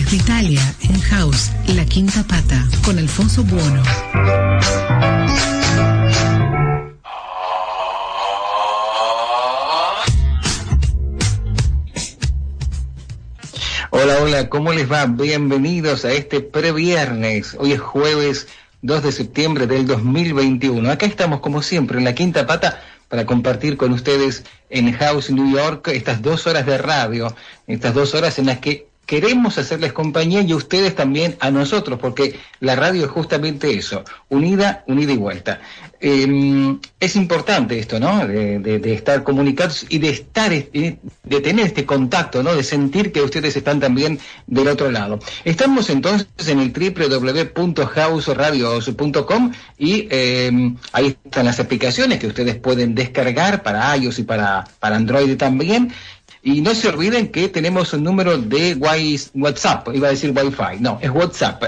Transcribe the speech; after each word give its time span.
Desde 0.00 0.16
Italia, 0.16 0.74
en 0.80 0.98
House, 0.98 1.50
La 1.66 1.84
Quinta 1.84 2.24
Pata, 2.26 2.66
con 2.86 2.98
Alfonso 2.98 3.44
Buono. 3.44 3.82
Hola, 13.90 14.18
hola, 14.22 14.48
¿cómo 14.48 14.72
les 14.72 14.90
va? 14.90 15.04
Bienvenidos 15.04 16.06
a 16.06 16.12
este 16.12 16.40
previernes. 16.40 17.54
Hoy 17.58 17.72
es 17.72 17.80
jueves 17.80 18.48
2 18.80 19.02
de 19.02 19.12
septiembre 19.12 19.66
del 19.66 19.86
2021. 19.86 20.90
Acá 20.90 21.04
estamos 21.04 21.40
como 21.40 21.60
siempre 21.60 21.98
en 21.98 22.04
la 22.04 22.14
quinta 22.14 22.46
pata 22.46 22.80
para 23.08 23.26
compartir 23.26 23.76
con 23.76 23.92
ustedes 23.92 24.44
en 24.70 24.92
House 24.94 25.30
New 25.30 25.54
York 25.54 25.88
estas 25.88 26.22
dos 26.22 26.46
horas 26.46 26.64
de 26.64 26.78
radio, 26.78 27.36
estas 27.66 27.92
dos 27.92 28.14
horas 28.14 28.38
en 28.38 28.46
las 28.46 28.60
que 28.60 28.89
queremos 29.10 29.58
hacerles 29.58 29.92
compañía 29.92 30.40
y 30.40 30.54
ustedes 30.54 30.94
también 30.94 31.36
a 31.40 31.50
nosotros, 31.50 31.98
porque 31.98 32.38
la 32.60 32.76
radio 32.76 33.06
es 33.06 33.10
justamente 33.10 33.76
eso, 33.76 34.04
unida, 34.28 34.84
unida 34.86 35.12
y 35.12 35.16
vuelta. 35.16 35.60
Em, 35.98 36.78
es 37.00 37.16
importante 37.16 37.76
esto, 37.76 37.98
¿no? 37.98 38.24
De, 38.24 38.80
estar 38.94 39.24
comunicados 39.24 39.84
y 39.88 39.98
de 39.98 40.10
estar, 40.10 40.52
eh, 40.52 41.00
de 41.24 41.40
tener 41.40 41.66
este 41.66 41.84
contacto, 41.84 42.44
¿no? 42.44 42.54
De 42.54 42.62
sentir 42.62 43.10
que 43.10 43.20
ustedes 43.20 43.56
están 43.56 43.80
también 43.80 44.20
del 44.46 44.68
otro 44.68 44.92
lado. 44.92 45.18
Estamos 45.44 45.90
entonces 45.90 46.28
en 46.46 46.60
el 46.60 46.72
www.houseradios.com 46.72 49.52
y 49.76 50.06
em, 50.10 50.76
ahí 50.92 51.16
están 51.24 51.46
las 51.46 51.58
aplicaciones 51.58 52.20
que 52.20 52.28
ustedes 52.28 52.54
pueden 52.54 52.94
descargar 52.94 53.64
para 53.64 53.96
iOS 53.96 54.20
y 54.20 54.22
para, 54.22 54.68
para 54.78 54.94
Android 54.94 55.36
también. 55.36 55.92
Y 56.42 56.62
no 56.62 56.74
se 56.74 56.88
olviden 56.88 57.28
que 57.28 57.48
tenemos 57.48 57.92
un 57.92 58.02
número 58.02 58.38
de 58.38 58.74
WhatsApp, 59.34 59.88
iba 59.94 60.08
a 60.08 60.10
decir 60.10 60.30
Wi-Fi, 60.30 60.80
no, 60.80 60.98
es 61.02 61.10
WhatsApp, 61.10 61.64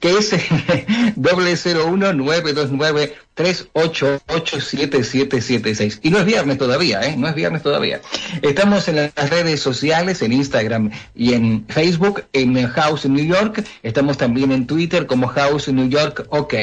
que 0.00 0.10
es 0.10 0.34
doble 1.14 1.56
cero 1.56 1.86
uno 1.88 2.12
nueve 2.12 2.52
dos 2.52 2.70
nueve 2.72 3.14
tres 3.34 3.68
ocho 3.74 4.20
ocho 4.26 4.60
siete 4.60 5.04
siete 5.04 5.40
siete 5.40 5.72
seis. 5.74 6.00
Y 6.02 6.10
no 6.10 6.18
es 6.18 6.24
viernes 6.24 6.58
todavía, 6.58 7.00
¿eh? 7.02 7.14
No 7.16 7.28
es 7.28 7.34
viernes 7.36 7.62
todavía. 7.62 8.00
Estamos 8.42 8.88
en 8.88 8.96
las 8.96 9.30
redes 9.30 9.60
sociales, 9.60 10.20
en 10.22 10.32
Instagram 10.32 10.90
y 11.14 11.34
en 11.34 11.64
Facebook, 11.68 12.24
en 12.32 12.66
House 12.66 13.06
New 13.06 13.24
York. 13.24 13.64
Estamos 13.84 14.18
también 14.18 14.50
en 14.50 14.66
Twitter 14.66 15.06
como 15.06 15.28
House 15.28 15.68
New 15.68 15.88
York 15.88 16.26
OK. 16.30 16.54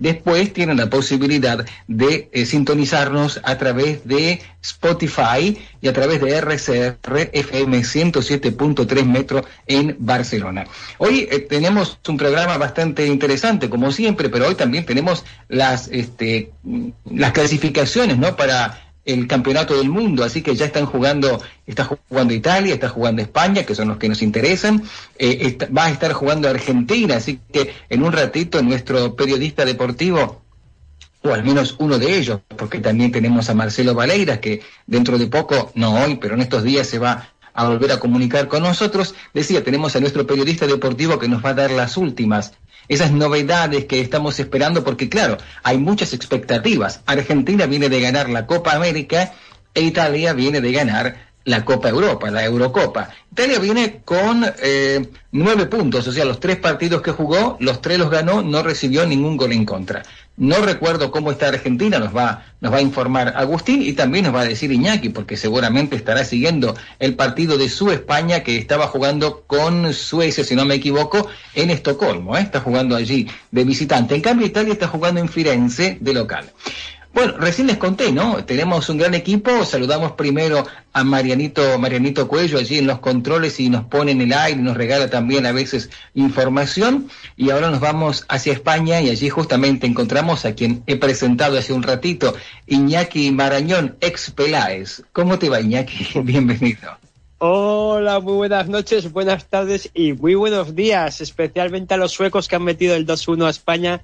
Después 0.00 0.52
tienen 0.54 0.78
la 0.78 0.88
posibilidad 0.88 1.64
de 1.86 2.30
eh, 2.32 2.46
sintonizarnos 2.46 3.38
a 3.44 3.58
través 3.58 4.06
de 4.08 4.40
Spotify 4.62 5.58
y 5.82 5.88
a 5.88 5.92
través 5.92 6.22
de 6.22 6.30
RCR 6.38 7.30
FM 7.32 7.80
107.3 7.80 9.04
metro 9.04 9.44
en 9.66 9.94
Barcelona. 9.98 10.64
Hoy 10.96 11.28
eh, 11.30 11.40
tenemos 11.40 11.98
un 12.08 12.16
programa 12.16 12.56
bastante 12.56 13.06
interesante, 13.06 13.68
como 13.68 13.92
siempre, 13.92 14.30
pero 14.30 14.48
hoy 14.48 14.54
también 14.54 14.86
tenemos 14.86 15.24
las, 15.48 15.88
este, 15.88 16.50
las 17.04 17.32
clasificaciones, 17.32 18.16
¿no? 18.16 18.36
Para 18.36 18.89
el 19.04 19.26
campeonato 19.26 19.76
del 19.76 19.88
mundo, 19.88 20.24
así 20.24 20.42
que 20.42 20.54
ya 20.54 20.66
están 20.66 20.86
jugando, 20.86 21.40
está 21.66 21.84
jugando 21.84 22.34
Italia, 22.34 22.74
está 22.74 22.88
jugando 22.88 23.22
España, 23.22 23.64
que 23.64 23.74
son 23.74 23.88
los 23.88 23.96
que 23.96 24.08
nos 24.08 24.22
interesan, 24.22 24.82
eh, 25.18 25.58
va 25.76 25.86
a 25.86 25.90
estar 25.90 26.12
jugando 26.12 26.48
Argentina, 26.48 27.16
así 27.16 27.40
que 27.52 27.72
en 27.88 28.02
un 28.02 28.12
ratito 28.12 28.62
nuestro 28.62 29.16
periodista 29.16 29.64
deportivo, 29.64 30.42
o 31.22 31.32
al 31.32 31.44
menos 31.44 31.76
uno 31.78 31.98
de 31.98 32.16
ellos, 32.16 32.40
porque 32.56 32.78
también 32.78 33.12
tenemos 33.12 33.48
a 33.50 33.54
Marcelo 33.54 33.94
Valeiras, 33.94 34.38
que 34.38 34.62
dentro 34.86 35.18
de 35.18 35.26
poco, 35.26 35.72
no 35.74 36.02
hoy, 36.02 36.16
pero 36.16 36.34
en 36.34 36.42
estos 36.42 36.62
días 36.62 36.86
se 36.86 36.98
va 36.98 37.30
a 37.52 37.68
volver 37.68 37.92
a 37.92 38.00
comunicar 38.00 38.48
con 38.48 38.62
nosotros, 38.62 39.14
decía, 39.34 39.64
tenemos 39.64 39.96
a 39.96 40.00
nuestro 40.00 40.26
periodista 40.26 40.66
deportivo 40.66 41.18
que 41.18 41.28
nos 41.28 41.44
va 41.44 41.50
a 41.50 41.54
dar 41.54 41.70
las 41.70 41.96
últimas 41.96 42.52
esas 42.88 43.12
novedades 43.12 43.84
que 43.84 44.00
estamos 44.00 44.38
esperando, 44.40 44.84
porque 44.84 45.08
claro, 45.08 45.38
hay 45.62 45.78
muchas 45.78 46.12
expectativas. 46.12 47.00
Argentina 47.06 47.66
viene 47.66 47.88
de 47.88 48.00
ganar 48.00 48.28
la 48.28 48.46
Copa 48.46 48.72
América 48.72 49.32
e 49.74 49.82
Italia 49.82 50.32
viene 50.32 50.60
de 50.60 50.72
ganar 50.72 51.30
la 51.44 51.64
Copa 51.64 51.88
Europa, 51.88 52.30
la 52.30 52.44
Eurocopa. 52.44 53.10
Italia 53.32 53.58
viene 53.58 54.02
con 54.04 54.44
eh, 54.62 55.08
nueve 55.32 55.66
puntos, 55.66 56.06
o 56.06 56.12
sea, 56.12 56.24
los 56.24 56.40
tres 56.40 56.56
partidos 56.56 57.02
que 57.02 57.12
jugó, 57.12 57.56
los 57.60 57.80
tres 57.80 57.98
los 57.98 58.10
ganó, 58.10 58.42
no 58.42 58.62
recibió 58.62 59.06
ningún 59.06 59.36
gol 59.36 59.52
en 59.52 59.64
contra. 59.64 60.02
No 60.40 60.56
recuerdo 60.62 61.10
cómo 61.10 61.30
está 61.30 61.48
Argentina, 61.48 61.98
nos 61.98 62.16
va, 62.16 62.46
nos 62.62 62.72
va 62.72 62.78
a 62.78 62.80
informar 62.80 63.34
Agustín 63.36 63.82
y 63.82 63.92
también 63.92 64.24
nos 64.24 64.34
va 64.34 64.40
a 64.40 64.46
decir 64.46 64.72
Iñaki, 64.72 65.10
porque 65.10 65.36
seguramente 65.36 65.96
estará 65.96 66.24
siguiendo 66.24 66.74
el 66.98 67.14
partido 67.14 67.58
de 67.58 67.68
su 67.68 67.90
España 67.90 68.42
que 68.42 68.56
estaba 68.56 68.86
jugando 68.86 69.42
con 69.46 69.92
Suecia, 69.92 70.42
si 70.42 70.56
no 70.56 70.64
me 70.64 70.76
equivoco, 70.76 71.28
en 71.54 71.68
Estocolmo, 71.68 72.38
¿eh? 72.38 72.40
está 72.40 72.60
jugando 72.60 72.96
allí 72.96 73.28
de 73.50 73.64
visitante. 73.64 74.14
En 74.14 74.22
cambio, 74.22 74.46
Italia 74.46 74.72
está 74.72 74.88
jugando 74.88 75.20
en 75.20 75.28
Firenze 75.28 75.98
de 76.00 76.14
local. 76.14 76.50
Bueno, 77.12 77.34
recién 77.38 77.66
les 77.66 77.76
conté, 77.76 78.12
¿no? 78.12 78.44
Tenemos 78.44 78.88
un 78.88 78.96
gran 78.96 79.14
equipo. 79.14 79.64
Saludamos 79.64 80.12
primero 80.12 80.64
a 80.92 81.02
Marianito, 81.02 81.76
Marianito 81.76 82.28
Cuello 82.28 82.58
allí 82.58 82.78
en 82.78 82.86
los 82.86 83.00
controles 83.00 83.58
y 83.58 83.68
nos 83.68 83.84
pone 83.84 84.12
en 84.12 84.20
el 84.20 84.32
aire, 84.32 84.60
nos 84.60 84.76
regala 84.76 85.10
también 85.10 85.44
a 85.44 85.52
veces 85.52 85.90
información. 86.14 87.10
Y 87.36 87.50
ahora 87.50 87.70
nos 87.70 87.80
vamos 87.80 88.24
hacia 88.28 88.52
España 88.52 89.00
y 89.00 89.10
allí 89.10 89.28
justamente 89.28 89.88
encontramos 89.88 90.44
a 90.44 90.54
quien 90.54 90.84
he 90.86 90.96
presentado 90.96 91.58
hace 91.58 91.72
un 91.72 91.82
ratito, 91.82 92.34
Iñaki 92.68 93.32
Marañón, 93.32 93.96
ex 94.00 94.30
Peláez. 94.30 95.02
¿Cómo 95.12 95.38
te 95.38 95.48
va, 95.48 95.60
Iñaki? 95.60 96.20
Bienvenido. 96.22 96.96
Hola, 97.38 98.20
muy 98.20 98.34
buenas 98.34 98.68
noches, 98.68 99.10
buenas 99.10 99.46
tardes 99.46 99.90
y 99.94 100.12
muy 100.12 100.34
buenos 100.34 100.76
días, 100.76 101.20
especialmente 101.20 101.94
a 101.94 101.96
los 101.96 102.12
suecos 102.12 102.46
que 102.46 102.56
han 102.56 102.64
metido 102.64 102.94
el 102.94 103.06
2-1 103.06 103.46
a 103.46 103.50
España. 103.50 104.02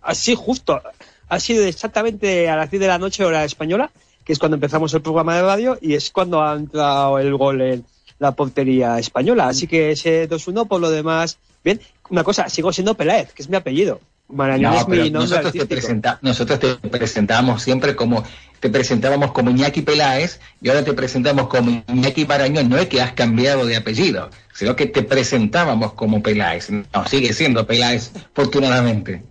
así 0.00 0.34
justo 0.36 0.80
ha 1.28 1.40
sido 1.40 1.64
exactamente 1.64 2.48
a 2.48 2.56
las 2.56 2.70
10 2.70 2.80
de 2.80 2.88
la 2.88 2.98
noche 2.98 3.24
hora 3.24 3.44
española, 3.44 3.90
que 4.24 4.32
es 4.32 4.38
cuando 4.38 4.56
empezamos 4.56 4.92
el 4.94 5.02
programa 5.02 5.36
de 5.36 5.42
radio 5.42 5.78
y 5.80 5.94
es 5.94 6.10
cuando 6.10 6.42
ha 6.42 6.54
entrado 6.54 7.18
el 7.18 7.36
gol 7.36 7.60
en 7.60 7.84
la 8.18 8.32
portería 8.32 8.98
española. 8.98 9.48
Así 9.48 9.66
que 9.66 9.90
ese 9.90 10.28
2-1, 10.28 10.66
por 10.66 10.80
lo 10.80 10.90
demás, 10.90 11.38
bien. 11.62 11.80
Una 12.10 12.24
cosa, 12.24 12.48
sigo 12.48 12.72
siendo 12.72 12.94
Peláez, 12.94 13.32
que 13.32 13.42
es 13.42 13.48
mi 13.48 13.56
apellido. 13.56 14.00
Marañón 14.28 14.74
es 14.74 14.88
mi 14.88 15.10
nombre 15.10 15.10
nosotros 15.10 15.52
te, 15.52 16.16
nosotros 16.22 16.58
te 16.58 16.88
presentamos 16.88 17.62
siempre 17.62 17.94
como 17.94 18.24
te 18.58 18.70
presentábamos 18.70 19.32
como 19.32 19.50
Iñaki 19.50 19.82
Peláez 19.82 20.40
y 20.62 20.70
ahora 20.70 20.82
te 20.82 20.94
presentamos 20.94 21.48
como 21.48 21.84
Iñaki 21.88 22.24
Marañón. 22.24 22.68
No 22.68 22.78
es 22.78 22.88
que 22.88 23.02
has 23.02 23.12
cambiado 23.12 23.66
de 23.66 23.76
apellido, 23.76 24.30
sino 24.54 24.76
que 24.76 24.86
te 24.86 25.02
presentábamos 25.02 25.92
como 25.92 26.22
Peláez. 26.22 26.70
No, 26.70 27.06
sigue 27.06 27.32
siendo 27.32 27.66
Peláez, 27.66 28.12
afortunadamente 28.32 29.22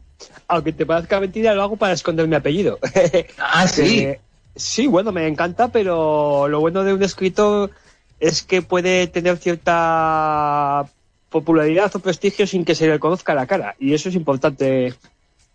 aunque 0.54 0.74
te 0.74 0.86
parezca 0.86 1.20
mentira, 1.20 1.54
lo 1.54 1.64
hago 1.64 1.76
para 1.76 1.94
esconder 1.94 2.28
mi 2.28 2.36
apellido. 2.36 2.80
Ah, 3.38 3.68
sí. 3.68 4.00
Eh, 4.00 4.20
sí, 4.56 4.88
bueno, 4.88 5.12
me 5.12 5.28
encanta, 5.28 5.70
pero 5.70 6.48
lo 6.48 6.60
bueno 6.60 6.84
de 6.84 6.94
un 6.94 7.04
escritor 7.04 7.72
es 8.20 8.44
que 8.44 8.62
puede 8.62 9.08
tener 9.08 9.38
cierta 9.38 10.86
popularidad 11.30 11.92
o 11.96 12.00
prestigio 12.00 12.48
sin 12.48 12.64
que 12.64 12.76
se 12.76 12.88
le 12.88 13.00
conozca 13.00 13.34
la 13.34 13.48
cara. 13.48 13.76
Y 13.80 13.94
eso 13.94 14.10
es 14.10 14.16
importante 14.16 14.94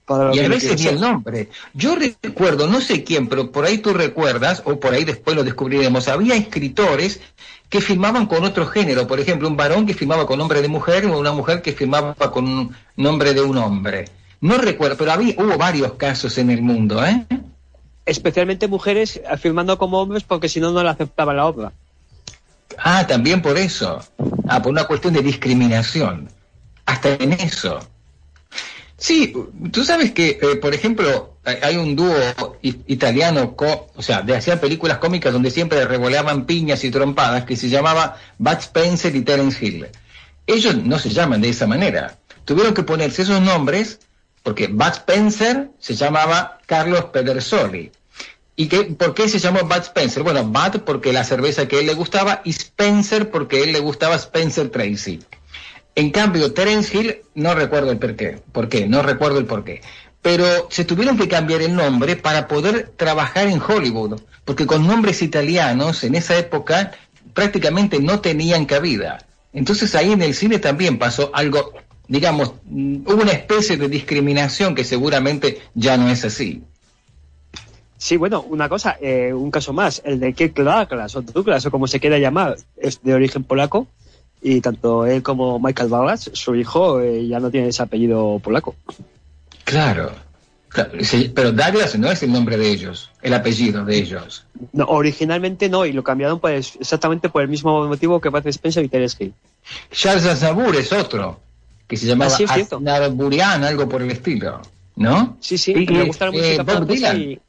para 0.04 0.34
y 0.34 0.40
a 0.40 0.48
veces 0.48 0.80
ni 0.80 0.88
el 0.88 1.00
nombre. 1.00 1.48
Yo 1.74 1.96
recuerdo, 1.96 2.66
no 2.66 2.80
sé 2.80 3.04
quién, 3.04 3.28
pero 3.28 3.52
por 3.52 3.64
ahí 3.64 3.78
tú 3.78 3.92
recuerdas, 3.92 4.62
o 4.64 4.80
por 4.80 4.94
ahí 4.94 5.04
después 5.04 5.36
lo 5.36 5.44
descubriremos, 5.44 6.08
había 6.08 6.34
escritores 6.34 7.20
que 7.68 7.80
firmaban 7.80 8.26
con 8.26 8.44
otro 8.44 8.66
género, 8.66 9.06
por 9.06 9.20
ejemplo, 9.20 9.48
un 9.48 9.56
varón 9.56 9.86
que 9.86 9.94
firmaba 9.94 10.26
con 10.26 10.38
nombre 10.38 10.62
de 10.62 10.68
mujer 10.68 11.06
o 11.06 11.18
una 11.18 11.32
mujer 11.32 11.62
que 11.62 11.72
firmaba 11.72 12.14
con 12.14 12.74
nombre 12.96 13.34
de 13.34 13.42
un 13.42 13.58
hombre. 13.58 14.06
No 14.40 14.58
recuerdo, 14.58 14.96
pero 14.96 15.12
había, 15.12 15.34
hubo 15.36 15.56
varios 15.58 15.92
casos 15.94 16.38
en 16.38 16.50
el 16.50 16.62
mundo, 16.62 17.04
¿eh? 17.04 17.26
Especialmente 18.06 18.68
mujeres 18.68 19.20
afirmando 19.28 19.76
como 19.78 20.00
hombres 20.00 20.22
porque 20.22 20.48
si 20.48 20.60
no, 20.60 20.70
no 20.70 20.82
le 20.82 20.88
aceptaba 20.88 21.34
la 21.34 21.46
obra. 21.46 21.72
Ah, 22.78 23.06
también 23.06 23.42
por 23.42 23.58
eso. 23.58 24.00
Ah, 24.46 24.62
por 24.62 24.72
una 24.72 24.84
cuestión 24.84 25.14
de 25.14 25.22
discriminación. 25.22 26.28
Hasta 26.86 27.14
en 27.14 27.32
eso. 27.32 27.80
Sí, 28.96 29.32
tú 29.70 29.84
sabes 29.84 30.12
que, 30.12 30.38
eh, 30.42 30.56
por 30.56 30.74
ejemplo, 30.74 31.36
hay 31.44 31.76
un 31.76 31.94
dúo 31.94 32.12
italiano, 32.62 33.54
o 33.56 34.02
sea, 34.02 34.22
de 34.22 34.36
hacían 34.36 34.58
películas 34.58 34.98
cómicas 34.98 35.32
donde 35.32 35.50
siempre 35.50 35.84
revoleaban 35.84 36.46
piñas 36.46 36.82
y 36.82 36.90
trompadas, 36.90 37.44
que 37.44 37.56
se 37.56 37.68
llamaba 37.68 38.16
Bud 38.38 38.58
Spencer 38.58 39.14
y 39.14 39.22
Terence 39.22 39.64
Hill. 39.64 39.86
Ellos 40.46 40.76
no 40.76 40.98
se 40.98 41.10
llaman 41.10 41.40
de 41.40 41.50
esa 41.50 41.66
manera. 41.66 42.18
Tuvieron 42.44 42.74
que 42.74 42.82
ponerse 42.82 43.22
esos 43.22 43.40
nombres 43.40 44.00
porque 44.42 44.68
Bud 44.68 44.92
Spencer 44.92 45.70
se 45.78 45.94
llamaba 45.94 46.58
Carlos 46.66 47.06
Pedersoli. 47.06 47.90
¿Y 48.56 48.66
qué, 48.66 48.84
por 48.84 49.14
qué 49.14 49.28
se 49.28 49.38
llamó 49.38 49.60
Bud 49.60 49.82
Spencer? 49.82 50.22
Bueno, 50.22 50.44
Bud 50.44 50.80
porque 50.84 51.12
la 51.12 51.24
cerveza 51.24 51.68
que 51.68 51.80
él 51.80 51.86
le 51.86 51.94
gustaba 51.94 52.42
y 52.44 52.50
Spencer 52.50 53.30
porque 53.30 53.62
él 53.62 53.72
le 53.72 53.80
gustaba 53.80 54.16
Spencer 54.16 54.70
Tracy. 54.70 55.20
En 55.94 56.10
cambio, 56.10 56.52
Terence 56.52 56.96
Hill, 56.96 57.16
no 57.34 57.54
recuerdo 57.54 57.90
el 57.90 57.98
por 57.98 58.14
qué, 58.14 58.40
por 58.52 58.68
qué, 58.68 58.86
no 58.86 59.02
recuerdo 59.02 59.38
el 59.38 59.46
por 59.46 59.64
qué. 59.64 59.80
Pero 60.22 60.68
se 60.70 60.84
tuvieron 60.84 61.16
que 61.16 61.28
cambiar 61.28 61.62
el 61.62 61.74
nombre 61.74 62.16
para 62.16 62.48
poder 62.48 62.92
trabajar 62.96 63.48
en 63.48 63.60
Hollywood, 63.60 64.20
porque 64.44 64.66
con 64.66 64.86
nombres 64.86 65.22
italianos 65.22 66.04
en 66.04 66.14
esa 66.14 66.36
época 66.36 66.92
prácticamente 67.34 68.00
no 68.00 68.20
tenían 68.20 68.64
cabida. 68.64 69.18
Entonces 69.52 69.94
ahí 69.94 70.12
en 70.12 70.22
el 70.22 70.34
cine 70.34 70.58
también 70.58 70.98
pasó 70.98 71.30
algo, 71.34 71.72
digamos, 72.08 72.54
hubo 72.68 73.22
una 73.22 73.32
especie 73.32 73.76
de 73.76 73.88
discriminación 73.88 74.74
que 74.74 74.84
seguramente 74.84 75.60
ya 75.74 75.96
no 75.96 76.08
es 76.08 76.24
así. 76.24 76.62
Sí, 77.98 78.16
bueno, 78.16 78.42
una 78.42 78.68
cosa, 78.68 78.96
eh, 79.00 79.32
un 79.32 79.50
caso 79.50 79.72
más, 79.72 80.00
el 80.04 80.20
de 80.20 80.32
Kirk 80.32 80.54
Douglas 80.54 81.16
o 81.16 81.22
Douglas 81.22 81.66
o 81.66 81.70
como 81.70 81.86
se 81.86 82.00
quiera 82.00 82.18
llamar, 82.18 82.56
es 82.76 83.02
de 83.02 83.12
origen 83.12 83.44
polaco 83.44 83.88
y 84.40 84.60
tanto 84.60 85.04
él 85.04 85.22
como 85.22 85.58
Michael 85.58 85.90
Douglas, 85.90 86.30
su 86.32 86.54
hijo, 86.54 87.00
eh, 87.00 87.26
ya 87.26 87.40
no 87.40 87.50
tiene 87.50 87.68
ese 87.68 87.82
apellido 87.82 88.38
polaco. 88.38 88.76
Claro, 89.64 90.12
pero 91.34 91.52
Douglas 91.52 91.98
no 91.98 92.10
es 92.10 92.22
el 92.22 92.32
nombre 92.32 92.56
de 92.56 92.70
ellos, 92.70 93.10
el 93.20 93.34
apellido 93.34 93.84
de 93.84 93.96
ellos. 93.98 94.46
No, 94.72 94.84
originalmente 94.84 95.68
no, 95.68 95.84
y 95.84 95.92
lo 95.92 96.04
cambiaron 96.04 96.38
pues, 96.40 96.76
exactamente 96.80 97.28
por 97.28 97.42
el 97.42 97.48
mismo 97.48 97.86
motivo 97.88 98.20
que 98.20 98.28
Bud 98.28 98.46
Spencer 98.46 98.84
y 98.84 98.88
Terence 98.88 99.16
Hill. 99.18 99.34
Charles 99.90 100.24
Aznavour 100.24 100.76
es 100.76 100.92
otro, 100.92 101.40
que 101.88 101.96
se 101.96 102.06
llamaba 102.06 102.32
ah, 102.46 103.52
algo 103.66 103.88
por 103.88 104.02
el 104.02 104.10
estilo, 104.10 104.60
¿no? 104.96 105.36
Sí, 105.40 105.56
sí, 105.56 105.74
me 105.74 106.04
gusta 106.04 106.26
la 106.26 106.32
música 106.32 106.54
eh, 106.54 106.62
Bob 106.62 106.86
Dylan, 106.86 107.40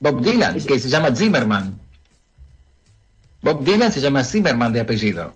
Bob 0.00 0.22
Dylan, 0.22 0.60
que 0.60 0.78
se 0.78 0.88
llama 0.88 1.14
Zimmerman. 1.14 1.78
Bob 3.42 3.64
Dylan 3.64 3.92
se 3.92 4.00
llama 4.00 4.22
Zimmerman 4.22 4.72
de 4.72 4.80
apellido, 4.80 5.34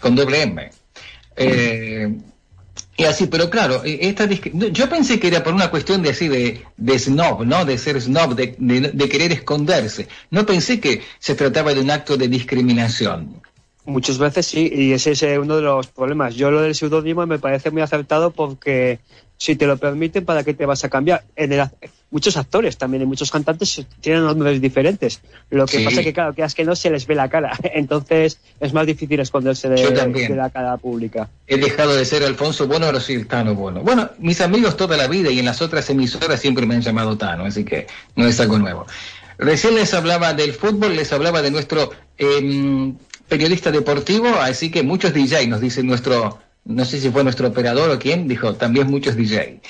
con 0.00 0.16
doble 0.16 0.42
M. 0.42 0.70
Eh, 1.36 2.18
y 2.96 3.04
así, 3.04 3.26
pero 3.26 3.48
claro, 3.48 3.84
e, 3.84 4.08
esta 4.08 4.26
yo 4.26 4.88
pensé 4.88 5.20
que 5.20 5.28
era 5.28 5.44
por 5.44 5.54
una 5.54 5.70
cuestión 5.70 6.02
de 6.02 6.10
así, 6.10 6.28
de, 6.28 6.62
de 6.76 6.98
snob, 6.98 7.44
¿no? 7.44 7.64
De 7.64 7.76
ser 7.76 8.00
snob, 8.00 8.34
de, 8.34 8.56
de, 8.58 9.08
querer 9.08 9.32
esconderse. 9.32 10.08
No 10.30 10.44
pensé 10.46 10.80
que 10.80 11.02
se 11.18 11.34
trataba 11.34 11.74
de 11.74 11.80
un 11.80 11.90
acto 11.90 12.16
de 12.16 12.26
discriminación. 12.26 13.40
Muchas 13.88 14.18
veces 14.18 14.44
sí, 14.44 14.70
y 14.70 14.92
ese 14.92 15.12
es 15.12 15.22
uno 15.38 15.56
de 15.56 15.62
los 15.62 15.86
problemas. 15.86 16.34
Yo 16.34 16.50
lo 16.50 16.60
del 16.60 16.74
seudónimo 16.74 17.26
me 17.26 17.38
parece 17.38 17.70
muy 17.70 17.80
acertado 17.80 18.32
porque 18.32 18.98
si 19.38 19.56
te 19.56 19.66
lo 19.66 19.78
permiten, 19.78 20.26
¿para 20.26 20.44
qué 20.44 20.52
te 20.52 20.66
vas 20.66 20.84
a 20.84 20.90
cambiar? 20.90 21.24
En 21.36 21.54
el, 21.54 21.66
muchos 22.10 22.36
actores 22.36 22.76
también 22.76 23.04
y 23.04 23.06
muchos 23.06 23.30
cantantes 23.30 23.86
tienen 24.02 24.24
nombres 24.24 24.60
diferentes. 24.60 25.22
Lo 25.48 25.64
que 25.64 25.80
pasa 25.80 26.00
es 26.00 26.06
que, 26.06 26.12
claro, 26.12 26.34
que 26.34 26.42
es 26.42 26.54
que 26.54 26.64
no 26.64 26.76
se 26.76 26.90
les 26.90 27.06
ve 27.06 27.14
la 27.14 27.30
cara. 27.30 27.56
Entonces 27.74 28.38
es 28.60 28.74
más 28.74 28.86
difícil 28.86 29.20
esconderse 29.20 29.70
de, 29.70 30.36
la 30.36 30.50
cara 30.50 30.76
pública. 30.76 31.30
He 31.46 31.56
dejado 31.56 31.96
de 31.96 32.04
ser 32.04 32.22
Alfonso 32.24 32.66
Bueno, 32.66 32.84
ahora 32.84 33.00
soy 33.00 33.24
Tano 33.24 33.54
Bueno. 33.54 33.80
Bueno, 33.80 34.10
mis 34.18 34.42
amigos 34.42 34.76
toda 34.76 34.98
la 34.98 35.06
vida 35.06 35.30
y 35.30 35.38
en 35.38 35.46
las 35.46 35.62
otras 35.62 35.88
emisoras 35.88 36.38
siempre 36.38 36.66
me 36.66 36.74
han 36.74 36.82
llamado 36.82 37.16
Tano, 37.16 37.46
así 37.46 37.64
que 37.64 37.86
no 38.16 38.26
es 38.26 38.38
algo 38.38 38.58
nuevo. 38.58 38.86
Recién 39.38 39.76
les 39.76 39.94
hablaba 39.94 40.34
del 40.34 40.52
fútbol, 40.52 40.94
les 40.94 41.10
hablaba 41.12 41.40
de 41.40 41.52
nuestro 41.52 41.92
em, 42.18 42.96
periodista 43.28 43.70
deportivo, 43.70 44.28
así 44.40 44.70
que 44.70 44.82
muchos 44.82 45.12
DJ 45.12 45.46
nos 45.46 45.60
dicen 45.60 45.86
nuestro 45.86 46.38
no 46.68 46.84
sé 46.84 47.00
si 47.00 47.10
fue 47.10 47.24
nuestro 47.24 47.48
operador 47.48 47.90
o 47.90 47.98
quién, 47.98 48.28
dijo, 48.28 48.54
también 48.54 48.90
muchos 48.90 49.16
DJ. 49.16 49.60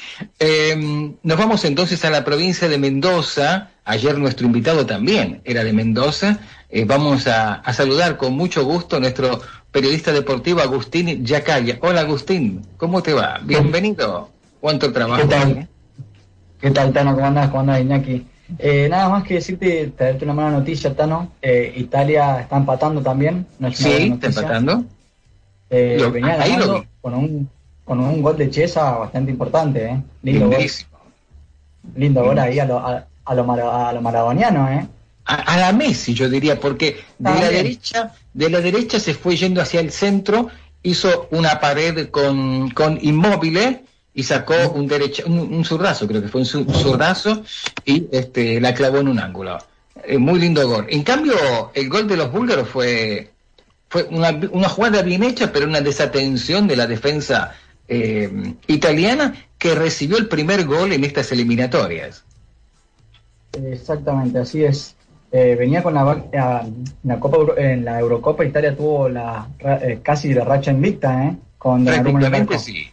Em, 0.41 1.15
nos 1.23 1.39
vamos 1.39 1.65
entonces 1.65 2.05
a 2.05 2.11
la 2.11 2.25
provincia 2.25 2.69
de 2.69 2.77
Mendoza. 2.77 3.71
Ayer 3.85 4.19
nuestro 4.19 4.47
invitado 4.47 4.85
también 4.85 5.41
era 5.45 5.63
de 5.63 5.73
Mendoza. 5.73 6.41
Eh, 6.69 6.85
vamos 6.85 7.29
a, 7.29 7.63
saludar 7.73 8.17
con 8.17 8.35
mucho 8.35 8.65
gusto 8.65 8.97
a 8.97 9.01
nuestro 9.01 9.41
periodista 9.71 10.13
deportivo 10.13 10.61
Agustín 10.61 11.25
Yacaya. 11.25 11.79
Hola 11.83 12.01
Agustín, 12.01 12.67
¿cómo 12.77 13.01
te 13.01 13.13
va? 13.13 13.39
Bienvenido. 13.45 14.31
¿Cuánto 14.61 14.93
trabajo? 14.93 15.23
¿Qué 15.23 15.29
tal? 15.29 15.69
¿Qué 16.61 16.71
tal, 16.73 16.93
Tano? 16.93 17.15
¿Cómo 17.15 17.27
andás? 17.27 17.49
¿Cómo 17.49 17.61
andás, 17.61 17.81
Iñaki? 17.81 18.27
Eh, 18.59 18.89
nada 18.89 19.09
más 19.09 19.25
que 19.25 19.35
decirte, 19.35 19.93
traerte 19.97 20.25
una 20.25 20.35
mala 20.35 20.51
noticia, 20.51 20.95
Tano. 20.95 21.33
Eh, 21.43 21.75
Italia 21.77 22.41
está 22.41 22.57
empatando 22.57 23.03
también. 23.03 23.47
sí, 23.75 24.13
está 24.13 24.29
empatando. 24.29 24.85
Eh, 25.71 26.03
venía 26.11 26.39
con 27.03 27.15
un, 27.15 27.51
con 27.85 28.01
un 28.01 28.23
gol 28.23 28.39
de 28.39 28.49
Chesa 28.49 28.93
bastante 28.93 29.31
importante, 29.31 29.85
¿eh? 29.85 30.03
Lindo 30.23 30.49
gol. 30.49 30.67
Lindo 31.95 32.25
gol 32.25 32.39
ahí 32.39 32.59
a 32.59 32.65
lo, 32.65 32.79
a, 32.79 33.35
lo, 33.35 33.53
a 33.53 33.93
lo 33.93 34.01
maradoniano, 34.01 34.71
¿eh? 34.71 34.87
A, 35.27 35.59
la 35.59 35.73
Messi, 35.75 36.15
yo 36.15 36.31
diría, 36.31 36.59
porque 36.59 37.05
de 37.19 37.35
la 37.35 37.51
derecha, 37.51 38.15
de 38.33 38.49
la 38.49 38.61
derecha 38.61 38.99
se 38.99 39.13
fue 39.13 39.37
yendo 39.37 39.61
hacia 39.61 39.81
el 39.81 39.93
centro, 39.93 40.49
hizo 40.83 41.29
una 41.31 41.61
pared 41.61 42.09
con, 42.09 42.71
con 42.71 42.99
inmóviles 43.03 43.77
y 44.19 44.25
sacó 44.25 44.73
un 44.75 44.89
derecha, 44.89 45.23
un, 45.27 45.65
zurdazo, 45.65 46.09
creo 46.09 46.21
que 46.21 46.27
fue 46.27 46.41
un 46.41 46.45
zurdazo, 46.45 47.45
y 47.85 48.09
este 48.11 48.61
la 48.61 48.75
clavó 48.75 48.99
en 48.99 49.07
un 49.07 49.21
ángulo. 49.21 49.59
Eh, 50.03 50.19
muy 50.19 50.41
lindo 50.41 50.67
gol. 50.67 50.87
En 50.89 51.05
cambio, 51.05 51.37
el 51.73 51.89
gol 51.89 52.09
de 52.09 52.17
los 52.17 52.33
búlgaros 52.33 52.69
fue 52.69 53.31
fue 53.89 54.09
una, 54.11 54.31
una 54.51 54.69
jugada 54.69 55.03
bien 55.03 55.23
hecha, 55.23 55.53
pero 55.53 55.67
una 55.67 55.83
desatención 55.83 56.67
de 56.67 56.75
la 56.75 56.89
defensa 56.89 57.55
eh, 57.87 58.57
italiana 58.67 59.35
que 59.57 59.77
recibió 59.77 60.17
el 60.19 60.27
primer 60.27 60.65
gol 60.65 60.93
en 60.93 61.05
estas 61.05 61.31
eliminatorias. 61.31 62.25
Exactamente, 63.53 64.41
así 64.41 64.65
es. 64.65 64.97
Eh, 65.31 65.55
venía 65.57 65.81
con 65.81 65.95
la, 65.95 66.67
la 67.05 67.21
Copa 67.21 67.55
en 67.57 67.85
la 67.85 68.01
Eurocopa 68.01 68.45
Italia 68.45 68.75
tuvo 68.75 69.09
la 69.09 69.47
eh, 69.61 70.01
casi 70.03 70.35
la 70.35 70.45
racha 70.45 70.73
invicta, 70.73 71.25
¿eh? 71.25 71.37
Con 71.57 71.85
Prácticamente 71.85 72.59
sí. 72.59 72.91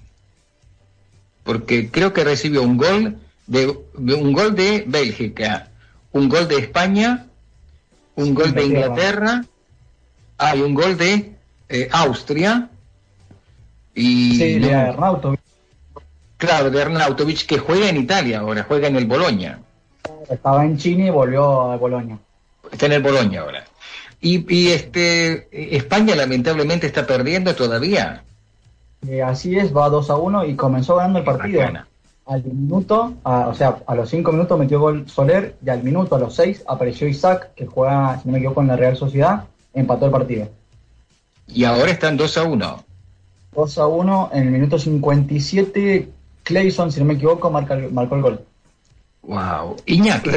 Porque 1.46 1.90
creo 1.90 2.12
que 2.12 2.26
recibió 2.26 2.62
un 2.64 2.76
gol 2.76 3.18
de, 3.48 3.68
un 3.98 4.34
gol 4.34 4.54
de 4.54 4.84
Bélgica, 4.86 5.70
un 6.12 6.28
gol 6.28 6.50
de 6.50 6.58
España, 6.58 7.28
un 8.16 8.34
gol 8.34 8.54
de 8.54 8.66
Inglaterra 8.66 9.46
hay 10.38 10.62
un 10.62 10.74
gol 10.74 10.98
de 10.98 11.34
eh, 11.70 11.90
Austria 11.92 12.70
y 13.94 14.36
sí, 14.38 14.60
de 14.60 14.74
Arnautovic. 14.74 15.40
Claro, 16.38 16.70
de 16.70 16.82
Arnautovic 16.82 17.46
que 17.46 17.58
juega 17.58 17.90
en 17.90 17.98
Italia 17.98 18.40
ahora, 18.40 18.66
juega 18.68 18.88
en 18.88 18.98
el 18.98 19.06
Boloña. 19.06 19.60
Estaba 20.30 20.66
en 20.66 20.78
China 20.78 21.06
y 21.06 21.10
volvió 21.10 21.72
a 21.72 21.78
Boloña. 21.78 22.18
Está 22.72 22.88
en 22.88 22.94
el 22.94 23.02
Boloña 23.02 23.42
ahora. 23.42 23.66
Y, 24.20 24.70
este 24.72 25.76
España 25.76 26.16
lamentablemente 26.16 26.88
está 26.88 27.06
perdiendo 27.06 27.56
todavía. 27.56 28.24
Eh, 29.07 29.22
así 29.22 29.57
es, 29.57 29.75
va 29.75 29.90
2 29.90 30.10
a 30.10 30.16
1 30.16 30.46
y 30.46 30.56
comenzó 30.56 30.96
ganando 30.96 31.19
el 31.19 31.25
partido. 31.25 31.62
Al 32.25 32.44
minuto, 32.44 33.13
o 33.24 33.54
sea, 33.54 33.78
a 33.86 33.96
los 33.96 34.10
5 34.10 34.31
minutos 34.31 34.57
metió 34.57 34.80
gol 34.80 35.07
Soler 35.07 35.56
y 35.63 35.69
al 35.69 35.84
minuto, 35.84 36.16
a 36.16 36.19
los 36.19 36.34
6, 36.36 36.63
apareció 36.68 37.07
Isaac, 37.07 37.52
que 37.56 37.68
juega, 37.68 38.19
si 38.19 38.28
no 38.28 38.31
me 38.31 38.40
equivoco, 38.40 38.62
en 38.62 38.68
la 38.68 38.75
Real 38.75 38.98
Sociedad 38.98 39.46
empató 39.74 40.06
el 40.06 40.12
partido. 40.12 40.50
Y 41.48 41.65
ahora 41.65 41.91
están 41.91 42.18
2 42.18 42.38
a 42.38 42.44
1. 42.44 42.86
2 43.53 43.77
a 43.77 43.88
1, 43.88 44.30
en 44.34 44.44
el 44.44 44.50
minuto 44.50 44.80
57, 44.80 46.10
Clayson, 46.44 46.91
si 46.91 47.00
no 47.00 47.06
me 47.06 47.13
equivoco, 47.13 47.51
marca, 47.51 47.77
marcó 47.91 48.15
el 48.15 48.22
gol. 48.22 48.46
Wow. 49.22 49.75
Iñaki. 49.86 50.30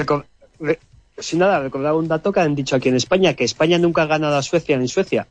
sin 1.18 1.38
nada, 1.38 1.60
recordaba 1.60 1.96
un 1.96 2.08
dato 2.08 2.32
que 2.32 2.40
han 2.40 2.54
dicho 2.54 2.76
aquí 2.76 2.88
en 2.88 2.96
España, 2.96 3.34
que 3.34 3.44
España 3.44 3.78
nunca 3.78 4.02
ha 4.02 4.06
ganado 4.06 4.36
a 4.36 4.42
Suecia 4.42 4.76
en 4.76 4.88
Suecia. 4.88 5.26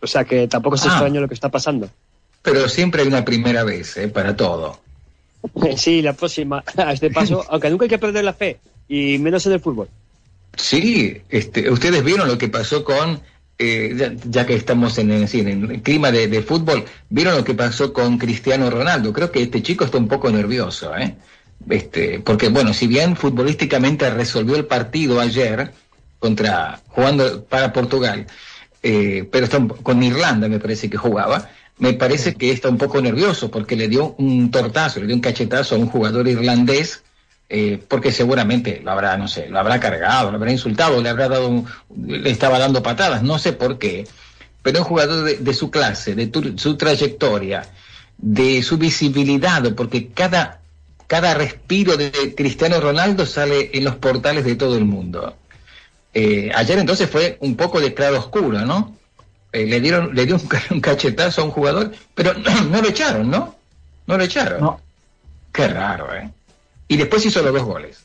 O 0.00 0.06
sea 0.06 0.24
que 0.24 0.48
tampoco 0.48 0.76
es 0.76 0.84
ah. 0.84 0.88
extraño 0.88 1.20
lo 1.20 1.28
que 1.28 1.34
está 1.34 1.48
pasando. 1.48 1.88
Pero 2.42 2.68
siempre 2.68 3.02
hay 3.02 3.08
una 3.08 3.24
primera 3.24 3.64
vez, 3.64 3.96
¿eh? 3.96 4.08
para 4.08 4.36
todo. 4.36 4.80
Sí, 5.76 6.02
la 6.02 6.12
próxima, 6.12 6.62
a 6.76 6.92
este 6.92 7.10
paso, 7.10 7.44
aunque 7.50 7.70
nunca 7.70 7.84
hay 7.84 7.88
que 7.88 7.98
perder 7.98 8.24
la 8.24 8.32
fe, 8.32 8.58
y 8.88 9.18
menos 9.18 9.44
en 9.46 9.52
el 9.52 9.60
fútbol. 9.60 9.88
Sí, 10.56 11.22
este, 11.30 11.70
ustedes 11.70 12.04
vieron 12.04 12.28
lo 12.28 12.38
que 12.38 12.48
pasó 12.48 12.84
con 12.84 13.20
eh, 13.58 14.16
ya, 14.28 14.44
que 14.44 14.54
estamos 14.54 14.98
en, 14.98 15.12
el 15.12 15.82
clima 15.82 16.10
de, 16.10 16.42
fútbol, 16.42 16.84
vieron 17.08 17.36
lo 17.36 17.44
que 17.44 17.54
pasó 17.54 17.92
con 17.92 18.18
Cristiano 18.18 18.68
Ronaldo. 18.70 19.12
Creo 19.12 19.30
que 19.30 19.42
este 19.42 19.62
chico 19.62 19.84
está 19.84 19.98
un 19.98 20.08
poco 20.08 20.30
nervioso, 20.30 20.96
¿eh? 20.96 21.14
Este, 21.70 22.18
porque 22.18 22.48
bueno, 22.48 22.74
si 22.74 22.88
bien 22.88 23.14
futbolísticamente 23.14 24.10
resolvió 24.10 24.56
el 24.56 24.66
partido 24.66 25.20
ayer 25.20 25.72
contra 26.18 26.80
jugando 26.88 27.44
para 27.44 27.72
Portugal, 27.72 28.26
eh, 28.82 29.28
pero 29.30 29.44
está 29.44 29.64
con 29.82 30.02
Irlanda 30.02 30.48
me 30.48 30.58
parece 30.58 30.90
que 30.90 30.96
jugaba, 30.96 31.48
me 31.78 31.94
parece 31.94 32.34
que 32.34 32.50
está 32.50 32.68
un 32.68 32.78
poco 32.78 33.00
nervioso 33.00 33.50
porque 33.50 33.76
le 33.76 33.88
dio 33.88 34.14
un 34.18 34.50
tortazo, 34.50 35.00
le 35.00 35.06
dio 35.06 35.16
un 35.16 35.22
cachetazo 35.22 35.74
a 35.74 35.78
un 35.78 35.88
jugador 35.88 36.28
irlandés 36.28 37.02
eh, 37.48 37.82
porque 37.86 38.12
seguramente 38.12 38.80
lo 38.82 38.92
habrá, 38.92 39.16
no 39.18 39.28
sé, 39.28 39.48
lo 39.48 39.58
habrá 39.58 39.78
cargado, 39.78 40.30
lo 40.30 40.36
habrá 40.36 40.52
insultado, 40.52 41.02
le 41.02 41.08
habrá 41.08 41.28
dado, 41.28 41.64
le 41.94 42.30
estaba 42.30 42.58
dando 42.58 42.82
patadas, 42.82 43.22
no 43.22 43.38
sé 43.38 43.52
por 43.52 43.78
qué, 43.78 44.06
pero 44.62 44.78
un 44.78 44.84
jugador 44.84 45.38
de, 45.38 45.54
su 45.54 45.70
clase, 45.70 46.14
de 46.14 46.30
su 46.56 46.76
trayectoria, 46.76 47.68
de 48.16 48.62
su 48.62 48.78
visibilidad, 48.78 49.74
porque 49.74 50.08
cada, 50.08 50.62
cada 51.06 51.34
respiro 51.34 51.96
de 51.98 52.34
Cristiano 52.34 52.80
Ronaldo 52.80 53.26
sale 53.26 53.70
en 53.74 53.84
los 53.84 53.96
portales 53.96 54.44
de 54.44 54.54
todo 54.54 54.78
el 54.78 54.86
mundo. 54.86 55.36
Eh, 56.14 56.50
ayer 56.54 56.78
entonces 56.78 57.10
fue 57.10 57.36
un 57.40 57.56
poco 57.56 57.80
de 57.80 57.92
claro 57.92 58.18
oscuro, 58.18 58.60
¿no? 58.60 58.96
Eh, 59.52 59.66
le 59.66 59.80
dieron, 59.80 60.14
le 60.14 60.24
dio 60.24 60.36
un, 60.70 60.80
cachetazo 60.80 61.42
a 61.42 61.44
un 61.44 61.50
jugador, 61.50 61.92
pero 62.14 62.32
no, 62.70 62.80
lo 62.80 62.88
echaron, 62.88 63.30
¿no? 63.30 63.54
No 64.06 64.16
lo 64.16 64.24
echaron. 64.24 64.60
No. 64.60 64.80
Qué 65.52 65.68
raro, 65.68 66.14
¿eh? 66.14 66.30
y 66.88 66.96
después 66.96 67.24
hizo 67.24 67.42
los 67.42 67.54
dos 67.54 67.62
goles. 67.62 68.04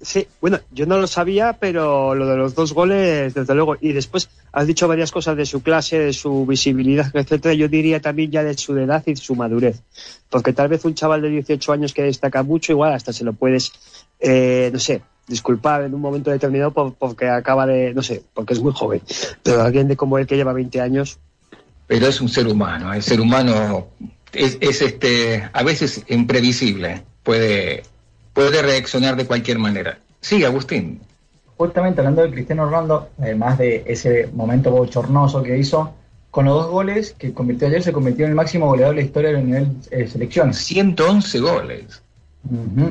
Sí, 0.00 0.26
bueno, 0.40 0.58
yo 0.72 0.86
no 0.86 0.98
lo 0.98 1.06
sabía, 1.06 1.52
pero 1.60 2.14
lo 2.14 2.26
de 2.26 2.36
los 2.36 2.54
dos 2.54 2.72
goles, 2.72 3.34
desde 3.34 3.54
luego. 3.54 3.76
Y 3.80 3.92
después 3.92 4.30
has 4.50 4.66
dicho 4.66 4.88
varias 4.88 5.12
cosas 5.12 5.36
de 5.36 5.44
su 5.44 5.62
clase, 5.62 5.98
de 5.98 6.12
su 6.12 6.46
visibilidad, 6.46 7.14
etcétera. 7.14 7.54
Yo 7.54 7.68
diría 7.68 8.00
también 8.00 8.30
ya 8.30 8.42
de 8.42 8.56
su 8.56 8.76
edad 8.76 9.04
y 9.06 9.14
su 9.14 9.36
madurez. 9.36 9.82
Porque 10.30 10.52
tal 10.52 10.68
vez 10.68 10.84
un 10.84 10.94
chaval 10.94 11.22
de 11.22 11.28
18 11.28 11.72
años 11.72 11.92
que 11.92 12.02
destaca 12.02 12.42
mucho, 12.42 12.72
igual 12.72 12.92
hasta 12.92 13.12
se 13.12 13.24
lo 13.24 13.34
puedes, 13.34 13.72
eh, 14.18 14.70
no 14.72 14.78
sé, 14.78 15.02
disculpar 15.26 15.82
en 15.82 15.94
un 15.94 16.00
momento 16.00 16.30
determinado 16.30 16.72
porque 16.72 17.28
acaba 17.28 17.66
de, 17.66 17.94
no 17.94 18.02
sé, 18.02 18.22
porque 18.34 18.54
es 18.54 18.60
muy 18.60 18.72
joven. 18.72 19.02
Pero 19.42 19.62
alguien 19.62 19.88
de 19.88 19.96
como 19.96 20.18
él 20.18 20.26
que 20.26 20.36
lleva 20.36 20.52
20 20.52 20.80
años. 20.80 21.18
Pero 21.86 22.06
es 22.06 22.20
un 22.20 22.28
ser 22.28 22.46
humano. 22.46 22.92
El 22.92 23.02
ser 23.02 23.20
humano 23.20 23.88
es, 24.32 24.58
es 24.60 24.82
este, 24.82 25.48
a 25.52 25.62
veces 25.62 26.04
imprevisible. 26.08 27.02
Puede 27.22 27.82
puede 28.32 28.62
reaccionar 28.62 29.16
de 29.16 29.26
cualquier 29.26 29.58
manera. 29.58 29.98
Sí, 30.20 30.44
Agustín. 30.44 31.00
Justamente 31.56 32.00
hablando 32.00 32.22
de 32.22 32.30
Cristiano 32.30 32.64
Ronaldo, 32.64 33.10
además 33.18 33.58
de 33.58 33.82
ese 33.86 34.30
momento 34.32 34.70
bochornoso 34.70 35.42
que 35.42 35.58
hizo, 35.58 35.92
con 36.30 36.46
los 36.46 36.54
dos 36.54 36.70
goles 36.70 37.14
que 37.18 37.34
convirtió 37.34 37.68
ayer, 37.68 37.82
se 37.82 37.92
convirtió 37.92 38.24
en 38.24 38.30
el 38.30 38.36
máximo 38.36 38.66
goleador 38.66 38.94
de 38.94 39.02
la 39.02 39.06
historia 39.06 39.30
del 39.32 39.44
nivel 39.44 39.80
de 39.90 40.08
selecciones. 40.08 40.56
111 40.58 41.38
goles. 41.40 42.02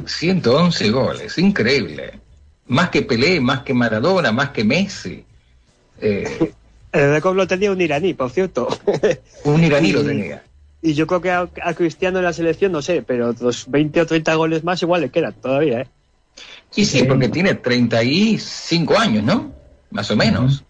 111 0.06 0.90
goles, 0.92 1.38
increíble. 1.38 2.20
Más 2.68 2.90
que 2.90 3.02
Pelé, 3.02 3.40
más 3.40 3.64
que 3.64 3.74
Maradona, 3.74 4.32
más 4.32 4.52
que 4.52 4.64
Messi. 4.64 5.26
Eh, 6.00 6.54
el 6.92 7.12
récord 7.12 7.36
lo 7.36 7.48
tenía 7.48 7.72
un 7.72 7.82
iraní, 7.82 8.14
por 8.14 8.32
cierto. 8.32 8.68
un 9.44 9.64
iraní 9.64 9.92
lo 9.92 10.04
tenía. 10.04 10.44
Y 10.82 10.94
yo 10.94 11.08
creo 11.08 11.22
que 11.22 11.32
a, 11.32 11.74
Cristiano 11.76 12.20
en 12.20 12.26
la 12.26 12.34
selección, 12.34 12.72
no 12.72 12.82
sé, 12.82 13.02
pero 13.02 13.36
los 13.40 13.70
20 13.70 14.02
o 14.02 14.06
30 14.06 14.36
goles 14.36 14.64
más 14.64 14.82
igual 14.82 15.02
le 15.02 15.10
quedan 15.10 15.34
todavía, 15.34 15.82
¿eh? 15.82 15.88
Sí, 16.72 16.86
sí, 16.86 17.04
porque 17.04 17.28
tiene 17.28 17.56
35 17.56 18.98
años, 18.98 19.24
¿no? 19.24 19.52
Más 19.92 20.10
o 20.12 20.16
menos. 20.16 20.64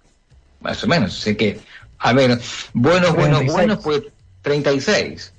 Más 0.62 0.84
o 0.84 0.88
menos. 0.88 1.14
Sé 1.14 1.38
que, 1.38 1.60
a 2.00 2.14
ver, 2.14 2.40
buenos, 2.74 3.14
buenos, 3.16 3.46
buenos, 3.46 3.80
pues 3.84 4.04
36. 4.42 5.34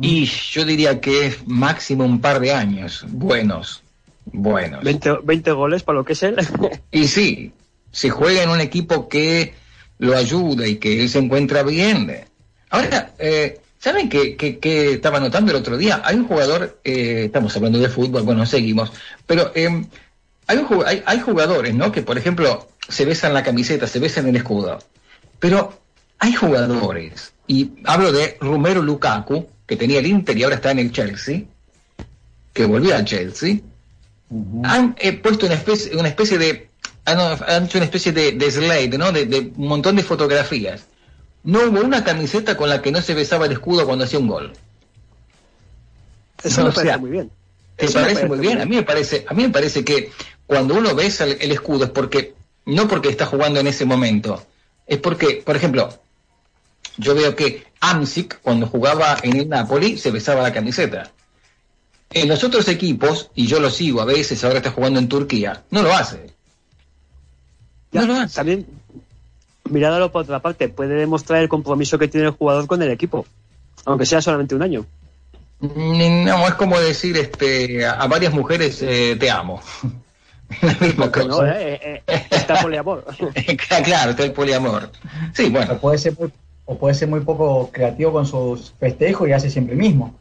Y 0.00 0.26
yo 0.26 0.64
diría 0.64 1.00
que 1.00 1.26
es 1.26 1.46
máximo 1.46 2.04
un 2.04 2.20
par 2.20 2.40
de 2.40 2.52
años. 2.52 3.04
Buenos. 3.08 3.82
Buenos. 4.26 4.82
20, 4.84 5.18
20 5.24 5.52
goles 5.52 5.82
para 5.82 5.98
lo 5.98 6.04
que 6.04 6.12
es 6.12 6.22
él. 6.22 6.36
y 6.90 7.06
sí, 7.06 7.52
si 7.90 8.08
juega 8.10 8.42
en 8.42 8.50
un 8.50 8.60
equipo 8.60 9.08
que 9.08 9.54
lo 9.98 10.16
ayuda 10.16 10.66
y 10.66 10.76
que 10.76 11.02
él 11.02 11.08
se 11.08 11.18
encuentra 11.18 11.62
bien. 11.62 12.24
Ahora, 12.70 13.12
eh, 13.18 13.60
¿Saben 13.86 14.08
qué, 14.08 14.36
estaba 14.94 15.20
notando 15.20 15.52
el 15.52 15.58
otro 15.58 15.76
día? 15.76 16.02
Hay 16.04 16.16
un 16.16 16.26
jugador, 16.26 16.80
eh, 16.82 17.26
estamos 17.26 17.54
hablando 17.56 17.78
de 17.78 17.88
fútbol, 17.88 18.22
bueno, 18.22 18.44
seguimos, 18.44 18.90
pero 19.26 19.52
em, 19.54 19.86
hay, 20.48 21.02
hay, 21.06 21.20
jugadores, 21.20 21.72
¿no? 21.72 21.92
Que, 21.92 22.02
por 22.02 22.18
ejemplo, 22.18 22.68
se 22.88 23.04
besan 23.04 23.32
la 23.32 23.44
camiseta, 23.44 23.86
se 23.86 24.00
besan 24.00 24.26
el 24.26 24.34
escudo. 24.34 24.80
Pero 25.38 25.78
hay 26.18 26.34
jugadores, 26.34 27.32
y 27.46 27.74
hablo 27.84 28.10
de 28.10 28.36
Romero 28.40 28.82
Lukaku, 28.82 29.46
que 29.66 29.76
tenía 29.76 29.98
el 29.98 30.06
Inter 30.06 30.36
y 30.36 30.42
ahora 30.42 30.56
está 30.56 30.70
en 30.70 30.78
el 30.78 30.92
Chelsea, 30.92 31.42
que 32.52 32.64
volvió 32.64 32.94
al 32.94 33.04
Chelsea, 33.04 33.58
han 34.64 34.96
eh, 34.98 35.12
puesto 35.14 35.46
una 35.46 35.54
especie, 35.54 35.96
una 35.96 36.08
especie 36.08 36.38
de, 36.38 36.68
han, 37.04 37.64
hecho 37.64 37.78
una 37.78 37.84
especie 37.84 38.12
de, 38.12 38.32
de 38.32 38.50
slide, 38.50 38.98
¿no? 38.98 39.12
de 39.12 39.52
un 39.56 39.68
montón 39.68 39.96
de 39.96 40.02
fotografías 40.02 40.86
no 41.46 41.60
hubo 41.60 41.80
una 41.80 42.02
camiseta 42.02 42.56
con 42.56 42.68
la 42.68 42.82
que 42.82 42.90
no 42.90 43.00
se 43.00 43.14
besaba 43.14 43.46
el 43.46 43.52
escudo 43.52 43.86
cuando 43.86 44.04
hacía 44.04 44.18
un 44.18 44.26
gol. 44.26 44.52
Eso 46.42 46.64
me 46.64 46.72
parece 46.72 46.98
muy 46.98 47.10
bien. 47.10 47.30
¿Te 47.76 47.88
parece, 47.88 48.26
muy 48.26 48.40
bien? 48.40 48.60
A 48.60 48.64
mí 48.64 48.74
me 48.74 48.82
parece, 48.82 49.24
a 49.28 49.32
mí 49.32 49.44
me 49.44 49.50
parece 49.50 49.84
que 49.84 50.10
cuando 50.46 50.74
uno 50.74 50.94
besa 50.94 51.24
el, 51.24 51.52
escudo 51.52 51.84
es 51.84 51.90
porque, 51.90 52.34
no 52.64 52.88
porque 52.88 53.10
está 53.10 53.26
jugando 53.26 53.60
en 53.60 53.68
ese 53.68 53.84
momento, 53.84 54.44
es 54.88 54.98
porque, 54.98 55.42
por 55.44 55.54
ejemplo, 55.54 55.88
yo 56.96 57.14
veo 57.14 57.36
que 57.36 57.64
Amsic, 57.80 58.40
cuando 58.42 58.66
jugaba 58.66 59.16
en 59.22 59.36
el 59.36 59.48
Napoli, 59.48 59.98
se 59.98 60.10
besaba 60.10 60.42
la 60.42 60.52
camiseta. 60.52 61.10
En 62.10 62.28
los 62.28 62.44
otros 62.44 62.68
equipos, 62.68 63.30
y 63.34 63.46
yo 63.46 63.60
lo 63.60 63.70
sigo 63.70 64.00
a 64.00 64.04
veces, 64.04 64.42
ahora 64.44 64.58
está 64.58 64.70
jugando 64.70 64.98
en 64.98 65.08
Turquía, 65.08 65.64
no 65.70 65.82
lo 65.82 65.92
hace. 65.92 66.30
no 67.92 68.06
lo 68.06 68.14
hace. 68.14 68.36
También 68.36 68.66
mirándolo 69.70 70.10
por 70.10 70.22
otra 70.22 70.40
parte, 70.40 70.68
puede 70.68 70.94
demostrar 70.94 71.42
el 71.42 71.48
compromiso 71.48 71.98
que 71.98 72.08
tiene 72.08 72.26
el 72.26 72.32
jugador 72.32 72.66
con 72.66 72.82
el 72.82 72.90
equipo, 72.90 73.26
aunque 73.84 74.06
sea 74.06 74.20
solamente 74.20 74.54
un 74.54 74.62
año. 74.62 74.86
Mm, 75.60 76.24
no, 76.24 76.46
es 76.46 76.54
como 76.54 76.78
decir 76.78 77.16
este, 77.16 77.84
a 77.86 78.06
varias 78.06 78.32
mujeres 78.32 78.82
eh, 78.82 79.16
te 79.18 79.30
amo. 79.30 79.60
No, 81.26 81.44
eh, 81.44 82.04
eh, 82.06 82.26
está 82.30 82.62
poliamor. 82.62 83.04
claro, 83.84 84.12
está 84.12 84.22
el 84.22 84.30
poliamor. 84.30 84.92
Sí, 85.34 85.48
bueno. 85.48 85.76
Puede, 85.78 85.98
ser 85.98 86.16
muy, 86.16 86.30
o 86.66 86.76
puede 86.76 86.94
ser 86.94 87.08
muy 87.08 87.20
poco 87.20 87.70
creativo 87.72 88.12
con 88.12 88.26
sus 88.26 88.74
festejos 88.78 89.28
y 89.28 89.32
hace 89.32 89.50
siempre 89.50 89.74
el 89.74 89.80
mismo. 89.80 90.14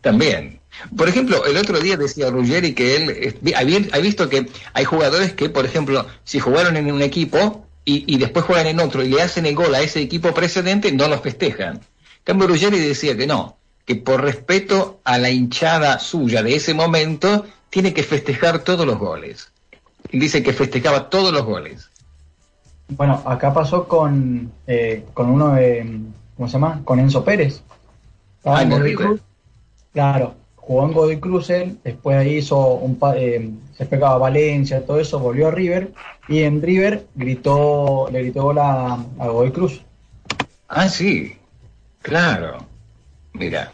También. 0.00 0.60
Por 0.96 1.08
ejemplo, 1.08 1.44
el 1.46 1.56
otro 1.56 1.80
día 1.80 1.96
decía 1.96 2.30
Ruggeri 2.30 2.74
que 2.74 2.96
él 2.96 3.36
ha 3.54 3.98
visto 3.98 4.28
que 4.28 4.48
hay 4.74 4.84
jugadores 4.84 5.32
que, 5.32 5.48
por 5.48 5.64
ejemplo, 5.64 6.06
si 6.24 6.38
jugaron 6.38 6.76
en 6.76 6.92
un 6.92 7.02
equipo, 7.02 7.64
y, 7.90 8.18
después 8.18 8.44
juegan 8.44 8.66
en 8.66 8.80
otro 8.80 9.02
y 9.02 9.08
le 9.08 9.22
hacen 9.22 9.46
el 9.46 9.54
gol 9.54 9.74
a 9.74 9.80
ese 9.80 10.02
equipo 10.02 10.34
precedente, 10.34 10.92
no 10.92 11.08
los 11.08 11.22
festejan. 11.22 11.80
Cambio 12.22 12.46
Ruggeri 12.46 12.78
decía 12.78 13.16
que 13.16 13.26
no, 13.26 13.56
que 13.86 13.96
por 13.96 14.22
respeto 14.22 15.00
a 15.04 15.16
la 15.16 15.30
hinchada 15.30 15.98
suya 15.98 16.42
de 16.42 16.54
ese 16.54 16.74
momento, 16.74 17.46
tiene 17.70 17.94
que 17.94 18.02
festejar 18.02 18.58
todos 18.58 18.86
los 18.86 18.98
goles. 18.98 19.50
Dice 20.12 20.42
que 20.42 20.52
festejaba 20.52 21.08
todos 21.08 21.32
los 21.32 21.44
goles. 21.44 21.87
Bueno, 22.88 23.22
acá 23.26 23.52
pasó 23.52 23.86
con, 23.86 24.50
eh, 24.66 25.04
con 25.12 25.30
uno 25.30 25.52
de, 25.52 26.00
¿cómo 26.36 26.48
se 26.48 26.54
llama? 26.54 26.80
Con 26.84 26.98
Enzo 26.98 27.24
Pérez. 27.24 27.62
Ah, 28.44 28.64
Claro, 29.92 30.34
jugó 30.54 30.84
en 30.84 30.92
Godoy 30.92 31.18
Cruz 31.18 31.48
después 31.48 32.16
ahí 32.16 32.36
hizo 32.36 32.74
un 32.74 32.98
eh, 33.16 33.50
se 33.76 33.86
pegaba 33.86 34.14
a 34.14 34.18
Valencia, 34.18 34.84
todo 34.84 35.00
eso, 35.00 35.18
volvió 35.18 35.48
a 35.48 35.50
River 35.50 35.92
y 36.28 36.42
en 36.42 36.60
River 36.60 37.06
gritó, 37.14 38.08
le 38.12 38.22
gritó 38.22 38.42
gol 38.42 38.58
a, 38.58 38.98
Godoy 39.16 39.50
Cruz. 39.50 39.82
Ah, 40.68 40.88
sí, 40.88 41.36
claro. 42.02 42.58
Mira. 43.32 43.72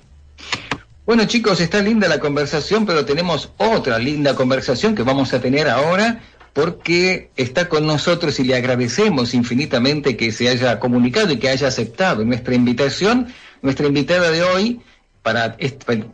Bueno 1.04 1.26
chicos, 1.26 1.60
está 1.60 1.82
linda 1.82 2.08
la 2.08 2.20
conversación, 2.20 2.86
pero 2.86 3.04
tenemos 3.04 3.50
otra 3.58 3.98
linda 3.98 4.34
conversación 4.34 4.94
que 4.94 5.02
vamos 5.02 5.34
a 5.34 5.40
tener 5.40 5.68
ahora 5.68 6.20
porque 6.54 7.30
está 7.36 7.68
con 7.68 7.86
nosotros 7.86 8.38
y 8.38 8.44
le 8.44 8.54
agradecemos 8.54 9.34
infinitamente 9.34 10.16
que 10.16 10.32
se 10.32 10.48
haya 10.48 10.78
comunicado 10.78 11.32
y 11.32 11.38
que 11.38 11.50
haya 11.50 11.66
aceptado 11.68 12.24
nuestra 12.24 12.54
invitación. 12.54 13.26
Nuestra 13.60 13.86
invitada 13.86 14.30
de 14.30 14.42
hoy 14.42 14.80
para, 15.22 15.56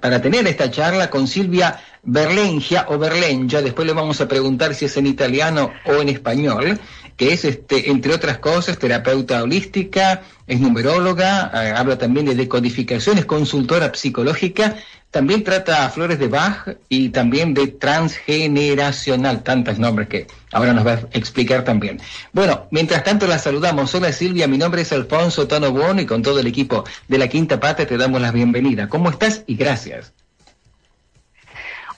para 0.01 0.23
tener 0.23 0.47
esta 0.47 0.71
charla 0.71 1.11
con 1.11 1.27
Silvia 1.27 1.81
Berlengia 2.03 2.87
o 2.89 2.97
Berlengia, 2.97 3.61
después 3.61 3.87
le 3.87 3.93
vamos 3.93 4.21
a 4.21 4.29
preguntar 4.29 4.75
si 4.75 4.87
es 4.87 4.97
en 4.97 5.07
italiano 5.07 5.73
o 5.85 6.01
en 6.01 6.09
español, 6.09 6.81
que 7.17 7.35
es, 7.35 7.45
este, 7.45 7.91
entre 7.91 8.15
otras 8.15 8.39
cosas, 8.39 8.79
terapeuta 8.79 9.43
holística, 9.43 10.23
es 10.47 10.59
numeróloga, 10.59 11.51
eh, 11.53 11.75
habla 11.77 11.99
también 11.99 12.25
de 12.27 12.35
decodificación, 12.35 13.19
es 13.19 13.27
consultora 13.27 13.93
psicológica 13.93 14.77
también 15.11 15.43
trata 15.43 15.85
a 15.85 15.91
flores 15.91 16.19
de 16.19 16.29
Bach 16.29 16.69
y 16.89 17.09
también 17.09 17.53
de 17.53 17.67
transgeneracional, 17.69 19.43
tantos 19.43 19.79
nombres 19.79 20.09
que 20.09 20.27
ahora 20.53 20.73
nos 20.73 20.87
va 20.87 20.93
a 20.93 21.01
explicar 21.13 21.65
también. 21.65 22.01
Bueno, 22.33 22.67
mientras 22.71 23.03
tanto 23.03 23.27
la 23.27 23.39
saludamos. 23.39 23.93
Hola 23.95 24.13
Silvia, 24.13 24.47
mi 24.47 24.57
nombre 24.57 24.83
es 24.83 24.93
Alfonso 24.93 25.49
Tano 25.49 25.73
Bono 25.73 26.01
y 26.01 26.07
con 26.07 26.23
todo 26.23 26.39
el 26.39 26.47
equipo 26.47 26.85
de 27.09 27.19
la 27.19 27.29
Quinta 27.29 27.59
Pata 27.59 27.87
te 27.87 27.97
damos 27.97 28.21
la 28.21 28.31
bienvenida. 28.31 28.89
¿Cómo 28.89 29.11
estás? 29.11 29.43
Y 29.47 29.57
gracias. 29.57 30.13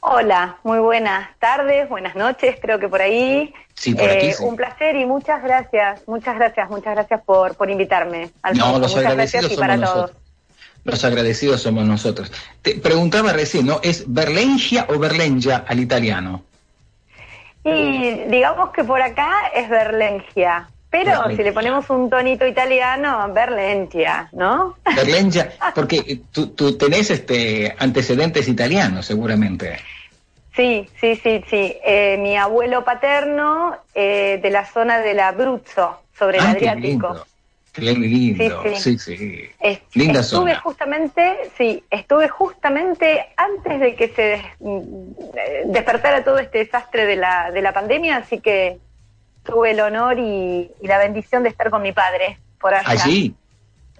Hola, 0.01 0.57
muy 0.65 0.81
buenas 0.81 1.29
tardes, 1.39 1.89
buenas 1.89 2.17
noches, 2.17 2.57
creo 2.61 2.81
que 2.81 2.89
por 2.89 3.01
ahí. 3.01 3.55
Sí, 3.75 3.95
por 3.95 4.09
aquí, 4.09 4.31
eh, 4.31 4.37
Un 4.41 4.57
placer 4.57 4.97
y 4.97 5.07
muchas 5.07 5.43
gracias, 5.43 6.03
muchas 6.09 6.35
gracias, 6.35 6.69
muchas 6.71 6.95
gracias 6.95 7.23
por, 7.25 7.55
por 7.57 7.71
invitarme. 7.71 8.31
Alfonso. 8.43 8.73
No, 8.73 8.79
los 8.81 8.97
muchas 8.97 9.15
gracias 9.15 9.53
y 9.53 9.57
para 9.57 9.81
todos. 9.81 10.22
Los 10.85 11.05
agradecidos 11.05 11.63
somos 11.63 11.85
nosotros. 11.85 12.33
Te 12.61 12.75
preguntaba 12.75 13.33
recién, 13.33 13.67
¿no? 13.67 13.81
¿Es 13.83 14.05
Berlengia 14.07 14.87
o 14.89 14.99
Berlengia 14.99 15.65
al 15.67 15.81
italiano? 15.81 16.43
Y 17.65 18.25
digamos 18.29 18.71
que 18.71 18.83
por 18.83 19.01
acá 19.01 19.49
es 19.55 19.69
Berlengia. 19.69 20.69
Pero 20.91 21.31
si 21.31 21.43
le 21.43 21.53
ponemos 21.53 21.89
un 21.89 22.11
tonito 22.11 22.47
italiano, 22.47 23.33
Berlengia, 23.33 24.29
¿no? 24.33 24.77
Berlengia, 24.95 25.51
porque 25.75 26.21
tú, 26.31 26.49
tú 26.49 26.77
tenés 26.77 27.11
este 27.11 27.75
antecedentes 27.79 28.47
italianos, 28.47 29.07
seguramente. 29.07 29.79
Sí, 30.55 30.87
sí, 31.01 31.17
sí, 31.17 31.43
sí. 31.49 31.77
Eh, 31.83 32.19
mi 32.19 32.37
abuelo 32.37 32.85
paterno 32.85 33.79
eh, 33.95 34.39
de 34.43 34.51
la 34.51 34.67
zona 34.67 34.99
del 34.99 35.21
Abruzzo, 35.21 36.03
sobre 36.19 36.39
el 36.39 36.45
ah, 36.45 36.51
Adriático. 36.51 37.27
Qué 37.73 37.81
lindo, 37.81 38.63
sí, 38.77 38.99
sí. 38.99 39.49
Linda 39.95 40.21
estuve 40.21 40.55
justamente, 40.57 41.51
sí, 41.57 41.83
estuve 41.91 42.29
justamente 42.29 43.25
antes 43.35 43.81
de 43.81 43.95
que 43.95 44.09
se 44.09 44.43
despertara 45.67 46.23
todo 46.23 46.39
este 46.39 46.59
desastre 46.59 47.07
de 47.07 47.17
la, 47.17 47.51
de 47.51 47.63
la 47.63 47.73
pandemia, 47.73 48.19
así 48.19 48.41
que 48.41 48.79
tuve 49.43 49.71
el 49.71 49.81
honor 49.81 50.19
y, 50.19 50.71
la 50.83 50.99
bendición 50.99 51.45
de 51.45 51.49
estar 51.49 51.71
con 51.71 51.81
mi 51.81 51.93
padre 51.93 52.39
por 52.61 52.75
allá. 52.75 52.89
Allí, 52.89 53.35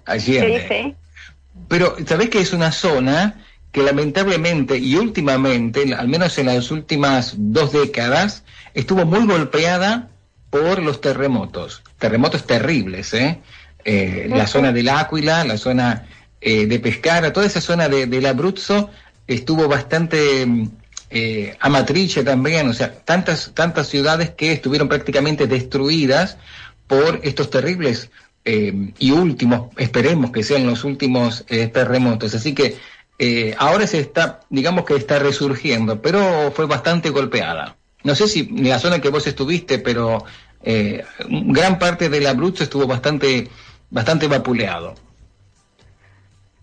allí. 0.05 0.39
Sí, 0.39 0.57
sí. 0.67 0.95
Pero, 1.67 1.95
¿sabés 2.05 2.29
que 2.29 2.39
es 2.39 2.53
una 2.53 2.71
zona 2.71 3.43
que 3.71 3.81
lamentablemente 3.81 4.77
y 4.77 4.95
últimamente, 4.97 5.95
al 5.95 6.07
menos 6.07 6.37
en 6.37 6.45
las 6.45 6.69
últimas 6.69 7.33
dos 7.37 7.71
décadas, 7.71 8.43
estuvo 8.75 9.03
muy 9.03 9.25
golpeada 9.25 10.09
por 10.51 10.83
los 10.83 11.01
terremotos, 11.01 11.81
terremotos 11.97 12.45
terribles, 12.45 13.15
¿eh? 13.15 13.41
Eh 13.85 14.27
la 14.29 14.47
zona 14.47 14.71
del 14.71 14.89
Áquila, 14.89 15.43
la 15.43 15.57
zona 15.57 16.07
eh, 16.41 16.65
de 16.65 16.79
Pescara, 16.79 17.33
toda 17.33 17.45
esa 17.45 17.61
zona 17.61 17.89
de, 17.89 18.07
del 18.07 18.25
Abruzzo 18.25 18.89
estuvo 19.27 19.67
bastante 19.67 20.45
eh, 21.09 21.57
Amatrice 21.59 22.23
también, 22.23 22.67
o 22.67 22.73
sea, 22.73 22.93
tantas, 22.93 23.51
tantas 23.53 23.87
ciudades 23.87 24.31
que 24.31 24.51
estuvieron 24.51 24.89
prácticamente 24.89 25.47
destruidas 25.47 26.37
por 26.87 27.19
estos 27.23 27.49
terribles 27.49 28.09
eh, 28.45 28.91
y 28.99 29.11
últimos, 29.11 29.69
esperemos 29.77 30.31
que 30.31 30.43
sean 30.43 30.65
los 30.65 30.83
últimos 30.83 31.45
terremotos. 31.45 32.35
Así 32.35 32.53
que 32.53 32.75
ahora 33.57 33.87
se 33.87 33.99
está, 33.99 34.41
digamos 34.49 34.83
que 34.83 34.95
está 34.95 35.19
resurgiendo, 35.19 36.01
pero 36.01 36.51
fue 36.53 36.65
bastante 36.65 37.09
golpeada 37.09 37.77
no 38.03 38.15
sé 38.15 38.27
si 38.27 38.41
en 38.41 38.69
la 38.69 38.79
zona 38.79 38.99
que 38.99 39.09
vos 39.09 39.25
estuviste, 39.27 39.79
pero 39.79 40.25
eh, 40.63 41.03
gran 41.27 41.79
parte 41.79 42.09
del 42.09 42.27
Abruzzo 42.27 42.63
estuvo 42.63 42.85
bastante, 42.85 43.49
bastante 43.93 44.27
vapuleado. 44.27 44.95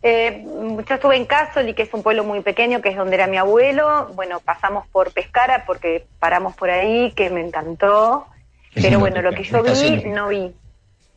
Eh, 0.03 0.45
yo 0.45 0.95
estuve 0.95 1.17
en 1.17 1.27
Casoli, 1.27 1.75
que 1.75 1.83
es 1.83 1.95
un 1.95 2.03
pueblo 2.03 2.25
muy 2.25 2.41
pequeño, 2.41 2.81
que 2.81 2.89
es 2.89 2.97
donde 2.97 3.15
era 3.15 3.27
mi 3.27 3.37
abuelo. 3.37 4.11
Bueno, 4.15 4.41
pasamos 4.41 4.87
por 4.89 5.13
Pescara 5.13 5.65
porque 5.67 6.07
paramos 6.19 6.55
por 6.57 6.71
ahí, 6.71 7.13
que 7.13 7.31
me 7.31 7.41
encantó. 7.41 8.27
pero 8.75 8.99
bueno, 8.99 9.23
lo 9.23 9.33
que 9.33 9.45
yo 9.45 9.63
vi, 9.63 10.05
no 10.07 10.29
vi. 10.29 10.53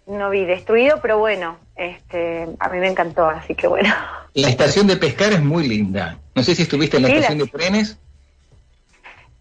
No 0.05 0.29
vi 0.29 0.43
destruido, 0.43 0.99
pero 1.01 1.17
bueno, 1.17 1.57
este, 1.77 2.49
a 2.59 2.67
mí 2.67 2.79
me 2.79 2.89
encantó, 2.89 3.25
así 3.25 3.55
que 3.55 3.67
bueno. 3.67 3.89
La 4.33 4.49
estación 4.49 4.85
de 4.85 4.97
Pescara 4.97 5.35
es 5.35 5.41
muy 5.41 5.65
linda. 5.65 6.19
No 6.35 6.43
sé 6.43 6.55
si 6.55 6.63
estuviste 6.63 6.97
en 6.97 7.03
la 7.03 7.09
estación 7.09 7.37
de 7.37 7.47
trenes. 7.47 7.97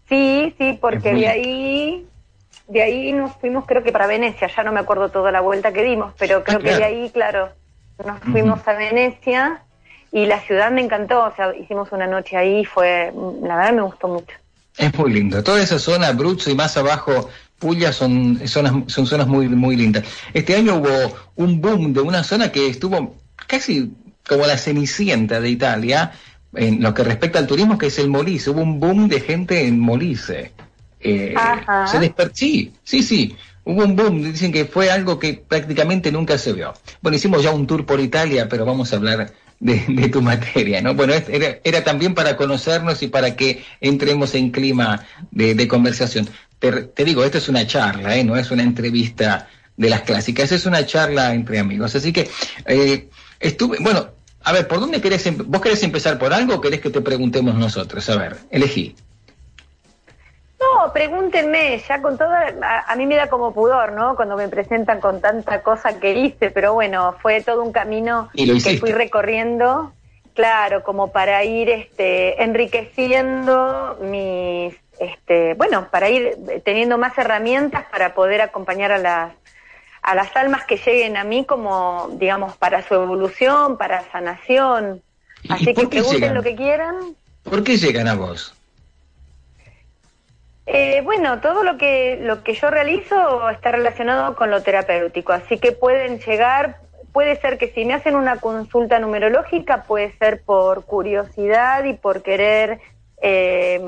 Sí, 0.07 0.55
sí, 0.57 0.77
porque 0.79 1.13
de 1.13 1.27
ahí 1.27 2.07
de 2.67 2.81
ahí 2.81 3.11
nos 3.11 3.35
fuimos 3.37 3.65
creo 3.65 3.83
que 3.83 3.91
para 3.91 4.07
Venecia, 4.07 4.47
ya 4.47 4.63
no 4.63 4.71
me 4.71 4.79
acuerdo 4.79 5.09
toda 5.09 5.31
la 5.31 5.41
vuelta 5.41 5.73
que 5.73 5.83
dimos, 5.83 6.13
pero 6.17 6.43
creo 6.43 6.59
ah, 6.59 6.63
que 6.63 6.75
de 6.75 6.83
ahí, 6.83 7.09
claro, 7.09 7.49
nos 8.03 8.19
fuimos 8.19 8.67
a 8.67 8.73
Venecia 8.73 9.61
y 10.11 10.25
la 10.25 10.39
ciudad 10.41 10.71
me 10.71 10.81
encantó, 10.81 11.25
o 11.25 11.35
sea, 11.35 11.55
hicimos 11.55 11.91
una 11.91 12.07
noche 12.07 12.37
ahí, 12.37 12.65
fue, 12.65 13.11
la 13.41 13.57
verdad 13.57 13.73
me 13.73 13.81
gustó 13.81 14.07
mucho. 14.07 14.35
Es 14.77 14.97
muy 14.97 15.13
lindo, 15.13 15.43
toda 15.43 15.61
esa 15.61 15.77
zona, 15.77 16.07
Abruzzo 16.07 16.49
y 16.49 16.55
más 16.55 16.77
abajo, 16.77 17.29
Puglia, 17.59 17.93
son 17.93 18.45
zonas, 18.47 18.73
son 18.87 19.05
zonas 19.05 19.27
muy, 19.27 19.47
muy 19.47 19.75
lindas. 19.75 20.03
Este 20.33 20.55
año 20.55 20.75
hubo 20.75 21.15
un 21.35 21.61
boom 21.61 21.93
de 21.93 22.01
una 22.01 22.23
zona 22.23 22.51
que 22.51 22.67
estuvo 22.67 23.15
casi 23.47 23.93
como 24.27 24.45
la 24.45 24.57
cenicienta 24.57 25.39
de 25.39 25.49
Italia, 25.49 26.11
en 26.55 26.81
lo 26.81 26.93
que 26.93 27.03
respecta 27.03 27.39
al 27.39 27.47
turismo, 27.47 27.77
que 27.77 27.87
es 27.87 27.99
el 27.99 28.09
Molise. 28.09 28.49
Hubo 28.49 28.61
un 28.61 28.79
boom 28.79 29.07
de 29.07 29.19
gente 29.19 29.67
en 29.67 29.79
Molise. 29.79 30.51
Eh, 31.03 31.35
se 31.91 31.99
despertó. 31.99 32.35
Sí, 32.35 32.71
sí, 32.83 33.03
sí. 33.03 33.35
Hubo 33.65 33.83
un 33.83 33.95
boom. 33.95 34.23
Dicen 34.23 34.51
que 34.51 34.65
fue 34.65 34.89
algo 34.89 35.19
que 35.19 35.33
prácticamente 35.33 36.11
nunca 36.11 36.37
se 36.37 36.53
vio. 36.53 36.73
Bueno, 37.01 37.15
hicimos 37.15 37.43
ya 37.43 37.51
un 37.51 37.67
tour 37.67 37.85
por 37.85 37.99
Italia, 37.99 38.47
pero 38.49 38.65
vamos 38.65 38.93
a 38.93 38.97
hablar 38.97 39.33
de, 39.59 40.09
tu 40.09 40.21
materia, 40.21 40.81
¿no? 40.81 40.93
Bueno, 40.93 41.13
era, 41.13 41.83
también 41.83 42.13
para 42.13 42.35
conocernos 42.35 43.01
y 43.01 43.07
para 43.07 43.35
que 43.35 43.63
entremos 43.79 44.35
en 44.35 44.51
clima 44.51 45.05
de, 45.31 45.67
conversación. 45.67 46.27
Te, 46.59 47.05
digo, 47.05 47.23
esto 47.23 47.37
es 47.37 47.49
una 47.49 47.65
charla, 47.65 48.15
¿eh? 48.17 48.23
No 48.23 48.35
es 48.35 48.51
una 48.51 48.63
entrevista 48.63 49.47
de 49.75 49.89
las 49.89 50.01
clásicas, 50.01 50.51
es 50.51 50.65
una 50.65 50.85
charla 50.85 51.33
entre 51.33 51.59
amigos. 51.59 51.95
Así 51.95 52.11
que 52.11 52.29
eh, 52.65 53.09
estuve, 53.39 53.77
bueno, 53.79 54.09
a 54.43 54.51
ver, 54.51 54.67
¿por 54.67 54.79
dónde 54.79 55.01
querés, 55.01 55.25
em-, 55.25 55.37
vos 55.45 55.61
querés 55.61 55.83
empezar 55.83 56.19
por 56.19 56.33
algo 56.33 56.55
o 56.55 56.61
querés 56.61 56.81
que 56.81 56.89
te 56.89 57.01
preguntemos 57.01 57.55
nosotros? 57.55 58.09
A 58.09 58.17
ver, 58.17 58.37
elegí. 58.51 58.95
No, 60.73 60.93
pregúntenme, 60.93 61.81
ya 61.87 62.01
con 62.01 62.17
todo, 62.17 62.29
a, 62.31 62.95
mí 62.95 63.05
me 63.05 63.15
da 63.15 63.27
como 63.27 63.53
pudor, 63.53 63.91
¿no? 63.93 64.15
Cuando 64.15 64.35
me 64.35 64.47
presentan 64.47 64.99
con 64.99 65.21
tanta 65.21 65.61
cosa 65.61 65.99
que 65.99 66.13
hice, 66.13 66.51
pero 66.51 66.73
bueno, 66.73 67.15
fue 67.21 67.41
todo 67.41 67.63
un 67.63 67.71
camino 67.71 68.29
que 68.33 68.77
fui 68.79 68.91
recorriendo, 68.91 69.93
claro, 70.33 70.83
como 70.83 71.11
para 71.11 71.43
ir 71.43 71.69
este, 71.69 72.43
enriqueciendo 72.43 73.97
mis, 74.01 74.75
este, 74.99 75.53
bueno, 75.55 75.87
para 75.91 76.09
ir 76.09 76.37
teniendo 76.63 76.97
más 76.97 77.17
herramientas 77.17 77.85
para 77.91 78.13
poder 78.13 78.41
acompañar 78.41 78.91
a 78.91 78.97
las 78.97 79.33
a 80.03 80.15
las 80.15 80.35
almas 80.35 80.65
que 80.65 80.75
lleguen 80.75 81.15
a 81.15 81.23
mí 81.23 81.45
como, 81.45 82.09
digamos, 82.15 82.57
para 82.57 82.85
su 82.85 82.93
evolución, 82.93 83.77
para 83.77 84.03
sanación. 84.11 85.01
Así 85.47 85.73
que 85.73 85.87
pregunten 85.87 86.33
lo 86.33 86.43
que 86.43 86.57
quieran. 86.57 87.15
¿Por 87.43 87.63
qué 87.63 87.77
llegan 87.77 88.09
a 88.09 88.15
vos? 88.15 88.53
Eh, 90.65 91.01
bueno, 91.03 91.41
todo 91.41 91.63
lo 91.63 91.77
que, 91.77 92.17
lo 92.21 92.43
que 92.43 92.53
yo 92.53 92.69
realizo 92.69 93.49
está 93.49 93.71
relacionado 93.71 94.35
con 94.35 94.49
lo 94.49 94.63
terapéutico, 94.63 95.33
así 95.33 95.57
que 95.57 95.73
pueden 95.73 96.19
llegar, 96.19 96.77
puede 97.11 97.35
ser 97.35 97.57
que 97.57 97.67
si 97.69 97.83
me 97.83 97.93
hacen 97.93 98.15
una 98.15 98.37
consulta 98.37 98.99
numerológica, 98.99 99.83
puede 99.83 100.13
ser 100.13 100.41
por 100.43 100.85
curiosidad 100.85 101.83
y 101.83 101.93
por 101.93 102.23
querer 102.23 102.79
eh, 103.21 103.81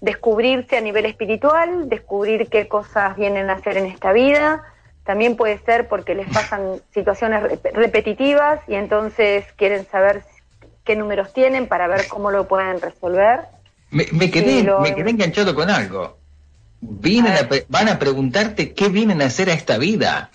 descubrirse 0.00 0.76
a 0.76 0.82
nivel 0.82 1.06
espiritual, 1.06 1.88
descubrir 1.88 2.48
qué 2.48 2.68
cosas 2.68 3.16
vienen 3.16 3.48
a 3.48 3.54
hacer 3.54 3.78
en 3.78 3.86
esta 3.86 4.12
vida, 4.12 4.62
también 5.04 5.36
puede 5.36 5.58
ser 5.58 5.88
porque 5.88 6.14
les 6.14 6.28
pasan 6.28 6.80
situaciones 6.92 7.42
repetitivas 7.72 8.60
y 8.68 8.74
entonces 8.74 9.44
quieren 9.56 9.86
saber 9.86 10.22
qué 10.84 10.96
números 10.96 11.32
tienen 11.32 11.66
para 11.66 11.88
ver 11.88 12.06
cómo 12.08 12.30
lo 12.30 12.46
pueden 12.46 12.80
resolver. 12.80 13.40
Me, 13.90 14.30
quedé, 14.30 14.70
me 14.80 14.94
quedé 14.94 15.10
enganchado 15.10 15.54
con 15.54 15.68
algo. 15.68 16.18
Vienen 16.80 17.34
van 17.68 17.88
a 17.88 17.98
preguntarte 17.98 18.72
qué 18.72 18.88
vienen 18.88 19.20
a 19.20 19.26
hacer 19.26 19.50
a 19.50 19.54
esta 19.54 19.78
vida. 19.78 20.30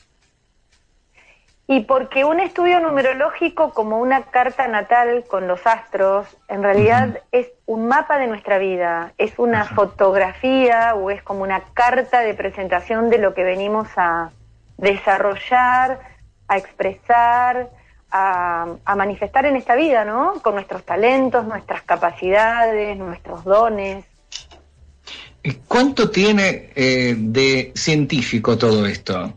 Y 1.68 1.82
porque 1.82 2.26
un 2.26 2.39
estudio 2.39 2.80
numerológico 2.80 3.74
como 3.74 4.00
una 4.00 4.24
carta 4.24 4.68
natal 4.68 5.24
con 5.28 5.48
los 5.48 5.65
astros, 5.65 6.28
en 6.48 6.62
realidad 6.62 7.22
es 7.32 7.48
un 7.65 7.88
mapa 7.88 8.20
de 8.20 8.28
nuestra 8.28 8.60
vida, 8.60 9.13
es 9.18 9.34
una 9.38 9.65
fotografía 9.65 10.94
o 10.94 11.10
es 11.10 11.24
como 11.24 11.41
una 11.41 11.62
carta 11.74 12.20
de 12.20 12.36
presentación 12.36 13.10
de 13.10 13.18
lo 13.18 13.34
que 13.34 13.44
venimos 13.44 13.88
a, 13.96 14.30
desarrollar, 14.78 16.00
a 16.48 16.58
expresar, 16.58 17.70
a, 18.15 18.95
manifestar 18.95 19.45
en 19.45 19.56
esta 19.56 19.75
vida, 19.75 20.06
¿no? 20.06 20.41
Con 20.41 20.56
nuestros 20.56 20.84
talentos, 20.84 21.45
nuestras 21.45 21.82
capacidades, 21.84 22.97
nuestros 22.97 23.43
dones. 23.43 24.06
¿Cuánto 25.67 26.10
tiene 26.10 26.69
eh, 26.75 27.15
de 27.17 27.71
científico 27.75 28.58
todo 28.58 28.86
esto? 28.86 29.34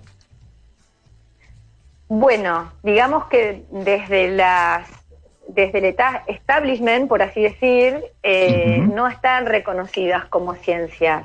Bueno, 2.08 2.72
digamos 2.82 3.26
que 3.26 3.64
desde 3.70 4.30
las 4.30 4.88
desde 5.48 5.78
el 5.78 5.96
establishment, 6.26 7.08
por 7.08 7.22
así 7.22 7.42
decir, 7.42 8.04
eh, 8.22 8.84
no 8.92 9.08
están 9.08 9.46
reconocidas 9.46 10.26
como 10.26 10.54
ciencias. 10.54 11.24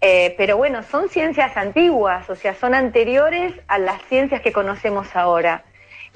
Eh, 0.00 0.34
pero 0.36 0.56
bueno, 0.56 0.82
son 0.82 1.08
ciencias 1.08 1.56
antiguas, 1.56 2.28
o 2.28 2.34
sea, 2.34 2.54
son 2.54 2.74
anteriores 2.74 3.54
a 3.68 3.78
las 3.78 4.02
ciencias 4.08 4.40
que 4.42 4.52
conocemos 4.52 5.14
ahora. 5.14 5.62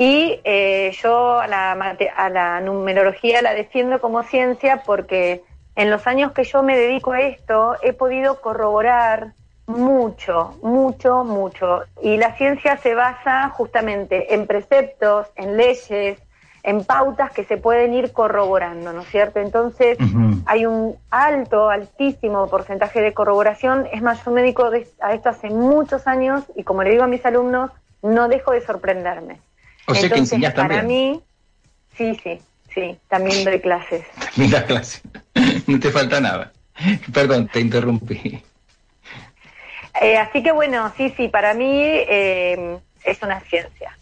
Y 0.00 0.40
eh, 0.44 0.96
yo 1.02 1.40
a 1.40 1.46
la, 1.46 1.72
a 1.72 2.30
la 2.30 2.60
numerología 2.62 3.42
la 3.42 3.52
defiendo 3.52 4.00
como 4.00 4.22
ciencia 4.22 4.82
porque 4.86 5.42
en 5.76 5.90
los 5.90 6.06
años 6.06 6.32
que 6.32 6.44
yo 6.44 6.62
me 6.62 6.74
dedico 6.74 7.12
a 7.12 7.20
esto 7.20 7.74
he 7.82 7.92
podido 7.92 8.40
corroborar 8.40 9.34
mucho, 9.66 10.58
mucho, 10.62 11.22
mucho. 11.22 11.82
Y 12.02 12.16
la 12.16 12.34
ciencia 12.38 12.78
se 12.78 12.94
basa 12.94 13.50
justamente 13.50 14.32
en 14.32 14.46
preceptos, 14.46 15.26
en 15.36 15.58
leyes, 15.58 16.18
en 16.62 16.82
pautas 16.86 17.30
que 17.32 17.44
se 17.44 17.58
pueden 17.58 17.92
ir 17.92 18.14
corroborando, 18.14 18.94
¿no 18.94 19.02
es 19.02 19.08
cierto? 19.08 19.40
Entonces, 19.40 19.98
hay 20.46 20.64
un 20.64 20.96
alto, 21.10 21.68
altísimo 21.68 22.46
porcentaje 22.46 23.02
de 23.02 23.12
corroboración. 23.12 23.86
Es 23.92 24.00
más, 24.00 24.24
yo 24.24 24.30
me 24.30 24.40
dedico 24.40 24.70
a 25.00 25.12
esto 25.12 25.28
hace 25.28 25.50
muchos 25.50 26.06
años 26.06 26.44
y 26.56 26.62
como 26.62 26.84
le 26.84 26.90
digo 26.92 27.04
a 27.04 27.06
mis 27.06 27.26
alumnos, 27.26 27.70
no 28.00 28.28
dejo 28.28 28.52
de 28.52 28.62
sorprenderme. 28.62 29.40
O 29.90 29.94
sea 29.94 30.08
que 30.08 30.18
enseñas 30.18 30.54
para 30.54 30.82
mí, 30.82 31.20
sí, 31.96 32.16
sí, 32.22 32.40
sí, 32.74 32.96
también 33.08 33.44
doy 33.44 33.60
clases. 33.60 34.04
También 34.34 34.50
das 34.50 34.64
clases. 34.64 35.02
no 35.66 35.80
te 35.80 35.90
falta 35.90 36.20
nada. 36.20 36.52
Perdón, 37.12 37.48
te 37.52 37.60
interrumpí. 37.60 38.42
Eh, 40.00 40.16
así 40.16 40.42
que 40.42 40.52
bueno, 40.52 40.92
sí, 40.96 41.12
sí, 41.16 41.28
para 41.28 41.52
mí 41.54 41.66
eh, 41.68 42.78
es 43.04 43.22
una 43.22 43.40
ciencia. 43.40 43.96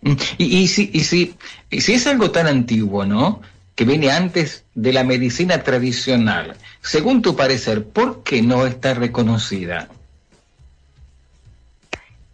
Mm, 0.00 0.12
y, 0.38 0.58
y, 0.58 0.68
si, 0.68 0.90
y, 0.92 1.00
si, 1.00 1.34
y 1.70 1.80
si 1.80 1.94
es 1.94 2.06
algo 2.06 2.30
tan 2.30 2.46
antiguo, 2.46 3.04
¿no? 3.04 3.42
Que 3.74 3.84
viene 3.84 4.10
antes 4.10 4.64
de 4.74 4.92
la 4.92 5.04
medicina 5.04 5.62
tradicional, 5.62 6.56
según 6.80 7.22
tu 7.22 7.36
parecer, 7.36 7.84
¿por 7.84 8.22
qué 8.22 8.42
no 8.42 8.66
está 8.66 8.94
reconocida? 8.94 9.88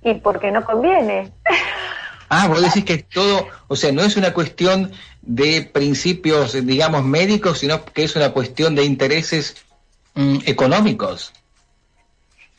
Y 0.02 0.14
porque 0.14 0.50
no 0.50 0.64
conviene. 0.64 1.32
Ah, 2.28 2.48
vos 2.48 2.62
decís 2.62 2.84
que 2.84 2.94
es 2.94 3.08
todo, 3.08 3.48
o 3.68 3.76
sea, 3.76 3.92
no 3.92 4.02
es 4.02 4.16
una 4.16 4.32
cuestión 4.32 4.92
de 5.22 5.62
principios, 5.72 6.52
digamos, 6.66 7.04
médicos, 7.04 7.58
sino 7.58 7.84
que 7.84 8.04
es 8.04 8.16
una 8.16 8.32
cuestión 8.32 8.74
de 8.74 8.84
intereses 8.84 9.64
mm, 10.14 10.38
económicos. 10.46 11.32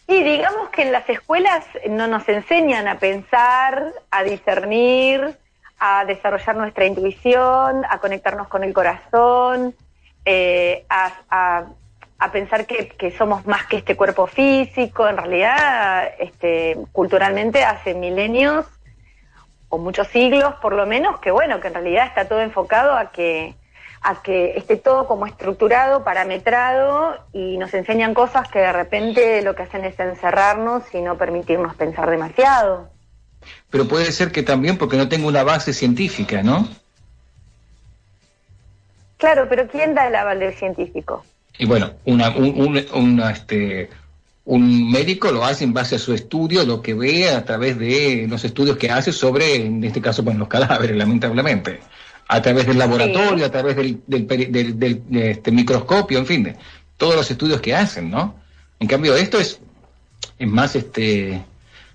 Y 0.08 0.22
digamos 0.24 0.70
que 0.70 0.84
en 0.84 0.92
las 0.92 1.10
escuelas 1.10 1.66
no 1.90 2.08
nos 2.08 2.28
enseñan 2.30 2.88
a 2.88 3.00
pensar, 3.00 3.92
a 4.12 4.24
discernir, 4.24 5.36
a 5.80 6.06
desarrollar 6.06 6.56
nuestra 6.56 6.86
intuición, 6.86 7.84
a 7.90 8.00
conectarnos 8.00 8.48
con 8.48 8.64
el 8.64 8.74
corazón, 8.74 9.76
eh, 10.24 10.86
a, 10.90 11.66
pensar 12.32 12.66
que, 12.66 12.90
que, 12.90 13.12
somos 13.12 13.46
más 13.46 13.66
que 13.68 13.78
este 13.78 13.96
cuerpo 13.96 14.26
físico. 14.28 15.08
En 15.08 15.18
realidad, 15.18 16.10
este, 16.20 16.78
culturalmente, 16.92 17.64
hace 17.64 17.94
milenios 17.94 18.66
o 19.70 19.78
muchos 19.78 20.08
siglos, 20.08 20.56
por 20.62 20.74
lo 20.74 20.86
menos, 20.86 21.20
que 21.20 21.32
bueno, 21.32 21.60
que 21.60 21.68
en 21.68 21.74
realidad 21.74 22.08
está 22.08 22.28
todo 22.28 22.42
enfocado 22.42 22.94
a 22.94 23.12
que 23.12 23.56
a 24.02 24.22
que 24.22 24.56
esté 24.56 24.78
todo 24.78 25.08
como 25.08 25.26
estructurado, 25.26 26.04
parametrado 26.04 27.18
y 27.34 27.58
nos 27.58 27.74
enseñan 27.74 28.14
cosas 28.14 28.48
que 28.50 28.60
de 28.60 28.72
repente 28.72 29.42
lo 29.42 29.56
que 29.56 29.64
hacen 29.64 29.84
es 29.84 30.00
encerrarnos 30.00 30.84
y 30.94 31.02
no 31.02 31.18
permitirnos 31.18 31.76
pensar 31.76 32.08
demasiado. 32.12 32.92
Pero 33.72 33.88
puede 33.88 34.12
ser 34.12 34.32
que 34.32 34.44
también 34.44 34.78
porque 34.78 34.96
no 34.96 35.10
tengo 35.10 35.28
una 35.28 35.44
base 35.44 35.74
científica, 35.74 36.44
¿no? 36.44 36.68
Claro, 39.18 39.48
pero 39.50 39.68
¿quién 39.68 39.96
da 39.96 40.08
el 40.08 40.16
aval 40.16 40.40
del 40.40 40.54
científico? 40.54 41.26
Y 41.58 41.66
bueno, 41.66 41.94
una, 42.06 42.30
un, 42.30 43.20
este, 43.22 43.90
un 44.46 44.92
médico 44.92 45.32
lo 45.32 45.44
hace 45.44 45.64
en 45.64 45.74
base 45.74 45.96
a 45.96 46.00
su 46.00 46.14
estudio, 46.14 46.64
lo 46.64 46.82
que 46.82 46.94
ve 46.94 47.30
a 47.30 47.44
través 47.44 47.78
de 47.80 48.28
los 48.30 48.46
estudios 48.46 48.78
que 48.78 48.92
hace 48.92 49.12
sobre, 49.12 49.56
en 49.56 49.84
este 49.84 50.02
caso, 50.02 50.24
bueno, 50.24 50.40
los 50.42 50.48
cadáveres, 50.48 50.96
lamentablemente 50.96 51.80
a 52.28 52.42
través 52.42 52.66
del 52.66 52.78
laboratorio, 52.78 53.46
a 53.46 53.52
través 53.52 53.76
del, 53.76 54.02
del, 54.08 55.04
este, 55.12 55.52
microscopio, 55.52 56.18
en 56.18 56.26
fin, 56.26 56.44
de 56.44 56.56
todos 56.98 57.16
los 57.16 57.30
estudios 57.30 57.62
que 57.62 57.76
hacen, 57.76 58.10
¿no? 58.10 58.36
En 58.80 58.88
cambio, 58.88 59.16
esto 59.16 59.40
es, 59.40 59.60
es 60.40 60.48
más, 60.48 60.76
este, 60.76 61.44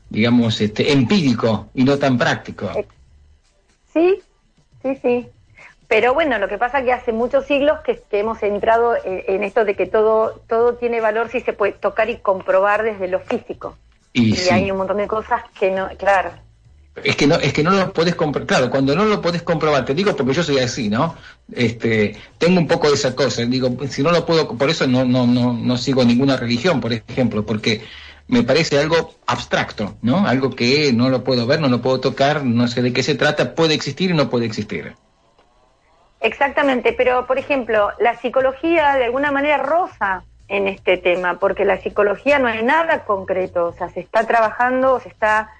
digamos, 0.09 0.61
este, 0.61 0.93
empírico 0.93 1.69
y 1.75 1.85
no 1.85 1.99
tan 1.99 2.17
práctico. 2.17 2.71
Sí, 3.93 4.21
sí, 4.83 4.99
sí. 5.03 5.27
Pero 5.91 6.15
bueno, 6.15 6.39
lo 6.39 6.47
que 6.47 6.57
pasa 6.57 6.79
es 6.79 6.85
que 6.85 6.93
hace 6.93 7.11
muchos 7.11 7.47
siglos 7.47 7.81
que, 7.81 8.01
hemos 8.13 8.41
entrado 8.45 8.95
en, 9.05 9.43
esto 9.43 9.65
de 9.65 9.75
que 9.75 9.87
todo, 9.87 10.41
todo 10.49 10.75
tiene 10.75 11.01
valor 11.01 11.31
si 11.31 11.41
se 11.41 11.53
puede 11.53 11.73
tocar 11.73 12.09
y 12.09 12.19
comprobar 12.19 12.85
desde 12.85 13.09
lo 13.09 13.19
físico. 13.19 13.77
Y, 14.13 14.41
y 14.41 14.49
hay 14.51 14.71
un 14.71 14.77
montón 14.77 14.99
de 14.99 15.09
cosas 15.09 15.43
que 15.59 15.73
no, 15.73 15.89
claro, 15.99 16.31
es 17.03 17.17
que 17.17 17.27
no 17.27 17.35
es 17.41 17.53
que 17.53 17.65
no 17.65 17.73
lo 17.73 17.93
puedes 17.93 18.15
comprobar 18.15 18.47
claro 18.47 18.71
cuando 18.71 18.95
no 18.95 19.05
lo 19.05 19.21
puedes 19.21 19.43
comprobar 19.43 19.85
te 19.85 19.95
digo 19.95 20.15
porque 20.15 20.35
yo 20.35 20.43
soy 20.45 20.59
así 20.59 20.89
no 20.89 21.17
este 21.53 22.17
tengo 22.39 22.59
un 22.59 22.67
poco 22.67 22.89
de 22.89 22.95
esa 22.95 23.15
cosa 23.15 23.45
digo 23.47 23.77
si 23.89 24.03
no 24.03 24.11
lo 24.11 24.27
puedo 24.27 24.47
por 24.57 24.71
eso 24.71 24.87
no 24.89 25.05
no 25.05 25.27
no 25.27 25.53
no 25.53 25.77
sigo 25.77 26.05
ninguna 26.05 26.37
religión 26.37 26.81
por 26.81 26.93
ejemplo 26.93 27.47
porque 27.47 27.83
me 28.27 28.43
parece 28.43 28.79
algo 28.79 29.15
abstracto 29.27 29.97
no 30.03 30.27
algo 30.27 30.51
que 30.51 30.93
no 30.93 31.09
lo 31.11 31.23
puedo 31.23 31.47
ver 31.47 31.61
no 31.61 31.69
lo 31.69 31.81
puedo 31.81 32.01
tocar 32.01 32.45
no 32.45 32.67
sé 32.67 32.83
de 32.83 32.93
qué 32.93 33.05
se 33.05 33.15
trata 33.15 33.55
puede 33.55 33.75
existir 33.75 34.11
y 34.11 34.15
no 34.15 34.29
puede 34.29 34.47
existir 34.47 34.95
exactamente 36.21 36.93
pero 36.93 37.27
por 37.27 37.39
ejemplo 37.39 37.91
la 37.99 38.17
psicología 38.19 38.95
de 38.95 39.05
alguna 39.05 39.31
manera 39.31 39.59
rosa 39.59 40.25
en 40.49 40.69
este 40.69 40.97
tema 40.97 41.39
porque 41.39 41.65
la 41.65 41.81
psicología 41.81 42.39
no 42.39 42.49
hay 42.49 42.63
nada 42.63 43.05
concreto 43.05 43.67
o 43.67 43.73
sea 43.73 43.89
se 43.89 44.01
está 44.01 44.27
trabajando 44.27 45.01
se 45.01 45.09
está 45.09 45.51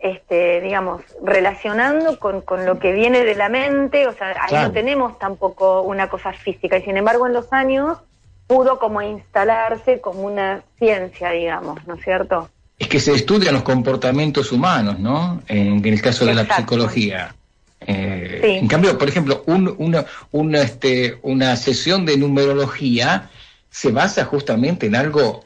este, 0.00 0.60
digamos, 0.60 1.02
relacionando 1.24 2.20
con, 2.20 2.42
con, 2.42 2.64
lo 2.64 2.78
que 2.78 2.92
viene 2.92 3.24
de 3.24 3.34
la 3.34 3.48
mente, 3.48 4.06
o 4.06 4.12
sea, 4.12 4.32
ahí 4.42 4.54
no 4.54 4.70
tenemos 4.70 5.18
tampoco 5.18 5.82
una 5.82 6.08
cosa 6.08 6.32
física, 6.32 6.78
y 6.78 6.82
sin 6.82 6.96
embargo 6.96 7.26
en 7.26 7.32
los 7.32 7.52
años 7.52 7.98
pudo 8.46 8.78
como 8.78 9.02
instalarse 9.02 10.00
como 10.00 10.22
una 10.22 10.62
ciencia, 10.78 11.30
digamos, 11.30 11.86
¿no 11.86 11.94
es 11.94 12.02
cierto? 12.02 12.48
Es 12.78 12.88
que 12.88 13.00
se 13.00 13.12
estudian 13.12 13.54
los 13.54 13.62
comportamientos 13.62 14.52
humanos, 14.52 14.98
¿no? 14.98 15.42
En, 15.48 15.84
el 15.84 16.00
caso 16.00 16.24
de 16.24 16.34
la 16.34 16.46
psicología. 16.46 17.34
Eh, 17.80 18.58
en 18.60 18.68
cambio, 18.68 18.98
por 18.98 19.08
ejemplo, 19.08 19.42
un, 19.46 19.74
una, 19.78 20.04
una, 20.32 20.62
este, 20.62 21.18
una 21.22 21.56
sesión 21.56 22.04
de 22.04 22.16
numerología 22.16 23.30
se 23.70 23.92
basa 23.92 24.24
justamente 24.24 24.86
en 24.86 24.96
algo 24.96 25.44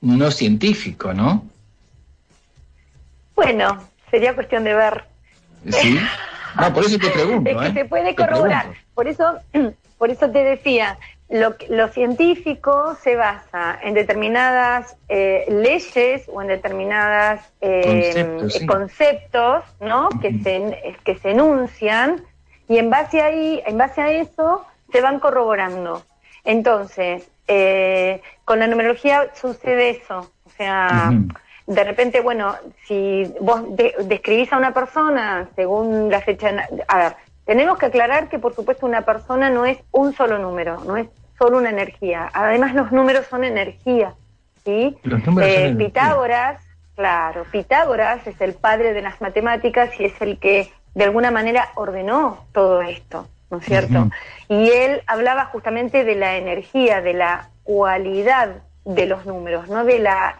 no 0.00 0.30
científico, 0.30 1.12
¿no? 1.12 1.44
Bueno, 3.34 3.82
sería 4.10 4.34
cuestión 4.34 4.64
de 4.64 4.74
ver. 4.74 5.04
Sí. 5.70 5.98
No, 6.56 6.72
por 6.72 6.84
eso 6.84 6.96
te 6.98 7.10
pregunto. 7.10 7.50
Es 7.50 7.56
que 7.56 7.66
¿eh? 7.66 7.72
se 7.74 7.84
puede 7.84 8.14
corroborar. 8.14 8.74
Por 8.94 9.08
eso, 9.08 9.40
por 9.98 10.10
eso 10.10 10.30
te 10.30 10.44
decía, 10.44 10.98
lo, 11.28 11.56
lo 11.70 11.88
científico 11.88 12.96
se 13.02 13.16
basa 13.16 13.78
en 13.82 13.94
determinadas 13.94 14.96
eh, 15.08 15.46
leyes 15.48 16.28
o 16.28 16.42
en 16.42 16.48
determinadas 16.48 17.50
eh, 17.60 18.46
conceptos, 18.66 19.64
¿no? 19.80 20.08
que, 20.20 20.38
se, 20.40 20.96
que 21.02 21.16
se 21.16 21.30
enuncian 21.30 22.22
y 22.68 22.78
en 22.78 22.90
base, 22.90 23.22
ahí, 23.22 23.62
en 23.66 23.78
base 23.78 24.00
a 24.00 24.10
eso 24.12 24.64
se 24.92 25.00
van 25.00 25.18
corroborando. 25.18 26.02
Entonces, 26.44 27.28
con 28.44 28.58
la 28.58 28.66
numerología 28.66 29.30
sucede 29.34 29.90
eso. 29.90 30.30
O 30.44 30.50
sea, 30.50 31.10
de 31.66 31.84
repente, 31.84 32.20
bueno, 32.20 32.54
si 32.86 33.30
vos 33.40 33.62
describís 34.04 34.52
a 34.52 34.58
una 34.58 34.72
persona 34.72 35.48
según 35.56 36.10
la 36.10 36.20
fecha... 36.20 36.68
A 36.88 36.98
ver, 36.98 37.16
tenemos 37.44 37.78
que 37.78 37.86
aclarar 37.86 38.28
que 38.28 38.38
por 38.38 38.54
supuesto 38.54 38.86
una 38.86 39.02
persona 39.02 39.50
no 39.50 39.66
es 39.66 39.78
un 39.92 40.14
solo 40.14 40.38
número, 40.38 40.82
no 40.84 40.96
es 40.96 41.08
solo 41.38 41.58
una 41.58 41.70
energía. 41.70 42.30
Además 42.32 42.74
los 42.74 42.92
números 42.92 43.26
son 43.26 43.44
energía, 43.44 44.14
¿sí? 44.64 44.96
Eh, 45.42 45.74
Pitágoras, 45.76 46.62
claro, 46.94 47.44
Pitágoras 47.50 48.26
es 48.26 48.40
el 48.40 48.54
padre 48.54 48.92
de 48.92 49.02
las 49.02 49.20
matemáticas 49.20 49.98
y 49.98 50.04
es 50.04 50.20
el 50.20 50.38
que 50.38 50.70
de 50.94 51.04
alguna 51.04 51.30
manera 51.30 51.70
ordenó 51.74 52.46
todo 52.52 52.82
esto, 52.82 53.28
¿no 53.50 53.58
es 53.58 53.64
cierto? 53.64 54.10
Y 54.48 54.70
él 54.70 55.02
hablaba 55.06 55.46
justamente 55.46 56.04
de 56.04 56.14
la 56.14 56.36
energía, 56.36 57.00
de 57.00 57.14
la 57.14 57.50
cualidad 57.64 58.62
de 58.84 59.06
los 59.06 59.26
números, 59.26 59.68
no 59.68 59.84
de 59.84 59.98
la 59.98 60.36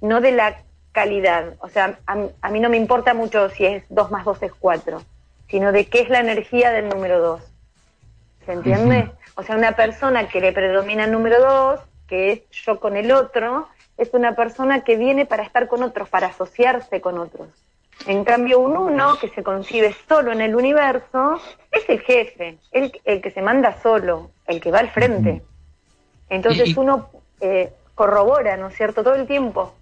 no 0.00 0.20
de 0.20 0.32
la 0.32 0.56
calidad. 0.92 1.54
O 1.60 1.68
sea, 1.68 1.98
a, 2.06 2.50
mí 2.50 2.60
no 2.60 2.68
me 2.68 2.76
importa 2.76 3.14
mucho 3.14 3.48
si 3.50 3.66
es 3.66 3.84
2 3.88 4.10
más 4.10 4.24
2 4.24 4.42
es 4.42 4.52
4, 4.58 5.02
sino 5.48 5.72
de 5.72 5.86
qué 5.86 6.00
es 6.00 6.08
la 6.08 6.20
energía 6.20 6.70
del 6.70 6.88
número 6.88 7.20
2. 7.20 7.40
¿Se 8.46 8.52
entiende? 8.52 9.10
O 9.34 9.42
sea, 9.42 9.56
una 9.56 9.72
persona 9.72 10.28
que 10.28 10.40
le 10.40 10.52
predomina 10.52 11.04
el 11.04 11.12
número 11.12 11.40
2, 11.40 11.80
que 12.06 12.32
es 12.32 12.50
yo 12.50 12.80
con 12.80 12.96
el 12.96 13.12
otro, 13.12 13.68
es 13.96 14.14
una 14.14 14.34
persona 14.34 14.84
que 14.84 14.96
viene 14.96 15.26
para 15.26 15.42
estar 15.42 15.68
con 15.68 15.82
otros, 15.82 16.08
para 16.08 16.28
asociarse 16.28 17.00
con 17.00 17.18
otros. 17.18 17.48
En 18.06 18.24
cambio, 18.24 18.60
un 18.60 18.76
uno 18.76 19.18
que 19.18 19.28
se 19.28 19.42
concibe 19.42 19.94
solo 20.08 20.32
en 20.32 20.40
el 20.40 20.54
universo 20.54 21.40
es 21.72 21.88
el 21.88 22.00
jefe, 22.00 22.58
el, 22.70 22.92
el 23.04 23.20
que 23.20 23.30
se 23.30 23.42
manda 23.42 23.80
solo, 23.82 24.30
el 24.46 24.60
que 24.60 24.70
va 24.70 24.78
al 24.78 24.90
frente. 24.90 25.42
Entonces 26.30 26.76
uno 26.76 27.10
eh, 27.40 27.72
corrobora, 27.94 28.56
¿no 28.56 28.68
es 28.68 28.76
cierto?, 28.76 29.02
todo 29.02 29.14
el 29.14 29.26
tiempo. 29.26 29.74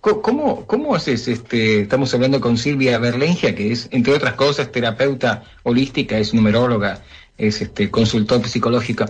¿Cómo, 0.00 0.64
¿Cómo 0.66 0.94
haces? 0.94 1.26
Este, 1.26 1.82
estamos 1.82 2.14
hablando 2.14 2.40
con 2.40 2.56
Silvia 2.56 2.98
Berlengia, 2.98 3.54
que 3.54 3.72
es, 3.72 3.88
entre 3.90 4.14
otras 4.14 4.34
cosas, 4.34 4.70
terapeuta 4.70 5.42
holística, 5.64 6.16
es 6.16 6.32
numeróloga, 6.32 7.00
es 7.36 7.60
este, 7.60 7.90
consultor 7.90 8.46
psicológico. 8.46 9.06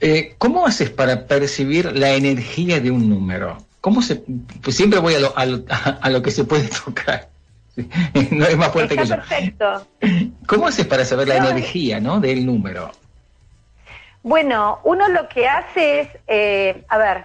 Eh, 0.00 0.34
¿Cómo 0.38 0.66
haces 0.66 0.90
para 0.90 1.26
percibir 1.26 1.96
la 1.96 2.10
energía 2.10 2.80
de 2.80 2.90
un 2.90 3.08
número? 3.08 3.58
¿Cómo 3.80 4.02
se, 4.02 4.22
pues 4.62 4.76
siempre 4.76 5.00
voy 5.00 5.14
a 5.14 5.20
lo, 5.20 5.32
a, 5.36 6.10
lo, 6.10 6.22
que 6.22 6.30
se 6.30 6.44
puede 6.44 6.68
tocar. 6.84 7.28
No 8.30 8.46
es 8.46 8.56
más 8.56 8.72
fuerte 8.72 8.96
que 8.96 9.06
yo. 9.06 9.16
Perfecto. 9.16 9.86
¿Cómo 10.46 10.68
haces 10.68 10.86
para 10.86 11.04
saber 11.04 11.28
la 11.28 11.36
energía 11.36 12.00
¿no? 12.00 12.20
del 12.20 12.46
número? 12.46 12.92
Bueno, 14.22 14.80
uno 14.84 15.08
lo 15.08 15.28
que 15.28 15.48
hace 15.48 16.00
es, 16.00 16.08
eh, 16.26 16.84
a 16.88 16.98
ver, 16.98 17.24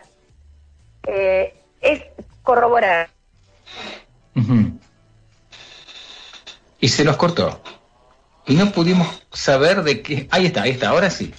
eh, 1.08 1.54
es 1.82 2.02
corroborar. 2.46 3.10
Y 6.80 6.88
se 6.88 7.04
nos 7.04 7.18
cortó. 7.18 7.62
Y 8.46 8.56
no 8.56 8.72
pudimos 8.72 9.28
saber 9.34 9.82
de 9.84 10.02
qué. 10.02 10.28
Ahí 10.32 10.46
está, 10.46 10.62
ahí 10.62 10.72
está, 10.72 10.90
ahora 10.90 11.10
sí. 11.10 11.34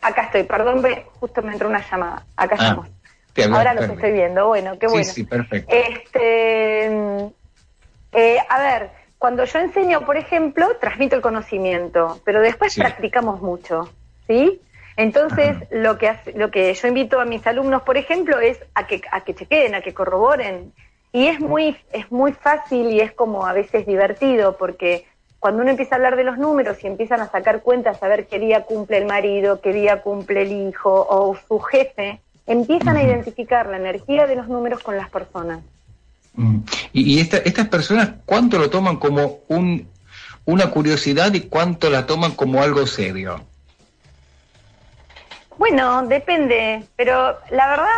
Acá 0.00 0.22
estoy, 0.22 0.44
perdón, 0.44 0.82
justo 1.20 1.42
me 1.42 1.52
entró 1.52 1.68
una 1.68 1.84
llamada. 1.90 2.24
Acá 2.36 2.56
ah, 2.58 2.62
estamos. 3.34 3.56
ahora 3.56 3.74
lo 3.74 3.82
estoy 3.82 4.12
viendo, 4.12 4.46
bueno, 4.46 4.78
qué 4.78 4.86
bueno. 4.86 5.04
Sí, 5.04 5.10
sí, 5.10 5.24
perfecto. 5.24 5.74
Este, 5.74 6.86
eh, 8.12 8.38
a 8.48 8.58
ver, 8.60 8.90
cuando 9.18 9.44
yo 9.44 9.58
enseño, 9.58 10.06
por 10.06 10.16
ejemplo, 10.16 10.76
transmito 10.80 11.16
el 11.16 11.22
conocimiento, 11.22 12.20
pero 12.24 12.40
después 12.40 12.76
practicamos 12.76 13.42
mucho, 13.42 13.92
¿sí? 14.28 14.60
Entonces, 14.98 15.54
lo 15.70 15.96
que, 15.96 16.12
lo 16.34 16.50
que 16.50 16.74
yo 16.74 16.88
invito 16.88 17.20
a 17.20 17.24
mis 17.24 17.46
alumnos, 17.46 17.82
por 17.82 17.96
ejemplo, 17.96 18.40
es 18.40 18.58
a 18.74 18.88
que, 18.88 19.00
a 19.12 19.20
que 19.20 19.32
chequeen, 19.32 19.76
a 19.76 19.80
que 19.80 19.94
corroboren. 19.94 20.72
Y 21.12 21.28
es 21.28 21.38
muy, 21.38 21.76
es 21.92 22.10
muy 22.10 22.32
fácil 22.32 22.90
y 22.90 22.98
es 22.98 23.12
como 23.12 23.46
a 23.46 23.52
veces 23.52 23.86
divertido, 23.86 24.56
porque 24.56 25.06
cuando 25.38 25.62
uno 25.62 25.70
empieza 25.70 25.94
a 25.94 25.98
hablar 25.98 26.16
de 26.16 26.24
los 26.24 26.36
números 26.36 26.78
y 26.82 26.88
empiezan 26.88 27.20
a 27.20 27.30
sacar 27.30 27.62
cuentas, 27.62 28.02
a 28.02 28.08
ver 28.08 28.26
qué 28.26 28.40
día 28.40 28.64
cumple 28.64 28.98
el 28.98 29.06
marido, 29.06 29.60
qué 29.60 29.72
día 29.72 30.02
cumple 30.02 30.42
el 30.42 30.50
hijo 30.50 31.06
o 31.08 31.36
su 31.46 31.60
jefe, 31.60 32.20
empiezan 32.48 32.96
a 32.96 33.04
identificar 33.04 33.68
la 33.68 33.76
energía 33.76 34.26
de 34.26 34.34
los 34.34 34.48
números 34.48 34.82
con 34.82 34.96
las 34.96 35.08
personas. 35.10 35.60
Mm. 36.34 36.58
Y, 36.92 37.20
estas 37.20 37.68
personas, 37.68 38.14
¿cuánto 38.26 38.58
lo 38.58 38.68
toman 38.68 38.96
como 38.96 39.42
un, 39.46 39.86
una 40.44 40.70
curiosidad 40.70 41.32
y 41.34 41.42
cuánto 41.42 41.88
la 41.88 42.04
toman 42.04 42.32
como 42.32 42.60
algo 42.60 42.84
serio? 42.84 43.44
Bueno, 45.58 46.06
depende, 46.06 46.84
pero 46.96 47.36
la 47.50 47.68
verdad 47.68 47.88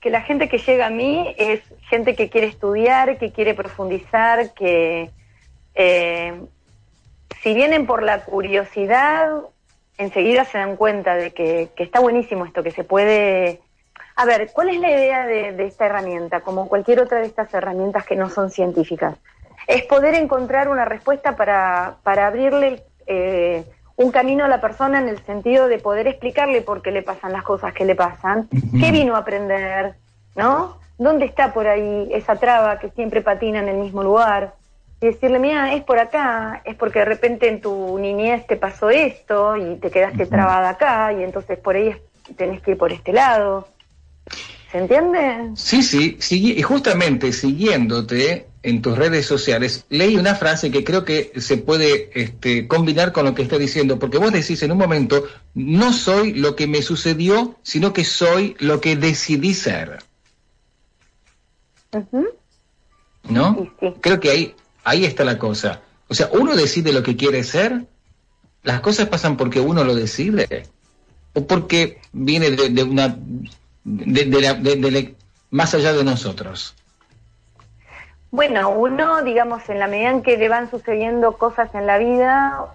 que 0.00 0.10
la 0.10 0.22
gente 0.22 0.48
que 0.48 0.58
llega 0.58 0.86
a 0.86 0.90
mí 0.90 1.32
es 1.38 1.62
gente 1.88 2.16
que 2.16 2.28
quiere 2.28 2.48
estudiar, 2.48 3.18
que 3.18 3.32
quiere 3.32 3.54
profundizar, 3.54 4.52
que 4.52 5.10
eh, 5.76 6.42
si 7.40 7.54
vienen 7.54 7.86
por 7.86 8.02
la 8.02 8.24
curiosidad, 8.24 9.30
enseguida 9.96 10.44
se 10.44 10.58
dan 10.58 10.76
cuenta 10.76 11.14
de 11.14 11.32
que, 11.32 11.70
está 11.76 12.00
buenísimo 12.00 12.44
esto, 12.46 12.64
que 12.64 12.72
se 12.72 12.82
puede 12.82 13.60
a 14.16 14.24
ver, 14.26 14.50
¿cuál 14.52 14.68
es 14.68 14.80
la 14.80 14.90
idea 14.90 15.26
de, 15.26 15.66
esta 15.66 15.86
herramienta, 15.86 16.40
como 16.40 16.68
cualquier 16.68 17.00
otra 17.00 17.18
de 17.18 17.26
estas 17.26 17.52
herramientas 17.54 18.04
que 18.04 18.14
no 18.14 18.28
son 18.28 18.50
científicas? 18.50 19.16
Es 19.66 19.84
poder 19.86 20.14
encontrar 20.14 20.68
una 20.68 20.84
respuesta 20.84 21.36
para, 21.36 21.96
para 22.02 22.26
abrirle 22.26 22.82
eh, 23.06 23.64
un 23.96 24.10
camino 24.10 24.44
a 24.44 24.48
la 24.48 24.60
persona 24.60 24.98
en 25.00 25.08
el 25.08 25.24
sentido 25.24 25.68
de 25.68 25.78
poder 25.78 26.06
explicarle 26.06 26.62
por 26.62 26.82
qué 26.82 26.90
le 26.90 27.02
pasan 27.02 27.32
las 27.32 27.42
cosas 27.42 27.72
que 27.72 27.84
le 27.84 27.94
pasan, 27.94 28.48
qué 28.80 28.90
vino 28.90 29.14
a 29.14 29.18
aprender, 29.18 29.94
¿no? 30.34 30.78
¿Dónde 30.98 31.26
está 31.26 31.52
por 31.52 31.66
ahí 31.66 32.08
esa 32.12 32.36
traba 32.36 32.78
que 32.78 32.90
siempre 32.90 33.20
patina 33.20 33.60
en 33.60 33.68
el 33.68 33.76
mismo 33.76 34.02
lugar? 34.02 34.54
Y 35.00 35.06
decirle, 35.06 35.38
mira, 35.38 35.74
es 35.74 35.82
por 35.84 35.98
acá, 35.98 36.62
es 36.64 36.76
porque 36.76 37.00
de 37.00 37.04
repente 37.04 37.48
en 37.48 37.60
tu 37.60 37.98
niñez 37.98 38.46
te 38.46 38.56
pasó 38.56 38.90
esto 38.90 39.56
y 39.56 39.76
te 39.76 39.90
quedaste 39.90 40.26
trabada 40.26 40.70
acá 40.70 41.12
y 41.12 41.22
entonces 41.22 41.58
por 41.58 41.76
ahí 41.76 41.94
tenés 42.36 42.62
que 42.62 42.72
ir 42.72 42.78
por 42.78 42.92
este 42.92 43.12
lado. 43.12 43.68
¿Se 44.72 44.78
entiende? 44.78 45.50
Sí, 45.54 45.82
sí, 45.82 46.16
y 46.30 46.62
justamente 46.62 47.32
siguiéndote 47.32 48.46
en 48.64 48.82
tus 48.82 48.96
redes 48.96 49.26
sociales, 49.26 49.84
leí 49.90 50.16
una 50.16 50.34
frase 50.34 50.70
que 50.70 50.82
creo 50.82 51.04
que 51.04 51.32
se 51.36 51.58
puede 51.58 52.10
este, 52.14 52.66
combinar 52.66 53.12
con 53.12 53.26
lo 53.26 53.34
que 53.34 53.42
está 53.42 53.58
diciendo, 53.58 53.98
porque 53.98 54.18
vos 54.18 54.32
decís 54.32 54.62
en 54.62 54.72
un 54.72 54.78
momento, 54.78 55.24
no 55.54 55.92
soy 55.92 56.32
lo 56.32 56.56
que 56.56 56.66
me 56.66 56.82
sucedió, 56.82 57.56
sino 57.62 57.92
que 57.92 58.04
soy 58.04 58.56
lo 58.58 58.80
que 58.80 58.96
decidí 58.96 59.54
ser. 59.54 59.98
¿No? 63.28 63.72
Creo 64.00 64.18
que 64.18 64.30
ahí, 64.30 64.54
ahí 64.82 65.04
está 65.04 65.24
la 65.24 65.38
cosa. 65.38 65.82
O 66.08 66.14
sea, 66.14 66.30
uno 66.32 66.56
decide 66.56 66.92
lo 66.92 67.02
que 67.02 67.16
quiere 67.16 67.44
ser, 67.44 67.86
las 68.62 68.80
cosas 68.80 69.08
pasan 69.08 69.36
porque 69.36 69.60
uno 69.60 69.84
lo 69.84 69.94
decide, 69.94 70.66
o 71.34 71.46
porque 71.46 72.00
viene 72.12 72.50
de 72.50 72.82
una 72.82 73.16
de, 73.84 75.14
más 75.50 75.74
allá 75.74 75.92
de 75.92 76.04
nosotros? 76.04 76.74
Bueno, 78.34 78.70
uno, 78.70 79.22
digamos, 79.22 79.68
en 79.68 79.78
la 79.78 79.86
medida 79.86 80.10
en 80.10 80.20
que 80.20 80.36
le 80.36 80.48
van 80.48 80.68
sucediendo 80.68 81.38
cosas 81.38 81.72
en 81.72 81.86
la 81.86 81.98
vida, 81.98 82.66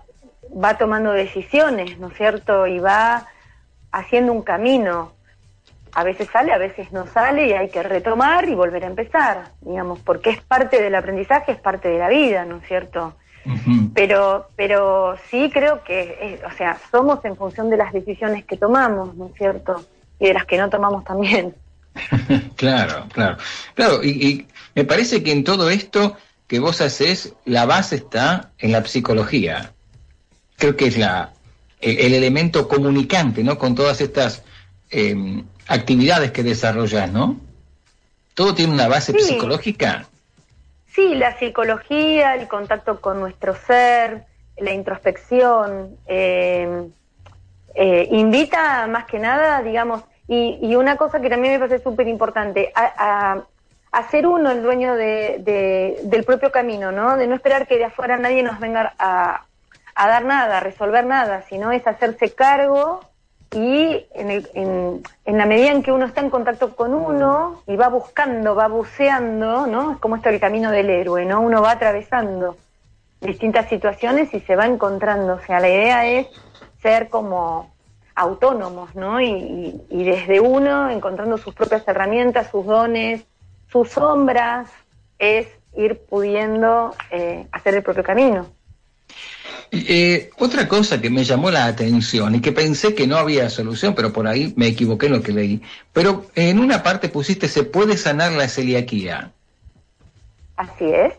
va 0.56 0.78
tomando 0.78 1.12
decisiones, 1.12 2.00
¿no 2.00 2.08
es 2.08 2.14
cierto? 2.16 2.66
Y 2.66 2.80
va 2.80 3.28
haciendo 3.92 4.32
un 4.32 4.42
camino. 4.42 5.12
A 5.94 6.06
veces 6.06 6.30
sale, 6.32 6.54
a 6.54 6.58
veces 6.58 6.94
no 6.94 7.08
sale 7.08 7.48
y 7.48 7.52
hay 7.52 7.68
que 7.68 7.84
retomar 7.84 8.48
y 8.48 8.56
volver 8.56 8.86
a 8.86 8.88
empezar, 8.88 9.52
digamos, 9.60 10.00
porque 10.00 10.30
es 10.30 10.42
parte 10.42 10.82
del 10.82 10.96
aprendizaje, 10.96 11.52
es 11.52 11.60
parte 11.60 11.90
de 11.90 11.98
la 11.98 12.08
vida, 12.08 12.46
¿no 12.46 12.56
es 12.56 12.66
cierto? 12.66 13.18
Pero, 13.94 14.48
pero 14.56 15.18
sí 15.30 15.50
creo 15.52 15.84
que, 15.84 16.42
o 16.48 16.56
sea, 16.56 16.78
somos 16.90 17.26
en 17.26 17.36
función 17.36 17.70
de 17.70 17.76
las 17.76 17.92
decisiones 17.92 18.46
que 18.46 18.56
tomamos, 18.56 19.14
¿no 19.16 19.26
es 19.26 19.34
cierto? 19.34 19.84
y 20.20 20.28
de 20.28 20.34
las 20.34 20.46
que 20.46 20.58
no 20.58 20.70
tomamos 20.70 21.04
también. 21.04 21.56
claro, 22.56 23.06
claro. 23.12 23.38
Claro, 23.74 24.04
y, 24.04 24.46
me 24.76 24.86
parece 24.86 25.24
que 25.24 25.32
en 25.32 25.44
todo 25.44 25.70
esto 25.70 26.18
que 26.48 26.60
vos 26.60 26.82
haces, 26.82 27.34
la 27.46 27.66
base 27.66 27.96
está 27.96 28.52
en 28.58 28.72
la 28.72 28.84
psicología. 28.86 29.74
Creo 30.58 30.76
que 30.76 30.88
es 30.88 30.98
la, 30.98 31.32
el, 31.80 32.14
elemento 32.14 32.68
comunicante, 32.68 33.44
¿no? 33.44 33.58
Con 33.58 33.76
todas 33.76 34.02
estas 34.02 34.44
em, 34.90 35.46
actividades 35.68 36.32
que 36.32 36.44
desarrollas, 36.44 37.12
¿no? 37.12 37.40
¿Todo 38.34 38.56
tiene 38.56 38.74
una 38.74 38.88
base 38.88 39.14
psicológica? 39.20 40.08
Sí, 40.88 41.14
la 41.16 41.38
psicología, 41.38 42.36
el 42.36 42.48
contacto 42.48 43.00
con 43.00 43.20
nuestro 43.20 43.56
ser, 43.56 44.26
la 44.58 44.72
introspección, 44.72 45.98
em, 46.08 46.92
eh, 47.76 48.08
invita 48.12 48.88
más 48.88 49.06
que 49.06 49.20
nada, 49.20 49.62
digamos, 49.62 50.04
y, 50.28 50.76
una 50.76 50.96
cosa 50.96 51.20
que 51.22 51.30
también 51.30 51.54
me 51.54 51.60
parece 51.60 51.84
súper 51.84 52.08
importante, 52.08 52.72
a, 52.76 53.44
a, 53.92 54.10
ser 54.10 54.28
uno 54.28 54.52
el 54.52 54.62
dueño 54.62 54.96
de, 54.96 56.00
del 56.04 56.24
propio 56.24 56.52
camino, 56.52 56.92
¿no? 56.92 57.18
De 57.18 57.28
no 57.28 57.36
esperar 57.36 57.68
que 57.68 57.78
de 57.78 57.86
afuera 57.86 58.18
nadie 58.18 58.44
nos 58.44 58.60
venga 58.60 58.94
a, 58.98 59.46
a 59.96 60.08
dar 60.08 60.26
nada, 60.26 60.58
a 60.58 60.62
resolver 60.62 61.06
nada, 61.06 61.44
sino 61.44 61.72
es 61.72 61.86
hacerse 61.88 62.32
cargo 62.32 63.02
y 63.52 64.06
en, 64.14 64.30
el, 64.30 64.50
en, 64.54 65.02
en, 65.26 65.38
la 65.38 65.46
medida 65.46 65.72
en 65.72 65.82
que 65.82 65.92
uno 65.92 66.06
está 66.06 66.22
en 66.22 66.30
contacto 66.30 66.76
con 66.76 66.94
uno 66.94 67.64
y 67.66 67.76
va 67.76 67.90
buscando, 67.90 68.56
va 68.56 68.68
buceando, 68.68 69.66
¿no? 69.66 69.94
Es 69.94 69.98
como 69.98 70.18
esto 70.18 70.30
el 70.30 70.40
camino 70.40 70.72
del 70.72 70.90
héroe, 70.90 71.26
¿no? 71.26 71.42
Uno 71.42 71.62
va 71.62 71.72
atravesando 71.72 72.58
distintas 73.22 73.68
situaciones 73.68 74.34
y 74.34 74.40
se 74.42 74.56
va 74.56 74.66
encontrando. 74.66 75.34
O 75.34 75.40
sea, 75.40 75.60
la 75.60 75.70
idea 75.70 76.06
es 76.06 76.28
ser 76.82 77.10
como 77.10 77.72
autónomos, 78.16 78.96
¿no? 78.96 79.22
Y, 79.22 79.82
desde 79.90 80.40
uno, 80.40 80.90
encontrando 80.90 81.38
sus 81.38 81.54
propias 81.54 81.88
herramientas, 81.88 82.50
sus 82.50 82.66
dones, 82.66 83.26
sus 83.72 83.90
sombras, 83.90 84.70
es 85.18 85.48
ir 85.76 86.00
pudiendo 86.00 86.96
eh, 87.12 87.48
hacer 87.52 87.76
el 87.76 87.84
propio 87.84 88.04
camino. 88.04 88.48
Eh, 89.72 90.32
otra 90.40 90.68
cosa 90.68 91.00
que 91.00 91.12
me 91.12 91.24
llamó 91.24 91.52
la 91.52 91.66
atención 91.66 92.34
y 92.34 92.42
que 92.42 92.52
pensé 92.52 92.96
que 92.96 93.06
no 93.06 93.18
había 93.18 93.50
solución, 93.50 93.94
pero 93.94 94.12
por 94.12 94.28
ahí 94.28 94.52
me 94.58 94.68
equivoqué 94.68 95.06
en 95.06 95.14
lo 95.14 95.22
que 95.22 95.32
leí. 95.32 95.62
Pero 95.94 96.26
en 96.34 96.60
una 96.60 96.82
parte 96.82 97.10
pusiste, 97.10 97.48
se 97.48 97.64
puede 97.64 97.96
sanar 97.96 98.32
la 98.32 98.48
celiaquía. 98.48 99.32
Así 100.58 100.86
es. 100.92 101.14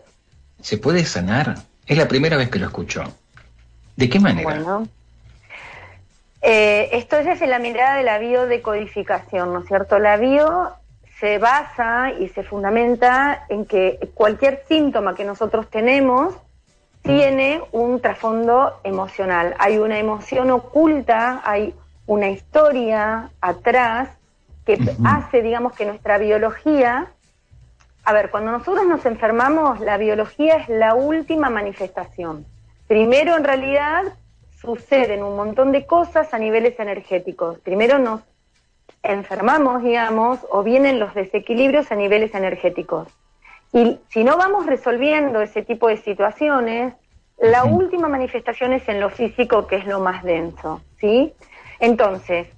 ¿Se 0.61 0.79
puede 0.79 1.05
sanar? 1.05 1.59
Es 1.87 1.97
la 1.97 2.09
primera 2.09 2.37
vez 2.37 2.51
que 2.51 2.59
lo 2.59 2.67
escucho. 2.67 3.05
¿De 3.97 4.09
qué 4.09 4.19
manera? 4.19 4.51
Bueno, 4.51 4.89
eh, 6.43 6.89
esto 6.93 7.19
es 7.19 7.27
desde 7.27 7.47
la 7.47 7.59
mirada 7.59 7.97
de 7.97 8.03
la 8.03 8.19
biodecodificación, 8.19 9.53
¿no 9.53 9.61
es 9.61 9.69
cierto? 9.69 9.99
La 9.99 10.17
bio 10.17 10.73
se 11.21 11.37
basa 11.39 12.13
y 12.19 12.29
se 12.31 12.43
fundamenta 12.43 13.45
en 13.51 13.67
que 13.67 14.11
cualquier 14.15 14.65
síntoma 14.67 15.15
que 15.15 15.25
nosotros 15.25 15.69
tenemos 15.69 16.35
tiene 17.03 17.63
un 17.73 18.01
trasfondo 18.01 18.81
emocional. 18.85 19.55
Hay 19.59 19.79
una 19.79 19.99
emoción 19.99 20.51
oculta, 20.51 21.43
hay 21.45 21.75
una 22.07 22.31
historia 22.31 23.31
atrás 23.41 24.09
que 24.65 24.79
hace, 25.05 25.43
digamos, 25.43 25.75
que 25.75 25.85
nuestra 25.85 26.19
biología... 26.19 27.13
A 28.03 28.13
ver, 28.15 28.31
cuando 28.31 28.51
nosotros 28.51 28.87
nos 28.87 29.05
enfermamos, 29.05 29.79
la 29.81 29.99
biología 29.99 30.57
es 30.57 30.69
la 30.71 30.95
última 30.95 31.51
manifestación. 31.51 32.47
Primero, 32.89 33.37
en 33.37 33.45
realidad, 33.45 34.05
suceden 34.59 35.23
un 35.23 35.37
montón 35.37 35.71
de 35.71 35.85
cosas 35.85 36.33
a 36.33 36.39
niveles 36.39 36.81
energéticos. 36.81 37.59
Primero 37.59 37.99
nos 37.99 38.23
enfermamos, 39.03 39.83
digamos, 39.83 40.41
o 40.51 40.63
vienen 40.63 40.99
los 40.99 41.15
desequilibrios 41.15 41.91
a 41.91 41.95
niveles 41.95 42.35
energéticos. 42.35 43.09
Y 43.73 43.99
si 44.09 44.25
no 44.25 44.37
vamos 44.37 44.67
resolviendo 44.67 45.41
ese 45.41 45.63
tipo 45.63 45.89
de 45.89 45.97
situaciones, 45.97 46.95
la 47.39 47.65
última 47.65 48.09
manifestación 48.09 48.73
es 48.73 48.87
en 48.89 49.01
lo 49.01 49.09
físico, 49.11 49.67
que 49.67 49.77
es 49.77 49.87
lo 49.87 50.01
más 50.01 50.23
denso, 50.23 50.83
¿sí? 50.99 51.33
Entonces, 51.79 52.49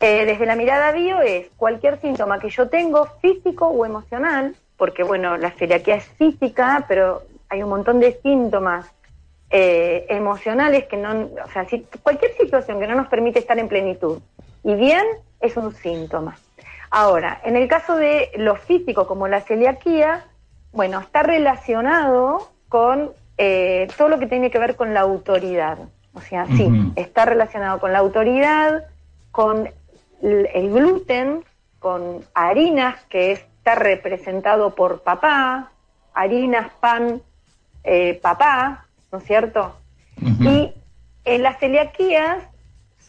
eh, 0.00 0.24
desde 0.24 0.46
la 0.46 0.56
mirada 0.56 0.92
bio 0.92 1.20
es 1.20 1.48
cualquier 1.56 2.00
síntoma 2.00 2.40
que 2.40 2.50
yo 2.50 2.68
tengo, 2.68 3.06
físico 3.20 3.68
o 3.68 3.86
emocional, 3.86 4.56
porque 4.76 5.02
bueno, 5.02 5.36
la 5.36 5.52
celiaquía 5.52 5.96
es 5.96 6.04
física, 6.04 6.84
pero 6.88 7.22
hay 7.48 7.62
un 7.62 7.70
montón 7.70 8.00
de 8.00 8.18
síntomas 8.20 8.90
eh, 9.50 10.06
emocionales 10.08 10.84
que 10.86 10.96
no, 10.96 11.30
o 11.44 11.50
sea, 11.52 11.64
si, 11.66 11.86
cualquier 12.02 12.36
situación 12.36 12.80
que 12.80 12.86
no 12.86 12.96
nos 12.96 13.06
permite 13.08 13.38
estar 13.38 13.58
en 13.58 13.68
plenitud 13.68 14.20
y 14.64 14.74
bien 14.74 15.04
es 15.40 15.56
un 15.56 15.74
síntoma. 15.74 16.36
Ahora, 16.90 17.40
en 17.44 17.56
el 17.56 17.68
caso 17.68 17.96
de 17.96 18.30
lo 18.36 18.56
físico 18.56 19.06
como 19.06 19.28
la 19.28 19.40
celiaquía, 19.40 20.24
bueno, 20.72 21.00
está 21.00 21.22
relacionado 21.22 22.50
con 22.68 23.10
eh, 23.38 23.88
todo 23.96 24.08
lo 24.08 24.18
que 24.18 24.26
tiene 24.26 24.50
que 24.50 24.58
ver 24.58 24.76
con 24.76 24.94
la 24.94 25.00
autoridad. 25.00 25.78
O 26.14 26.20
sea, 26.20 26.46
sí, 26.46 26.70
está 26.96 27.26
relacionado 27.26 27.78
con 27.78 27.92
la 27.92 27.98
autoridad, 27.98 28.84
con 29.32 29.70
el 30.22 30.72
gluten, 30.72 31.44
con 31.78 32.24
harinas, 32.32 32.96
que 33.10 33.32
está 33.32 33.74
representado 33.74 34.74
por 34.74 35.02
papá, 35.02 35.72
harinas, 36.14 36.70
pan, 36.80 37.20
eh, 37.84 38.18
papá, 38.22 38.86
¿no 39.12 39.18
es 39.18 39.24
cierto? 39.24 39.76
Y 40.40 40.72
en 41.26 41.42
las 41.42 41.58
celiaquías 41.58 42.42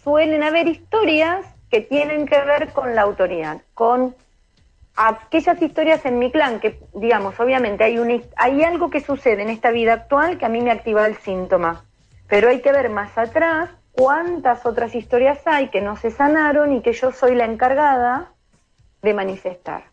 suelen 0.04 0.44
haber 0.44 0.68
historias 0.68 1.46
que 1.70 1.82
tienen 1.82 2.28
que 2.28 2.42
ver 2.42 2.72
con 2.72 2.96
la 2.96 3.02
autoridad, 3.02 3.62
con 3.74 4.16
aquellas 4.96 5.62
historias 5.62 6.06
en 6.06 6.20
mi 6.20 6.32
clan, 6.32 6.60
que 6.60 6.80
digamos, 6.94 7.40
obviamente 7.40 7.84
hay, 7.84 8.00
un, 8.00 8.24
hay 8.36 8.64
algo 8.64 8.90
que 8.90 9.02
sucede 9.02 9.44
en 9.44 9.50
esta 9.50 9.72
vida 9.72 9.94
actual 9.94 10.38
que 10.38 10.46
a 10.46 10.50
mí 10.50 10.62
me 10.62 10.72
activa 10.72 11.06
el 11.06 11.18
síntoma, 11.18 11.86
pero 12.28 12.50
hay 12.50 12.62
que 12.62 12.72
ver 12.72 12.90
más 12.90 13.18
atrás 13.18 13.70
cuántas 13.92 14.66
otras 14.66 14.96
historias 14.96 15.40
hay 15.46 15.70
que 15.70 15.82
no 15.82 15.98
se 15.98 16.12
sanaron 16.12 16.74
y 16.74 16.82
que 16.82 16.94
yo 16.94 17.12
soy 17.12 17.36
la 17.36 17.46
encargada 17.46 18.32
de 19.02 19.14
manifestar. 19.14 19.86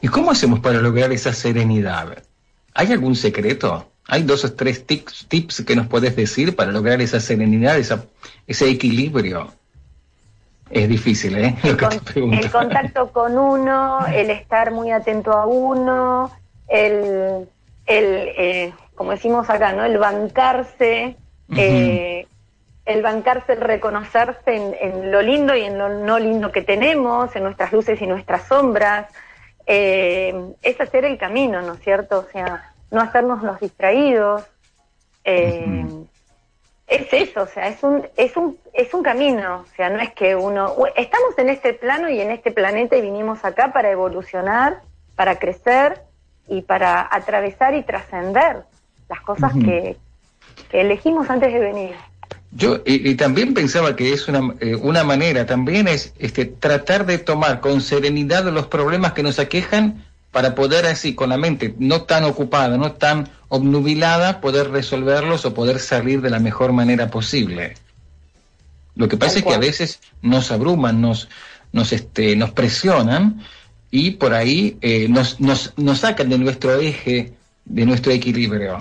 ¿Y 0.00 0.08
cómo 0.08 0.30
hacemos 0.30 0.60
para 0.60 0.80
lograr 0.80 1.12
esa 1.12 1.32
serenidad? 1.32 2.22
¿Hay 2.72 2.92
algún 2.92 3.16
secreto? 3.16 3.88
¿Hay 4.06 4.22
dos 4.22 4.44
o 4.44 4.52
tres 4.52 4.86
tips, 4.86 5.62
que 5.66 5.76
nos 5.76 5.86
puedes 5.86 6.14
decir 6.14 6.54
para 6.54 6.70
lograr 6.70 7.00
esa 7.00 7.20
serenidad, 7.20 7.78
esa, 7.78 8.04
ese 8.46 8.68
equilibrio? 8.68 9.52
Es 10.74 10.88
difícil, 10.88 11.38
¿eh? 11.38 11.54
El, 11.62 12.50
contacto 12.50 13.12
con 13.12 13.38
uno, 13.38 14.04
el 14.08 14.30
estar 14.30 14.72
muy 14.72 14.90
atento 14.90 15.32
a 15.32 15.46
uno, 15.46 16.32
el, 16.66 17.48
el 17.86 18.04
eh, 18.36 18.74
como 18.96 19.12
decimos 19.12 19.48
acá, 19.48 19.72
¿no? 19.72 19.84
El 19.84 19.98
bancarse, 19.98 21.16
eh, 21.56 22.26
el 22.86 23.02
bancarse, 23.02 23.52
el 23.52 23.60
reconocerse 23.60 24.56
en, 24.56 24.74
en, 24.80 25.12
lo 25.12 25.22
lindo 25.22 25.54
y 25.54 25.62
en 25.62 25.78
lo 25.78 25.88
no 25.88 26.18
lindo 26.18 26.50
que 26.50 26.62
tenemos, 26.62 27.34
en 27.36 27.44
nuestras 27.44 27.72
luces 27.72 28.02
y 28.02 28.08
nuestras 28.08 28.48
sombras, 28.48 29.06
eh, 29.66 30.34
es 30.60 30.80
hacer 30.80 31.04
el 31.04 31.18
camino, 31.18 31.62
¿no 31.62 31.74
es 31.74 31.80
cierto? 31.80 32.18
O 32.18 32.32
sea, 32.32 32.72
no 32.90 33.00
hacernos 33.00 33.44
los 33.44 33.60
distraídos. 33.60 34.42
Eh, 35.24 35.86
es 36.86 37.12
eso, 37.12 37.42
o 37.42 37.46
sea, 37.46 37.68
es 37.68 37.82
un, 37.82 38.06
es 38.16 38.36
un, 38.36 38.58
es 38.74 38.92
un 38.92 39.02
camino, 39.02 39.64
o 39.66 39.76
sea, 39.76 39.88
no 39.88 40.00
es 40.00 40.12
que 40.12 40.36
uno, 40.36 40.74
estamos 40.96 41.36
en 41.38 41.48
este 41.48 41.72
plano 41.72 42.10
y 42.10 42.20
en 42.20 42.30
este 42.30 42.50
planeta 42.50 42.96
y 42.96 43.00
vinimos 43.00 43.44
acá 43.44 43.72
para 43.72 43.90
evolucionar, 43.90 44.82
para 45.16 45.38
crecer 45.38 46.02
y 46.46 46.62
para 46.62 47.08
atravesar 47.10 47.74
y 47.74 47.82
trascender 47.82 48.64
las 49.08 49.20
cosas 49.22 49.52
que, 49.52 49.96
elegimos 50.72 51.30
antes 51.30 51.52
de 51.52 51.60
venir. 51.60 51.94
Yo 52.50 52.80
y, 52.84 53.14
también 53.14 53.54
pensaba 53.54 53.94
que 53.94 54.12
es 54.12 54.28
una, 54.28 54.54
eh, 54.60 54.74
una 54.74 55.04
manera, 55.04 55.46
también 55.46 55.88
es 55.88 56.12
este, 56.18 56.46
tratar 56.46 57.06
de 57.06 57.18
tomar 57.18 57.60
con 57.60 57.80
serenidad 57.80 58.44
los 58.52 58.66
problemas 58.66 59.12
que 59.12 59.22
nos 59.22 59.38
aquejan 59.38 60.04
para 60.34 60.56
poder 60.56 60.84
así, 60.84 61.14
con 61.14 61.30
la 61.30 61.36
mente 61.36 61.76
no 61.78 62.02
tan 62.02 62.24
ocupada, 62.24 62.76
no 62.76 62.90
tan 62.90 63.28
obnubilada, 63.46 64.40
poder 64.40 64.70
resolverlos 64.70 65.44
o 65.44 65.54
poder 65.54 65.78
salir 65.78 66.22
de 66.22 66.28
la 66.28 66.40
mejor 66.40 66.72
manera 66.72 67.08
posible. 67.08 67.74
Lo 68.96 69.06
que 69.06 69.16
pasa 69.16 69.38
es 69.38 69.44
que 69.44 69.54
a 69.54 69.58
veces 69.58 70.00
nos 70.22 70.50
abruman, 70.50 71.00
nos, 71.00 71.28
nos, 71.70 71.92
este, 71.92 72.34
nos 72.34 72.50
presionan 72.50 73.44
y 73.92 74.10
por 74.10 74.34
ahí 74.34 74.76
eh, 74.80 75.06
nos, 75.08 75.40
nos, 75.40 75.72
nos 75.76 76.00
sacan 76.00 76.28
de 76.28 76.38
nuestro 76.38 76.80
eje, 76.80 77.32
de 77.64 77.86
nuestro 77.86 78.10
equilibrio. 78.10 78.78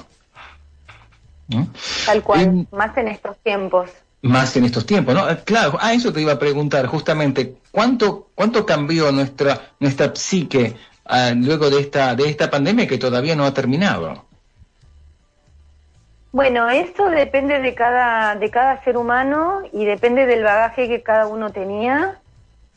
Tal 2.08 2.24
cual, 2.24 2.68
más 2.72 2.98
en 2.98 3.10
estos 3.10 3.38
tiempos. 3.44 3.92
Más 4.24 4.58
en 4.58 4.66
estos 4.66 4.88
tiempos, 4.88 5.14
¿no? 5.14 5.28
Claro, 5.44 5.78
a 5.80 5.94
eso 5.94 6.12
te 6.12 6.22
iba 6.22 6.32
a 6.32 6.40
preguntar 6.40 6.88
justamente, 6.88 7.58
¿cuánto, 7.70 8.30
cuánto 8.34 8.66
cambió 8.66 9.12
nuestra, 9.12 9.74
nuestra 9.80 10.16
psique 10.16 10.76
Ah, 11.06 11.32
luego 11.36 11.70
de 11.70 11.82
esta, 11.82 12.16
de 12.16 12.30
esta 12.30 12.50
pandemia 12.50 12.88
que 12.88 12.98
todavía 12.98 13.36
no 13.36 13.46
ha 13.46 13.54
terminado? 13.54 14.26
Bueno, 16.32 16.70
eso 16.70 17.10
depende 17.10 17.60
de 17.60 17.76
cada, 17.76 18.36
de 18.36 18.50
cada 18.50 18.84
ser 18.84 18.98
humano 18.98 19.62
y 19.72 19.86
depende 19.86 20.26
del 20.26 20.44
bagaje 20.44 20.88
que 20.88 21.04
cada 21.04 21.28
uno 21.28 21.52
tenía, 21.52 22.20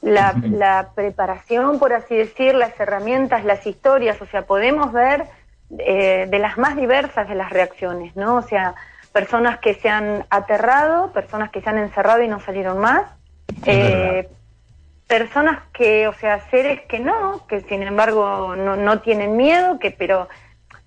la, 0.03 0.35
la 0.43 0.91
preparación, 0.95 1.79
por 1.79 1.93
así 1.95 2.15
decir, 2.15 2.55
las 2.55 2.79
herramientas, 2.79 3.45
las 3.45 3.67
historias, 3.67 4.21
o 4.21 4.27
sea, 4.27 4.43
podemos 4.43 4.93
ver 4.93 5.25
eh, 5.79 6.27
de 6.29 6.39
las 6.39 6.59
más 6.59 6.77
diversas 6.77 7.29
de 7.29 7.35
las 7.35 7.51
reacciones, 7.51 8.15
¿no? 8.15 8.37
O 8.37 8.43
sea, 8.43 8.75
personas 9.13 9.59
que 9.59 9.75
se 9.75 9.89
han 9.89 10.27
aterrado, 10.31 11.13
personas 11.13 11.51
que 11.51 11.61
se 11.61 11.71
han 11.71 11.79
encerrado 11.79 12.23
y 12.23 12.29
no 12.29 12.39
salieron 12.41 12.79
más, 12.79 13.05
eh, 13.65 14.29
personas 15.07 15.61
que, 15.73 16.09
o 16.09 16.13
sea, 16.15 16.41
seres 16.51 16.81
que 16.83 16.99
no, 16.99 17.47
que 17.47 17.61
sin 17.63 17.83
embargo 17.83 18.57
no, 18.57 18.77
no 18.77 19.01
tienen 19.01 19.37
miedo, 19.37 19.79
que 19.79 19.91
pero 19.91 20.29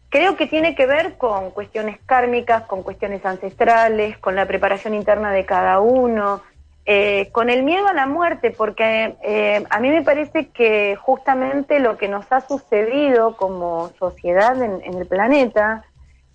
creo 0.10 0.36
que 0.36 0.48
tiene 0.48 0.76
que 0.76 0.86
ver 0.86 1.18
con 1.18 1.52
cuestiones 1.52 2.00
kármicas, 2.06 2.64
con 2.64 2.84
cuestiones 2.84 3.26
ancestrales, 3.26 4.18
con 4.18 4.36
la 4.36 4.46
preparación 4.46 4.94
interna 4.94 5.32
de 5.32 5.46
cada 5.46 5.80
uno, 5.80 6.42
eh, 6.86 7.30
con 7.32 7.50
el 7.50 7.64
miedo 7.64 7.88
a 7.88 7.94
la 7.94 8.08
muerte, 8.08 8.52
porque 8.52 9.16
eh, 9.22 9.64
a 9.70 9.80
mí 9.80 9.90
me 9.90 10.02
parece 10.02 10.48
que 10.48 10.96
justamente 10.96 11.80
lo 11.80 11.98
que 11.98 12.08
nos 12.08 12.30
ha 12.32 12.42
sucedido 12.42 13.38
como 13.38 13.92
sociedad 14.00 14.62
en, 14.62 14.82
el 14.84 15.06
planeta 15.06 15.86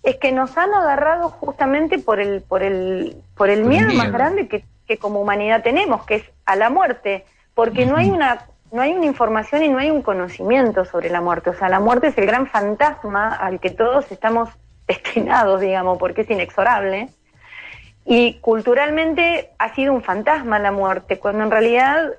es 0.01 0.15
que 0.17 0.31
nos 0.31 0.57
han 0.57 0.73
agarrado 0.73 1.29
justamente 1.29 1.99
por 1.99 2.19
el, 2.19 2.41
por 2.41 2.63
el, 2.63 3.17
por 3.35 3.49
el 3.49 3.65
miedo, 3.65 3.87
miedo, 3.87 3.97
más 3.97 4.11
grande 4.11 4.47
que, 4.47 4.63
que 4.87 4.97
como 4.97 5.19
humanidad 5.19 5.61
tenemos, 5.61 6.05
que 6.05 6.15
es 6.15 6.23
a 6.45 6.55
la 6.55 6.69
muerte 6.69 7.25
porque 7.55 7.85
no 7.85 7.95
hay 7.95 8.11
una 8.11 8.45
no 8.71 8.81
hay 8.81 8.91
una 8.93 9.05
información 9.05 9.63
y 9.63 9.69
no 9.69 9.77
hay 9.77 9.89
un 9.89 10.01
conocimiento 10.01 10.83
sobre 10.83 11.09
la 11.09 11.21
muerte. 11.21 11.49
O 11.49 11.53
sea, 11.53 11.69
la 11.69 11.79
muerte 11.79 12.07
es 12.07 12.17
el 12.17 12.25
gran 12.25 12.45
fantasma 12.45 13.33
al 13.33 13.59
que 13.61 13.69
todos 13.69 14.11
estamos 14.11 14.49
destinados, 14.87 15.61
digamos, 15.61 15.97
porque 15.97 16.21
es 16.21 16.29
inexorable. 16.29 17.09
Y 18.05 18.35
culturalmente 18.39 19.51
ha 19.57 19.73
sido 19.73 19.93
un 19.93 20.03
fantasma 20.03 20.59
la 20.59 20.71
muerte, 20.71 21.17
cuando 21.17 21.43
en 21.43 21.51
realidad, 21.51 22.11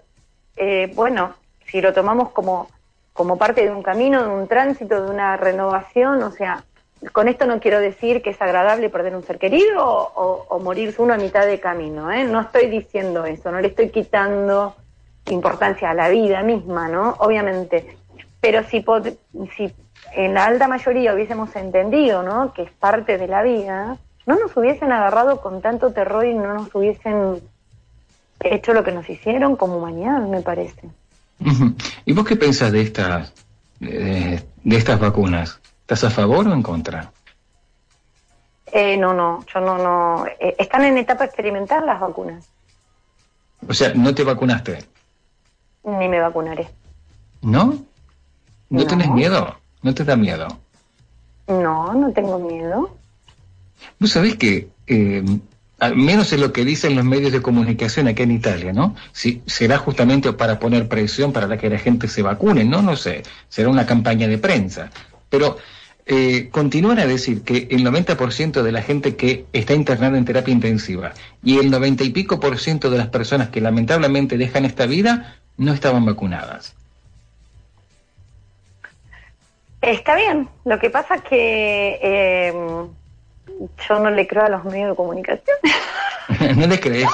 eh, 0.57 0.90
bueno, 0.94 1.35
si 1.66 1.81
lo 1.81 1.92
tomamos 1.92 2.31
como, 2.31 2.68
como 3.12 3.37
parte 3.37 3.62
de 3.62 3.70
un 3.70 3.83
camino, 3.83 4.22
de 4.22 4.31
un 4.31 4.49
tránsito, 4.49 5.05
de 5.05 5.11
una 5.11 5.37
renovación, 5.37 6.22
o 6.22 6.33
sea, 6.33 6.64
con 7.12 7.29
esto 7.29 7.46
no 7.46 7.61
quiero 7.61 7.79
decir 7.79 8.22
que 8.22 8.31
es 8.31 8.42
agradable 8.42 8.88
perder 8.88 9.14
un 9.14 9.22
ser 9.22 9.38
querido 9.38 9.85
o, 9.85 10.46
o 10.49 10.59
morirse 10.59 11.03
uno 11.03 11.14
a 11.14 11.18
mitad 11.18 11.46
de 11.46 11.61
camino, 11.61 12.11
¿eh? 12.11 12.25
no 12.25 12.40
estoy 12.40 12.68
diciendo 12.68 13.25
eso, 13.25 13.53
no 13.53 13.61
le 13.61 13.68
estoy 13.68 13.90
quitando 13.90 14.75
importancia 15.30 15.90
a 15.90 15.94
la 15.94 16.08
vida 16.08 16.42
misma, 16.42 16.88
¿no? 16.88 17.16
Obviamente. 17.18 17.96
Pero 18.40 18.62
si, 18.64 18.84
si 19.56 19.72
en 20.12 20.34
la 20.34 20.44
alta 20.44 20.68
mayoría 20.68 21.14
hubiésemos 21.14 21.54
entendido, 21.56 22.22
¿no? 22.22 22.52
Que 22.52 22.62
es 22.62 22.70
parte 22.70 23.18
de 23.18 23.26
la 23.26 23.42
vida, 23.42 23.98
no 24.26 24.38
nos 24.38 24.56
hubiesen 24.56 24.92
agarrado 24.92 25.40
con 25.40 25.62
tanto 25.62 25.92
terror 25.92 26.26
y 26.26 26.34
no 26.34 26.54
nos 26.54 26.74
hubiesen 26.74 27.40
hecho 28.40 28.72
lo 28.72 28.84
que 28.84 28.92
nos 28.92 29.08
hicieron 29.08 29.56
como 29.56 29.78
humanidad, 29.78 30.20
me 30.22 30.42
parece. 30.42 30.88
¿Y 32.04 32.12
vos 32.12 32.26
qué 32.26 32.36
pensás 32.36 32.72
de 32.72 32.82
estas, 32.82 33.32
de, 33.80 34.42
estas 34.64 34.98
vacunas? 34.98 35.60
¿Estás 35.80 36.04
a 36.04 36.10
favor 36.10 36.48
o 36.48 36.52
en 36.52 36.62
contra? 36.62 37.12
Eh, 38.72 38.96
no, 38.96 39.14
no, 39.14 39.44
yo 39.52 39.60
no, 39.60 39.78
no. 39.78 40.26
Eh, 40.40 40.56
están 40.58 40.84
en 40.84 40.98
etapa 40.98 41.24
experimental 41.24 41.86
las 41.86 42.00
vacunas. 42.00 42.48
O 43.68 43.72
sea, 43.72 43.92
¿no 43.94 44.14
te 44.14 44.24
vacunaste? 44.24 44.78
Ni 45.87 46.09
me 46.09 46.20
vacunaré. 46.20 46.68
¿No? 47.42 47.79
¿No, 48.68 48.87
tienes 48.87 49.11
miedo? 49.11 49.57
¿No 49.83 49.94
te 49.94 50.05
da 50.05 50.16
miedo? 50.16 50.49
No, 51.46 51.94
no 51.94 52.12
tengo 52.12 52.38
miedo. 52.40 52.96
Vos 54.01 54.11
sabés 54.11 54.37
que, 54.37 54.68
eh, 54.88 55.25
al 55.79 55.96
menos 55.96 56.33
es 56.33 56.40
lo 56.40 56.53
que 56.53 56.64
dicen 56.64 56.96
los 56.96 57.05
medios 57.05 57.31
de 57.31 57.40
comunicación 57.40 58.09
aquí 58.09 58.22
en 58.25 58.33
Italia, 58.33 58.72
¿no? 58.72 58.96
Si 59.12 59.42
será 59.46 59.79
justamente 59.79 60.33
para 60.33 60.58
poner 60.58 60.88
presión 60.88 61.33
para 61.33 61.56
que 61.56 61.71
la 61.71 61.79
gente 61.79 62.08
se 62.08 62.23
vacune, 62.23 62.65
¿no? 62.65 62.83
No 62.83 62.96
sé, 62.96 63.23
será 63.48 63.69
una 63.69 63.87
campaña 63.87 64.27
de 64.27 64.38
prensa. 64.38 64.90
Pero 65.29 65.58
eh, 66.06 66.48
continúan 66.50 66.98
a 66.98 67.06
decir 67.06 67.42
que 67.42 67.69
el 67.71 67.85
90% 67.85 68.63
de 68.63 68.73
la 68.73 68.83
gente 68.83 69.15
que 69.15 69.46
está 69.52 69.75
internada 69.75 70.19
en 70.19 70.25
terapia 70.25 70.52
intensiva 70.52 71.13
y 71.44 71.58
el 71.58 71.71
90 71.71 72.02
y 72.04 72.10
pico 72.10 72.40
por 72.40 72.58
ciento 72.58 72.90
de 72.90 72.98
las 72.98 73.08
personas 73.08 73.50
que 73.50 73.60
lamentablemente 73.60 74.37
dejan 74.37 74.65
esta 74.65 74.87
vida 74.87 75.37
no 75.57 75.73
estaban 75.73 76.04
vacunadas. 76.04 76.75
Está 79.81 80.17
bien, 80.17 80.48
lo 80.65 80.79
que 80.79 80.90
pasa 80.90 81.17
es 81.17 81.23
que 81.23 81.98
eh, 82.02 82.52
yo 83.88 84.00
no 84.00 84.11
le 84.11 84.27
creo 84.27 84.44
a 84.44 84.48
los 84.48 84.65
medios 84.65 84.90
de 84.90 84.96
comunicación. 84.96 85.57
¿No 86.57 86.67
le 86.67 86.81
crees? 86.81 87.09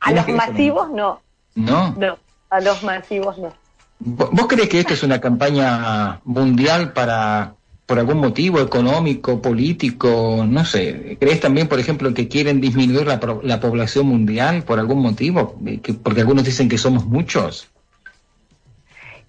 a 0.00 0.12
los 0.12 0.28
masivos 0.28 0.90
no. 0.90 1.20
no. 1.54 1.94
No, 1.98 2.18
a 2.50 2.60
los 2.60 2.82
masivos 2.82 3.38
no. 3.38 3.52
¿Vos 3.98 4.46
crees 4.46 4.68
que 4.68 4.80
esto 4.80 4.94
es 4.94 5.02
una 5.02 5.20
campaña 5.20 6.20
mundial 6.24 6.92
para 6.92 7.54
por 7.86 8.00
algún 8.00 8.18
motivo 8.18 8.60
económico, 8.60 9.40
político, 9.40 10.44
no 10.46 10.64
sé. 10.64 11.16
¿Crees 11.20 11.40
también, 11.40 11.68
por 11.68 11.78
ejemplo, 11.78 12.12
que 12.12 12.26
quieren 12.26 12.60
disminuir 12.60 13.06
la, 13.06 13.20
la 13.44 13.60
población 13.60 14.06
mundial 14.06 14.64
por 14.64 14.80
algún 14.80 15.00
motivo? 15.00 15.56
porque 16.02 16.20
algunos 16.20 16.44
dicen 16.44 16.68
que 16.68 16.78
somos 16.78 17.06
muchos. 17.06 17.68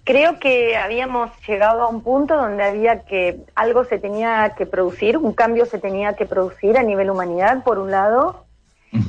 Creo 0.08 0.38
que 0.38 0.74
habíamos 0.74 1.30
llegado 1.46 1.82
a 1.82 1.88
un 1.88 2.00
punto 2.00 2.34
donde 2.34 2.64
había 2.64 3.00
que 3.00 3.40
algo 3.54 3.84
se 3.84 3.98
tenía 3.98 4.54
que 4.56 4.64
producir, 4.64 5.18
un 5.18 5.34
cambio 5.34 5.66
se 5.66 5.78
tenía 5.78 6.14
que 6.14 6.24
producir 6.24 6.78
a 6.78 6.82
nivel 6.82 7.10
humanidad, 7.10 7.62
por 7.62 7.78
un 7.78 7.90
lado. 7.90 8.46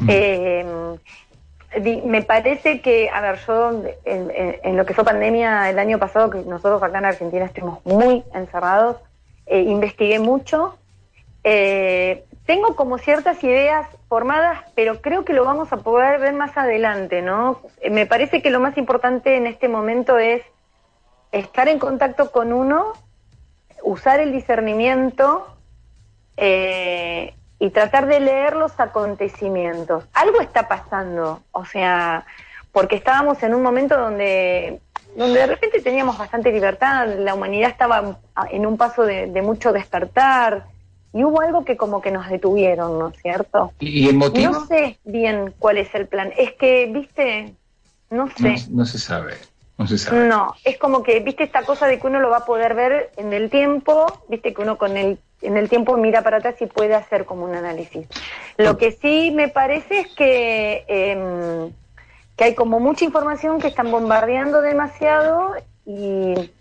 eh, 0.10 0.66
me 2.04 2.22
parece 2.22 2.82
que, 2.82 3.10
a 3.10 3.22
ver, 3.22 3.40
yo 3.48 3.82
en, 4.04 4.76
lo 4.76 4.86
que 4.86 4.94
fue 4.94 5.06
pandemia 5.06 5.70
el 5.70 5.80
año 5.80 6.00
pasado, 6.00 6.30
que 6.30 6.40
nosotros 6.40 6.84
acá 6.84 6.98
en 6.98 7.06
Argentina 7.06 7.46
estuvimos 7.46 7.80
muy 7.86 8.26
encerrados, 8.34 8.98
eh, 9.46 9.62
investigué 9.62 10.20
mucho. 10.20 10.78
Eh, 11.46 12.26
tengo 12.46 12.76
como 12.76 12.98
ciertas 12.98 13.42
ideas 13.42 13.88
formadas, 14.10 14.60
pero 14.76 15.00
creo 15.00 15.24
que 15.24 15.32
lo 15.32 15.46
vamos 15.46 15.72
a 15.72 15.78
poder 15.78 16.20
ver 16.20 16.34
más 16.34 16.58
adelante, 16.58 17.22
¿no? 17.22 17.62
Eh, 17.80 17.90
me 17.90 18.06
parece 18.06 18.42
que 18.42 18.50
lo 18.50 18.60
más 18.60 18.78
importante 18.78 19.38
en 19.38 19.48
este 19.48 19.70
momento 19.70 20.18
es 20.18 20.42
estar 21.32 21.68
en 21.68 21.80
contacto 21.80 22.32
con 22.32 22.54
uno, 22.54 22.94
usar 23.84 24.20
el 24.20 24.32
discernimiento 24.32 25.48
eh, 26.38 27.34
y 27.60 27.70
tratar 27.72 28.08
de 28.08 28.20
leer 28.20 28.56
los 28.56 28.80
acontecimientos. 28.80 30.06
Algo 30.14 30.42
está 30.42 30.68
pasando, 30.68 31.42
o 31.52 31.66
sea, 31.66 32.26
porque 32.72 32.96
estábamos 32.96 33.42
en 33.44 33.54
un 33.54 33.62
momento 33.62 33.98
donde, 33.98 34.80
donde 35.16 35.40
de 35.40 35.48
repente 35.48 35.82
teníamos 35.82 36.18
bastante 36.18 36.52
libertad, 36.52 37.08
la 37.18 37.34
humanidad 37.34 37.70
estaba 37.70 38.18
en 38.52 38.66
un 38.66 38.78
paso 38.78 39.04
de, 39.04 39.42
mucho 39.42 39.74
despertar, 39.74 40.66
y 41.12 41.24
hubo 41.24 41.42
algo 41.42 41.66
que 41.66 41.76
como 41.76 42.02
que 42.02 42.12
nos 42.12 42.30
detuvieron, 42.30 43.00
¿no 43.00 43.10
es 43.10 43.20
cierto? 43.20 43.74
¿Y 43.80 44.08
el 44.08 44.16
motivo? 44.16 44.54
No 44.54 44.68
sé 44.68 45.00
bien 45.04 45.56
cuál 45.58 45.80
es 45.80 45.94
el 45.96 46.08
plan. 46.08 46.32
Es 46.38 46.54
que, 46.54 46.86
viste, 46.86 47.56
no 48.12 48.30
sé. 48.38 48.56
No, 48.70 48.86
se 48.86 49.00
sabe. 49.00 49.34
No 50.26 50.56
es 50.64 50.78
como 50.78 51.04
que, 51.04 51.20
viste, 51.22 51.44
esta 51.44 51.64
cosa 51.64 51.88
de 51.88 52.00
que 52.00 52.08
uno 52.08 52.20
lo 52.20 52.30
va 52.30 52.38
a 52.38 52.46
poder 52.46 52.76
ver 52.76 53.12
en 53.18 53.34
el 53.34 53.50
tiempo, 53.50 54.06
viste, 54.28 54.54
que 54.54 54.62
uno 54.62 54.78
con 54.78 54.98
el 54.98 55.20
en 55.42 55.58
el 55.58 55.70
tiempo 55.70 55.98
mira 55.98 56.22
para 56.22 56.38
atrás 56.38 56.62
y 56.62 56.66
puede 56.66 56.96
hacer 56.96 57.26
como 57.26 57.46
un 57.46 57.56
análisis. 57.56 58.08
Lo 58.58 58.78
que 58.78 58.92
sí 58.92 59.32
me 59.32 59.48
parece 59.48 60.02
es 60.02 60.08
que, 60.10 60.84
em, 60.88 61.72
que 62.36 62.44
hay 62.44 62.56
como 62.56 62.80
mucha 62.80 63.06
información 63.06 63.60
que 63.60 63.68
están 63.68 63.92
bombardeando 63.92 64.62
demasiado 64.62 65.56
y, 65.86 66.52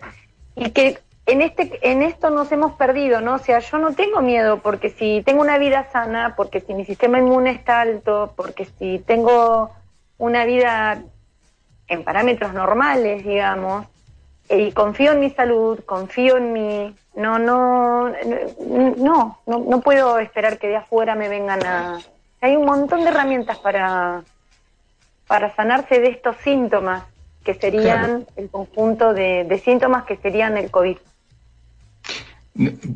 y 0.55 0.71
que 0.71 0.99
en 1.27 1.43
este 1.43 1.79
en 1.83 2.03
esto 2.03 2.31
nos 2.31 2.51
hemos 2.53 2.73
perdido, 2.75 3.21
¿no? 3.21 3.35
O 3.35 3.39
sea, 3.39 3.59
yo 3.59 3.79
no 3.79 3.95
tengo 3.95 4.23
miedo 4.23 4.61
porque 4.63 4.91
si 4.91 5.23
tengo 5.27 5.43
una 5.43 5.59
vida 5.59 5.89
sana, 5.93 6.35
porque 6.37 6.61
si 6.61 6.73
mi 6.73 6.85
sistema 6.85 7.19
inmune 7.19 7.51
está 7.51 7.83
alto, 7.83 8.33
porque 8.35 8.65
si 8.79 8.99
tengo 9.01 9.71
una 10.17 10.45
vida 10.47 11.03
en 11.89 12.05
parámetros 12.05 12.53
normales, 12.53 13.25
digamos, 13.25 13.87
y 14.51 14.73
confío 14.73 15.13
en 15.13 15.21
mi 15.21 15.31
salud, 15.31 15.81
confío 15.85 16.37
en 16.37 16.53
mi 16.53 16.95
no, 17.15 17.39
no, 17.39 18.09
no, 18.09 19.41
no, 19.47 19.59
no 19.59 19.81
puedo 19.81 20.19
esperar 20.21 20.59
que 20.59 20.69
de 20.69 20.77
afuera 20.77 21.17
me 21.17 21.29
vengan 21.29 21.65
a... 21.67 21.99
Hay 22.41 22.55
un 22.55 22.65
montón 22.65 23.03
de 23.03 23.09
herramientas 23.09 23.59
para, 23.59 24.23
para 25.27 25.55
sanarse 25.57 25.99
de 25.99 26.11
estos 26.11 26.37
síntomas, 26.37 27.03
que 27.45 27.55
serían 27.55 28.27
el 28.37 28.49
conjunto 28.51 29.15
de, 29.15 29.61
síntomas 29.65 30.05
que 30.05 30.17
serían 30.17 30.57
el 30.57 30.71
COVID. 30.71 30.99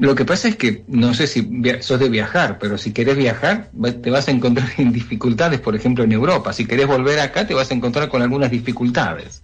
Lo 0.00 0.16
que 0.16 0.24
pasa 0.24 0.48
es 0.48 0.56
que 0.56 0.82
no 0.88 1.14
sé 1.14 1.28
si 1.28 1.62
sos 1.80 2.00
de 2.00 2.08
viajar, 2.08 2.58
pero 2.58 2.78
si 2.78 2.92
querés 2.92 3.16
viajar 3.16 3.68
te 4.02 4.10
vas 4.10 4.26
a 4.26 4.32
encontrar 4.32 4.68
en 4.78 4.92
dificultades, 4.92 5.60
por 5.60 5.76
ejemplo 5.76 6.02
en 6.02 6.10
Europa. 6.10 6.52
Si 6.52 6.66
querés 6.66 6.88
volver 6.88 7.20
acá 7.20 7.46
te 7.46 7.54
vas 7.54 7.70
a 7.70 7.74
encontrar 7.74 8.08
con 8.08 8.22
algunas 8.22 8.50
dificultades. 8.50 9.42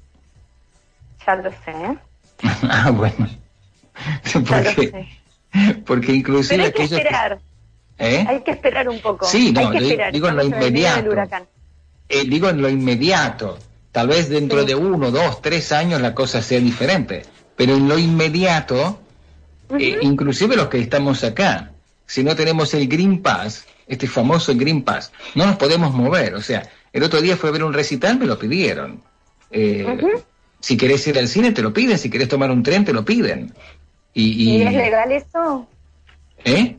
Ya 1.24 1.36
lo 1.36 1.50
sé. 1.50 1.98
ah, 2.68 2.90
bueno. 2.90 3.28
porque, 4.48 5.08
porque 5.86 6.12
inclusive 6.12 6.64
hay 6.64 6.72
que 6.72 6.84
esperar. 6.84 7.38
¿Eh? 7.98 8.24
Hay 8.28 8.40
que 8.42 8.52
esperar 8.52 8.88
un 8.88 9.00
poco. 9.00 9.26
Sí, 9.26 9.52
no, 9.52 9.70
digo 9.70 10.28
en 10.28 10.36
lo 10.36 10.44
inmediato. 10.44 11.10
Eh, 12.08 12.24
digo 12.28 12.48
en 12.48 12.60
lo 12.60 12.68
inmediato. 12.68 13.58
Tal 13.92 14.08
vez 14.08 14.28
dentro 14.28 14.64
de 14.64 14.74
uno, 14.74 15.10
dos, 15.10 15.42
tres 15.42 15.72
años 15.72 16.00
la 16.00 16.14
cosa 16.14 16.42
sea 16.42 16.60
diferente. 16.60 17.22
Pero 17.56 17.74
en 17.74 17.88
lo 17.88 17.98
inmediato, 17.98 19.00
eh, 19.78 19.98
inclusive 20.02 20.56
los 20.56 20.68
que 20.68 20.78
estamos 20.78 21.24
acá, 21.24 21.72
si 22.06 22.24
no 22.24 22.34
tenemos 22.34 22.72
el 22.74 22.88
Green 22.88 23.22
Pass, 23.22 23.66
este 23.86 24.06
famoso 24.06 24.54
Green 24.54 24.82
Pass, 24.82 25.12
no 25.34 25.46
nos 25.46 25.56
podemos 25.56 25.92
mover. 25.92 26.34
O 26.34 26.40
sea, 26.40 26.68
el 26.92 27.02
otro 27.02 27.20
día 27.20 27.36
fue 27.36 27.50
a 27.50 27.52
ver 27.52 27.64
un 27.64 27.72
recital, 27.72 28.18
me 28.18 28.26
lo 28.26 28.38
pidieron. 28.38 29.02
Si 30.60 30.76
querés 30.76 31.06
ir 31.06 31.18
al 31.18 31.28
cine, 31.28 31.52
te 31.52 31.62
lo 31.62 31.72
piden. 31.72 31.98
Si 31.98 32.10
querés 32.10 32.28
tomar 32.28 32.50
un 32.50 32.62
tren, 32.62 32.84
te 32.84 32.92
lo 32.92 33.04
piden. 33.04 33.52
¿Y, 34.14 34.62
es 34.62 34.72
legal 34.72 35.12
eso? 35.12 35.68
¿Eh? 36.44 36.76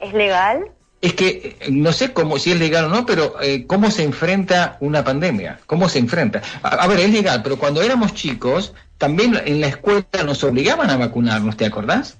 ¿Es 0.00 0.12
legal? 0.12 0.70
Es 1.02 1.14
que 1.14 1.56
no 1.68 1.92
sé 1.92 2.12
cómo, 2.12 2.38
si 2.38 2.52
es 2.52 2.58
legal 2.60 2.84
o 2.84 2.88
no, 2.88 3.04
pero 3.04 3.34
eh, 3.42 3.66
cómo 3.66 3.90
se 3.90 4.04
enfrenta 4.04 4.76
una 4.78 5.02
pandemia, 5.02 5.58
cómo 5.66 5.88
se 5.88 5.98
enfrenta. 5.98 6.42
A, 6.62 6.86
ver, 6.86 7.00
es 7.00 7.10
legal, 7.10 7.42
pero 7.42 7.58
cuando 7.58 7.82
éramos 7.82 8.14
chicos, 8.14 8.72
también 8.98 9.36
en 9.44 9.60
la 9.60 9.66
escuela 9.66 10.06
nos 10.24 10.44
obligaban 10.44 10.90
a 10.90 10.96
vacunarnos, 10.96 11.56
¿te 11.56 11.66
acordás? 11.66 12.18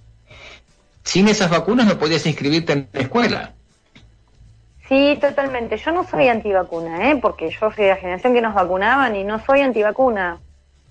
Sin 1.04 1.28
esas 1.28 1.48
vacunas 1.48 1.86
no 1.86 1.96
podías 1.96 2.26
inscribirte 2.26 2.72
en 2.72 2.88
la 2.92 3.00
escuela. 3.00 3.52
Sí, 4.88 5.16
totalmente. 5.20 5.76
Yo 5.76 5.92
no 5.92 6.02
soy 6.02 6.26
antivacuna, 6.26 7.08
¿eh? 7.08 7.18
porque 7.22 7.50
yo 7.50 7.70
soy 7.72 7.84
de 7.84 7.90
la 7.90 7.96
generación 7.96 8.34
que 8.34 8.42
nos 8.42 8.54
vacunaban 8.54 9.14
y 9.14 9.22
no 9.22 9.38
soy 9.44 9.60
antivacuna. 9.60 10.40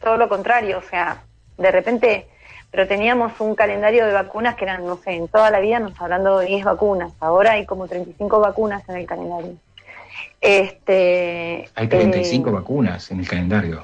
Todo 0.02 0.16
lo 0.16 0.30
contrario, 0.30 0.78
o 0.78 0.90
sea, 0.90 1.24
de 1.58 1.72
repente 1.72 2.28
pero 2.72 2.88
teníamos 2.88 3.34
un 3.40 3.54
calendario 3.54 4.06
de 4.06 4.14
vacunas 4.14 4.56
que 4.56 4.64
eran, 4.64 4.86
no 4.86 4.98
sé, 4.98 5.12
en 5.12 5.28
toda 5.28 5.52
la 5.52 5.60
vida 5.60 5.80
nos 5.80 6.00
hablando 6.00 6.40
de 6.40 6.48
10 6.48 6.64
vacunas, 6.64 7.12
ahora 7.20 7.52
hay 7.52 7.66
como 7.66 7.88
35 7.88 8.40
vacunas 8.40 8.88
en 8.88 8.96
el 8.96 9.06
calendario. 9.06 9.56
Este, 10.40 11.70
hay 11.76 11.88
35 11.88 12.50
eh, 12.50 12.54
vacunas 12.54 13.12
en 13.12 13.20
el 13.20 13.28
calendario. 13.28 13.84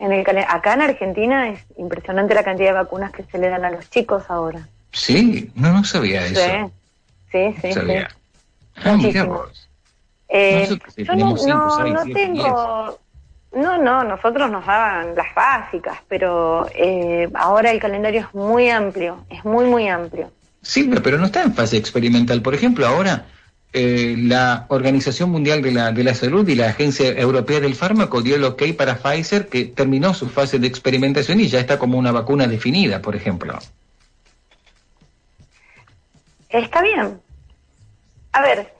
En 0.00 0.12
el 0.12 0.26
acá 0.48 0.74
en 0.74 0.82
Argentina 0.82 1.50
es 1.50 1.64
impresionante 1.76 2.34
la 2.34 2.42
cantidad 2.42 2.70
de 2.70 2.74
vacunas 2.74 3.12
que 3.12 3.22
se 3.24 3.38
le 3.38 3.48
dan 3.48 3.64
a 3.64 3.70
los 3.70 3.88
chicos 3.90 4.24
ahora. 4.28 4.66
Sí, 4.92 5.50
no, 5.54 5.72
no 5.72 5.84
sabía 5.84 6.26
eso. 6.26 6.40
Sí, 7.30 7.54
sí, 7.62 7.72
sabía. 7.72 8.08
Ah, 8.76 8.96
eh, 10.32 10.68
yo 10.96 11.14
no, 11.16 11.34
no, 11.34 11.84
no 11.86 12.04
tengo... 12.12 12.98
No, 13.52 13.78
no, 13.78 14.04
nosotros 14.04 14.50
nos 14.50 14.64
daban 14.64 15.14
las 15.16 15.34
básicas, 15.34 15.98
pero 16.08 16.68
eh, 16.72 17.28
ahora 17.34 17.72
el 17.72 17.80
calendario 17.80 18.20
es 18.20 18.34
muy 18.34 18.70
amplio, 18.70 19.24
es 19.28 19.44
muy, 19.44 19.64
muy 19.64 19.88
amplio. 19.88 20.30
Sí, 20.62 20.88
pero 21.02 21.18
no 21.18 21.26
está 21.26 21.42
en 21.42 21.54
fase 21.54 21.76
experimental. 21.76 22.42
Por 22.42 22.54
ejemplo, 22.54 22.86
ahora 22.86 23.26
eh, 23.72 24.14
la 24.18 24.66
Organización 24.68 25.30
Mundial 25.30 25.62
de 25.62 25.72
la, 25.72 25.90
de 25.90 26.04
la 26.04 26.14
Salud 26.14 26.48
y 26.48 26.54
la 26.54 26.68
Agencia 26.68 27.08
Europea 27.08 27.60
del 27.60 27.74
Fármaco 27.74 28.22
dio 28.22 28.36
el 28.36 28.44
ok 28.44 28.62
para 28.76 28.96
Pfizer, 28.96 29.48
que 29.48 29.64
terminó 29.64 30.14
su 30.14 30.28
fase 30.28 30.58
de 30.58 30.66
experimentación 30.68 31.40
y 31.40 31.48
ya 31.48 31.58
está 31.58 31.78
como 31.78 31.98
una 31.98 32.12
vacuna 32.12 32.46
definida, 32.46 33.02
por 33.02 33.16
ejemplo. 33.16 33.58
Está 36.48 36.82
bien. 36.82 37.20
A 38.32 38.42
ver, 38.42 38.74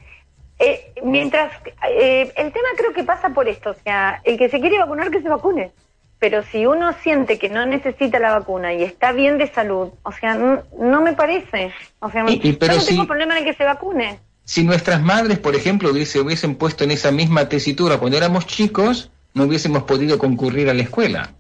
eh, 0.61 0.93
mientras, 1.03 1.53
eh, 1.89 2.31
el 2.37 2.53
tema 2.53 2.69
creo 2.77 2.93
que 2.93 3.03
pasa 3.03 3.31
por 3.31 3.49
esto, 3.49 3.71
o 3.71 3.77
sea, 3.83 4.21
el 4.25 4.37
que 4.37 4.51
se 4.51 4.61
quiere 4.61 4.79
vacunar 4.79 5.11
que 5.11 5.23
se 5.23 5.29
vacune, 5.29 5.73
pero 6.19 6.43
si 6.43 6.67
uno 6.67 6.93
siente 7.03 7.39
que 7.39 7.49
no 7.49 7.65
necesita 7.65 8.19
la 8.19 8.39
vacuna 8.39 8.75
y 8.75 8.83
está 8.83 9.13
bien 9.13 9.39
de 9.39 9.51
salud, 9.51 9.89
o 10.03 10.13
sea, 10.13 10.35
no, 10.35 11.01
me 11.01 11.15
parece, 11.15 11.73
o 11.99 12.11
sea, 12.11 12.27
y, 12.29 12.57
yo 12.59 12.69
no 12.69 12.85
tengo 12.85 13.07
problema 13.07 13.39
en 13.39 13.45
que 13.45 13.55
se 13.55 13.65
vacune. 13.65 14.19
Si 14.45 14.63
nuestras 14.63 15.01
madres, 15.01 15.39
por 15.39 15.57
ejemplo, 15.57 15.91
hubiese, 15.91 16.21
hubiesen 16.21 16.57
puesto 16.57 16.85
en 16.85 16.91
esa 16.91 17.11
misma 17.11 17.49
tesitura 17.49 17.97
cuando 17.97 18.19
éramos 18.19 18.47
chicos, 18.47 19.11
no 19.33 19.45
hubiésemos 19.45 19.85
podido 19.85 20.19
concurrir 20.19 20.69
a 20.69 20.75
la 20.75 20.83
escuela. 20.83 21.31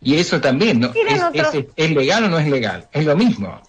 Y 0.00 0.16
eso 0.16 0.40
también, 0.40 0.80
¿no? 0.80 0.92
¿Es 1.76 1.90
legal 1.90 2.24
o 2.24 2.28
no 2.28 2.38
es 2.38 2.48
legal? 2.48 2.88
Es 2.90 3.04
lo 3.04 3.16
mismo. 3.16 3.60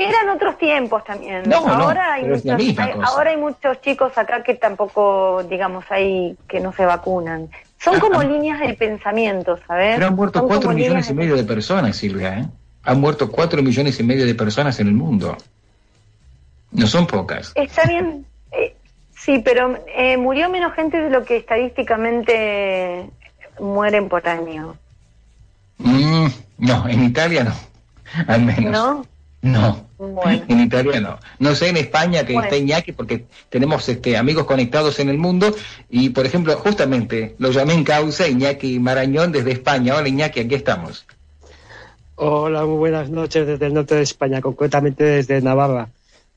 Eran 0.00 0.28
otros 0.30 0.56
tiempos 0.58 1.04
también. 1.04 1.52
ahora, 1.52 2.14
hay 2.14 2.24
muchos, 2.24 2.78
ahora 3.04 3.30
hay 3.30 3.36
muchos 3.36 3.80
chicos 3.80 4.16
acá 4.16 4.42
que 4.42 4.54
tampoco, 4.54 5.42
digamos, 5.44 5.84
hay 5.90 6.36
que 6.48 6.60
no 6.60 6.72
se 6.72 6.84
vacunan. 6.86 7.50
Son 7.78 7.96
ah, 7.96 8.00
como 8.00 8.20
ah. 8.20 8.24
líneas 8.24 8.60
de 8.60 8.74
pensamiento, 8.74 9.58
¿sabes? 9.66 9.96
Pero 9.96 10.06
han 10.06 10.16
muerto 10.16 10.46
cuatro 10.46 10.72
millones 10.72 11.10
y 11.10 11.14
medio 11.14 11.36
de 11.36 11.44
personas, 11.44 11.96
Silvia, 11.96 12.38
¿eh? 12.38 12.46
Han 12.82 13.00
muerto 13.00 13.30
cuatro 13.30 13.62
millones 13.62 14.00
y 14.00 14.02
medio 14.02 14.26
de 14.26 14.34
personas 14.34 14.80
en 14.80 14.88
el 14.88 14.94
mundo. 14.94 15.36
No 16.72 16.86
son 16.86 17.06
pocas. 17.06 17.52
Está 17.54 17.84
bien. 17.86 18.24
Eh, 18.52 18.74
sí, 19.14 19.40
pero 19.44 19.78
eh, 19.94 20.16
murió 20.16 20.48
menos 20.48 20.72
gente 20.74 20.98
de 20.98 21.10
lo 21.10 21.24
que 21.24 21.36
estadísticamente 21.36 23.10
mueren 23.58 24.08
por 24.08 24.26
año. 24.26 24.76
Mm, 25.78 26.26
no, 26.58 26.88
en 26.88 27.04
Italia 27.04 27.44
no. 27.44 27.54
Al 28.26 28.42
menos. 28.42 28.72
¿No? 28.72 29.06
No, 29.42 29.86
en 30.48 30.60
italiano. 30.60 31.18
No 31.38 31.54
sé 31.54 31.68
en 31.68 31.76
España 31.76 32.24
que 32.24 32.34
está 32.34 32.56
Iñaki 32.56 32.92
porque 32.92 33.26
tenemos 33.48 33.88
este, 33.88 34.16
amigos 34.16 34.44
conectados 34.44 34.98
en 34.98 35.08
el 35.08 35.18
mundo 35.18 35.54
y, 35.88 36.10
por 36.10 36.26
ejemplo, 36.26 36.56
justamente 36.56 37.34
lo 37.38 37.50
llamé 37.50 37.74
en 37.74 37.84
causa 37.84 38.26
Iñaki 38.26 38.78
Marañón 38.78 39.32
desde 39.32 39.52
España. 39.52 39.96
Hola 39.96 40.08
Iñaki, 40.08 40.40
aquí 40.40 40.54
estamos. 40.54 41.06
Hola, 42.16 42.64
muy 42.66 42.76
buenas 42.76 43.10
noches 43.10 43.46
desde 43.46 43.66
el 43.66 43.74
norte 43.74 43.94
de 43.94 44.02
España, 44.02 44.40
concretamente 44.40 45.04
desde 45.04 45.40
Navarra. 45.40 45.88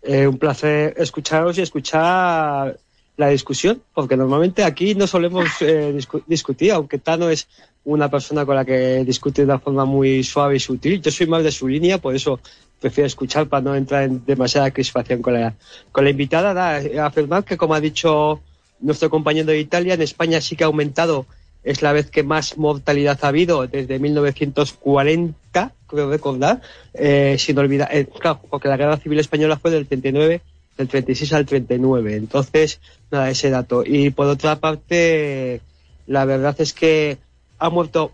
Eh, 0.01 0.27
un 0.27 0.37
placer 0.37 0.93
escucharos 0.97 1.57
y 1.57 1.61
escuchar 1.61 2.77
la 3.15 3.27
discusión, 3.29 3.81
porque 3.93 4.17
normalmente 4.17 4.63
aquí 4.63 4.95
no 4.95 5.07
solemos 5.07 5.45
eh, 5.61 5.95
discutir, 6.25 6.71
aunque 6.71 6.97
Tano 6.97 7.29
es 7.29 7.47
una 7.85 8.09
persona 8.09 8.45
con 8.45 8.55
la 8.55 8.65
que 8.65 9.03
discute 9.05 9.41
de 9.41 9.45
una 9.45 9.59
forma 9.59 9.85
muy 9.85 10.23
suave 10.23 10.55
y 10.55 10.59
sutil. 10.59 11.01
Yo 11.01 11.11
soy 11.11 11.27
más 11.27 11.43
de 11.43 11.51
su 11.51 11.67
línea, 11.67 11.97
por 11.97 12.15
eso 12.15 12.39
prefiero 12.83 13.07
escuchar 13.07 13.47
para 13.47 13.61
no 13.61 13.75
entrar 13.75 14.03
en 14.03 14.25
demasiada 14.25 14.71
crispación 14.71 15.21
con 15.21 15.35
la, 15.35 15.55
con 15.93 16.03
la 16.03 16.09
invitada. 16.09 16.53
Da, 16.53 17.05
afirmar 17.05 17.45
que, 17.45 17.55
como 17.55 17.75
ha 17.75 17.79
dicho 17.79 18.41
nuestro 18.81 19.09
compañero 19.09 19.47
de 19.47 19.59
Italia, 19.59 19.93
en 19.93 20.01
España 20.01 20.41
sí 20.41 20.57
que 20.57 20.65
ha 20.65 20.67
aumentado, 20.67 21.25
es 21.63 21.81
la 21.81 21.93
vez 21.93 22.11
que 22.11 22.23
más 22.23 22.57
mortalidad 22.57 23.17
ha 23.21 23.29
habido 23.29 23.65
desde 23.67 23.99
1940, 23.99 25.71
creo 25.87 26.09
recordar, 26.09 26.61
eh, 26.93 27.37
sin 27.39 27.57
olvidar, 27.57 27.87
eh, 27.93 28.05
porque 28.49 28.67
la 28.67 28.75
guerra 28.75 28.97
civil 28.97 29.19
española 29.19 29.57
fue 29.57 29.71
del 29.71 29.87
39 29.87 30.41
del 30.77 30.87
36 30.89 31.31
al 31.31 31.45
39. 31.45 32.17
Entonces, 32.17 32.81
nada, 33.11 33.29
ese 33.29 33.49
dato. 33.49 33.83
Y 33.85 34.09
por 34.09 34.27
otra 34.27 34.57
parte, 34.57 35.61
la 36.05 36.25
verdad 36.25 36.55
es 36.59 36.73
que 36.73 37.17
ha 37.59 37.69
muerto, 37.69 38.11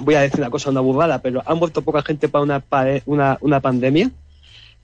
voy 0.00 0.14
a 0.14 0.20
decir 0.20 0.40
una 0.40 0.50
cosa, 0.50 0.70
una 0.70 0.80
burrada, 0.80 1.20
pero 1.20 1.42
ha 1.44 1.54
muerto 1.54 1.82
poca 1.82 2.02
gente 2.02 2.28
para 2.28 2.42
una, 2.44 2.64
una, 3.06 3.38
una 3.40 3.60
pandemia. 3.60 4.10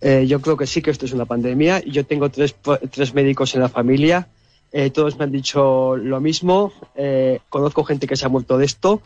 Eh, 0.00 0.26
yo 0.26 0.40
creo 0.40 0.56
que 0.56 0.66
sí 0.66 0.82
que 0.82 0.90
esto 0.90 1.06
es 1.06 1.12
una 1.12 1.26
pandemia. 1.26 1.80
Yo 1.84 2.04
tengo 2.04 2.28
tres, 2.28 2.56
tres 2.90 3.14
médicos 3.14 3.54
en 3.54 3.60
la 3.60 3.68
familia. 3.68 4.28
Eh, 4.72 4.90
todos 4.90 5.18
me 5.18 5.24
han 5.24 5.32
dicho 5.32 5.96
lo 5.96 6.20
mismo. 6.20 6.72
Eh, 6.96 7.40
conozco 7.48 7.84
gente 7.84 8.06
que 8.06 8.16
se 8.16 8.26
ha 8.26 8.28
muerto 8.28 8.58
de 8.58 8.64
esto 8.64 9.00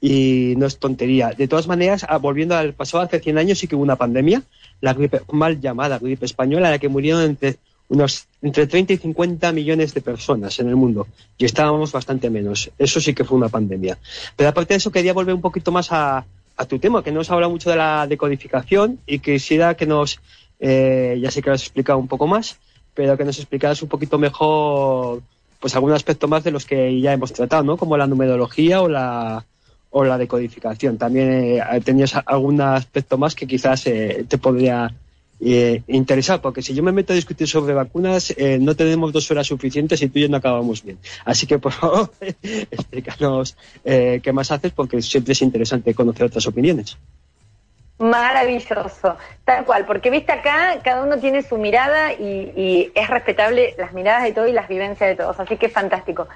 y 0.00 0.54
no 0.56 0.66
es 0.66 0.78
tontería. 0.78 1.30
De 1.30 1.48
todas 1.48 1.66
maneras, 1.66 2.06
ah, 2.08 2.18
volviendo 2.18 2.54
al 2.54 2.74
pasado, 2.74 3.02
hace 3.02 3.18
100 3.18 3.38
años 3.38 3.58
sí 3.58 3.66
que 3.66 3.74
hubo 3.74 3.82
una 3.82 3.96
pandemia, 3.96 4.42
la 4.80 4.94
gripe 4.94 5.22
mal 5.32 5.60
llamada 5.60 5.98
gripe 5.98 6.26
española, 6.26 6.68
en 6.68 6.72
la 6.72 6.78
que 6.78 6.88
murieron 6.88 7.22
entre 7.22 7.56
unos 7.88 8.26
entre 8.42 8.66
30 8.66 8.94
y 8.94 8.96
50 8.98 9.52
millones 9.52 9.94
de 9.94 10.00
personas 10.00 10.58
en 10.58 10.68
el 10.68 10.76
mundo 10.76 11.06
y 11.38 11.44
estábamos 11.44 11.92
bastante 11.92 12.30
menos. 12.30 12.70
Eso 12.78 13.00
sí 13.00 13.14
que 13.14 13.24
fue 13.24 13.36
una 13.36 13.48
pandemia. 13.48 13.98
Pero 14.36 14.50
aparte 14.50 14.74
de 14.74 14.78
eso, 14.78 14.90
quería 14.90 15.12
volver 15.12 15.34
un 15.34 15.40
poquito 15.40 15.72
más 15.72 15.88
a, 15.90 16.24
tu 16.68 16.78
tema, 16.78 17.02
que 17.02 17.12
nos 17.12 17.30
habla 17.30 17.48
mucho 17.48 17.68
de 17.68 17.76
la 17.76 18.06
decodificación 18.06 18.98
y 19.06 19.18
quisiera 19.18 19.76
que 19.76 19.84
nos, 19.84 20.20
eh, 20.58 21.18
ya 21.20 21.30
sé 21.30 21.42
que 21.42 21.50
lo 21.50 21.54
has 21.54 21.62
explicado 21.62 21.98
un 21.98 22.08
poco 22.08 22.26
más, 22.26 22.58
pero 22.94 23.16
que 23.18 23.24
nos 23.24 23.38
explicaras 23.38 23.82
un 23.82 23.90
poquito 23.90 24.16
mejor, 24.16 25.22
pues 25.60 25.74
algún 25.74 25.92
aspecto 25.92 26.28
más 26.28 26.44
de 26.44 26.50
los 26.50 26.64
que 26.64 26.98
ya 26.98 27.12
hemos 27.12 27.32
tratado, 27.34 27.62
¿no? 27.62 27.76
Como 27.76 27.98
la 27.98 28.06
numerología 28.06 28.80
o 28.80 28.88
la, 28.88 29.44
o 29.90 30.04
la 30.04 30.16
decodificación. 30.16 30.96
También 30.96 31.30
eh, 31.30 31.80
tenías 31.84 32.14
algún 32.24 32.60
aspecto 32.60 33.18
más 33.18 33.34
que 33.34 33.46
quizás 33.46 33.86
eh, 33.86 34.24
te 34.26 34.38
podría 34.38 34.94
eh, 35.38 35.82
interesar, 35.86 36.40
porque 36.40 36.62
si 36.62 36.74
yo 36.74 36.82
me 36.82 36.92
meto 36.92 37.12
a 37.12 37.16
discutir 37.16 37.46
sobre 37.46 37.74
vacunas, 37.74 38.34
eh, 38.36 38.58
no 38.60 38.74
tenemos 38.74 39.12
dos 39.12 39.30
horas 39.30 39.46
suficientes 39.46 40.00
y 40.02 40.08
tú 40.08 40.18
y 40.18 40.22
yo 40.22 40.28
no 40.28 40.38
acabamos 40.38 40.82
bien. 40.82 40.98
Así 41.24 41.46
que, 41.46 41.58
por 41.58 41.72
favor, 41.72 42.10
explícanos 42.20 43.56
eh, 43.84 44.20
qué 44.22 44.32
más 44.32 44.50
haces, 44.50 44.72
porque 44.72 45.02
siempre 45.02 45.32
es 45.32 45.42
interesante 45.42 45.94
conocer 45.94 46.26
otras 46.26 46.46
opiniones. 46.46 46.96
Maravilloso, 47.98 49.16
tal 49.44 49.64
cual, 49.64 49.86
porque 49.86 50.10
viste 50.10 50.32
acá, 50.32 50.80
cada 50.84 51.02
uno 51.02 51.18
tiene 51.18 51.42
su 51.42 51.56
mirada 51.56 52.12
y, 52.12 52.52
y 52.54 52.92
es 52.94 53.08
respetable 53.08 53.74
las 53.78 53.94
miradas 53.94 54.24
de 54.24 54.32
todos 54.32 54.50
y 54.50 54.52
las 54.52 54.68
vivencias 54.68 55.08
de 55.08 55.16
todos, 55.16 55.40
así 55.40 55.56
que 55.56 55.70
fantástico. 55.70 56.28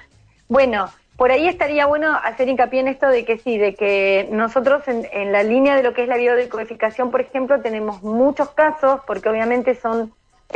Bueno, 0.47 0.89
por 1.21 1.29
ahí 1.29 1.47
estaría 1.47 1.85
bueno 1.85 2.17
hacer 2.23 2.49
hincapié 2.49 2.79
en 2.79 2.87
esto 2.87 3.07
de 3.07 3.25
que 3.25 3.37
sí, 3.37 3.59
de 3.59 3.75
que 3.75 4.27
nosotros 4.31 4.81
en, 4.87 5.31
la 5.31 5.43
línea 5.43 5.75
de 5.75 5.83
lo 5.83 5.93
que 5.93 6.01
es 6.01 6.07
la 6.07 6.17
biodecodificación, 6.17 7.11
por 7.11 7.21
ejemplo, 7.21 7.61
tenemos 7.61 8.01
muchos 8.01 8.49
casos, 8.49 9.01
porque 9.05 9.29
obviamente 9.29 9.75
son 9.75 10.11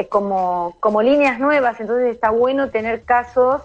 como, 0.09 0.75
como 0.79 1.03
líneas 1.03 1.39
nuevas, 1.39 1.79
entonces 1.79 2.11
está 2.11 2.31
bueno 2.31 2.71
tener 2.71 3.03
casos 3.03 3.61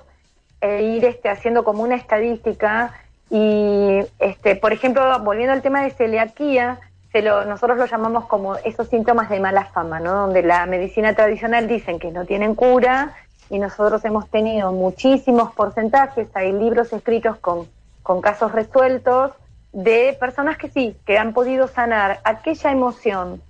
e 0.61 0.83
ir 0.83 1.07
este, 1.07 1.31
haciendo 1.31 1.65
como 1.65 1.83
una 1.85 1.95
estadística. 1.95 2.93
Y, 3.31 4.01
este, 4.19 4.57
por 4.57 4.75
ejemplo, 4.75 5.03
volviendo 5.21 5.55
al 5.55 5.63
tema 5.63 5.83
de 5.83 5.93
celiaquía, 5.93 6.81
se 7.13 7.23
lo, 7.23 7.47
nosotros 7.47 7.79
lo 7.79 7.87
llamamos 7.87 8.27
como 8.27 8.57
esos 8.57 8.89
síntomas 8.89 9.31
de 9.31 9.41
mala 9.41 9.65
fama, 9.73 10.01
¿no? 10.01 10.13
Donde 10.13 10.43
la 10.43 10.67
medicina 10.67 11.15
tradicional 11.15 11.67
dicen 11.67 11.99
que 11.99 12.11
no 12.11 12.27
tienen 12.27 12.55
cura 12.55 13.15
y 13.51 13.59
nosotros 13.59 14.05
hemos 14.05 14.29
tenido 14.31 14.73
muchísimos 14.73 15.53
porcentajes, 15.53 16.29
hay 16.35 16.53
libros 16.53 16.93
escritos 16.93 17.37
con, 17.39 17.69
con 18.03 18.21
casos 18.21 18.53
resueltos 18.53 19.33
de 19.73 20.17
personas 20.19 20.57
que 20.57 20.71
sí, 20.71 20.97
que 21.05 21.19
han 21.19 21.33
podido 21.35 21.69
sanar 21.69 22.21
aquella 22.25 22.71
emoción 22.73 23.43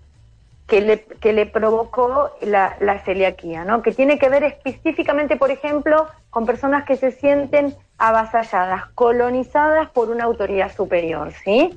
que 0.66 0.80
le, 0.80 1.02
que 1.04 1.32
le 1.32 1.46
provocó 1.46 2.30
la, 2.40 2.76
la 2.80 3.00
celiaquía, 3.00 3.64
¿no? 3.64 3.82
Que 3.82 3.92
tiene 3.92 4.18
que 4.18 4.28
ver 4.28 4.44
específicamente, 4.44 5.36
por 5.36 5.50
ejemplo, 5.50 6.06
con 6.30 6.46
personas 6.46 6.84
que 6.84 6.96
se 6.96 7.10
sienten 7.10 7.74
avasalladas, 7.98 8.86
colonizadas 8.94 9.90
por 9.90 10.10
una 10.10 10.24
autoridad 10.24 10.72
superior, 10.74 11.32
¿sí? 11.44 11.76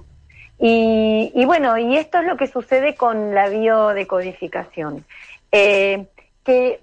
Y, 0.59 1.43
bueno, 1.45 1.77
y 1.77 1.97
esto 1.97 2.19
es 2.19 2.25
lo 2.25 2.37
que 2.37 2.47
sucede 2.47 2.95
con 2.95 3.35
la 3.35 3.49
biodecodificación. 3.49 5.03
Eh, 5.51 6.05
que 6.45 6.79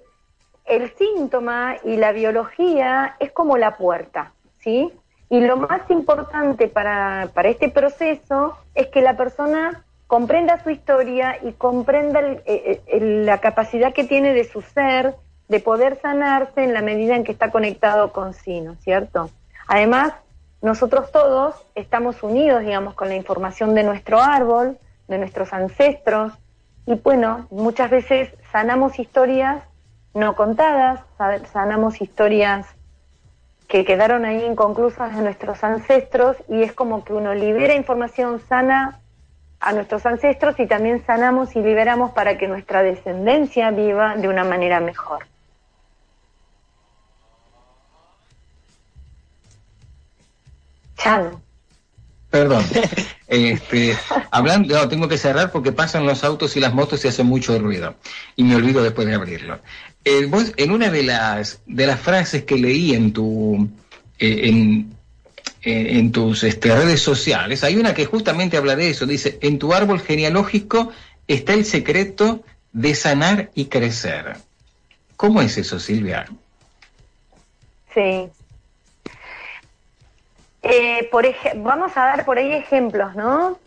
el 0.70 0.94
síntoma 0.96 1.76
y 1.84 1.96
la 1.96 2.12
biología 2.12 3.16
es 3.18 3.32
como 3.32 3.58
la 3.58 3.76
puerta, 3.76 4.32
¿sí? 4.58 4.92
Y 5.28 5.40
lo 5.40 5.56
más 5.56 5.88
importante 5.90 6.68
para, 6.68 7.28
este 7.44 7.68
proceso 7.68 8.56
es 8.74 8.88
que 8.88 9.02
la 9.02 9.16
persona 9.16 9.84
comprenda 10.06 10.62
su 10.62 10.70
historia 10.70 11.38
y 11.42 11.52
comprenda 11.52 12.20
eh, 12.20 12.42
eh, 12.86 13.00
la 13.00 13.38
capacidad 13.38 13.92
que 13.92 14.04
tiene 14.04 14.32
de 14.32 14.44
su 14.44 14.62
ser 14.62 15.14
de 15.48 15.60
poder 15.60 16.00
sanarse 16.00 16.62
en 16.62 16.72
la 16.72 16.82
medida 16.82 17.16
en 17.16 17.24
que 17.24 17.32
está 17.32 17.50
conectado 17.50 18.12
con 18.12 18.32
sí, 18.32 18.60
¿no 18.60 18.72
es 18.72 18.80
cierto? 18.80 19.30
Además, 19.66 20.14
nosotros 20.62 21.10
todos 21.10 21.54
estamos 21.74 22.22
unidos, 22.22 22.62
digamos, 22.62 22.94
con 22.94 23.08
la 23.08 23.16
información 23.16 23.74
de 23.74 23.82
nuestro 23.82 24.20
árbol, 24.20 24.78
de 25.08 25.18
nuestros 25.18 25.52
ancestros, 25.52 26.32
y 26.86 26.94
bueno, 26.94 27.46
muchas 27.50 27.90
veces 27.90 28.30
sanamos 28.52 28.98
historias 28.98 29.62
no 30.14 30.34
contadas, 30.34 31.00
sanamos 31.52 32.00
historias 32.00 32.66
que 33.68 33.84
quedaron 33.84 34.24
ahí 34.24 34.44
inconclusas 34.44 35.14
de 35.14 35.22
nuestros 35.22 35.62
ancestros 35.62 36.36
y 36.48 36.62
es 36.62 36.72
como 36.72 37.04
que 37.04 37.12
uno 37.12 37.34
libera 37.34 37.74
información 37.74 38.40
sana 38.48 39.00
a 39.60 39.72
nuestros 39.72 40.04
ancestros 40.06 40.58
y 40.58 40.66
también 40.66 41.04
sanamos 41.06 41.54
y 41.54 41.60
liberamos 41.60 42.10
para 42.12 42.36
que 42.36 42.48
nuestra 42.48 42.82
descendencia 42.82 43.70
viva 43.70 44.16
de 44.16 44.28
una 44.28 44.42
manera 44.42 44.80
mejor. 44.80 45.26
Chano. 50.96 51.40
Perdón. 52.30 52.64
Este, 53.30 53.96
hablando, 54.32 54.88
tengo 54.88 55.06
que 55.06 55.16
cerrar 55.16 55.52
porque 55.52 55.70
pasan 55.70 56.04
los 56.04 56.24
autos 56.24 56.56
y 56.56 56.60
las 56.60 56.74
motos 56.74 57.04
y 57.04 57.08
hacen 57.08 57.26
mucho 57.26 57.56
ruido. 57.60 57.94
Y 58.34 58.42
me 58.42 58.56
olvido 58.56 58.82
después 58.82 59.06
de 59.06 59.14
abrirlo. 59.14 59.60
Eh, 60.04 60.30
en 60.56 60.70
una 60.70 60.90
de 60.90 61.02
las, 61.02 61.60
de 61.66 61.86
las 61.86 62.00
frases 62.00 62.44
que 62.44 62.56
leí 62.56 62.94
en 62.94 63.12
tu 63.12 63.68
eh, 64.18 64.48
en, 64.48 64.94
eh, 65.62 65.98
en, 65.98 66.10
tus 66.10 66.42
este, 66.42 66.74
redes 66.74 67.02
sociales, 67.02 67.64
hay 67.64 67.76
una 67.76 67.92
que 67.92 68.06
justamente 68.06 68.56
habla 68.56 68.76
de 68.76 68.90
eso. 68.90 69.04
Dice, 69.04 69.38
en 69.42 69.58
tu 69.58 69.74
árbol 69.74 70.00
genealógico 70.00 70.90
está 71.28 71.52
el 71.52 71.66
secreto 71.66 72.42
de 72.72 72.94
sanar 72.94 73.50
y 73.54 73.66
crecer. 73.66 74.36
¿Cómo 75.16 75.42
es 75.42 75.58
eso, 75.58 75.78
Silvia? 75.78 76.26
Sí. 77.94 78.28
por 81.10 81.26
vamos 81.56 81.92
a 81.96 82.00
dar 82.00 82.24
por 82.24 82.38
ahí 82.38 82.52
ejemplos, 82.52 83.14
¿no? 83.16 83.58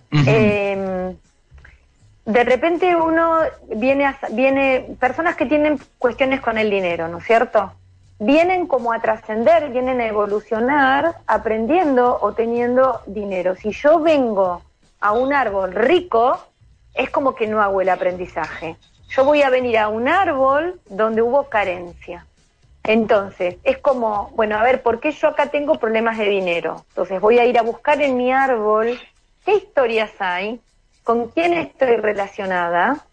De 2.26 2.44
repente 2.44 2.96
uno 2.96 3.40
viene, 3.76 4.06
a, 4.06 4.18
viene, 4.32 4.96
personas 5.00 5.36
que 5.36 5.46
tienen 5.46 5.80
cuestiones 6.00 6.42
con 6.42 6.58
el 6.58 6.70
dinero, 6.70 7.08
¿no 7.08 7.18
es 7.18 7.26
cierto? 7.26 7.74
Vienen 8.20 8.68
como 8.68 8.94
a 8.94 9.02
trascender, 9.02 9.70
vienen 9.70 10.00
a 10.00 10.08
evolucionar 10.08 11.18
aprendiendo 11.28 12.18
o 12.22 12.34
teniendo 12.34 13.02
dinero. 13.06 13.56
Si 13.56 13.72
yo 13.72 14.00
vengo 14.00 14.62
a 15.02 15.12
un 15.12 15.34
árbol 15.34 15.74
rico, 15.74 16.40
es 16.94 17.10
como 17.10 17.36
que 17.36 17.48
no 17.48 17.62
hago 17.62 17.82
el 17.82 17.90
aprendizaje. 17.90 18.78
Yo 19.10 19.26
voy 19.26 19.42
a 19.42 19.50
venir 19.50 19.78
a 19.78 19.90
un 19.90 20.08
árbol 20.08 20.80
donde 20.90 21.22
hubo 21.22 21.50
carencia. 21.50 22.26
Entonces, 22.84 23.58
es 23.64 23.78
como, 23.78 24.30
bueno, 24.36 24.58
a 24.58 24.64
ver, 24.64 24.82
¿por 24.82 25.00
qué 25.00 25.12
yo 25.12 25.30
acá 25.30 25.48
tengo 25.48 25.76
problemas 25.76 26.18
de 26.18 26.26
dinero? 26.26 26.86
Entonces 26.90 27.20
voy 27.20 27.40
a 27.40 27.46
ir 27.46 27.58
a 27.58 27.62
buscar 27.62 28.02
en 28.02 28.18
mi 28.18 28.32
árbol 28.32 29.00
qué 29.46 29.56
historias 29.56 30.12
hay, 30.20 30.60
con 31.04 31.30
quién 31.30 31.54
estoy 31.54 31.98
relacionada 31.98 33.06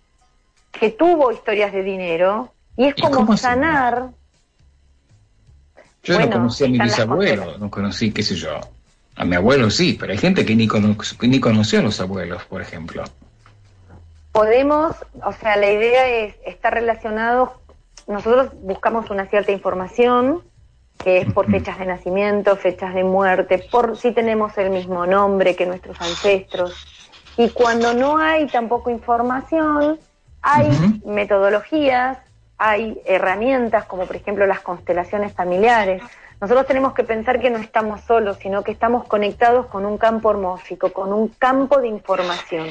que 0.73 0.91
tuvo 0.91 1.33
historias 1.33 1.73
de 1.73 1.83
dinero 1.83 2.53
y 2.77 2.87
es 2.87 2.95
como 2.95 3.37
sanar. 3.37 4.11
Yo 6.03 6.19
no 6.19 6.31
conocí 6.31 6.65
a 6.65 6.69
mi 6.69 6.79
bisabuelo, 6.79 7.59
no 7.59 7.71
conocí, 7.71 8.13
qué 8.13 8.23
sé 8.23 8.37
yo. 8.37 8.59
A 9.17 9.25
mi 9.25 9.37
abuelo 9.37 9.71
sí, 9.71 9.97
pero 9.99 10.13
hay 10.13 10.19
gente 10.19 10.47
que 10.47 10.55
ni, 10.55 10.67
ni 11.23 11.41
conoció 11.41 11.81
a 11.81 11.83
los 11.83 12.01
abuelos, 12.01 12.43
por 12.45 12.63
ejemplo. 12.63 13.05
Podemos, 14.33 14.97
o 15.23 15.33
sea, 15.33 15.57
la 15.57 15.71
idea 15.71 16.09
es 16.09 16.37
estar 16.47 16.73
relacionados, 16.73 17.51
nosotros 18.07 18.53
buscamos 18.63 19.11
una 19.11 19.27
cierta 19.27 19.53
información, 19.53 20.43
que 20.97 21.19
es 21.19 21.33
por 21.33 21.51
fechas 21.51 21.79
de 21.79 21.87
nacimiento, 21.87 22.57
fechas 22.57 22.95
de 22.95 23.05
muerte, 23.05 23.59
por 23.71 23.97
si 23.97 24.13
tenemos 24.13 24.57
el 24.59 24.71
mismo 24.71 25.07
nombre 25.07 25.57
que 25.57 25.67
nuestros 25.67 26.01
ancestros. 26.01 26.75
Y 27.41 27.49
cuando 27.49 27.95
no 27.95 28.19
hay 28.19 28.47
tampoco 28.49 28.91
información, 28.91 29.99
hay 30.43 30.69
metodologías, 31.07 32.19
hay 32.59 33.01
herramientas 33.07 33.87
como 33.87 34.05
por 34.05 34.15
ejemplo 34.15 34.47
las 34.47 34.61
constelaciones 34.61 35.33
familiares. 35.33 36.03
Nosotros 36.39 36.67
tenemos 36.67 36.93
que 36.93 37.03
pensar 37.03 37.41
que 37.41 37.49
no 37.49 37.57
estamos 37.57 38.03
solos, 38.03 38.37
sino 38.43 38.63
que 38.63 38.73
estamos 38.73 39.07
conectados 39.07 39.69
con 39.69 39.87
un 39.87 39.97
campo 39.97 40.29
hormósico, 40.29 40.93
con 40.93 41.15
un 41.15 41.29
campo 41.29 41.81
de 41.81 41.89
información. 41.89 42.67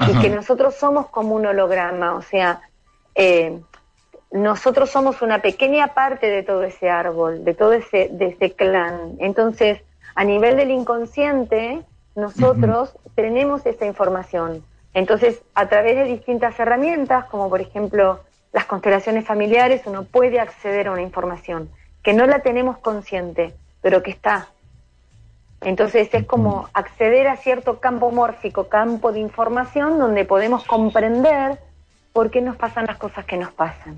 Y 0.00 0.18
que 0.20 0.30
nosotros 0.30 0.74
somos 0.74 1.06
como 1.06 1.36
un 1.36 1.46
holograma, 1.46 2.16
o 2.16 2.22
sea, 2.22 2.60
eh, 3.14 3.60
nosotros 4.32 4.90
somos 4.90 5.22
una 5.22 5.40
pequeña 5.42 5.94
parte 5.94 6.26
de 6.28 6.42
todo 6.42 6.64
ese 6.64 6.90
árbol, 6.90 7.44
de 7.44 7.54
todo 7.54 7.72
ese, 7.72 8.08
de 8.10 8.30
ese 8.30 8.50
clan. 8.50 9.14
Entonces, 9.20 9.80
a 10.16 10.24
nivel 10.24 10.56
del 10.56 10.72
inconsciente, 10.72 11.84
nosotros 12.14 12.94
tenemos 13.14 13.64
esa 13.66 13.86
información. 13.86 14.62
Entonces, 14.94 15.42
a 15.54 15.68
través 15.68 15.96
de 15.96 16.04
distintas 16.04 16.58
herramientas, 16.58 17.24
como 17.26 17.48
por 17.48 17.60
ejemplo 17.60 18.20
las 18.52 18.66
constelaciones 18.66 19.24
familiares, 19.24 19.82
uno 19.86 20.04
puede 20.04 20.38
acceder 20.38 20.88
a 20.88 20.92
una 20.92 21.02
información 21.02 21.70
que 22.02 22.12
no 22.12 22.26
la 22.26 22.40
tenemos 22.40 22.78
consciente, 22.78 23.54
pero 23.80 24.02
que 24.02 24.10
está. 24.10 24.48
Entonces 25.62 26.08
es 26.12 26.26
como 26.26 26.68
acceder 26.74 27.28
a 27.28 27.36
cierto 27.36 27.78
campo 27.78 28.10
mórfico, 28.10 28.68
campo 28.68 29.12
de 29.12 29.20
información 29.20 29.98
donde 29.98 30.24
podemos 30.24 30.64
comprender 30.64 31.58
por 32.12 32.30
qué 32.30 32.40
nos 32.40 32.56
pasan 32.56 32.86
las 32.86 32.98
cosas 32.98 33.24
que 33.24 33.36
nos 33.36 33.52
pasan. 33.52 33.96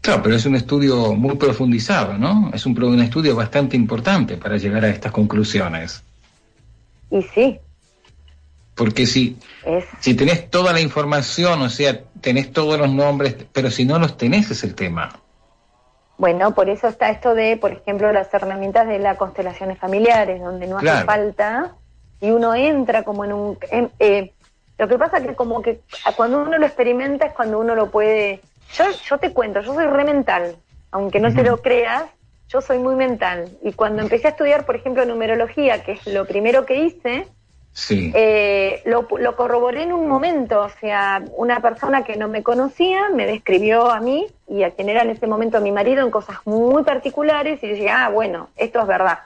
Claro, 0.00 0.22
pero 0.22 0.34
es 0.34 0.46
un 0.46 0.56
estudio 0.56 1.14
muy 1.14 1.36
profundizado, 1.36 2.18
¿no? 2.18 2.50
Es 2.52 2.66
un, 2.66 2.82
un 2.82 3.00
estudio 3.00 3.36
bastante 3.36 3.76
importante 3.76 4.36
para 4.36 4.56
llegar 4.56 4.84
a 4.84 4.88
estas 4.88 5.12
conclusiones. 5.12 6.02
Y 7.10 7.22
sí, 7.22 7.60
porque 8.78 9.06
si, 9.06 9.36
si 9.98 10.14
tenés 10.14 10.48
toda 10.48 10.72
la 10.72 10.80
información, 10.80 11.60
o 11.62 11.68
sea, 11.68 12.00
tenés 12.20 12.52
todos 12.52 12.78
los 12.78 12.88
nombres, 12.88 13.34
pero 13.52 13.72
si 13.72 13.84
no 13.84 13.98
los 13.98 14.16
tenés 14.16 14.50
es 14.52 14.62
el 14.62 14.76
tema. 14.76 15.10
Bueno, 16.16 16.54
por 16.54 16.70
eso 16.70 16.86
está 16.86 17.10
esto 17.10 17.34
de, 17.34 17.56
por 17.56 17.72
ejemplo, 17.72 18.12
las 18.12 18.32
herramientas 18.32 18.86
de 18.86 19.00
las 19.00 19.16
constelaciones 19.16 19.78
familiares, 19.78 20.40
donde 20.40 20.68
no 20.68 20.78
hace 20.78 21.04
falta 21.04 21.74
y 22.20 22.30
uno 22.30 22.54
entra 22.54 23.02
como 23.02 23.24
en 23.24 23.32
un... 23.32 23.58
Eh, 23.98 24.32
lo 24.78 24.86
que 24.86 24.96
pasa 24.96 25.20
que 25.20 25.34
como 25.34 25.60
que 25.60 25.80
cuando 26.16 26.40
uno 26.40 26.56
lo 26.56 26.64
experimenta 26.64 27.26
es 27.26 27.32
cuando 27.32 27.58
uno 27.58 27.74
lo 27.74 27.90
puede... 27.90 28.40
Yo, 28.74 28.84
yo 29.08 29.18
te 29.18 29.32
cuento, 29.32 29.60
yo 29.60 29.74
soy 29.74 29.86
re 29.86 30.04
mental, 30.04 30.56
aunque 30.92 31.18
no 31.18 31.34
te 31.34 31.42
lo 31.42 31.60
creas, 31.60 32.04
yo 32.48 32.60
soy 32.60 32.78
muy 32.78 32.94
mental. 32.94 33.48
Y 33.62 33.72
cuando 33.72 34.02
empecé 34.02 34.28
a 34.28 34.30
estudiar, 34.30 34.66
por 34.66 34.76
ejemplo, 34.76 35.04
numerología, 35.04 35.82
que 35.82 35.92
es 35.92 36.06
lo 36.06 36.26
primero 36.26 36.66
que 36.66 36.84
hice, 36.84 37.26
Sí. 37.78 38.10
Eh, 38.12 38.82
lo, 38.86 39.06
corroboré 39.36 39.84
en 39.84 39.92
un 39.92 40.08
momento, 40.08 40.62
o 40.62 40.68
sea, 40.80 41.22
una 41.36 41.60
persona 41.60 42.02
que 42.02 42.16
no 42.16 42.26
me 42.26 42.42
conocía 42.42 43.08
me 43.10 43.24
describió 43.24 43.88
a 43.88 44.00
mí 44.00 44.26
y 44.48 44.64
a 44.64 44.72
quien 44.72 44.88
era 44.88 45.02
en 45.02 45.10
ese 45.10 45.28
momento 45.28 45.60
mi 45.60 45.70
marido 45.70 46.04
en 46.04 46.10
cosas 46.10 46.38
muy 46.44 46.82
particulares 46.82 47.62
y 47.62 47.68
yo 47.68 47.74
dije, 47.74 47.88
ah, 47.88 48.08
bueno, 48.08 48.48
esto 48.56 48.80
es 48.80 48.86
verdad, 48.88 49.20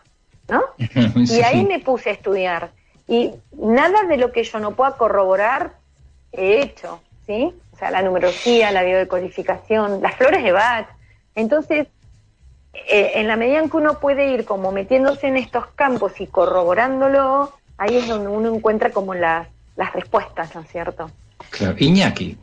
¿no? 0.48 0.62
Y 1.16 1.40
ahí 1.40 1.64
me 1.64 1.78
puse 1.78 2.10
a 2.10 2.12
estudiar. 2.12 2.72
Y 3.08 3.32
nada 3.56 4.02
de 4.02 4.18
lo 4.18 4.32
que 4.32 4.44
yo 4.44 4.58
no 4.60 4.72
pueda 4.72 4.98
corroborar 4.98 5.72
he 6.32 6.60
hecho, 6.60 7.00
¿sí? 7.26 7.54
O 7.72 7.76
sea, 7.78 7.90
la 7.90 8.02
numerología, 8.02 8.70
la 8.70 8.82
biodecodificación, 8.82 10.02
las 10.02 10.16
flores 10.16 10.44
de 10.44 10.52
Bach. 10.52 10.88
Entonces, 11.34 11.88
eh, 12.74 13.12
en 13.16 13.28
la 13.28 13.36
medida 13.36 13.58
en 13.58 13.68
que 13.68 13.76
uno 13.76 14.00
puede 14.00 14.32
ir 14.32 14.44
como 14.44 14.72
metiéndose 14.72 15.26
en 15.26 15.36
estos 15.36 15.66
campos 15.74 16.12
y 16.20 16.26
corroborándolo, 16.26 17.52
ahí 17.76 17.96
es 17.96 18.08
donde 18.08 18.28
uno 18.28 18.54
encuentra 18.54 18.90
como 18.90 19.14
las, 19.14 19.48
las 19.76 19.92
respuestas, 19.92 20.54
¿no 20.54 20.62
es 20.62 20.70
cierto? 20.70 21.10
Claro. 21.50 21.76
Iñaki. 21.78 22.36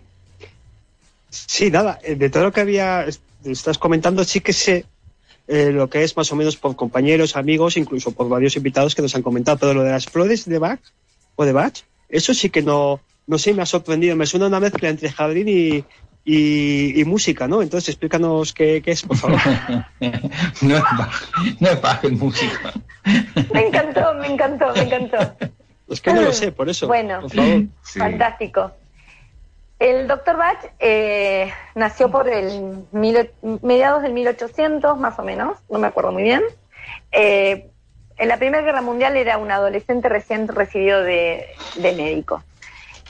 Sí, 1.29 1.71
nada, 1.71 1.99
eh, 2.03 2.15
de 2.15 2.29
todo 2.29 2.43
lo 2.43 2.51
que 2.51 2.61
había, 2.61 3.05
estás 3.43 3.77
comentando, 3.77 4.23
sí 4.23 4.41
que 4.41 4.53
sé 4.53 4.85
eh, 5.47 5.71
lo 5.71 5.89
que 5.89 6.03
es 6.03 6.15
más 6.15 6.31
o 6.31 6.35
menos 6.35 6.57
por 6.57 6.75
compañeros, 6.75 7.35
amigos, 7.35 7.77
incluso 7.77 8.11
por 8.11 8.29
varios 8.29 8.55
invitados 8.55 8.93
que 8.93 9.01
nos 9.01 9.15
han 9.15 9.23
comentado, 9.23 9.57
pero 9.57 9.73
lo 9.73 9.83
de 9.83 9.91
las 9.91 10.05
flores 10.05 10.45
de 10.45 10.59
Bach 10.59 10.79
o 11.35 11.45
de 11.45 11.53
Bach, 11.53 11.83
eso 12.07 12.33
sí 12.33 12.49
que 12.49 12.61
no, 12.61 12.99
no 13.25 13.37
sé, 13.39 13.53
me 13.53 13.63
ha 13.63 13.65
sorprendido, 13.65 14.15
me 14.15 14.27
suena 14.27 14.47
una 14.47 14.59
mezcla 14.59 14.89
entre 14.89 15.09
jardín 15.09 15.47
y, 15.47 15.83
y, 16.25 17.03
música, 17.05 17.47
¿no? 17.47 17.61
Entonces 17.61 17.89
explícanos 17.89 18.53
qué, 18.53 18.81
es, 18.85 19.03
por 19.03 19.17
favor. 19.17 19.39
no 19.99 20.75
es 20.75 20.83
Bach, 20.97 21.13
no 21.59 21.69
es 21.69 21.81
Bach, 21.81 22.03
es 22.03 22.11
música. 22.11 22.73
me 23.53 23.67
encantó, 23.67 24.13
me 24.15 24.27
encantó, 24.27 24.73
me 24.73 24.81
encantó. 24.81 25.35
Es 25.87 26.01
que 26.01 26.13
no 26.13 26.21
lo 26.21 26.31
sé, 26.31 26.51
por 26.51 26.69
eso. 26.69 26.87
Bueno, 26.87 27.21
fantástico. 27.81 28.71
El 29.79 30.07
doctor 30.07 30.37
Bach 30.37 30.59
eh, 30.79 31.51
nació 31.73 32.11
por 32.11 32.27
el 32.27 32.85
mediados 33.61 34.03
del 34.03 34.11
1800, 34.13 34.99
más 34.99 35.17
o 35.17 35.23
menos, 35.23 35.57
no 35.69 35.79
me 35.79 35.87
acuerdo 35.87 36.11
muy 36.11 36.23
bien. 36.23 36.43
Eh, 37.11 37.69
en 38.17 38.27
la 38.27 38.37
Primera 38.37 38.61
Guerra 38.61 38.81
Mundial 38.81 39.15
era 39.15 39.37
un 39.37 39.49
adolescente 39.49 40.09
recién 40.09 40.49
recibido 40.49 41.01
de, 41.01 41.47
de 41.77 41.93
médico. 41.93 42.43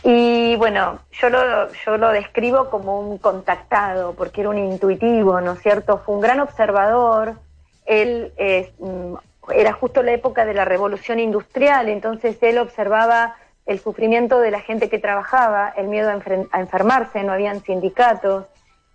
Y 0.03 0.55
bueno, 0.55 0.99
yo 1.11 1.29
lo, 1.29 1.71
yo 1.73 1.97
lo 1.97 2.09
describo 2.09 2.69
como 2.69 2.99
un 2.99 3.17
contactado, 3.17 4.13
porque 4.13 4.41
era 4.41 4.49
un 4.49 4.57
intuitivo, 4.57 5.41
¿no 5.41 5.53
es 5.53 5.61
cierto? 5.61 5.97
Fue 6.05 6.15
un 6.15 6.21
gran 6.21 6.39
observador. 6.39 7.33
Él 7.85 8.31
mm, 8.79 9.15
era 9.51 9.73
justo 9.73 10.03
la 10.03 10.13
época 10.13 10.45
de 10.45 10.53
la 10.53 10.65
revolución 10.65 11.19
industrial, 11.19 11.89
entonces 11.89 12.37
él 12.41 12.59
observaba 12.59 13.35
el 13.65 13.79
sufrimiento 13.79 14.39
de 14.39 14.51
la 14.51 14.61
gente 14.61 14.89
que 14.89 14.99
trabajaba, 14.99 15.73
el 15.77 15.87
miedo 15.87 16.09
a, 16.09 16.59
enfermarse, 16.59 17.23
no 17.23 17.33
habían 17.33 17.61
sindicatos. 17.61 18.45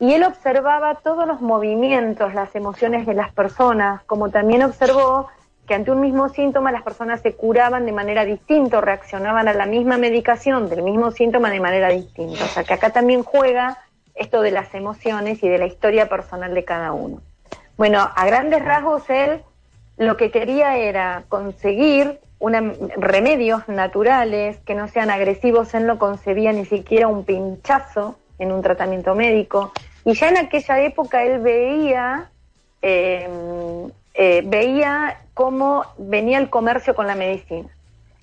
Y 0.00 0.14
él 0.14 0.24
observaba 0.24 0.96
todos 0.96 1.28
los 1.28 1.40
movimientos, 1.40 2.34
las 2.34 2.54
emociones 2.56 3.06
de 3.06 3.14
las 3.14 3.32
personas, 3.32 4.02
como 4.04 4.30
también 4.30 4.64
observó 4.64 5.28
que 5.66 5.74
ante 5.74 5.90
un 5.90 6.00
mismo 6.00 6.28
síntoma 6.28 6.72
las 6.72 6.82
personas 6.82 7.20
se 7.20 7.34
curaban 7.34 7.86
de 7.86 7.92
manera 7.92 8.24
distinta, 8.24 8.80
reaccionaban 8.80 9.48
a 9.48 9.54
la 9.54 9.66
misma 9.66 9.96
medicación 9.96 10.68
del 10.68 10.82
mismo 10.82 11.10
síntoma 11.10 11.50
de 11.50 11.60
manera 11.60 11.88
distinta. 11.88 12.44
O 12.44 12.48
sea 12.48 12.64
que 12.64 12.74
acá 12.74 12.90
también 12.90 13.22
juega 13.22 13.78
esto 14.14 14.42
de 14.42 14.50
las 14.50 14.74
emociones 14.74 15.42
y 15.42 15.48
de 15.48 15.58
la 15.58 15.66
historia 15.66 16.08
personal 16.08 16.54
de 16.54 16.64
cada 16.64 16.92
uno. 16.92 17.20
Bueno, 17.76 18.08
a 18.14 18.26
grandes 18.26 18.64
rasgos 18.64 19.08
él 19.10 19.42
lo 19.96 20.16
que 20.16 20.30
quería 20.30 20.76
era 20.76 21.24
conseguir 21.28 22.20
una, 22.38 22.60
remedios 22.96 23.68
naturales 23.68 24.58
que 24.66 24.74
no 24.74 24.88
sean 24.88 25.10
agresivos, 25.10 25.72
él 25.74 25.86
no 25.86 25.98
concebía 25.98 26.52
ni 26.52 26.64
siquiera 26.64 27.08
un 27.08 27.24
pinchazo 27.24 28.18
en 28.38 28.52
un 28.52 28.62
tratamiento 28.62 29.14
médico. 29.14 29.72
Y 30.04 30.14
ya 30.14 30.28
en 30.28 30.36
aquella 30.36 30.80
época 30.80 31.22
él 31.22 31.40
veía 31.40 32.30
eh, 32.82 33.28
eh, 34.14 34.42
veía 34.46 35.20
cómo 35.34 35.84
venía 35.98 36.38
el 36.38 36.48
comercio 36.48 36.94
con 36.94 37.06
la 37.06 37.14
medicina. 37.14 37.68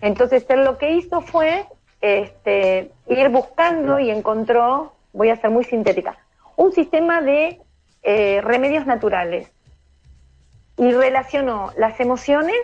Entonces 0.01 0.45
él 0.49 0.63
lo 0.63 0.77
que 0.77 0.91
hizo 0.91 1.21
fue 1.21 1.65
este, 2.01 2.91
ir 3.07 3.29
buscando 3.29 3.99
y 3.99 4.09
encontró, 4.09 4.93
voy 5.13 5.29
a 5.29 5.35
ser 5.35 5.51
muy 5.51 5.63
sintética, 5.63 6.17
un 6.55 6.71
sistema 6.71 7.21
de 7.21 7.59
eh, 8.03 8.41
remedios 8.41 8.85
naturales 8.85 9.51
y 10.77 10.91
relacionó 10.91 11.71
las 11.77 11.99
emociones 11.99 12.57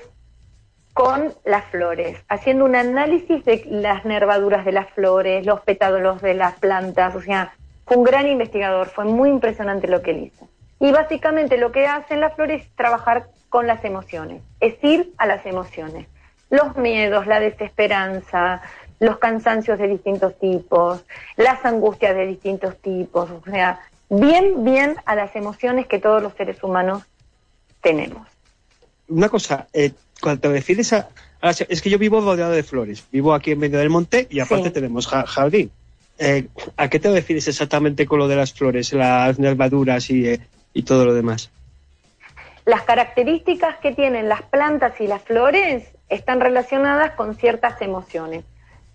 con 0.94 1.32
las 1.46 1.66
flores, 1.66 2.18
haciendo 2.28 2.66
un 2.66 2.76
análisis 2.76 3.46
de 3.46 3.64
las 3.70 4.04
nervaduras 4.04 4.66
de 4.66 4.72
las 4.72 4.90
flores, 4.90 5.46
los 5.46 5.62
pétalos 5.62 6.24
de 6.24 6.34
las 6.34 6.56
plantas, 6.56 7.16
o 7.16 7.22
sea, 7.22 7.54
fue 7.86 7.98
un 7.98 8.04
gran 8.04 8.28
investigador, 8.28 8.88
fue 8.88 9.06
muy 9.06 9.30
impresionante 9.30 9.88
lo 9.88 10.02
que 10.02 10.12
él 10.12 10.24
hizo. 10.24 10.48
Y 10.80 10.92
básicamente 10.92 11.58
lo 11.58 11.72
que 11.72 11.88
hacen 11.88 12.20
las 12.20 12.36
flores 12.36 12.64
es 12.64 12.70
trabajar 12.76 13.28
con 13.50 13.68
las 13.68 13.84
emociones, 13.84 14.42
es 14.60 14.76
ir 14.84 15.14
a 15.18 15.26
las 15.26 15.46
emociones. 15.46 16.08
Los 16.50 16.78
miedos, 16.78 17.28
la 17.28 17.40
desesperanza, 17.40 18.62
los 19.00 19.18
cansancios 19.18 19.80
de 19.80 19.88
distintos 19.88 20.38
tipos, 20.40 21.04
las 21.36 21.64
angustias 21.66 22.16
de 22.16 22.28
distintos 22.28 22.78
tipos, 22.78 23.30
o 23.30 23.42
sea, 23.50 23.80
bien, 24.10 24.64
bien 24.64 24.96
a 25.06 25.16
las 25.16 25.36
emociones 25.36 25.88
que 25.88 26.00
todos 26.00 26.22
los 26.22 26.34
seres 26.34 26.64
humanos 26.64 27.04
tenemos. 27.82 28.28
Una 29.08 29.30
cosa, 29.30 29.68
eh, 29.74 29.92
cuando 30.22 30.42
te 30.42 30.50
refieres 30.50 30.94
a, 30.94 31.10
Es 31.70 31.82
que 31.82 31.90
yo 31.90 32.00
vivo 32.00 32.20
rodeado 32.20 32.52
de 32.52 32.64
flores, 32.64 33.06
vivo 33.12 33.34
aquí 33.34 33.52
en 33.52 33.60
medio 33.60 33.78
del 33.78 33.92
monte 33.92 34.28
y 34.30 34.40
aparte 34.40 34.72
tenemos 34.72 35.08
jardín. 35.08 35.70
eh, 36.18 36.48
¿a 36.76 36.90
qué 36.90 37.00
te 37.00 37.12
refieres 37.12 37.48
exactamente 37.48 38.08
con 38.08 38.18
lo 38.18 38.28
de 38.28 38.36
las 38.36 38.52
flores, 38.54 38.92
las 38.92 39.38
nervaduras 39.38 40.10
y, 40.10 40.28
eh, 40.28 40.40
y 40.78 40.84
todo 40.84 41.06
lo 41.06 41.16
demás? 41.16 41.50
Las 42.64 42.84
características 42.84 43.78
que 43.78 43.96
tienen 43.96 44.30
las 44.30 44.44
plantas 44.44 45.02
y 45.02 45.08
las 45.08 45.24
flores 45.24 45.92
están 46.08 46.40
relacionadas 46.40 47.14
con 47.14 47.34
ciertas 47.34 47.82
emociones. 47.82 48.46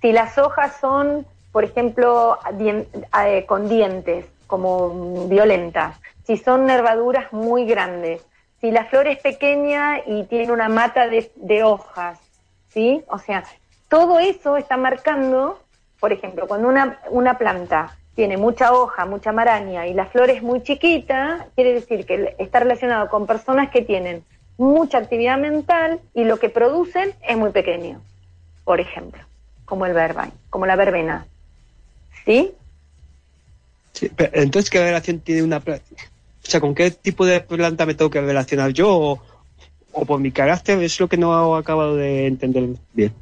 Si 0.01 0.13
las 0.13 0.39
hojas 0.39 0.77
son, 0.81 1.27
por 1.51 1.65
ejemplo, 1.65 2.39
eh, 2.61 3.45
con 3.49 3.69
dientes, 3.69 4.27
como 4.47 5.27
violentas, 5.27 5.99
si 6.25 6.37
son 6.37 6.67
nervaduras 6.67 7.33
muy 7.33 7.67
grandes, 7.67 8.25
si 8.61 8.71
la 8.71 8.85
flor 8.85 9.09
es 9.09 9.19
pequeña 9.19 10.03
y 10.07 10.23
tiene 10.25 10.53
una 10.53 10.69
mata 10.69 11.09
de, 11.09 11.65
hojas, 11.65 12.21
¿sí? 12.69 13.03
O 13.09 13.19
sea, 13.19 13.43
todo 13.89 14.21
eso 14.21 14.57
está 14.57 14.77
marcando, 14.77 15.59
por 15.99 16.13
ejemplo, 16.13 16.47
cuando 16.47 16.69
una, 16.69 17.01
una 17.11 17.39
planta 17.39 17.97
tiene 18.15 18.37
mucha 18.37 18.73
hoja, 18.73 19.07
mucha 19.07 19.33
maraña 19.33 19.87
y 19.87 19.95
la 19.95 20.07
flor 20.07 20.31
es 20.31 20.43
muy 20.43 20.63
chiquita, 20.63 21.47
quiere 21.55 21.75
decir 21.75 22.05
que 22.05 22.35
está 22.39 22.61
relacionado 22.61 23.09
con 23.09 23.27
personas 23.27 23.71
que 23.71 23.83
tienen 23.83 24.23
mucha 24.59 24.99
actividad 24.99 25.39
mental 25.39 26.01
y 26.15 26.25
lo 26.25 26.39
que 26.39 26.49
producen 26.49 27.15
es 27.27 27.37
muy 27.37 27.51
pequeño, 27.51 28.01
por 28.65 28.81
ejemplo, 28.81 29.23
como 29.65 29.87
el 29.87 29.95
verba, 29.95 30.29
como 30.51 30.67
la 30.67 30.77
verbena. 30.77 31.27
¿Sí? 32.25 32.53
sí 33.93 34.11
entonces, 34.19 34.71
¿qué 34.71 34.85
relación 34.85 35.21
tiene 35.21 35.43
una 35.43 35.61
planta? 35.61 35.85
O 36.45 36.51
sea, 36.51 36.61
¿con 36.61 36.75
qué 36.75 36.91
tipo 36.91 37.25
de 37.25 37.41
planta 37.41 37.87
me 37.87 37.95
tengo 37.95 38.11
que 38.11 38.21
relacionar 38.21 38.73
yo? 38.73 39.21
O, 39.93 40.05
por 40.07 40.21
mi 40.21 40.33
carácter, 40.33 40.83
es 40.83 40.99
lo 41.01 41.09
que 41.09 41.17
no 41.17 41.57
he 41.57 41.61
acabado 41.61 41.97
de 41.97 42.27
entender 42.27 42.71
bien. 42.93 43.13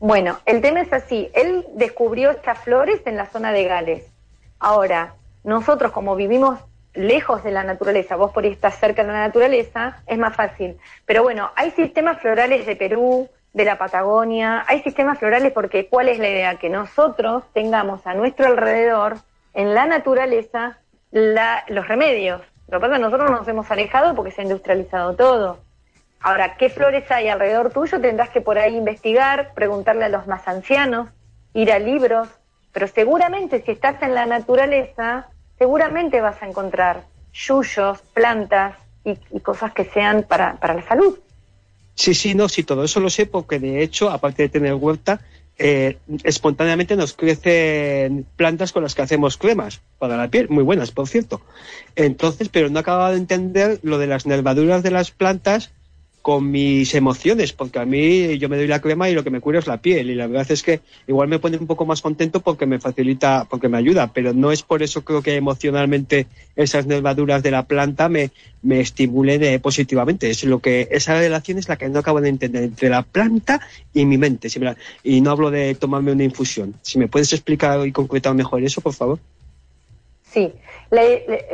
Bueno, 0.00 0.38
el 0.46 0.62
tema 0.62 0.80
es 0.80 0.90
así. 0.94 1.30
Él 1.34 1.66
descubrió 1.74 2.30
estas 2.30 2.58
flores 2.60 3.02
en 3.04 3.18
la 3.18 3.26
zona 3.26 3.52
de 3.52 3.64
Gales. 3.64 4.10
Ahora, 4.58 5.12
nosotros 5.44 5.92
como 5.92 6.16
vivimos 6.16 6.58
lejos 6.94 7.44
de 7.44 7.50
la 7.50 7.64
naturaleza, 7.64 8.16
vos 8.16 8.32
por 8.32 8.44
ahí 8.44 8.50
estás 8.50 8.78
cerca 8.78 9.04
de 9.04 9.12
la 9.12 9.26
naturaleza, 9.26 10.02
es 10.06 10.16
más 10.18 10.34
fácil. 10.34 10.78
Pero 11.04 11.22
bueno, 11.22 11.50
hay 11.54 11.70
sistemas 11.72 12.18
florales 12.18 12.64
de 12.64 12.76
Perú, 12.76 13.28
de 13.52 13.64
la 13.66 13.76
Patagonia, 13.76 14.64
hay 14.66 14.80
sistemas 14.80 15.18
florales 15.18 15.52
porque 15.52 15.86
¿cuál 15.86 16.08
es 16.08 16.18
la 16.18 16.30
idea? 16.30 16.56
Que 16.56 16.70
nosotros 16.70 17.44
tengamos 17.52 18.06
a 18.06 18.14
nuestro 18.14 18.46
alrededor, 18.46 19.18
en 19.52 19.74
la 19.74 19.84
naturaleza, 19.84 20.78
los 21.10 21.88
remedios. 21.88 22.40
Lo 22.68 22.78
que 22.78 22.80
pasa 22.80 22.94
es 22.94 22.98
que 23.00 23.04
nosotros 23.04 23.30
nos 23.30 23.46
hemos 23.48 23.70
alejado 23.70 24.14
porque 24.14 24.30
se 24.30 24.40
ha 24.40 24.44
industrializado 24.44 25.14
todo. 25.14 25.58
Ahora, 26.20 26.56
¿qué 26.56 26.68
flores 26.68 27.10
hay 27.10 27.28
alrededor 27.28 27.72
tuyo? 27.72 28.00
Tendrás 28.00 28.28
que 28.30 28.42
por 28.42 28.58
ahí 28.58 28.76
investigar, 28.76 29.54
preguntarle 29.54 30.04
a 30.04 30.08
los 30.10 30.26
más 30.26 30.46
ancianos, 30.46 31.08
ir 31.54 31.72
a 31.72 31.78
libros, 31.78 32.28
pero 32.72 32.86
seguramente 32.88 33.62
si 33.64 33.72
estás 33.72 34.02
en 34.02 34.14
la 34.14 34.26
naturaleza, 34.26 35.28
seguramente 35.58 36.20
vas 36.20 36.42
a 36.42 36.46
encontrar 36.46 37.04
yuyos, 37.32 38.00
plantas 38.12 38.76
y, 39.04 39.40
cosas 39.40 39.72
que 39.72 39.84
sean 39.84 40.24
para, 40.24 40.56
para 40.56 40.74
la 40.74 40.86
salud. 40.86 41.18
Sí, 41.94 42.14
sí, 42.14 42.34
no, 42.34 42.48
sí, 42.48 42.64
todo 42.64 42.84
eso 42.84 43.00
lo 43.00 43.08
sé 43.08 43.26
porque 43.26 43.58
de 43.58 43.82
hecho, 43.82 44.10
aparte 44.10 44.42
de 44.42 44.48
tener 44.50 44.74
huerta, 44.74 45.20
eh, 45.58 45.98
espontáneamente 46.24 46.96
nos 46.96 47.14
crecen 47.14 48.26
plantas 48.36 48.72
con 48.72 48.82
las 48.82 48.94
que 48.94 49.02
hacemos 49.02 49.36
cremas 49.36 49.80
para 49.98 50.16
la 50.16 50.28
piel, 50.28 50.48
muy 50.48 50.64
buenas, 50.64 50.90
por 50.90 51.08
cierto. 51.08 51.40
Entonces, 51.96 52.48
pero 52.50 52.68
no 52.68 52.78
acababa 52.78 53.10
de 53.10 53.18
entender 53.18 53.78
lo 53.82 53.98
de 53.98 54.06
las 54.06 54.26
nervaduras 54.26 54.82
de 54.82 54.90
las 54.90 55.10
plantas 55.10 55.70
con 56.22 56.50
mis 56.50 56.94
emociones, 56.94 57.52
porque 57.52 57.78
a 57.78 57.86
mí 57.86 58.36
yo 58.38 58.48
me 58.48 58.56
doy 58.56 58.66
la 58.66 58.80
crema 58.80 59.08
y 59.08 59.14
lo 59.14 59.24
que 59.24 59.30
me 59.30 59.40
cura 59.40 59.58
es 59.58 59.66
la 59.66 59.80
piel 59.80 60.10
y 60.10 60.14
la 60.14 60.26
verdad 60.26 60.50
es 60.50 60.62
que 60.62 60.80
igual 61.06 61.28
me 61.28 61.38
pone 61.38 61.56
un 61.56 61.66
poco 61.66 61.86
más 61.86 62.02
contento 62.02 62.40
porque 62.40 62.66
me 62.66 62.78
facilita, 62.78 63.46
porque 63.48 63.68
me 63.68 63.78
ayuda, 63.78 64.12
pero 64.12 64.34
no 64.34 64.52
es 64.52 64.62
por 64.62 64.82
eso 64.82 65.02
creo 65.02 65.22
que 65.22 65.36
emocionalmente 65.36 66.26
esas 66.56 66.86
nervaduras 66.86 67.42
de 67.42 67.50
la 67.50 67.64
planta 67.64 68.08
me, 68.08 68.30
me 68.62 68.80
estimulen 68.80 69.60
positivamente. 69.60 70.28
Es 70.28 70.44
lo 70.44 70.58
que 70.58 70.88
esa 70.90 71.18
relación 71.18 71.58
es 71.58 71.68
la 71.68 71.76
que 71.76 71.88
no 71.88 72.00
acabo 72.00 72.20
de 72.20 72.28
entender 72.28 72.64
entre 72.64 72.90
la 72.90 73.02
planta 73.02 73.60
y 73.94 74.04
mi 74.04 74.18
mente. 74.18 74.48
y 75.02 75.20
no 75.20 75.30
hablo 75.30 75.50
de 75.50 75.74
tomarme 75.74 76.12
una 76.12 76.24
infusión. 76.24 76.74
Si 76.82 76.98
me 76.98 77.08
puedes 77.08 77.32
explicar 77.32 77.86
y 77.86 77.92
concretar 77.92 78.34
mejor 78.34 78.62
eso, 78.62 78.80
por 78.80 78.92
favor. 78.92 79.18
Sí, 80.22 80.52
la, 80.90 81.02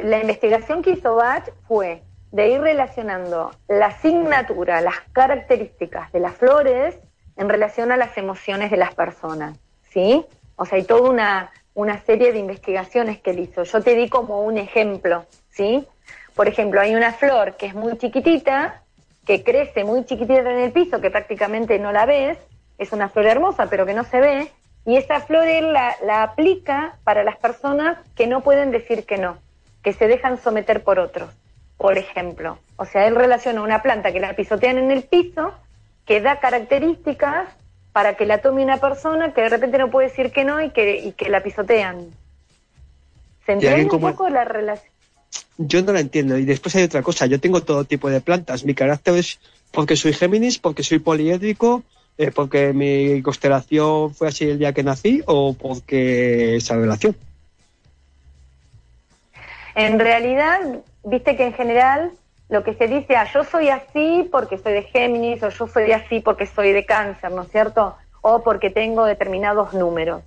la 0.03 0.21
investigación 0.21 0.83
que 0.83 0.91
hizo 0.91 1.15
Bach 1.15 1.49
fue 1.67 2.03
de 2.33 2.49
ir 2.49 2.61
relacionando 2.61 3.53
la 3.69 3.87
asignatura, 3.87 4.81
las 4.81 5.01
características 5.13 6.13
de 6.13 6.21
las 6.21 6.35
flores 6.35 6.97
en 7.37 7.49
relación 7.49 7.93
a 7.93 7.97
las 7.97 8.17
emociones 8.19 8.71
de 8.71 8.77
las 8.77 8.95
personas, 8.95 9.59
¿sí? 9.91 10.25
O 10.57 10.65
sea, 10.65 10.79
hay 10.79 10.85
toda 10.85 11.11
una, 11.11 11.53
una 11.75 12.01
serie 12.01 12.33
de 12.33 12.39
investigaciones 12.39 13.21
que 13.21 13.31
él 13.31 13.41
hizo. 13.41 13.63
Yo 13.63 13.83
te 13.83 13.95
di 13.95 14.09
como 14.09 14.43
un 14.43 14.59
ejemplo, 14.59 15.27
¿sí? 15.51 15.87
Por 16.35 16.49
ejemplo, 16.49 16.81
hay 16.81 16.95
una 16.95 17.13
flor 17.13 17.57
que 17.57 17.67
es 17.67 17.75
muy 17.75 17.97
chiquitita, 17.99 18.83
que 19.27 19.43
crece 19.43 19.85
muy 19.85 20.05
chiquitita 20.05 20.41
en 20.41 20.59
el 20.59 20.73
piso, 20.73 21.01
que 21.01 21.11
prácticamente 21.11 21.79
no 21.79 21.93
la 21.93 22.07
ves, 22.07 22.39
es 22.79 22.93
una 22.93 23.09
flor 23.09 23.27
hermosa, 23.27 23.67
pero 23.67 23.87
que 23.87 23.95
no 23.95 24.05
se 24.05 24.21
ve, 24.21 24.51
y 24.85 24.97
esa 24.97 25.21
flor 25.21 25.47
él 25.49 25.73
la, 25.73 25.97
la 26.05 26.23
aplica 26.23 26.97
para 27.05 27.25
las 27.25 27.37
personas 27.37 27.99
que 28.15 28.27
no 28.27 28.43
pueden 28.43 28.71
decir 28.71 29.05
que 29.05 29.19
no, 29.19 29.39
que 29.83 29.93
se 29.93 30.07
dejan 30.07 30.39
someter 30.39 30.83
por 30.83 30.99
otros 30.99 31.31
por 31.77 31.99
ejemplo. 31.99 32.59
O 32.77 32.85
sea, 32.85 33.07
él 33.07 33.15
relaciona 33.15 33.63
una 33.63 33.83
planta 33.83 34.13
que 34.13 34.21
la 34.21 34.35
pisotean 34.35 34.79
en 34.79 34.91
el 34.91 35.03
piso, 35.05 35.55
que 36.05 36.21
da 36.21 36.41
características 36.41 37.49
para 37.93 38.15
que 38.15 38.27
la 38.27 38.39
tome 38.39 38.63
una 38.63 38.79
persona 38.79 39.33
que 39.33 39.43
de 39.43 39.49
repente 39.49 39.79
no 39.79 39.91
puede 39.91 40.09
decir 40.09 40.31
que 40.31 40.45
no 40.45 40.63
y 40.63 40.71
que, 40.71 40.99
y 40.99 41.13
que 41.13 41.29
la 41.29 41.43
pisotean. 41.43 42.11
¿Se 43.47 43.53
entiende 43.53 43.89
un 43.95 44.01
poco 44.01 44.29
la 44.29 44.45
relación? 44.45 44.93
Yo 45.59 45.83
no 45.83 45.93
la 45.93 46.01
entiendo. 46.01 46.37
Y 46.37 46.45
después 46.45 46.75
hay 46.77 46.83
otra 46.83 47.03
cosa. 47.03 47.27
Yo 47.27 47.41
tengo 47.41 47.63
todo 47.63 47.85
tipo 47.85 48.11
de 48.11 48.21
plantas. 48.21 48.65
Mi 48.65 48.75
carácter 48.75 49.15
es 49.15 49.39
porque 49.71 49.97
soy 49.97 50.13
Géminis, 50.13 50.59
porque 50.59 50.83
soy 50.83 50.99
poliédrico, 50.99 51.83
eh, 52.19 52.31
porque 52.31 52.73
mi 52.73 53.23
constelación 53.23 54.15
fue 54.15 54.29
así 54.29 54.45
el 54.45 54.59
día 54.59 54.73
que 54.73 54.83
nací 54.83 55.23
o 55.27 55.55
porque 55.55 56.57
esa 56.57 56.77
relación. 56.77 57.17
En 59.75 59.99
realidad, 59.99 60.61
viste 61.07 61.37
que 61.37 61.47
en 61.47 61.53
general 61.55 62.11
lo 62.49 62.63
que 62.63 62.75
se 62.75 62.89
dice, 62.89 63.17
ah, 63.17 63.27
yo 63.33 63.45
soy 63.45 63.71
así 63.71 64.29
porque 64.31 64.59
soy 64.59 64.73
de 64.73 64.83
Géminis, 64.83 65.43
o 65.43 65.49
yo 65.49 65.67
soy 65.67 65.93
así 65.93 66.21
porque 66.21 66.47
soy 66.47 66.73
de 66.73 66.85
cáncer, 66.85 67.31
¿no 67.33 67.43
es 67.43 67.51
cierto? 67.51 67.97
O 68.21 68.43
porque 68.43 68.71
tengo 68.71 69.05
determinados 69.05 69.73
números. 69.73 70.23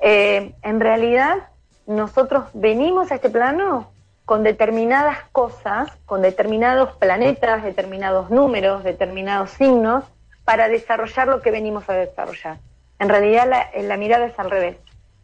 Eh, 0.00 0.52
en 0.62 0.80
realidad, 0.80 1.48
nosotros 1.86 2.44
venimos 2.54 3.12
a 3.12 3.16
este 3.16 3.30
plano 3.30 3.90
con 4.24 4.42
determinadas 4.42 5.18
cosas, 5.32 5.90
con 6.04 6.22
determinados 6.22 6.94
planetas, 6.96 7.62
determinados 7.62 8.30
números, 8.30 8.84
determinados 8.84 9.50
signos, 9.50 10.04
para 10.44 10.68
desarrollar 10.68 11.28
lo 11.28 11.42
que 11.42 11.50
venimos 11.50 11.88
a 11.88 11.94
desarrollar. 11.94 12.58
En 12.98 13.08
realidad 13.08 13.46
la, 13.48 13.70
la 13.82 13.96
mirada 13.96 14.26
es 14.26 14.38
al 14.38 14.50
revés. 14.50 14.76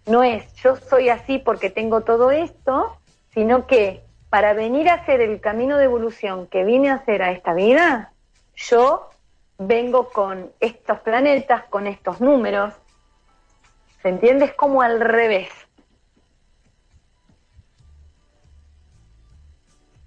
No 0.07 0.23
es 0.23 0.53
yo 0.57 0.77
soy 0.77 1.09
así 1.09 1.39
porque 1.39 1.71
tengo 1.71 2.03
todo 2.03 2.31
esto, 2.31 2.97
sino 3.33 3.67
que 3.67 4.04
para 4.35 4.53
venir 4.53 4.89
a 4.89 4.95
hacer 4.95 5.21
el 5.21 5.41
camino 5.41 5.79
de 5.79 5.85
evolución 5.85 6.49
que 6.49 6.65
vine 6.65 6.91
a 6.91 6.95
hacer 6.95 7.23
a 7.23 7.31
esta 7.31 7.55
vida, 7.55 8.13
yo 8.57 9.09
vengo 9.59 10.09
con 10.09 10.51
estos 10.59 10.99
planetas, 11.03 11.63
con 11.71 11.87
estos 11.87 12.21
números. 12.21 12.75
¿Se 14.03 14.09
entiende? 14.09 14.47
Es 14.47 14.55
como 14.55 14.83
al 14.83 14.99
revés. 14.99 15.51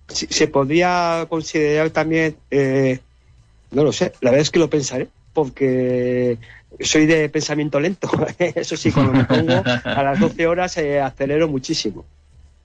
se 0.09 0.47
podría 0.49 1.25
considerar 1.29 1.91
también, 1.91 2.35
eh, 2.51 2.99
no 3.71 3.85
lo 3.85 3.93
sé, 3.93 4.11
la 4.19 4.31
verdad 4.31 4.41
es 4.41 4.51
que 4.51 4.59
lo 4.59 4.69
pensaré, 4.69 5.07
porque 5.31 6.37
soy 6.81 7.05
de 7.05 7.29
pensamiento 7.29 7.79
lento. 7.79 8.09
Eso 8.39 8.75
sí, 8.75 8.91
cuando 8.91 9.13
me 9.13 9.23
pongo 9.23 9.53
a 9.85 10.03
las 10.03 10.19
12 10.19 10.47
horas 10.47 10.77
eh, 10.77 10.99
acelero 10.99 11.47
muchísimo. 11.47 12.03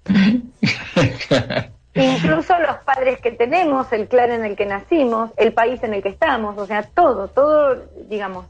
Incluso 1.95 2.59
los 2.59 2.77
padres 2.85 3.21
que 3.21 3.33
tenemos, 3.33 3.93
el 3.93 4.09
clan 4.09 4.31
en 4.31 4.45
el 4.45 4.57
que 4.57 4.65
nacimos, 4.67 5.31
el 5.37 5.53
país 5.53 5.83
en 5.83 5.93
el 5.95 6.03
que 6.03 6.09
estamos, 6.09 6.57
o 6.57 6.67
sea, 6.67 6.83
todo, 6.83 7.29
todo, 7.29 7.87
digamos, 8.09 8.47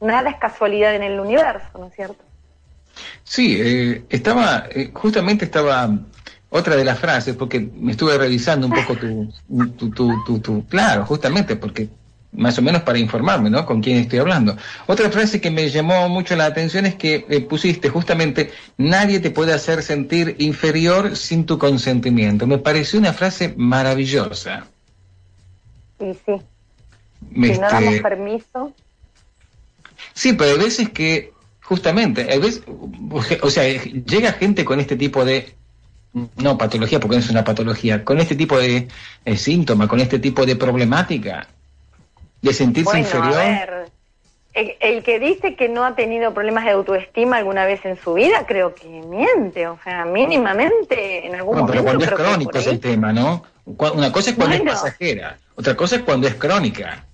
nada 0.00 0.30
es 0.30 0.36
casualidad 0.36 0.94
en 0.94 1.04
el 1.04 1.20
universo, 1.20 1.66
¿no 1.78 1.86
es 1.86 1.94
cierto? 1.94 2.24
Sí, 3.22 3.56
eh, 3.60 4.04
estaba, 4.10 4.64
eh, 4.70 4.90
justamente 4.92 5.44
estaba 5.44 5.90
otra 6.50 6.76
de 6.76 6.84
las 6.84 6.98
frases, 6.98 7.36
porque 7.36 7.60
me 7.60 7.92
estuve 7.92 8.18
revisando 8.18 8.66
un 8.66 8.72
poco 8.72 8.96
tu, 8.96 9.32
tu, 9.78 9.90
tu, 9.90 10.24
tu, 10.24 10.38
tu 10.40 10.66
claro, 10.66 11.06
justamente 11.06 11.56
porque 11.56 11.88
más 12.32 12.58
o 12.58 12.62
menos 12.62 12.82
para 12.82 12.98
informarme, 12.98 13.50
¿no? 13.50 13.66
Con 13.66 13.82
quién 13.82 13.98
estoy 13.98 14.18
hablando. 14.18 14.56
Otra 14.86 15.10
frase 15.10 15.40
que 15.40 15.50
me 15.50 15.68
llamó 15.68 16.08
mucho 16.08 16.34
la 16.34 16.46
atención 16.46 16.86
es 16.86 16.94
que 16.94 17.26
eh, 17.28 17.40
pusiste 17.42 17.88
justamente, 17.88 18.50
nadie 18.78 19.20
te 19.20 19.30
puede 19.30 19.52
hacer 19.52 19.82
sentir 19.82 20.36
inferior 20.38 21.16
sin 21.16 21.44
tu 21.44 21.58
consentimiento. 21.58 22.46
Me 22.46 22.58
pareció 22.58 22.98
una 22.98 23.12
frase 23.12 23.54
maravillosa. 23.56 24.66
Sí, 25.98 26.18
sí. 26.26 26.32
si 27.34 27.60
no 27.60 27.68
damos 27.68 27.94
este, 27.94 28.02
permiso. 28.02 28.72
Sí, 30.14 30.32
pero 30.32 30.52
hay 30.52 30.58
veces 30.58 30.88
que 30.88 31.32
justamente, 31.60 32.28
o 33.42 33.50
sea, 33.50 33.64
llega 33.64 34.32
gente 34.32 34.64
con 34.64 34.80
este 34.80 34.96
tipo 34.96 35.24
de 35.24 35.54
no 36.36 36.58
patología, 36.58 37.00
porque 37.00 37.16
no 37.16 37.22
es 37.22 37.30
una 37.30 37.44
patología, 37.44 38.04
con 38.04 38.20
este 38.20 38.34
tipo 38.34 38.58
de 38.58 38.88
eh, 39.24 39.36
síntoma, 39.36 39.88
con 39.88 40.00
este 40.00 40.18
tipo 40.18 40.44
de 40.44 40.56
problemática, 40.56 41.48
de 42.42 42.52
sentirse 42.52 42.98
inferior. 42.98 43.34
A 43.34 43.38
ver, 43.38 43.86
el, 44.54 45.02
que 45.02 45.18
dice 45.18 45.54
que 45.54 45.68
no 45.68 45.84
ha 45.84 45.94
tenido 45.94 46.34
problemas 46.34 46.64
de 46.64 46.72
autoestima 46.72 47.38
alguna 47.38 47.64
vez 47.64 47.84
en 47.86 47.96
su 47.96 48.14
vida, 48.14 48.44
creo 48.46 48.74
que 48.74 48.86
miente, 48.86 49.66
o 49.66 49.78
sea, 49.82 50.04
mínimamente 50.04 51.26
en 51.26 51.36
algún 51.36 51.58
momento. 51.58 51.72
Pero 51.72 51.84
cuando 51.84 52.04
es 52.04 52.10
crónico 52.10 52.58
es 52.58 52.66
el 52.66 52.80
tema, 52.80 53.12
¿no? 53.12 53.44
Una 53.64 54.12
cosa 54.12 54.30
es 54.30 54.36
cuando 54.36 54.56
es 54.56 54.62
pasajera, 54.62 55.38
otra 55.54 55.74
cosa 55.74 55.96
es 55.96 56.02
cuando 56.02 56.26
es 56.26 56.34
crónica. 56.34 57.06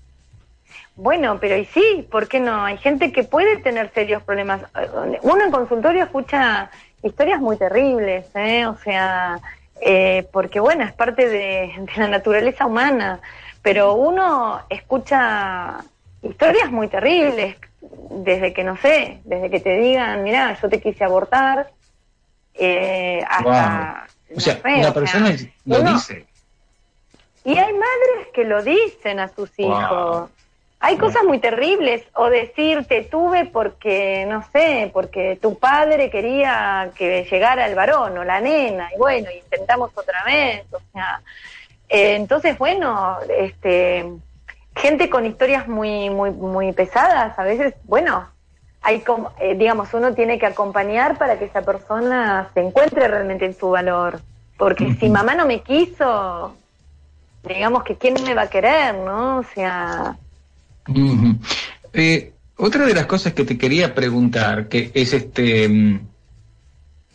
Bueno, 0.97 1.39
pero 1.41 1.57
y 1.57 1.64
sí, 1.66 2.09
¿por 2.11 2.26
qué 2.26 2.41
no? 2.41 2.64
Hay 2.64 2.76
gente 2.79 3.12
que 3.12 3.22
puede 3.22 3.59
tener 3.59 3.93
serios 3.95 4.20
problemas. 4.24 4.62
Uno 5.22 5.45
en 5.45 5.53
consultorio 5.53 6.03
escucha 6.03 6.70
historias 7.05 7.41
muy 7.41 7.57
terribles, 7.57 8.26
¿eh? 8.35 8.66
O 8.66 8.76
sea, 8.79 9.39
eh, 9.81 10.26
porque 10.33 10.59
bueno, 10.59 10.85
es 10.85 10.93
parte 10.93 11.29
de, 11.29 11.72
la 11.97 12.09
naturaleza 12.09 12.66
humana, 12.66 13.20
pero 13.69 13.93
uno 13.93 14.62
escucha 14.71 15.77
historias 16.23 16.73
muy 16.73 16.89
terribles, 16.89 17.57
desde 17.83 18.55
que 18.55 18.64
no 18.64 18.79
sé, 18.79 19.21
desde 19.25 19.51
que 19.51 19.61
te 19.61 19.77
digan, 19.77 20.23
mira, 20.23 20.59
yo 20.59 20.71
te 20.71 20.81
quise 20.81 21.05
abortar, 21.05 21.71
eh, 22.55 23.23
hasta... 23.29 24.07
O 24.35 24.41
sea, 24.41 24.59
una 24.64 24.95
persona 24.95 25.37
lo 25.66 25.83
dice. 25.83 26.25
Y 27.45 27.59
hay 27.59 27.75
madres 27.75 28.29
que 28.33 28.45
lo 28.45 28.62
dicen 28.62 29.21
a 29.21 29.29
sus 29.29 29.51
hijos. 29.59 30.31
Hay 30.81 30.97
cosas 30.97 31.25
muy 31.25 31.39
terribles, 31.39 32.05
o 32.14 32.31
decir 32.31 32.87
te 32.87 33.03
tuve 33.03 33.45
porque, 33.45 34.25
no 34.27 34.49
sé, 34.51 34.91
porque 34.95 35.39
tu 35.43 35.59
padre 35.59 36.09
quería 36.09 36.91
que 36.97 37.29
llegara 37.31 37.66
el 37.66 37.75
varón 37.75 38.16
o 38.16 38.25
la 38.25 38.41
nena, 38.41 38.89
y 38.95 38.97
bueno, 38.97 39.29
intentamos 39.31 39.91
otra 39.95 40.25
vez, 40.25 40.64
o 40.73 40.81
sea, 40.95 41.21
eh, 41.89 42.16
entonces, 42.16 42.59
bueno, 42.59 43.16
este, 43.39 44.07
gente 44.76 45.09
con 45.09 45.26
historias 45.26 45.68
muy, 45.68 46.11
muy, 46.11 46.30
muy 46.30 46.72
pesadas, 46.72 47.39
a 47.39 47.45
veces, 47.45 47.74
bueno, 47.84 48.28
hay 48.82 49.01
como, 49.01 49.32
eh, 49.41 49.55
digamos, 49.57 49.93
uno 49.95 50.14
tiene 50.14 50.39
que 50.39 50.47
acompañar 50.47 51.18
para 51.18 51.39
que 51.39 51.47
esa 51.47 51.62
persona 51.62 52.49
se 52.55 52.61
encuentre 52.61 53.09
realmente 53.09 53.45
en 53.45 53.57
su 53.57 53.70
valor, 53.70 54.20
porque 54.57 54.95
si 54.95 55.09
mamá 55.09 55.34
no 55.34 55.47
me 55.47 55.61
quiso, 55.62 56.55
digamos 57.43 57.84
que 57.84 57.97
quién 57.97 58.14
me 58.24 58.34
va 58.34 58.43
a 58.43 58.51
querer, 58.51 58.95
¿no? 58.95 59.39
O 59.39 59.45
sea, 59.55 60.16
eh, 61.93 62.32
otra 62.57 62.86
de 62.86 62.95
las 62.95 63.07
cosas 63.07 63.32
que 63.32 63.45
te 63.45 63.59
quería 63.59 63.95
preguntar, 63.95 64.68
que 64.68 64.91
es 64.95 65.12
este 65.12 65.68
mm, 65.68 66.01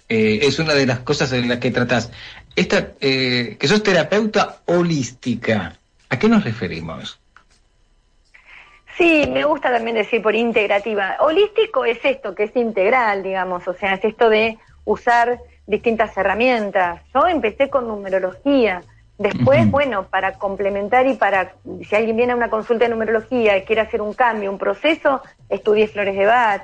eh, 0.09 0.39
es 0.43 0.59
una 0.59 0.73
de 0.73 0.85
las 0.85 0.99
cosas 0.99 1.31
en 1.33 1.47
las 1.47 1.59
que 1.59 1.71
tratás, 1.71 2.11
esta, 2.55 2.93
eh, 2.99 3.57
que 3.59 3.67
sos 3.67 3.83
terapeuta 3.83 4.61
holística, 4.65 5.75
¿a 6.09 6.19
qué 6.19 6.29
nos 6.29 6.43
referimos? 6.43 7.19
Sí, 8.97 9.25
me 9.27 9.43
gusta 9.43 9.71
también 9.71 9.95
decir 9.95 10.21
por 10.21 10.35
integrativa. 10.35 11.17
Holístico 11.19 11.83
es 11.83 11.97
esto, 12.03 12.35
que 12.35 12.43
es 12.43 12.55
integral, 12.55 13.23
digamos, 13.23 13.67
o 13.67 13.73
sea, 13.73 13.95
es 13.95 14.03
esto 14.05 14.29
de 14.29 14.57
usar 14.85 15.39
distintas 15.65 16.15
herramientas. 16.15 17.01
Yo 17.13 17.27
empecé 17.27 17.69
con 17.69 17.87
numerología, 17.87 18.83
Después, 19.17 19.69
bueno, 19.69 20.07
para 20.07 20.33
complementar 20.33 21.05
y 21.07 21.13
para, 21.13 21.53
si 21.87 21.95
alguien 21.95 22.17
viene 22.17 22.33
a 22.33 22.35
una 22.35 22.49
consulta 22.49 22.85
de 22.85 22.89
numerología 22.89 23.57
y 23.57 23.61
quiere 23.63 23.81
hacer 23.81 24.01
un 24.01 24.13
cambio, 24.13 24.51
un 24.51 24.57
proceso, 24.57 25.21
estudié 25.49 25.87
flores 25.87 26.17
de 26.17 26.25
Bach. 26.25 26.63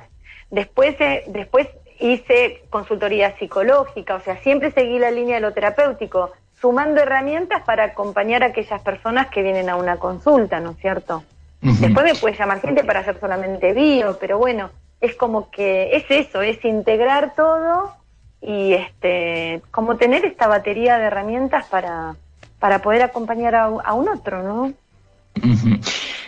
Después, 0.50 1.00
eh, 1.00 1.24
después 1.28 1.68
hice 2.00 2.64
consultoría 2.70 3.38
psicológica, 3.38 4.16
o 4.16 4.22
sea, 4.22 4.38
siempre 4.38 4.72
seguí 4.72 5.00
la 5.00 5.12
línea 5.12 5.36
de 5.36 5.42
lo 5.42 5.54
terapéutico, 5.54 6.32
sumando 6.62 7.02
herramientas 7.02 7.64
para 7.64 7.86
acompañar 7.86 8.44
a 8.44 8.48
aquellas 8.48 8.82
personas 8.82 9.28
que 9.28 9.44
vienen 9.44 9.70
a 9.70 9.76
una 9.76 9.98
consulta, 9.98 10.60
¿no 10.60 10.72
es 10.72 10.78
cierto? 10.78 11.24
Después 11.62 12.06
me 12.06 12.16
puede 12.16 12.38
llamar 12.38 12.62
gente 12.62 12.86
para 12.86 13.02
hacer 13.02 13.20
solamente 13.20 13.74
bio, 13.74 14.18
pero 14.20 14.38
bueno, 14.38 14.70
es 15.02 15.16
como 15.16 15.52
que 15.52 15.96
es 15.96 16.06
eso, 16.10 16.42
es 16.42 16.64
integrar 16.64 17.34
todo 17.36 17.94
y 18.42 18.74
este, 18.74 19.62
como 19.72 19.98
tener 19.98 20.24
esta 20.24 20.48
batería 20.48 20.98
de 20.98 21.06
herramientas 21.06 21.66
para, 21.66 22.16
para 22.60 22.82
poder 22.82 23.02
acompañar 23.02 23.56
a, 23.56 23.68
un 23.68 24.08
otro, 24.08 24.44
¿no? 24.44 24.74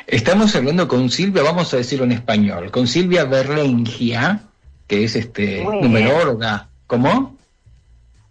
Estamos 0.08 0.54
hablando 0.56 0.88
con 0.88 1.10
Silvia, 1.10 1.44
vamos 1.44 1.74
a 1.74 1.78
decirlo 1.78 2.04
en 2.06 2.12
español, 2.12 2.70
con 2.72 2.88
Silvia 2.88 3.24
Berlengia, 3.24 4.42
que 4.92 5.06
es 5.06 5.16
este 5.16 5.64
numeróloga. 5.64 6.68
¿Cómo? 6.86 7.38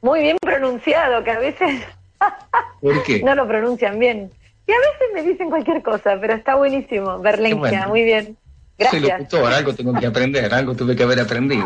Muy 0.02 0.20
bien 0.20 0.36
pronunciado, 0.42 1.24
que 1.24 1.30
a 1.30 1.38
veces 1.38 1.80
no 3.24 3.34
lo 3.34 3.48
pronuncian 3.48 3.98
bien. 3.98 4.30
Y 4.66 4.72
a 4.72 4.76
veces 4.76 5.08
me 5.14 5.22
dicen 5.22 5.48
cualquier 5.48 5.82
cosa, 5.82 6.18
pero 6.20 6.34
está 6.34 6.56
buenísimo. 6.56 7.18
Berlengia, 7.18 7.88
muy 7.88 8.02
bien. 8.04 8.36
Gracias. 8.78 9.30
Soy 9.30 9.54
algo 9.54 9.74
tengo 9.74 9.94
que 9.94 10.04
aprender, 10.04 10.52
algo 10.52 10.74
tuve 10.74 10.94
que 10.94 11.02
haber 11.02 11.20
aprendido. 11.20 11.64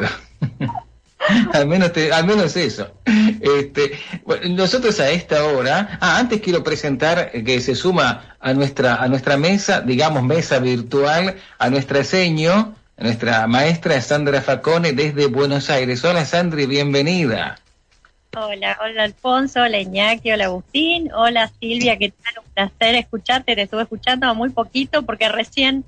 al 1.53 1.67
menos 1.67 1.91
al 2.13 2.25
menos 2.25 2.57
eso. 2.57 2.93
Este, 3.41 3.99
nosotros 4.49 5.01
a 5.01 5.11
esta 5.11 5.45
hora, 5.45 5.99
ah, 6.01 6.19
antes 6.19 6.41
quiero 6.41 6.63
presentar 6.63 7.33
que 7.33 7.61
se 7.61 7.75
suma 7.75 8.37
a 8.39 8.55
nuestra 8.55 8.95
a 9.03 9.09
nuestra 9.09 9.37
mesa, 9.39 9.81
digamos 9.81 10.23
mesa 10.23 10.61
virtual, 10.61 11.35
a 11.59 11.69
nuestra 11.69 12.05
seño, 12.05 12.77
nuestra 12.97 13.47
maestra 13.47 14.01
Sandra 14.01 14.41
Facone 14.41 14.93
desde 14.93 15.27
Buenos 15.27 15.71
Aires. 15.71 16.05
Hola 16.05 16.25
Sandri, 16.25 16.67
bienvenida. 16.67 17.59
Hola, 18.37 18.79
hola 18.83 19.05
Alfonso, 19.05 19.61
hola 19.63 19.79
Iñaki, 19.79 20.33
hola 20.33 20.47
Agustín, 20.47 21.13
hola 21.13 21.51
Silvia, 21.61 21.97
¿qué 21.97 22.11
tal? 22.11 22.45
Un 22.45 22.51
placer 22.53 22.97
escucharte, 22.97 23.55
te 23.55 23.63
estuve 23.63 23.83
escuchando 23.83 24.35
muy 24.35 24.51
poquito 24.51 25.03
porque 25.03 25.29
recién 25.29 25.85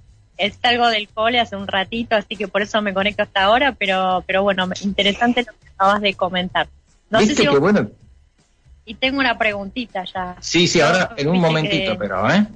salgo 0.62 0.88
del 0.88 1.08
cole 1.08 1.40
hace 1.40 1.56
un 1.56 1.66
ratito, 1.66 2.14
así 2.14 2.36
que 2.36 2.46
por 2.46 2.62
eso 2.62 2.80
me 2.82 2.94
conecto 2.94 3.24
hasta 3.24 3.44
ahora, 3.44 3.72
pero, 3.72 4.22
pero 4.26 4.42
bueno, 4.42 4.68
interesante 4.82 5.42
lo 5.42 5.52
que 5.52 5.68
acabas 5.74 6.00
de 6.00 6.14
comentar. 6.14 6.68
No 7.10 7.20
sé 7.20 7.34
si 7.34 7.46
bueno? 7.46 7.90
Y 8.84 8.94
tengo 8.94 9.18
una 9.18 9.36
preguntita 9.36 10.04
ya. 10.04 10.36
Sí, 10.40 10.68
sí, 10.68 10.80
ahora 10.80 11.14
en 11.16 11.28
un 11.28 11.40
momentito, 11.40 11.98
pero, 11.98 12.30
¿eh? 12.30 12.46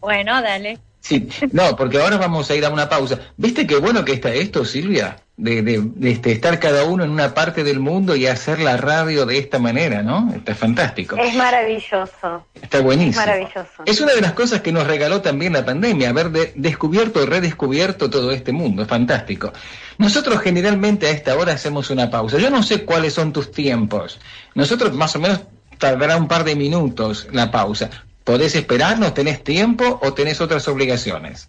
Bueno, 0.00 0.42
dale. 0.42 0.78
Sí, 1.02 1.28
no, 1.50 1.74
porque 1.74 2.00
ahora 2.00 2.16
vamos 2.16 2.48
a 2.48 2.54
ir 2.54 2.64
a 2.64 2.70
una 2.70 2.88
pausa. 2.88 3.18
¿Viste 3.36 3.66
qué 3.66 3.76
bueno 3.76 4.04
que 4.04 4.12
está 4.12 4.32
esto, 4.32 4.64
Silvia? 4.64 5.16
De, 5.36 5.60
de, 5.60 5.82
este, 6.02 6.30
estar 6.30 6.60
cada 6.60 6.84
uno 6.84 7.02
en 7.02 7.10
una 7.10 7.34
parte 7.34 7.64
del 7.64 7.80
mundo 7.80 8.14
y 8.14 8.28
hacer 8.28 8.60
la 8.60 8.76
radio 8.76 9.26
de 9.26 9.38
esta 9.38 9.58
manera, 9.58 10.02
¿no? 10.04 10.32
Está 10.32 10.54
fantástico. 10.54 11.16
Es 11.16 11.34
maravilloso. 11.34 12.46
Está 12.54 12.80
buenísimo. 12.80 13.20
Es 13.20 13.26
maravilloso. 13.26 13.82
Es 13.84 14.00
una 14.00 14.14
de 14.14 14.20
las 14.20 14.34
cosas 14.34 14.60
que 14.60 14.70
nos 14.70 14.86
regaló 14.86 15.20
también 15.22 15.54
la 15.54 15.64
pandemia, 15.64 16.10
haber 16.10 16.30
descubierto 16.54 17.20
y 17.20 17.26
redescubierto 17.26 18.08
todo 18.08 18.30
este 18.30 18.52
mundo. 18.52 18.82
Es 18.82 18.88
fantástico. 18.88 19.52
Nosotros 19.98 20.40
generalmente 20.40 21.08
a 21.08 21.10
esta 21.10 21.34
hora 21.34 21.54
hacemos 21.54 21.90
una 21.90 22.10
pausa. 22.10 22.38
Yo 22.38 22.48
no 22.48 22.62
sé 22.62 22.84
cuáles 22.84 23.14
son 23.14 23.32
tus 23.32 23.50
tiempos. 23.50 24.20
Nosotros 24.54 24.94
más 24.94 25.16
o 25.16 25.18
menos 25.18 25.40
tardará 25.78 26.16
un 26.16 26.28
par 26.28 26.44
de 26.44 26.54
minutos 26.54 27.26
la 27.32 27.50
pausa. 27.50 27.90
¿Podés 28.24 28.54
esperarnos? 28.54 29.14
¿Tenés 29.14 29.42
tiempo 29.42 30.00
o 30.02 30.14
tenés 30.14 30.40
otras 30.40 30.66
obligaciones? 30.68 31.48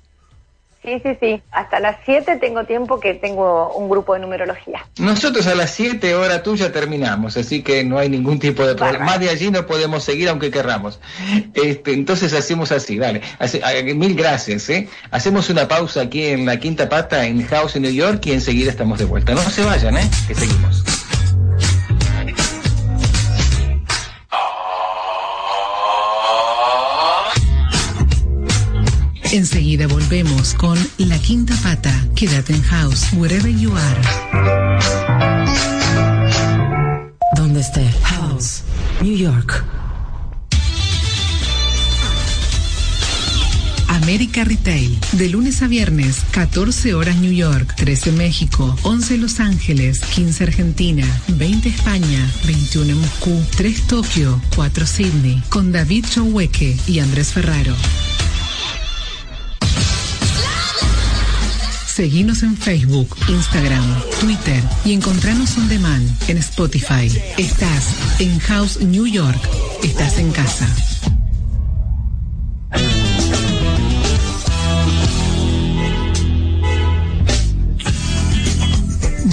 Sí, 0.83 0.99
sí, 1.01 1.17
sí. 1.21 1.41
Hasta 1.51 1.79
las 1.79 1.97
7 2.03 2.37
tengo 2.41 2.65
tiempo 2.65 2.99
que 2.99 3.13
tengo 3.13 3.73
un 3.73 3.89
grupo 3.89 4.15
de 4.15 4.19
numerología. 4.19 4.85
Nosotros 4.97 5.47
a 5.47 5.55
las 5.55 5.71
7 5.71 6.13
hora 6.15 6.43
tuya 6.43 6.73
terminamos, 6.73 7.37
así 7.37 7.63
que 7.63 7.85
no 7.85 7.97
hay 7.97 8.09
ningún 8.09 8.37
tipo 8.37 8.65
de 8.67 8.75
problema. 8.75 9.05
Más 9.05 9.19
de 9.21 9.29
allí 9.29 9.49
no 9.49 9.65
podemos 9.65 10.03
seguir 10.03 10.27
aunque 10.27 10.51
querramos. 10.51 10.99
Este, 11.53 11.93
entonces 11.93 12.33
hacemos 12.33 12.73
así, 12.73 12.97
dale. 12.97 13.21
mil 13.95 14.13
gracias. 14.13 14.69
¿eh? 14.69 14.89
Hacemos 15.09 15.49
una 15.49 15.69
pausa 15.69 16.01
aquí 16.01 16.25
en 16.25 16.45
la 16.45 16.59
Quinta 16.59 16.89
Pata 16.89 17.25
en 17.25 17.47
House 17.47 17.77
en 17.77 17.83
New 17.83 17.93
York 17.93 18.25
y 18.25 18.33
enseguida 18.33 18.69
estamos 18.69 18.99
de 18.99 19.05
vuelta. 19.05 19.33
No 19.33 19.41
se 19.41 19.63
vayan, 19.63 19.95
¿eh? 19.95 20.09
que 20.27 20.35
seguimos. 20.35 20.83
Enseguida 29.33 29.87
volvemos 29.87 30.53
con 30.53 30.77
La 30.99 31.17
Quinta 31.17 31.55
Pata. 31.63 31.91
Quédate 32.15 32.53
en 32.53 32.61
house, 32.61 33.11
wherever 33.13 33.51
you 33.51 33.75
are. 33.75 34.01
Donde 37.35 37.61
esté. 37.61 37.83
House, 38.03 38.61
New 39.01 39.17
York. 39.17 39.65
América 43.87 44.43
Retail, 44.43 44.99
de 45.13 45.29
lunes 45.29 45.63
a 45.63 45.67
viernes, 45.67 46.21
14 46.29 46.93
horas 46.93 47.15
New 47.15 47.31
York, 47.31 47.73
13 47.75 48.11
México, 48.11 48.77
11 48.83 49.17
Los 49.17 49.39
Ángeles, 49.39 50.01
15 50.13 50.43
Argentina, 50.43 51.07
20 51.29 51.69
España, 51.69 52.31
21 52.45 52.95
Moscú, 52.97 53.43
3 53.57 53.87
Tokio, 53.87 54.39
4 54.55 54.85
Sydney, 54.85 55.41
con 55.49 55.71
David 55.71 56.05
Choweque 56.07 56.77
y 56.85 56.99
Andrés 56.99 57.31
Ferraro. 57.31 57.73
Seguinos 61.93 62.41
en 62.41 62.57
Facebook, 62.57 63.15
Instagram, 63.27 63.85
Twitter 64.19 64.63
y 64.83 64.93
encontranos 64.93 65.55
on 65.59 65.69
demand 65.69 66.09
en 66.27 66.39
Spotify. 66.39 67.05
Estás 67.37 68.19
en 68.19 68.39
House 68.39 68.81
New 68.81 69.05
York. 69.05 69.37
Estás 69.83 70.17
en 70.17 70.31
casa. 70.31 70.67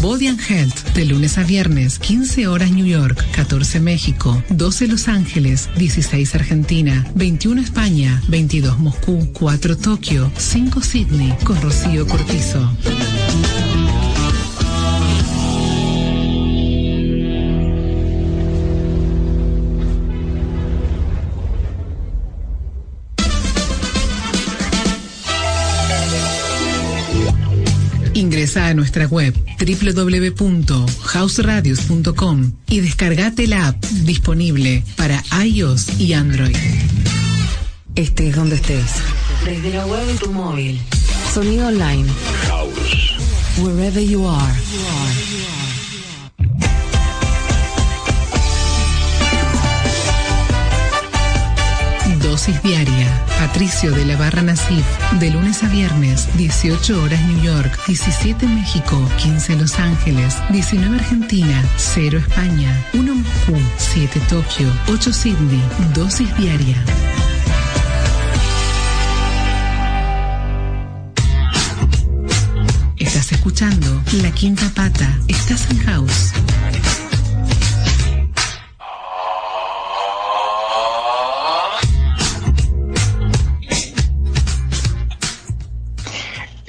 Body 0.00 0.28
and 0.28 0.40
Health, 0.40 0.94
de 0.94 1.04
lunes 1.04 1.36
a 1.36 1.42
viernes, 1.42 1.98
15 1.98 2.48
horas 2.48 2.72
New 2.72 2.86
York, 2.86 3.22
14 3.32 3.80
México, 3.80 4.42
12 4.48 4.88
Los 4.88 5.08
Ángeles, 5.08 5.68
16 5.76 6.34
Argentina, 6.34 7.06
21 7.14 7.60
España, 7.60 8.22
22 8.28 8.78
Moscú, 8.78 9.28
4 9.34 9.76
Tokio, 9.76 10.32
5 10.38 10.80
Sydney, 10.82 11.36
con 11.44 11.60
Rocío 11.60 12.06
Cortizo. 12.06 12.70
Ingresa 28.50 28.66
a 28.66 28.74
nuestra 28.74 29.06
web 29.06 29.32
www.houseradios.com 29.60 32.52
y 32.68 32.80
descargate 32.80 33.46
la 33.46 33.68
app 33.68 33.80
disponible 33.84 34.82
para 34.96 35.22
iOS 35.44 36.00
y 36.00 36.14
Android. 36.14 36.56
Estés 37.94 38.34
donde 38.34 38.56
estés. 38.56 38.90
Desde 39.44 39.72
la 39.72 39.86
web 39.86 40.04
de 40.04 40.14
tu 40.14 40.32
móvil. 40.32 40.80
Sonido 41.32 41.68
online. 41.68 42.08
House. 42.48 43.14
Wherever 43.58 44.02
you 44.02 44.26
are. 44.26 44.52
Dosis 52.20 52.60
diaria. 52.64 53.29
Patricio 53.40 53.90
de 53.90 54.04
la 54.04 54.18
Barra 54.18 54.42
Nasif. 54.42 54.84
De 55.18 55.30
lunes 55.30 55.64
a 55.64 55.68
viernes, 55.68 56.28
18 56.36 57.02
horas 57.02 57.22
New 57.22 57.42
York, 57.42 57.80
17 57.86 58.46
México, 58.46 59.02
15 59.16 59.56
Los 59.56 59.78
Ángeles, 59.78 60.36
19 60.50 60.96
Argentina, 60.96 61.64
0 61.78 62.18
España, 62.18 62.86
1 62.92 63.14
Moscú, 63.14 63.56
7 63.78 64.20
Tokio, 64.28 64.70
8 64.88 65.12
Sydney. 65.14 65.62
Dosis 65.94 66.36
diaria. 66.36 66.84
Estás 72.98 73.32
escuchando 73.32 74.02
La 74.22 74.30
Quinta 74.32 74.70
Pata. 74.74 75.18
Estás 75.28 75.66
en 75.70 75.78
House. 75.78 76.34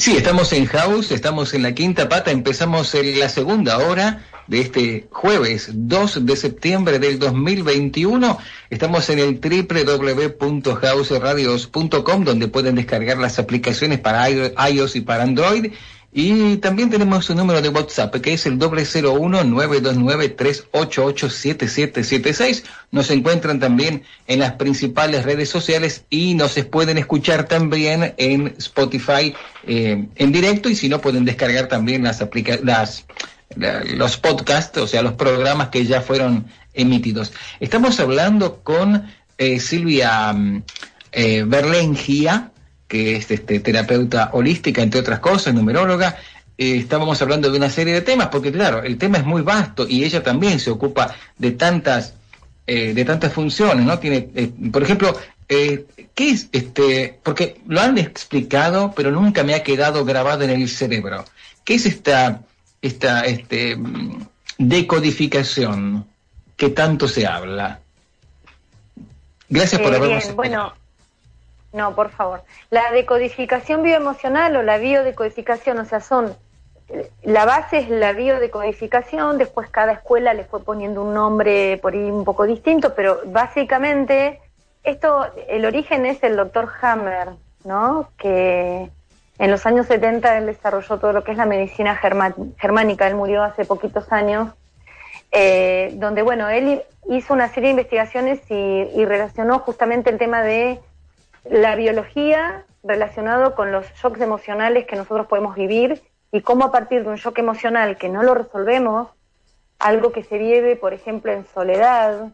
Sí, 0.02 0.18
estamos 0.18 0.52
en 0.54 0.66
House, 0.66 1.12
estamos 1.12 1.54
en 1.54 1.62
la 1.62 1.76
quinta 1.76 2.10
pata, 2.10 2.32
empezamos 2.32 2.96
en 2.96 3.20
la 3.20 3.30
segunda 3.30 3.78
hora 3.78 4.26
de 4.48 4.62
este 4.62 5.08
jueves 5.12 5.70
2 5.72 6.26
de 6.26 6.36
septiembre 6.36 6.98
del 6.98 7.20
2021. 7.20 8.40
Estamos 8.72 9.08
en 9.12 9.20
el 9.20 9.40
www.houseradios.com 9.40 12.24
donde 12.24 12.48
pueden 12.48 12.74
descargar 12.74 13.20
las 13.20 13.38
aplicaciones 13.38 14.00
para 14.00 14.28
iOS 14.28 14.96
y 14.96 15.02
para 15.02 15.22
Android 15.22 15.72
y 16.14 16.58
también 16.58 16.90
tenemos 16.90 17.30
un 17.30 17.38
número 17.38 17.62
de 17.62 17.70
WhatsApp 17.70 18.16
que 18.18 18.34
es 18.34 18.46
el 18.46 18.60
doble 18.60 18.84
cero 18.84 19.14
uno 19.14 19.44
nueve 19.46 19.80
dos 19.80 19.96
nueve 19.96 20.28
tres 20.28 20.66
ocho 20.72 21.06
ocho 21.06 21.30
siete 21.30 21.70
siete 21.70 22.04
siete 22.04 22.34
seis. 22.34 22.66
Nos 22.92 23.10
encuentran 23.12 23.60
también 23.60 24.04
en 24.28 24.40
las 24.40 24.54
principales 24.54 25.24
redes 25.24 25.50
sociales 25.50 26.04
y 26.10 26.34
nos 26.34 26.54
pueden 26.66 26.98
escuchar 26.98 27.48
también 27.48 28.14
en 28.18 28.54
Spotify 28.58 29.34
eh, 29.66 30.06
en 30.16 30.32
directo 30.34 30.68
y 30.68 30.76
si 30.76 30.90
no 30.90 31.00
pueden 31.00 31.24
descargar 31.24 31.68
también 31.68 32.04
las 32.04 32.22
aplica 32.22 32.60
las 32.62 33.06
los 33.56 34.18
podcasts, 34.18 34.78
o 34.78 34.88
sea, 34.88 35.02
los 35.02 35.14
programas 35.14 35.70
que 35.70 35.86
ya 35.86 36.02
fueron 36.02 36.46
emitidos. 36.74 37.34
Estamos 37.60 38.00
hablando 38.00 38.62
con 38.64 39.08
eh, 39.38 39.60
Silvia 39.60 40.32
mm, 40.34 40.64
eh, 41.12 41.44
Berlengia, 41.46 42.52
que 42.92 43.16
es 43.16 43.32
este, 43.32 43.62
terapeuta 43.62 44.32
holística, 44.34 44.82
entre 44.82 45.00
otras 45.00 45.22
cosas, 45.22 45.54
numeróloga. 45.54 46.18
Eh, 46.58 46.76
estábamos 46.76 47.22
hablando 47.22 47.50
de 47.50 47.58
una 47.58 47.70
serie 47.70 47.94
de 47.94 48.02
temas, 48.02 48.28
porque 48.28 48.52
claro, 48.52 48.84
el 48.84 48.98
tema 48.98 49.18
es 49.18 49.24
muy 49.24 49.44
vasto 49.44 49.88
y 49.88 50.04
ella 50.04 50.22
también 50.22 50.60
se 50.60 50.72
ocupa 50.72 51.16
de 51.38 51.52
tantas, 51.52 52.16
eh, 52.68 52.94
de 52.94 53.06
tantas 53.06 53.32
funciones, 53.32 53.86
¿no? 53.86 53.98
Tiene, 53.98 54.28
eh, 54.36 54.52
por 54.74 54.84
ejemplo, 54.84 55.18
¿qué 55.48 55.86
es 56.18 56.50
este? 56.52 57.18
Porque 57.24 57.62
lo 57.66 57.80
han 57.80 57.98
explicado, 57.98 58.92
pero 58.94 59.10
nunca 59.10 59.46
me 59.46 59.54
ha 59.54 59.64
quedado 59.64 60.04
grabado 60.04 60.44
en 60.44 60.50
el 60.50 60.68
cerebro. 60.68 61.24
¿Qué 61.64 61.76
es 61.76 61.86
esta, 61.86 62.42
esta, 62.82 63.22
este, 63.22 63.78
decodificación 64.58 66.08
que 66.58 66.72
tanto 66.72 67.08
se 67.08 67.26
habla? 67.26 67.80
Gracias 69.48 69.80
por 69.80 69.96
habernos. 69.96 70.36
bueno, 70.36 70.74
no, 71.74 71.96
por 71.96 72.10
favor. 72.10 72.44
La 72.70 72.92
decodificación 72.92 73.84
bioemocional 73.84 74.56
o 74.56 74.64
la 74.64 74.78
biodecodificación, 74.78 75.80
o 75.80 75.86
sea, 75.86 76.02
son 76.02 76.36
la 77.24 77.46
base 77.46 77.78
es 77.78 77.90
la 77.90 78.14
biodecodificación, 78.14 79.38
después 79.38 79.70
cada 79.70 79.94
escuela 79.94 80.34
le 80.34 80.44
fue 80.44 80.64
poniendo 80.64 81.02
un 81.04 81.14
nombre 81.14 81.78
por 81.82 81.94
ahí 81.94 82.12
un 82.12 82.26
poco 82.26 82.46
distinto, 82.46 82.94
pero 82.96 83.22
básicamente 83.26 84.42
esto, 84.84 85.28
el 85.48 85.66
origen 85.66 86.06
es 86.06 86.22
el 86.24 86.36
doctor 86.36 86.70
Hammer, 86.82 87.30
¿no? 87.64 88.10
Que 88.18 88.90
en 89.38 89.52
los 89.52 89.66
años 89.66 89.88
70 89.88 90.38
él 90.40 90.48
desarrolló 90.48 91.00
todo 91.00 91.14
lo 91.14 91.24
que 91.24 91.32
es 91.32 91.38
la 91.38 91.46
medicina 91.46 91.96
germánica, 91.96 93.08
él 93.08 93.16
murió 93.16 93.44
hace 93.44 93.64
poquitos 93.64 94.12
años, 94.12 94.50
eh, 95.32 95.92
donde, 95.96 96.24
bueno, 96.24 96.50
él 96.50 96.84
hizo 97.10 97.34
una 97.34 97.48
serie 97.48 97.70
de 97.70 97.72
investigaciones 97.72 98.42
y 98.50 99.06
relacionó 99.06 99.60
justamente 99.60 100.10
el 100.10 100.18
tema 100.18 100.42
de 100.42 100.82
la 101.44 101.76
biología 101.76 102.66
relacionado 102.84 103.56
con 103.56 103.72
los 103.72 103.86
shocks 103.94 104.22
emocionales 104.22 104.86
que 104.86 104.96
nosotros 104.96 105.28
podemos 105.28 105.56
vivir 105.56 106.02
y 106.32 106.42
cómo 106.42 106.66
a 106.66 106.72
partir 106.72 107.04
de 107.04 107.10
un 107.10 107.16
shock 107.16 107.40
emocional 107.40 107.98
que 107.98 108.10
no 108.10 108.24
lo 108.24 108.34
resolvemos, 108.34 109.10
algo 109.80 110.12
que 110.12 110.24
se 110.24 110.38
vive, 110.38 110.76
por 110.76 110.94
ejemplo, 110.94 111.32
en 111.32 111.46
soledad, 111.54 112.30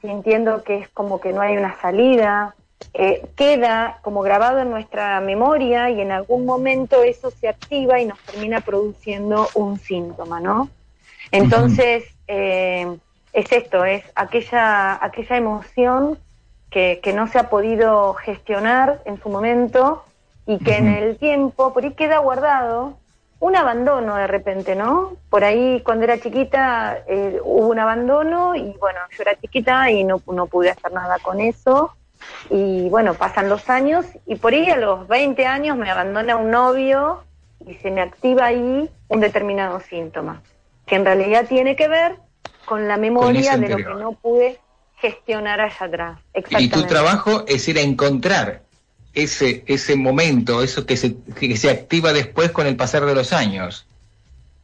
sintiendo 0.00 0.62
que 0.62 0.78
es 0.78 0.88
como 0.88 1.20
que 1.20 1.32
no 1.32 1.40
hay 1.40 1.56
una 1.56 1.78
salida, 1.80 2.54
eh, 2.94 3.26
queda 3.36 3.98
como 4.02 4.22
grabado 4.22 4.60
en 4.60 4.70
nuestra 4.70 5.20
memoria 5.20 5.90
y 5.90 6.00
en 6.00 6.12
algún 6.12 6.46
momento 6.46 7.02
eso 7.02 7.30
se 7.30 7.48
activa 7.48 8.00
y 8.00 8.06
nos 8.06 8.18
termina 8.20 8.60
produciendo 8.60 9.48
un 9.54 9.78
síntoma, 9.78 10.40
¿no? 10.40 10.70
Entonces, 11.30 12.04
eh, 12.26 12.96
es 13.32 13.52
esto, 13.52 13.84
es 13.84 14.02
aquella, 14.14 15.02
aquella 15.04 15.36
emoción 15.36 16.18
que, 16.70 17.12
no 17.14 17.26
se 17.26 17.38
ha 17.38 17.50
podido 17.50 18.14
gestionar 18.14 19.00
en 19.04 19.20
su 19.20 19.28
momento 19.28 20.04
y 20.46 20.58
que 20.58 20.76
en 20.76 20.88
el 20.88 21.18
tiempo 21.18 21.72
por 21.72 21.84
ahí 21.84 21.92
queda 21.94 22.18
guardado 22.18 22.96
un 23.40 23.56
abandono 23.56 24.16
de 24.16 24.26
repente, 24.26 24.76
¿no? 24.76 25.14
Por 25.30 25.44
ahí 25.44 25.80
cuando 25.82 26.04
era 26.04 26.20
chiquita 26.20 26.98
eh, 27.06 27.40
hubo 27.42 27.68
un 27.68 27.78
abandono 27.78 28.54
y 28.54 28.74
bueno, 28.78 29.00
yo 29.16 29.22
era 29.22 29.38
chiquita 29.40 29.90
y 29.90 30.04
no, 30.04 30.20
no 30.30 30.46
pude 30.46 30.70
hacer 30.70 30.92
nada 30.92 31.18
con 31.18 31.40
eso. 31.40 31.94
Y 32.50 32.88
bueno, 32.90 33.14
pasan 33.14 33.48
los 33.48 33.70
años 33.70 34.04
y 34.26 34.36
por 34.36 34.52
ahí 34.52 34.68
a 34.68 34.76
los 34.76 35.08
20 35.08 35.46
años 35.46 35.76
me 35.76 35.90
abandona 35.90 36.36
un 36.36 36.50
novio 36.50 37.24
y 37.66 37.74
se 37.76 37.90
me 37.90 38.02
activa 38.02 38.46
ahí 38.46 38.90
un 39.08 39.20
determinado 39.20 39.80
síntoma, 39.80 40.42
que 40.86 40.96
en 40.96 41.04
realidad 41.06 41.46
tiene 41.48 41.76
que 41.76 41.88
ver 41.88 42.16
con 42.66 42.88
la 42.88 42.98
memoria 42.98 43.56
de 43.56 43.68
lo 43.70 43.76
que 43.78 43.84
no 43.84 44.12
pude 44.12 44.60
gestionar 45.00 45.60
allá 45.60 45.86
atrás. 45.86 46.20
Y 46.58 46.68
tu 46.68 46.84
trabajo 46.84 47.44
es 47.46 47.66
ir 47.68 47.78
a 47.78 47.82
encontrar 47.82 48.62
ese, 49.14 49.64
ese 49.66 49.96
momento, 49.96 50.62
eso 50.62 50.86
que 50.86 50.96
se, 50.96 51.16
que 51.38 51.56
se 51.56 51.70
activa 51.70 52.12
después 52.12 52.50
con 52.50 52.66
el 52.66 52.76
pasar 52.76 53.04
de 53.06 53.14
los 53.14 53.32
años. 53.32 53.86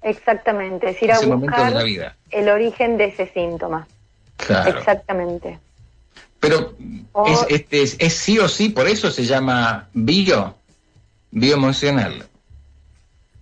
Exactamente, 0.03 0.91
es 0.91 1.03
ir 1.03 1.12
a 1.12 1.20
buscar 1.20 1.74
el 2.30 2.49
origen 2.49 2.97
de 2.97 3.07
ese 3.07 3.26
síntoma. 3.32 3.89
Claro. 4.37 4.78
Exactamente. 4.78 5.59
Pero 6.39 6.74
es, 7.26 7.47
este, 7.49 7.82
es, 7.82 8.14
sí 8.14 8.39
o 8.39 8.49
sí, 8.49 8.68
por 8.68 8.87
eso 8.87 9.11
se 9.11 9.24
llama 9.24 9.89
bio, 9.95 10.55
bioemocional. 11.30 12.26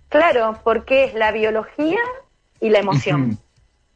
Claro, 0.09 0.59
porque 0.63 1.03
es 1.03 1.13
la 1.13 1.31
biología 1.31 1.99
y 2.61 2.69
la 2.69 2.79
emoción. 2.79 3.37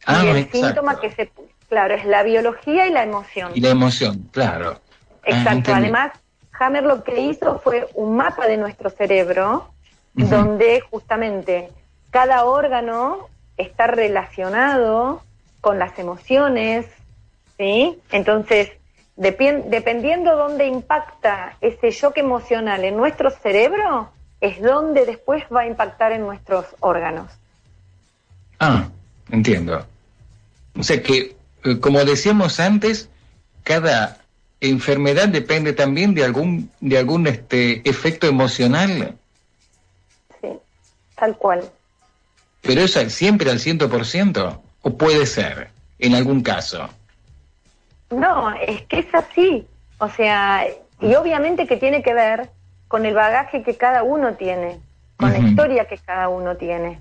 Ah, 0.05 0.25
y 0.25 0.27
el 0.27 0.51
síntoma 0.51 0.99
que 0.99 1.11
se 1.11 1.31
Claro, 1.69 1.93
es 1.93 2.05
la 2.05 2.23
biología 2.23 2.87
y 2.87 2.91
la 2.91 3.03
emoción. 3.03 3.51
Y 3.53 3.61
la 3.61 3.69
emoción, 3.69 4.27
claro. 4.31 4.79
Exacto. 5.23 5.71
Ah, 5.71 5.77
Además, 5.77 6.11
Hammer 6.59 6.83
lo 6.83 7.03
que 7.03 7.21
hizo 7.21 7.59
fue 7.59 7.87
un 7.93 8.17
mapa 8.17 8.47
de 8.47 8.57
nuestro 8.57 8.89
cerebro 8.89 9.71
donde 10.13 10.81
justamente 10.81 11.69
cada 12.09 12.43
órgano 12.43 13.29
está 13.55 13.87
relacionado 13.87 15.21
con 15.61 15.79
las 15.79 15.97
emociones, 15.99 16.85
¿sí? 17.57 17.99
Entonces, 18.11 18.71
dependiendo 19.15 20.35
dónde 20.35 20.67
impacta 20.67 21.55
ese 21.61 21.91
shock 21.91 22.17
emocional 22.17 22.83
en 22.83 22.97
nuestro 22.97 23.29
cerebro, 23.29 24.11
es 24.41 24.61
donde 24.61 25.05
después 25.05 25.43
va 25.53 25.61
a 25.61 25.67
impactar 25.67 26.13
en 26.13 26.21
nuestros 26.21 26.65
órganos. 26.79 27.31
Ah, 28.59 28.87
entiendo. 29.29 29.85
O 30.77 30.83
sea 30.83 31.01
que, 31.01 31.35
como 31.81 32.03
decíamos 32.05 32.59
antes, 32.59 33.09
cada 33.63 34.17
enfermedad 34.61 35.29
depende 35.29 35.73
también 35.73 36.13
de 36.13 36.25
algún 36.25 36.71
de 36.79 36.97
algún 36.97 37.27
este 37.27 37.87
efecto 37.89 38.27
emocional. 38.27 39.15
Sí, 40.41 40.49
tal 41.15 41.37
cual. 41.37 41.69
Pero 42.61 42.81
es 42.81 42.93
siempre 43.13 43.49
al 43.49 43.59
ciento 43.59 43.89
por 43.89 44.05
ciento 44.05 44.61
o 44.81 44.97
puede 44.97 45.25
ser 45.25 45.69
en 45.99 46.15
algún 46.15 46.41
caso. 46.41 46.89
No, 48.09 48.53
es 48.53 48.81
que 48.83 48.99
es 48.99 49.13
así. 49.13 49.67
O 49.99 50.09
sea, 50.09 50.65
y 51.01 51.15
obviamente 51.15 51.67
que 51.67 51.77
tiene 51.77 52.01
que 52.01 52.13
ver 52.13 52.49
con 52.87 53.05
el 53.05 53.13
bagaje 53.13 53.63
que 53.63 53.75
cada 53.75 54.03
uno 54.03 54.33
tiene, 54.33 54.79
con 55.17 55.31
la 55.31 55.39
historia 55.39 55.85
que 55.87 55.97
cada 55.97 56.29
uno 56.29 56.55
tiene. 56.57 56.99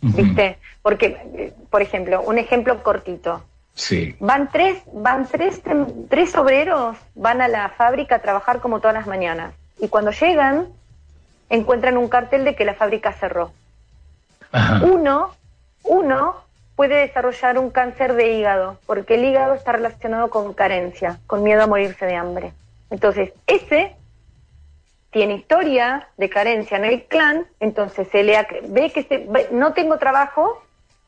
¿Viste? 0.00 0.58
Porque, 0.82 1.52
por 1.70 1.82
ejemplo, 1.82 2.22
un 2.22 2.38
ejemplo 2.38 2.82
cortito. 2.82 3.42
Sí. 3.78 4.16
Van 4.18 4.50
tres, 4.50 4.82
van 4.92 5.28
tres, 5.28 5.62
tres 6.08 6.34
obreros, 6.34 6.96
van 7.14 7.40
a 7.40 7.46
la 7.46 7.68
fábrica 7.70 8.16
a 8.16 8.18
trabajar 8.18 8.60
como 8.60 8.80
todas 8.80 8.94
las 8.94 9.06
mañanas. 9.06 9.54
Y 9.78 9.86
cuando 9.86 10.10
llegan, 10.10 10.66
encuentran 11.48 11.96
un 11.96 12.08
cartel 12.08 12.44
de 12.44 12.56
que 12.56 12.64
la 12.64 12.74
fábrica 12.74 13.12
cerró. 13.12 13.52
Uno, 14.82 15.30
uno 15.84 16.34
puede 16.74 16.96
desarrollar 16.96 17.56
un 17.56 17.70
cáncer 17.70 18.14
de 18.14 18.32
hígado, 18.32 18.78
porque 18.84 19.14
el 19.14 19.24
hígado 19.24 19.54
está 19.54 19.72
relacionado 19.72 20.28
con 20.28 20.54
carencia, 20.54 21.20
con 21.28 21.44
miedo 21.44 21.62
a 21.62 21.66
morirse 21.68 22.04
de 22.04 22.16
hambre. 22.16 22.52
Entonces, 22.90 23.32
ese 23.46 23.94
tiene 25.10 25.34
historia 25.34 26.08
de 26.16 26.28
carencia 26.28 26.76
en 26.76 26.84
el 26.84 27.04
clan, 27.04 27.46
entonces 27.60 28.08
se 28.10 28.24
le 28.24 28.44
ve 28.68 28.90
que 28.90 29.04
se, 29.04 29.28
no 29.52 29.72
tengo 29.72 29.98
trabajo, 29.98 30.64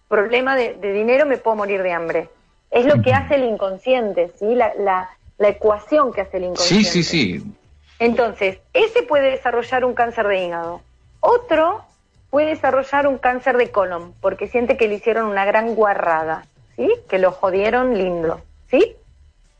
problema 0.08 0.54
de, 0.54 0.74
dinero, 0.74 1.26
me 1.26 1.36
puedo 1.36 1.56
morir 1.56 1.82
de 1.82 1.92
hambre. 1.92 2.28
Es 2.70 2.86
lo 2.86 3.02
que 3.02 3.12
hace 3.12 3.34
el 3.34 3.44
inconsciente, 3.44 4.30
¿sí? 4.38 4.54
La, 4.54 4.72
la, 4.78 5.10
la, 5.38 5.48
ecuación 5.48 6.12
que 6.12 6.20
hace 6.20 6.36
el 6.36 6.44
inconsciente. 6.44 6.84
Sí, 6.84 7.02
sí, 7.02 7.38
sí. 7.38 7.54
Entonces, 7.98 8.58
ese 8.72 9.02
puede 9.02 9.30
desarrollar 9.30 9.84
un 9.84 9.94
cáncer 9.94 10.26
de 10.28 10.46
hígado. 10.46 10.80
Otro 11.20 11.82
puede 12.30 12.48
desarrollar 12.48 13.06
un 13.06 13.18
cáncer 13.18 13.56
de 13.56 13.70
colon, 13.70 14.14
porque 14.20 14.46
siente 14.46 14.76
que 14.76 14.88
le 14.88 14.94
hicieron 14.94 15.26
una 15.26 15.44
gran 15.44 15.74
guarrada, 15.74 16.46
¿sí? 16.76 16.88
Que 17.08 17.18
lo 17.18 17.32
jodieron 17.32 17.98
lindo, 17.98 18.40
¿sí? 18.70 18.96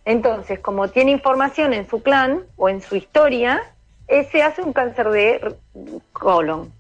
Entonces, 0.05 0.61
como 0.61 0.89
tiene 0.89 1.11
información 1.11 1.75
en 1.75 1.89
su 1.89 2.03
clan 2.03 2.45
o 2.57 2.69
en 2.69 2.81
su 2.81 2.97
historia, 2.97 3.63
se 4.31 4.43
hace 4.43 4.63
un 4.63 4.73
cáncer 4.73 5.11
de 5.11 5.55
colon. 6.13 6.73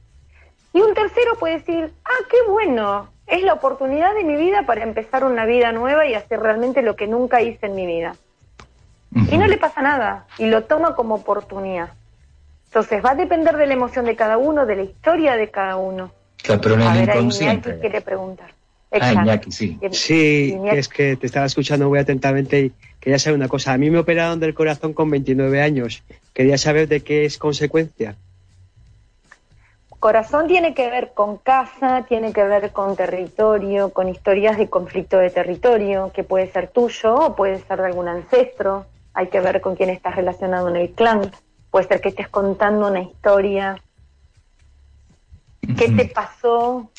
Y 0.72 0.80
un 0.80 0.94
tercero 0.94 1.36
puede 1.38 1.58
decir, 1.58 1.92
ah, 2.04 2.24
qué 2.30 2.36
bueno, 2.48 3.08
es 3.30 3.42
la 3.42 3.54
oportunidad 3.54 4.14
de 4.14 4.24
mi 4.24 4.36
vida 4.36 4.64
para 4.66 4.82
empezar 4.82 5.24
una 5.24 5.46
vida 5.46 5.72
nueva 5.72 6.06
y 6.06 6.14
hacer 6.14 6.40
realmente 6.40 6.82
lo 6.82 6.96
que 6.96 7.06
nunca 7.06 7.40
hice 7.40 7.66
en 7.66 7.74
mi 7.74 7.86
vida. 7.86 8.16
Y 9.30 9.38
no 9.38 9.46
le 9.46 9.58
pasa 9.58 9.82
nada, 9.82 10.26
y 10.38 10.46
lo 10.46 10.64
toma 10.64 10.94
como 10.94 11.16
oportunidad. 11.16 11.90
Entonces 12.66 13.04
va 13.04 13.10
a 13.10 13.14
depender 13.16 13.56
de 13.56 13.66
la 13.66 13.74
emoción 13.74 14.04
de 14.04 14.14
cada 14.14 14.38
uno, 14.38 14.66
de 14.66 14.76
la 14.76 14.82
historia 14.82 15.34
de 15.36 15.50
cada 15.50 15.76
uno. 15.76 16.12
Claro, 16.42 16.60
pero 16.60 16.74
en 16.76 16.82
el 16.82 17.08
inconsciente. 17.08 17.78
quiere 17.80 18.00
preguntar. 18.00 18.50
Ah, 18.92 19.40
sí. 19.50 19.78
Sí, 19.92 20.56
es 20.72 20.88
que 20.88 21.16
te 21.16 21.26
estaba 21.26 21.46
escuchando 21.46 21.88
muy 21.88 21.98
atentamente 21.98 22.60
y 22.60 22.72
quería 22.98 23.18
saber 23.18 23.36
una 23.36 23.48
cosa. 23.48 23.72
A 23.72 23.78
mí 23.78 23.90
me 23.90 23.98
operaron 23.98 24.40
del 24.40 24.54
corazón 24.54 24.92
con 24.92 25.10
29 25.10 25.62
años. 25.62 26.02
Quería 26.32 26.58
saber 26.58 26.88
de 26.88 27.00
qué 27.00 27.24
es 27.24 27.38
consecuencia. 27.38 28.16
Corazón 30.00 30.48
tiene 30.48 30.72
que 30.72 30.88
ver 30.88 31.12
con 31.14 31.36
casa, 31.36 32.06
tiene 32.08 32.32
que 32.32 32.42
ver 32.42 32.72
con 32.72 32.96
territorio, 32.96 33.90
con 33.90 34.08
historias 34.08 34.56
de 34.56 34.70
conflicto 34.70 35.18
de 35.18 35.28
territorio, 35.28 36.10
que 36.14 36.24
puede 36.24 36.50
ser 36.50 36.68
tuyo 36.68 37.14
o 37.14 37.36
puede 37.36 37.60
ser 37.60 37.78
de 37.80 37.86
algún 37.86 38.08
ancestro. 38.08 38.86
Hay 39.12 39.28
que 39.28 39.40
ver 39.40 39.60
con 39.60 39.76
quién 39.76 39.90
estás 39.90 40.16
relacionado 40.16 40.70
en 40.70 40.76
el 40.76 40.90
clan. 40.92 41.30
Puede 41.70 41.86
ser 41.86 42.00
que 42.00 42.08
estés 42.08 42.28
contando 42.28 42.88
una 42.88 43.02
historia. 43.02 43.76
¿Qué 45.76 45.90
te 45.90 46.06
pasó? 46.06 46.90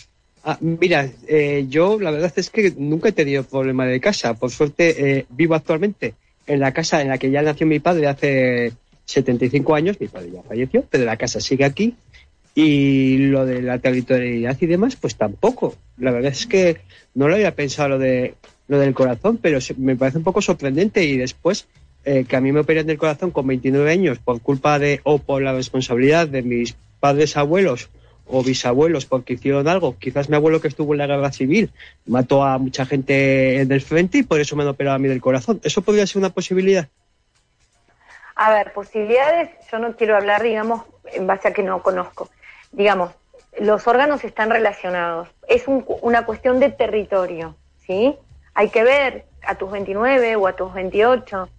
Ah, 0.43 0.57
mira, 0.59 1.09
eh, 1.27 1.65
yo 1.67 1.99
la 1.99 2.11
verdad 2.11 2.31
es 2.35 2.51
que 2.51 2.71
nunca 2.77 3.09
he 3.09 3.13
tenido 3.13 3.41
problema 3.41 3.87
de 3.87 3.99
casa. 3.99 4.35
Por 4.35 4.51
suerte 4.51 5.17
eh, 5.17 5.25
vivo 5.29 5.55
actualmente 5.55 6.13
en 6.45 6.59
la 6.59 6.71
casa 6.71 7.01
en 7.01 7.07
la 7.07 7.17
que 7.17 7.31
ya 7.31 7.41
nació 7.41 7.65
mi 7.65 7.79
padre 7.79 8.05
hace 8.05 8.73
75 9.05 9.73
años. 9.73 9.99
Mi 9.99 10.07
padre 10.07 10.29
ya 10.33 10.43
falleció, 10.43 10.85
pero 10.87 11.03
la 11.05 11.17
casa 11.17 11.39
sigue 11.39 11.65
aquí. 11.65 11.95
Y 12.53 13.17
lo 13.17 13.45
de 13.45 13.61
la 13.61 13.79
territorialidad 13.79 14.57
y 14.59 14.65
demás, 14.65 14.95
pues 14.95 15.15
tampoco. 15.15 15.75
La 15.97 16.11
verdad 16.11 16.31
es 16.31 16.47
que 16.47 16.81
no 17.13 17.27
lo 17.27 17.35
había 17.35 17.55
pensado 17.55 17.89
lo 17.89 17.99
de 17.99 18.35
lo 18.67 18.79
del 18.79 18.93
corazón, 18.93 19.37
pero 19.37 19.59
me 19.77 19.95
parece 19.95 20.17
un 20.17 20.23
poco 20.23 20.41
sorprendente. 20.41 21.03
Y 21.03 21.17
después 21.17 21.67
eh, 22.03 22.25
que 22.27 22.35
a 22.35 22.41
mí 22.41 22.51
me 22.51 22.61
operan 22.61 22.87
del 22.87 22.97
corazón 22.97 23.31
con 23.31 23.45
29 23.45 23.91
años 23.91 24.19
por 24.19 24.41
culpa 24.41 24.79
de 24.79 25.01
o 25.03 25.19
por 25.19 25.41
la 25.41 25.53
responsabilidad 25.53 26.27
de 26.27 26.41
mis 26.41 26.75
padres 26.99 27.37
abuelos 27.37 27.89
o 28.25 28.43
bisabuelos 28.43 29.05
porque 29.05 29.33
hicieron 29.33 29.67
algo. 29.67 29.97
Quizás 29.99 30.29
mi 30.29 30.35
abuelo 30.35 30.61
que 30.61 30.67
estuvo 30.67 30.93
en 30.93 30.99
la 30.99 31.07
guerra 31.07 31.31
civil 31.31 31.71
mató 32.05 32.43
a 32.43 32.57
mucha 32.57 32.85
gente 32.85 33.61
en 33.61 33.71
el 33.71 33.81
frente 33.81 34.19
y 34.19 34.23
por 34.23 34.39
eso 34.39 34.55
me 34.55 34.63
han 34.63 34.69
operado 34.69 34.95
a 34.95 34.99
mí 34.99 35.07
del 35.07 35.21
corazón. 35.21 35.59
¿Eso 35.63 35.81
podría 35.81 36.07
ser 36.07 36.19
una 36.19 36.29
posibilidad? 36.29 36.87
A 38.35 38.51
ver, 38.51 38.73
posibilidades, 38.73 39.49
yo 39.71 39.77
no 39.77 39.95
quiero 39.95 40.15
hablar, 40.15 40.41
digamos, 40.41 40.83
en 41.13 41.27
base 41.27 41.49
a 41.49 41.53
que 41.53 41.61
no 41.61 41.83
conozco. 41.83 42.29
Digamos, 42.71 43.11
los 43.59 43.87
órganos 43.87 44.23
están 44.23 44.49
relacionados. 44.49 45.27
Es 45.47 45.65
una 45.67 46.25
cuestión 46.25 46.59
de 46.59 46.69
territorio, 46.69 47.55
¿sí? 47.85 48.15
Hay 48.53 48.69
que 48.69 48.83
ver 48.83 49.25
a 49.43 49.55
tus 49.55 49.71
29 49.71 50.35
o 50.35 50.47
a 50.47 50.55
tus 50.55 50.73
28 50.73 51.49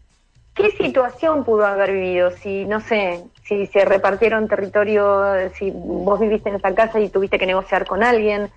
¿Qué 0.55 0.71
situación 0.73 1.45
pudo 1.45 1.65
haber 1.65 1.93
vivido? 1.93 2.31
Si, 2.31 2.67
no 2.67 2.81
sé, 2.81 3.25
si 3.45 3.67
se 3.67 3.85
repartieron 3.87 4.49
territorio, 4.49 5.51
si 5.59 5.71
vos 5.71 6.21
viviste 6.21 6.51
en 6.51 6.57
esa 6.57 6.75
casa 6.75 7.01
y 7.01 7.09
tuviste 7.09 7.39
que 7.39 7.47
negociar 7.47 7.87
con 7.87 8.03
alguien, 8.03 8.51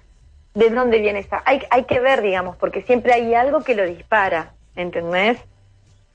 ¿de 0.54 0.70
dónde 0.72 1.00
viene 1.00 1.20
esa? 1.20 1.42
Hay, 1.46 1.62
hay 1.70 1.86
que 1.86 2.02
ver, 2.02 2.22
digamos, 2.22 2.58
porque 2.58 2.82
siempre 2.82 3.14
hay 3.14 3.34
algo 3.34 3.64
que 3.64 3.76
lo 3.76 3.86
dispara, 3.86 4.54
¿entendés? 4.76 5.38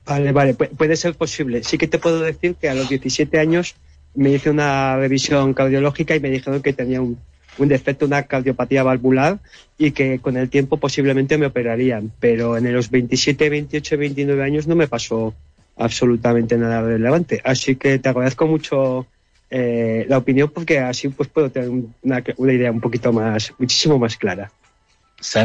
Vale, 0.05 0.31
vale, 0.31 0.53
puede 0.53 0.95
ser 0.95 1.15
posible. 1.15 1.63
Sí 1.63 1.79
que 1.79 1.87
te 1.87 1.97
puedo 1.97 2.19
decir 2.19 2.55
que 2.55 2.69
a 2.69 2.75
los 2.75 2.87
17 2.87 3.39
años 3.39 3.75
me 4.15 4.31
hice 4.31 4.49
una 4.49 4.97
revisión 4.97 5.53
cardiológica 5.53 6.15
y 6.15 6.19
me 6.19 6.29
dijeron 6.29 6.61
que 6.61 6.73
tenía 6.73 7.01
un, 7.01 7.17
defecto, 7.57 8.05
una 8.05 8.23
cardiopatía 8.23 8.83
valvular 8.83 9.39
y 9.77 9.91
que 9.91 10.19
con 10.19 10.37
el 10.37 10.49
tiempo 10.49 10.77
posiblemente 10.77 11.37
me 11.37 11.45
operarían. 11.45 12.11
Pero 12.19 12.57
en 12.57 12.71
los 12.73 12.89
27, 12.89 13.49
28, 13.49 13.97
29 13.97 14.43
años 14.43 14.67
no 14.67 14.75
me 14.75 14.87
pasó 14.87 15.33
absolutamente 15.77 16.57
nada 16.57 16.81
relevante. 16.81 17.41
Así 17.43 17.75
que 17.75 17.99
te 17.99 18.09
agradezco 18.09 18.47
mucho 18.47 19.07
eh, 19.49 20.05
la 20.07 20.17
opinión 20.17 20.49
porque 20.49 20.79
así 20.79 21.09
pues 21.09 21.29
puedo 21.29 21.49
tener 21.49 21.69
una, 21.69 22.23
una, 22.37 22.53
idea 22.53 22.71
un 22.71 22.81
poquito 22.81 23.11
más, 23.11 23.53
muchísimo 23.57 23.99
más 23.99 24.17
clara. 24.17 24.51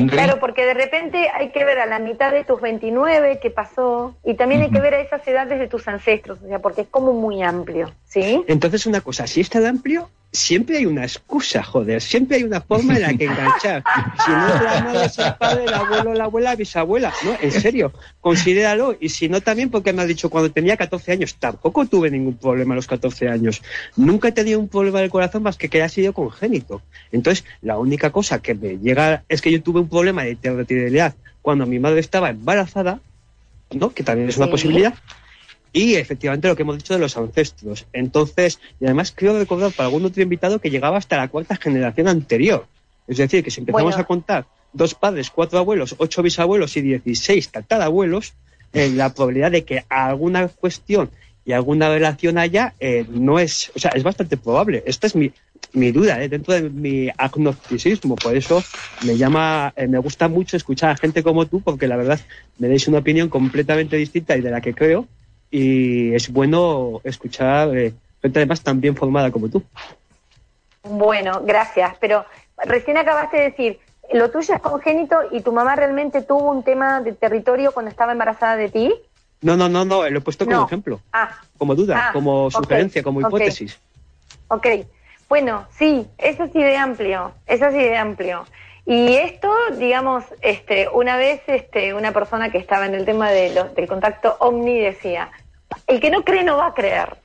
Claro, 0.08 0.40
porque 0.40 0.64
de 0.64 0.74
repente 0.74 1.28
hay 1.34 1.50
que 1.50 1.64
ver 1.64 1.78
a 1.78 1.86
la 1.86 1.98
mitad 1.98 2.32
de 2.32 2.44
tus 2.44 2.60
29 2.60 3.38
qué 3.40 3.50
pasó 3.50 4.16
y 4.24 4.34
también 4.34 4.62
hay 4.62 4.70
que 4.70 4.80
ver 4.80 4.94
a 4.94 5.00
esas 5.00 5.26
edades 5.28 5.58
de 5.58 5.68
tus 5.68 5.86
ancestros, 5.86 6.40
o 6.42 6.48
sea, 6.48 6.60
porque 6.60 6.82
es 6.82 6.88
como 6.88 7.12
muy 7.12 7.42
amplio, 7.42 7.92
¿sí? 8.06 8.42
Entonces 8.48 8.86
una 8.86 9.02
cosa, 9.02 9.26
si 9.26 9.42
es 9.42 9.50
tan 9.50 9.66
amplio, 9.66 10.08
siempre 10.36 10.78
hay 10.78 10.86
una 10.86 11.02
excusa, 11.02 11.62
joder, 11.62 12.00
siempre 12.00 12.36
hay 12.36 12.44
una 12.44 12.60
forma 12.60 12.96
en 12.96 13.02
la 13.02 13.14
que 13.14 13.24
enganchar. 13.24 13.82
Si 14.24 14.30
no 14.30 14.48
es 14.48 14.62
la 14.62 14.80
madre, 14.82 15.04
es 15.06 15.18
el 15.18 15.34
padre, 15.34 15.64
el 15.64 15.74
abuelo, 15.74 16.14
la 16.14 16.24
abuela, 16.24 16.54
bisabuela, 16.54 17.12
no, 17.24 17.36
en 17.40 17.50
serio, 17.50 17.92
considéralo. 18.20 18.96
Y 19.00 19.08
si 19.08 19.28
no, 19.28 19.40
también 19.40 19.70
porque 19.70 19.92
me 19.92 20.02
has 20.02 20.08
dicho 20.08 20.30
cuando 20.30 20.50
tenía 20.50 20.76
14 20.76 21.12
años, 21.12 21.36
tampoco 21.36 21.86
tuve 21.86 22.10
ningún 22.10 22.36
problema 22.36 22.74
a 22.74 22.76
los 22.76 22.86
14 22.86 23.28
años. 23.28 23.62
Nunca 23.96 24.28
he 24.28 24.32
tenido 24.32 24.60
un 24.60 24.68
problema 24.68 25.00
del 25.00 25.10
corazón 25.10 25.42
más 25.42 25.56
que 25.56 25.68
que 25.68 25.78
haya 25.78 25.88
sido 25.88 26.12
congénito. 26.12 26.82
Entonces, 27.12 27.44
la 27.62 27.78
única 27.78 28.10
cosa 28.10 28.40
que 28.40 28.54
me 28.54 28.78
llega 28.78 29.24
es 29.28 29.40
que 29.40 29.50
yo 29.50 29.62
tuve 29.62 29.80
un 29.80 29.88
problema 29.88 30.22
de 30.22 30.32
heterotiroidalidad 30.32 31.14
cuando 31.42 31.66
mi 31.66 31.78
madre 31.78 32.00
estaba 32.00 32.30
embarazada, 32.30 33.00
¿no? 33.72 33.90
Que 33.90 34.02
también 34.02 34.28
es 34.28 34.36
una 34.36 34.48
posibilidad 34.48 34.94
y 35.76 35.96
efectivamente 35.96 36.48
lo 36.48 36.56
que 36.56 36.62
hemos 36.62 36.78
dicho 36.78 36.94
de 36.94 37.00
los 37.00 37.18
ancestros. 37.18 37.86
Entonces, 37.92 38.58
y 38.80 38.86
además 38.86 39.12
creo 39.14 39.38
recordar 39.38 39.72
para 39.72 39.88
algún 39.88 40.06
otro 40.06 40.22
invitado 40.22 40.58
que 40.58 40.70
llegaba 40.70 40.96
hasta 40.96 41.18
la 41.18 41.28
cuarta 41.28 41.54
generación 41.56 42.08
anterior. 42.08 42.66
Es 43.06 43.18
decir, 43.18 43.44
que 43.44 43.50
si 43.50 43.60
empezamos 43.60 43.98
a 43.98 44.04
contar 44.04 44.46
dos 44.72 44.94
padres, 44.94 45.28
cuatro 45.28 45.58
abuelos, 45.58 45.94
ocho 45.98 46.22
bisabuelos 46.22 46.78
y 46.78 46.80
dieciséis 46.80 47.50
tatarabuelos, 47.50 48.32
eh, 48.72 48.88
la 48.88 49.12
probabilidad 49.12 49.50
de 49.50 49.64
que 49.64 49.84
alguna 49.90 50.48
cuestión 50.48 51.10
y 51.44 51.52
alguna 51.52 51.90
relación 51.90 52.38
haya 52.38 52.72
eh, 52.80 53.04
no 53.10 53.38
es, 53.38 53.70
o 53.76 53.78
sea, 53.78 53.90
es 53.94 54.02
bastante 54.02 54.38
probable. 54.38 54.82
Esta 54.86 55.06
es 55.06 55.14
mi, 55.14 55.30
mi 55.74 55.92
duda, 55.92 56.22
¿eh? 56.22 56.30
dentro 56.30 56.54
de 56.54 56.70
mi 56.70 57.10
agnosticismo. 57.18 58.16
Por 58.16 58.34
eso 58.34 58.64
me 59.04 59.18
llama, 59.18 59.74
eh, 59.76 59.86
me 59.88 59.98
gusta 59.98 60.28
mucho 60.28 60.56
escuchar 60.56 60.90
a 60.90 60.96
gente 60.96 61.22
como 61.22 61.44
tú, 61.44 61.60
porque 61.60 61.86
la 61.86 61.96
verdad 61.96 62.18
me 62.58 62.68
dais 62.68 62.88
una 62.88 62.98
opinión 62.98 63.28
completamente 63.28 63.96
distinta 63.96 64.38
y 64.38 64.40
de 64.40 64.50
la 64.50 64.62
que 64.62 64.72
creo. 64.72 65.06
Y 65.50 66.14
es 66.14 66.32
bueno 66.32 67.00
escuchar 67.04 67.76
eh, 67.76 67.94
gente 68.22 68.38
además 68.38 68.62
tan 68.62 68.80
bien 68.80 68.96
formada 68.96 69.30
como 69.30 69.48
tú. 69.48 69.62
Bueno, 70.82 71.42
gracias. 71.44 71.96
Pero 72.00 72.24
recién 72.64 72.96
acabaste 72.96 73.36
de 73.36 73.42
decir, 73.44 73.78
lo 74.12 74.30
tuyo 74.30 74.54
es 74.54 74.60
congénito 74.60 75.16
y 75.32 75.40
tu 75.40 75.52
mamá 75.52 75.76
realmente 75.76 76.22
tuvo 76.22 76.50
un 76.50 76.62
tema 76.62 77.00
de 77.00 77.12
territorio 77.12 77.72
cuando 77.72 77.90
estaba 77.90 78.12
embarazada 78.12 78.56
de 78.56 78.68
ti. 78.68 78.94
No, 79.42 79.56
no, 79.56 79.68
no, 79.68 79.84
no, 79.84 80.08
lo 80.08 80.18
he 80.18 80.20
puesto 80.20 80.46
como 80.46 80.64
ejemplo, 80.64 81.00
ah. 81.12 81.40
como 81.58 81.74
duda, 81.74 82.08
ah, 82.08 82.12
como 82.12 82.50
sugerencia, 82.50 83.02
como 83.02 83.20
hipótesis. 83.20 83.78
Ok, 84.48 84.66
bueno, 85.28 85.66
sí, 85.76 86.06
eso 86.18 86.48
sí 86.52 86.62
de 86.62 86.76
amplio, 86.76 87.32
eso 87.46 87.70
sí 87.70 87.78
de 87.78 87.96
amplio. 87.96 88.46
Y 88.86 89.16
esto, 89.16 89.52
digamos, 89.76 90.24
este, 90.42 90.88
una 90.88 91.16
vez 91.16 91.42
este, 91.48 91.92
una 91.92 92.12
persona 92.12 92.50
que 92.50 92.58
estaba 92.58 92.86
en 92.86 92.94
el 92.94 93.04
tema 93.04 93.30
de 93.30 93.66
del 93.74 93.88
contacto 93.88 94.36
omni 94.38 94.78
decía, 94.78 95.30
el 95.88 96.00
que 96.00 96.10
no 96.10 96.22
cree 96.22 96.44
no 96.44 96.56
va 96.56 96.68
a 96.68 96.74
creer, 96.74 97.16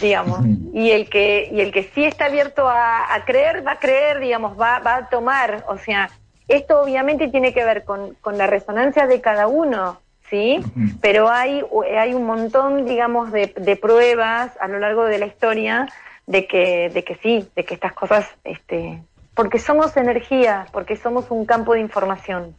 digamos, 0.00 0.40
y 0.72 0.90
el 0.90 1.10
que 1.10 1.50
y 1.52 1.60
el 1.60 1.72
que 1.72 1.82
sí 1.94 2.04
está 2.04 2.24
abierto 2.24 2.66
a, 2.66 3.22
creer 3.26 3.66
va 3.66 3.72
a 3.72 3.78
creer, 3.78 4.18
digamos, 4.18 4.58
va, 4.58 4.78
va 4.78 4.96
a 4.96 5.08
tomar, 5.10 5.62
o 5.68 5.76
sea, 5.76 6.08
esto 6.48 6.80
obviamente 6.80 7.28
tiene 7.28 7.52
que 7.52 7.64
ver 7.64 7.84
con, 7.84 8.14
con 8.22 8.38
la 8.38 8.46
resonancia 8.46 9.06
de 9.06 9.20
cada 9.20 9.46
uno, 9.46 10.00
¿sí? 10.30 10.60
Pero 11.02 11.28
hay, 11.28 11.62
hay 11.98 12.14
un 12.14 12.24
montón, 12.24 12.86
digamos, 12.86 13.30
de, 13.30 13.52
de 13.54 13.76
pruebas 13.76 14.52
a 14.58 14.68
lo 14.68 14.78
largo 14.78 15.04
de 15.04 15.18
la 15.18 15.26
historia 15.26 15.86
de 16.26 16.46
que, 16.46 16.88
de 16.88 17.04
que 17.04 17.16
sí, 17.16 17.46
de 17.54 17.64
que 17.64 17.74
estas 17.74 17.92
cosas, 17.92 18.26
este, 18.44 19.02
porque 19.38 19.60
somos 19.60 19.96
energía, 19.96 20.66
porque 20.72 20.96
somos 20.96 21.26
un 21.30 21.46
campo 21.46 21.74
de 21.74 21.80
información. 21.80 22.56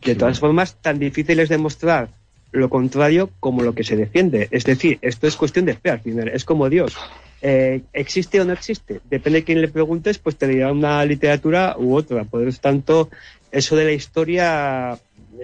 De 0.00 0.14
todas 0.14 0.40
formas, 0.40 0.74
tan 0.80 0.98
difícil 0.98 1.38
es 1.38 1.50
demostrar 1.50 2.08
lo 2.50 2.70
contrario 2.70 3.28
como 3.40 3.62
lo 3.62 3.74
que 3.74 3.84
se 3.84 3.94
defiende. 3.94 4.48
Es 4.50 4.64
decir, 4.64 4.98
esto 5.02 5.26
es 5.26 5.36
cuestión 5.36 5.66
de 5.66 5.74
fe 5.74 6.00
es 6.32 6.46
como 6.46 6.70
Dios. 6.70 6.96
Eh, 7.42 7.82
¿Existe 7.92 8.40
o 8.40 8.46
no 8.46 8.54
existe? 8.54 9.02
Depende 9.10 9.40
de 9.40 9.44
quién 9.44 9.60
le 9.60 9.68
preguntes, 9.68 10.16
pues 10.16 10.36
te 10.36 10.46
dirá 10.46 10.72
una 10.72 11.04
literatura 11.04 11.76
u 11.78 11.94
otra. 11.94 12.24
Por 12.24 12.40
lo 12.40 12.52
tanto, 12.54 13.10
eso 13.52 13.76
de 13.76 13.84
la 13.84 13.92
historia 13.92 14.98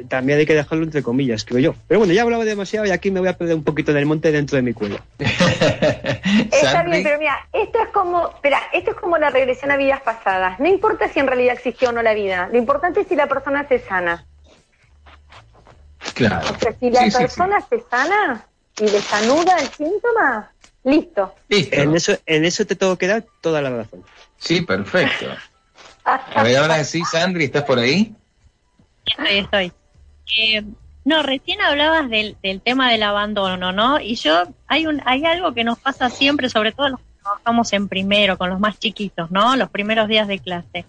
también 0.08 0.38
hay 0.38 0.46
que 0.46 0.54
dejarlo 0.54 0.84
entre 0.84 1.02
comillas, 1.02 1.44
creo 1.44 1.58
yo. 1.60 1.74
Pero 1.88 2.00
bueno, 2.00 2.12
ya 2.12 2.22
hablaba 2.22 2.44
demasiado 2.44 2.86
y 2.86 2.90
aquí 2.90 3.10
me 3.10 3.20
voy 3.20 3.28
a 3.28 3.36
perder 3.36 3.56
un 3.56 3.64
poquito 3.64 3.90
en 3.90 3.98
el 3.98 4.06
monte 4.06 4.32
dentro 4.32 4.56
de 4.56 4.62
mi 4.62 4.72
cuello. 4.72 4.98
Está 5.18 6.82
bien, 6.84 7.02
pero 7.02 7.18
mira, 7.18 7.48
esto 7.52 7.78
es 7.82 7.88
como, 7.88 8.28
espera, 8.28 8.60
esto 8.72 8.92
es 8.92 8.96
como 8.96 9.18
la 9.18 9.30
regresión 9.30 9.70
a 9.70 9.76
vidas 9.76 10.00
pasadas. 10.02 10.58
No 10.60 10.68
importa 10.68 11.08
si 11.08 11.20
en 11.20 11.26
realidad 11.26 11.54
existió 11.54 11.90
o 11.90 11.92
no 11.92 12.02
la 12.02 12.14
vida, 12.14 12.48
lo 12.52 12.58
importante 12.58 13.00
es 13.00 13.08
si 13.08 13.16
la 13.16 13.26
persona 13.26 13.66
se 13.68 13.78
sana. 13.78 14.26
Claro. 16.14 16.50
O 16.50 16.58
sea, 16.58 16.72
si 16.78 16.90
la 16.90 17.08
persona 17.16 17.60
se 17.68 17.80
sana 17.88 18.46
y 18.80 18.84
desanuda 18.84 19.56
el 19.58 19.68
síntoma, 19.68 20.52
listo. 20.84 21.34
En 21.48 21.94
eso, 21.94 22.18
en 22.26 22.44
eso 22.44 22.66
te 22.66 22.76
tengo 22.76 22.96
que 22.96 23.06
dar 23.06 23.24
toda 23.40 23.62
la 23.62 23.70
razón. 23.70 24.04
Sí, 24.38 24.62
perfecto. 24.62 25.26
A 26.04 26.42
ver, 26.42 26.56
ahora 26.56 26.82
sí, 26.82 27.02
Sandri, 27.04 27.44
¿estás 27.44 27.62
por 27.62 27.78
ahí? 27.78 28.14
Estoy, 29.06 29.38
estoy. 29.38 29.72
Eh, 30.36 30.62
no, 31.04 31.22
recién 31.22 31.60
hablabas 31.60 32.08
del, 32.08 32.36
del, 32.42 32.60
tema 32.60 32.90
del 32.90 33.02
abandono, 33.02 33.72
¿no? 33.72 34.00
Y 34.00 34.14
yo, 34.14 34.44
hay, 34.68 34.86
un, 34.86 35.02
hay 35.04 35.24
algo 35.24 35.52
que 35.52 35.64
nos 35.64 35.78
pasa 35.78 36.10
siempre, 36.10 36.48
sobre 36.48 36.72
todo 36.72 36.90
los 36.90 37.00
que 37.00 37.06
trabajamos 37.22 37.72
en 37.72 37.88
primero, 37.88 38.38
con 38.38 38.50
los 38.50 38.60
más 38.60 38.78
chiquitos, 38.78 39.30
¿no? 39.30 39.56
Los 39.56 39.70
primeros 39.70 40.06
días 40.06 40.28
de 40.28 40.38
clase. 40.38 40.84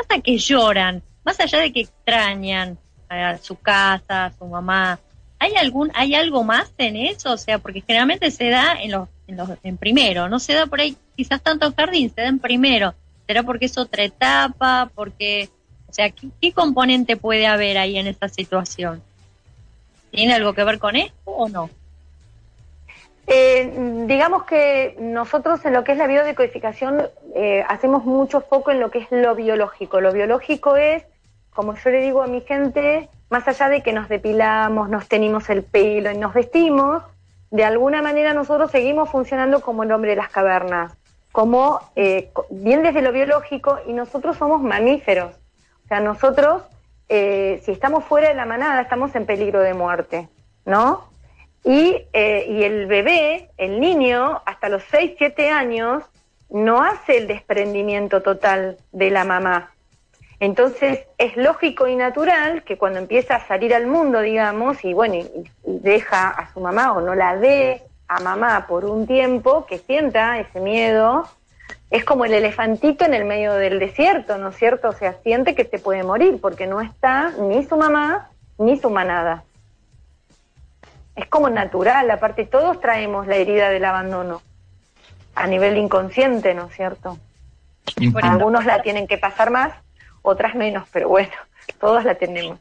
Hasta 0.00 0.20
que 0.20 0.38
lloran, 0.38 1.02
más 1.24 1.38
allá 1.40 1.58
de 1.58 1.72
que 1.72 1.80
extrañan 1.80 2.78
a 3.10 3.36
su 3.38 3.56
casa, 3.56 4.26
a 4.26 4.32
su 4.32 4.46
mamá. 4.46 4.98
¿Hay 5.38 5.54
algún, 5.56 5.90
hay 5.94 6.14
algo 6.14 6.42
más 6.42 6.72
en 6.78 6.96
eso? 6.96 7.32
O 7.32 7.36
sea, 7.36 7.58
porque 7.58 7.82
generalmente 7.82 8.30
se 8.30 8.48
da 8.48 8.80
en 8.80 8.92
los, 8.92 9.08
en 9.26 9.36
los, 9.36 9.50
en 9.62 9.76
primero, 9.76 10.28
no 10.28 10.38
se 10.38 10.54
da 10.54 10.66
por 10.66 10.80
ahí 10.80 10.96
quizás 11.16 11.42
tanto 11.42 11.66
en 11.66 11.74
jardín, 11.74 12.12
se 12.14 12.22
da 12.22 12.28
en 12.28 12.38
primero. 12.38 12.94
¿Será 13.26 13.42
porque 13.42 13.66
es 13.66 13.76
otra 13.78 14.04
etapa? 14.04 14.90
Porque 14.94 15.50
o 15.90 15.92
sea, 15.92 16.10
¿qué, 16.10 16.52
componente 16.52 17.16
puede 17.16 17.48
haber 17.48 17.76
ahí 17.76 17.98
en 17.98 18.06
esta 18.06 18.28
situación? 18.28 19.02
¿Tiene 20.12 20.34
algo 20.34 20.52
que 20.52 20.62
ver 20.62 20.78
con 20.78 20.94
esto 20.94 21.16
o 21.24 21.48
no? 21.48 21.68
Eh, 23.26 24.04
digamos 24.06 24.44
que 24.44 24.96
nosotros 25.00 25.64
en 25.64 25.72
lo 25.72 25.82
que 25.82 25.92
es 25.92 25.98
la 25.98 26.06
biodecodificación 26.06 27.08
eh, 27.34 27.64
hacemos 27.68 28.04
mucho 28.04 28.40
foco 28.40 28.70
en 28.70 28.78
lo 28.78 28.90
que 28.90 28.98
es 28.98 29.08
lo 29.10 29.34
biológico. 29.34 30.00
Lo 30.00 30.12
biológico 30.12 30.76
es, 30.76 31.02
como 31.52 31.74
yo 31.74 31.90
le 31.90 32.02
digo 32.02 32.22
a 32.22 32.28
mi 32.28 32.40
gente, 32.42 33.08
más 33.28 33.48
allá 33.48 33.68
de 33.68 33.82
que 33.82 33.92
nos 33.92 34.08
depilamos, 34.08 34.88
nos 34.88 35.08
tenimos 35.08 35.50
el 35.50 35.64
pelo 35.64 36.12
y 36.12 36.18
nos 36.18 36.34
vestimos, 36.34 37.02
de 37.50 37.64
alguna 37.64 38.00
manera 38.00 38.32
nosotros 38.32 38.70
seguimos 38.70 39.10
funcionando 39.10 39.60
como 39.60 39.82
el 39.82 39.90
hombre 39.90 40.10
de 40.10 40.16
las 40.16 40.30
cavernas, 40.30 40.96
como 41.32 41.80
eh, 41.96 42.30
bien 42.50 42.84
desde 42.84 43.02
lo 43.02 43.10
biológico 43.10 43.78
y 43.88 43.92
nosotros 43.92 44.36
somos 44.36 44.62
mamíferos 44.62 45.39
sea, 45.90 46.00
nosotros, 46.00 46.62
eh, 47.08 47.60
si 47.64 47.72
estamos 47.72 48.04
fuera 48.04 48.28
de 48.28 48.34
la 48.34 48.46
manada, 48.46 48.80
estamos 48.80 49.14
en 49.16 49.26
peligro 49.26 49.60
de 49.60 49.74
muerte, 49.74 50.28
¿no? 50.64 51.10
Y, 51.64 52.06
eh, 52.12 52.46
y 52.48 52.62
el 52.62 52.86
bebé, 52.86 53.50
el 53.58 53.80
niño, 53.80 54.40
hasta 54.46 54.68
los 54.68 54.84
6, 54.90 55.16
7 55.18 55.50
años, 55.50 56.04
no 56.48 56.80
hace 56.80 57.18
el 57.18 57.26
desprendimiento 57.26 58.22
total 58.22 58.78
de 58.92 59.10
la 59.10 59.24
mamá. 59.24 59.72
Entonces 60.38 61.00
es 61.18 61.36
lógico 61.36 61.88
y 61.88 61.96
natural 61.96 62.62
que 62.62 62.78
cuando 62.78 63.00
empieza 63.00 63.34
a 63.34 63.46
salir 63.46 63.74
al 63.74 63.88
mundo, 63.88 64.20
digamos, 64.20 64.84
y 64.84 64.94
bueno, 64.94 65.16
y, 65.16 65.28
deja 65.64 66.28
a 66.28 66.52
su 66.52 66.60
mamá 66.60 66.92
o 66.92 67.00
no 67.00 67.14
la 67.16 67.34
ve 67.34 67.82
a 68.06 68.20
mamá 68.20 68.66
por 68.68 68.84
un 68.84 69.06
tiempo, 69.06 69.66
que 69.66 69.78
sienta 69.78 70.38
ese 70.38 70.60
miedo 70.60 71.28
es 71.90 72.04
como 72.04 72.24
el 72.24 72.32
elefantito 72.32 73.04
en 73.04 73.14
el 73.14 73.24
medio 73.24 73.54
del 73.54 73.80
desierto, 73.80 74.38
¿no 74.38 74.50
es 74.50 74.56
cierto? 74.56 74.88
O 74.88 74.92
sea, 74.92 75.16
siente 75.22 75.54
que 75.54 75.64
se 75.64 75.78
puede 75.78 76.04
morir 76.04 76.38
porque 76.40 76.66
no 76.66 76.80
está 76.80 77.30
ni 77.30 77.64
su 77.64 77.76
mamá 77.76 78.30
ni 78.58 78.78
su 78.78 78.90
manada. 78.90 79.42
Es 81.16 81.26
como 81.26 81.50
natural, 81.50 82.10
aparte 82.10 82.46
todos 82.46 82.80
traemos 82.80 83.26
la 83.26 83.36
herida 83.36 83.70
del 83.70 83.84
abandono 83.84 84.40
a 85.34 85.46
nivel 85.46 85.76
inconsciente, 85.76 86.54
¿no 86.54 86.66
es 86.66 86.76
cierto? 86.76 87.18
Algunos 88.22 88.64
la 88.64 88.82
tienen 88.82 89.06
que 89.08 89.18
pasar 89.18 89.50
más, 89.50 89.72
otras 90.22 90.54
menos, 90.54 90.88
pero 90.92 91.08
bueno, 91.08 91.32
todos 91.80 92.04
la 92.04 92.14
tenemos. 92.14 92.58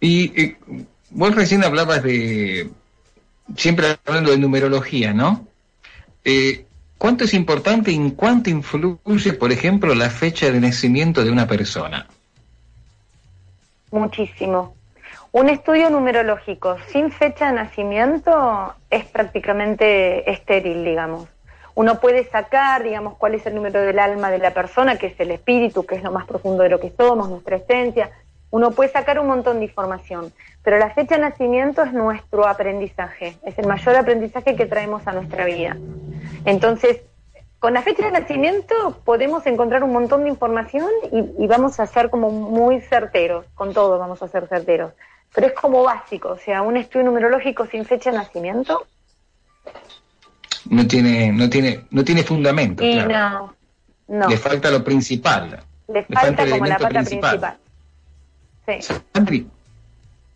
Y 0.00 0.40
eh, 0.40 0.56
vos 1.10 1.34
recién 1.34 1.64
hablabas 1.64 2.02
de, 2.02 2.70
siempre 3.56 3.96
hablando 4.04 4.30
de 4.30 4.38
numerología, 4.38 5.12
¿no? 5.12 5.46
Eh, 6.24 6.64
¿Cuánto 6.98 7.24
es 7.24 7.34
importante 7.34 7.90
y 7.92 7.96
en 7.96 8.10
cuánto 8.12 8.48
influye, 8.50 9.34
por 9.34 9.52
ejemplo, 9.52 9.94
la 9.94 10.08
fecha 10.08 10.50
de 10.50 10.60
nacimiento 10.60 11.22
de 11.22 11.30
una 11.30 11.46
persona? 11.46 12.06
Muchísimo. 13.90 14.74
Un 15.32 15.48
estudio 15.50 15.90
numerológico 15.90 16.76
sin 16.86 17.10
fecha 17.10 17.48
de 17.48 17.54
nacimiento 17.54 18.74
es 18.88 19.04
prácticamente 19.04 20.30
estéril, 20.30 20.84
digamos. 20.84 21.28
Uno 21.74 22.00
puede 22.00 22.24
sacar, 22.30 22.84
digamos, 22.84 23.16
cuál 23.16 23.34
es 23.34 23.44
el 23.46 23.56
número 23.56 23.82
del 23.82 23.98
alma 23.98 24.30
de 24.30 24.38
la 24.38 24.54
persona, 24.54 24.96
que 24.96 25.08
es 25.08 25.18
el 25.18 25.32
espíritu, 25.32 25.84
que 25.84 25.96
es 25.96 26.02
lo 26.04 26.12
más 26.12 26.24
profundo 26.24 26.62
de 26.62 26.68
lo 26.68 26.78
que 26.78 26.92
somos, 26.96 27.28
nuestra 27.28 27.56
esencia. 27.56 28.10
Uno 28.54 28.70
puede 28.70 28.88
sacar 28.88 29.18
un 29.18 29.26
montón 29.26 29.58
de 29.58 29.64
información, 29.64 30.32
pero 30.62 30.78
la 30.78 30.90
fecha 30.90 31.16
de 31.16 31.22
nacimiento 31.22 31.82
es 31.82 31.92
nuestro 31.92 32.46
aprendizaje, 32.46 33.36
es 33.42 33.58
el 33.58 33.66
mayor 33.66 33.96
aprendizaje 33.96 34.54
que 34.54 34.64
traemos 34.64 35.04
a 35.08 35.12
nuestra 35.12 35.44
vida. 35.44 35.76
Entonces, 36.44 37.00
con 37.58 37.74
la 37.74 37.82
fecha 37.82 38.04
de 38.04 38.12
nacimiento 38.12 39.00
podemos 39.04 39.44
encontrar 39.48 39.82
un 39.82 39.92
montón 39.92 40.22
de 40.22 40.28
información 40.28 40.88
y, 41.10 41.48
vamos 41.48 41.80
a 41.80 41.86
ser 41.88 42.10
como 42.10 42.30
muy 42.30 42.80
certeros, 42.80 43.44
con 43.56 43.74
todo 43.74 43.98
vamos 43.98 44.22
a 44.22 44.28
ser 44.28 44.46
certeros. 44.46 44.92
Pero 45.34 45.48
es 45.48 45.52
como 45.54 45.82
básico, 45.82 46.28
o 46.28 46.38
sea, 46.38 46.62
un 46.62 46.76
estudio 46.76 47.06
numerológico 47.06 47.66
sin 47.66 47.84
fecha 47.84 48.12
de 48.12 48.18
nacimiento. 48.18 48.86
No 50.70 50.86
tiene, 50.86 51.32
no 51.32 51.50
tiene, 51.50 51.86
no 51.90 52.04
tiene 52.04 52.22
fundamento. 52.22 52.84
no, 52.84 53.52
no. 54.06 54.28
Le 54.28 54.36
falta 54.36 54.70
lo 54.70 54.84
principal. 54.84 55.60
Le, 55.88 56.04
falta, 56.04 56.48
como 56.48 56.66
la 56.66 56.78
pata 56.78 57.00
principal. 57.00 57.58
Sí. 58.66 59.46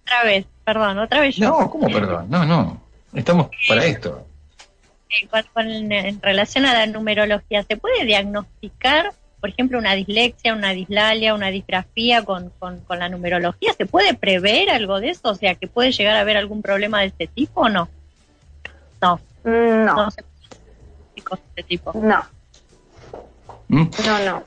Otra 0.02 0.24
vez, 0.24 0.46
perdón, 0.64 0.98
otra 0.98 1.20
vez 1.20 1.36
yo. 1.36 1.48
No, 1.48 1.70
¿cómo 1.70 1.86
perdón? 1.88 2.26
No, 2.28 2.44
no. 2.44 2.80
Estamos 3.14 3.48
para 3.66 3.84
esto. 3.84 4.26
en 5.10 6.22
relación 6.22 6.66
a 6.66 6.74
la 6.74 6.86
numerología, 6.86 7.62
¿se 7.62 7.76
puede 7.76 8.04
diagnosticar, 8.04 9.12
por 9.40 9.50
ejemplo, 9.50 9.78
una 9.78 9.94
dislexia, 9.94 10.54
una 10.54 10.70
dislalia, 10.70 11.34
una 11.34 11.48
disgrafía 11.48 12.24
con, 12.24 12.50
con, 12.58 12.82
la 12.98 13.08
numerología? 13.08 13.72
¿Se 13.72 13.86
puede 13.86 14.14
prever 14.14 14.70
algo 14.70 15.00
de 15.00 15.10
eso? 15.10 15.30
O 15.30 15.34
sea, 15.34 15.54
¿que 15.54 15.68
puede 15.68 15.92
llegar 15.92 16.16
a 16.16 16.20
haber 16.20 16.36
algún 16.36 16.62
problema 16.62 17.00
de 17.00 17.06
este 17.06 17.26
tipo 17.26 17.62
o 17.62 17.68
no? 17.68 17.88
No. 19.00 19.20
No. 19.44 19.94
cosas 21.24 21.44
de 21.56 21.62
tipo. 21.62 21.92
No. 21.94 22.22
¿Mm? 23.68 23.90
No, 24.06 24.18
no. 24.24 24.44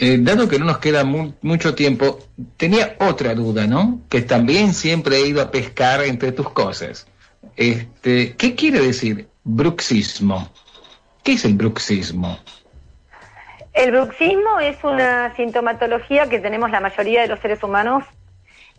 Eh, 0.00 0.16
dado 0.20 0.48
que 0.48 0.60
no 0.60 0.64
nos 0.64 0.78
queda 0.78 1.04
mucho 1.04 1.74
tiempo, 1.74 2.20
tenía 2.56 2.96
otra 3.00 3.34
duda, 3.34 3.66
¿no? 3.66 4.00
Que 4.08 4.22
también 4.22 4.72
siempre 4.72 5.16
he 5.16 5.26
ido 5.26 5.42
a 5.42 5.50
pescar 5.50 6.04
entre 6.04 6.30
tus 6.30 6.50
cosas. 6.50 7.08
Este, 7.56 8.36
¿Qué 8.36 8.54
quiere 8.54 8.80
decir 8.80 9.28
bruxismo? 9.42 10.50
¿Qué 11.24 11.32
es 11.32 11.44
el 11.44 11.54
bruxismo? 11.54 12.38
El 13.72 13.90
bruxismo 13.90 14.60
es 14.60 14.76
una 14.84 15.34
sintomatología 15.34 16.28
que 16.28 16.38
tenemos 16.38 16.70
la 16.70 16.80
mayoría 16.80 17.22
de 17.22 17.28
los 17.28 17.40
seres 17.40 17.62
humanos, 17.62 18.04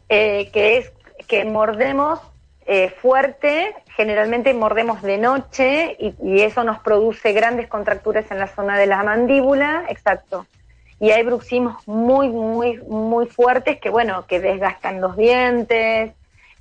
eh, 0.08 0.50
que 0.54 0.78
es 0.78 0.92
que 1.28 1.44
mordemos 1.44 2.20
eh, 2.66 2.94
fuerte, 3.02 3.76
generalmente 3.96 4.54
mordemos 4.54 5.02
de 5.02 5.18
noche 5.18 5.98
y, 6.00 6.42
eso 6.42 6.64
nos 6.64 6.80
produce 6.80 7.34
grandes 7.34 7.68
contracturas 7.68 8.30
en 8.32 8.40
la 8.40 8.48
zona 8.48 8.78
de 8.78 8.86
la 8.86 9.04
mandíbula, 9.04 9.86
exacto. 9.90 10.46
Y 11.00 11.12
hay 11.12 11.24
bruxismos 11.24 11.88
muy, 11.88 12.30
muy, 12.30 12.78
muy 12.88 13.26
fuertes 13.28 13.80
que, 13.80 13.90
bueno, 13.90 14.26
que 14.28 14.40
desgastan 14.40 15.00
los 15.00 15.16
dientes, 15.16 16.12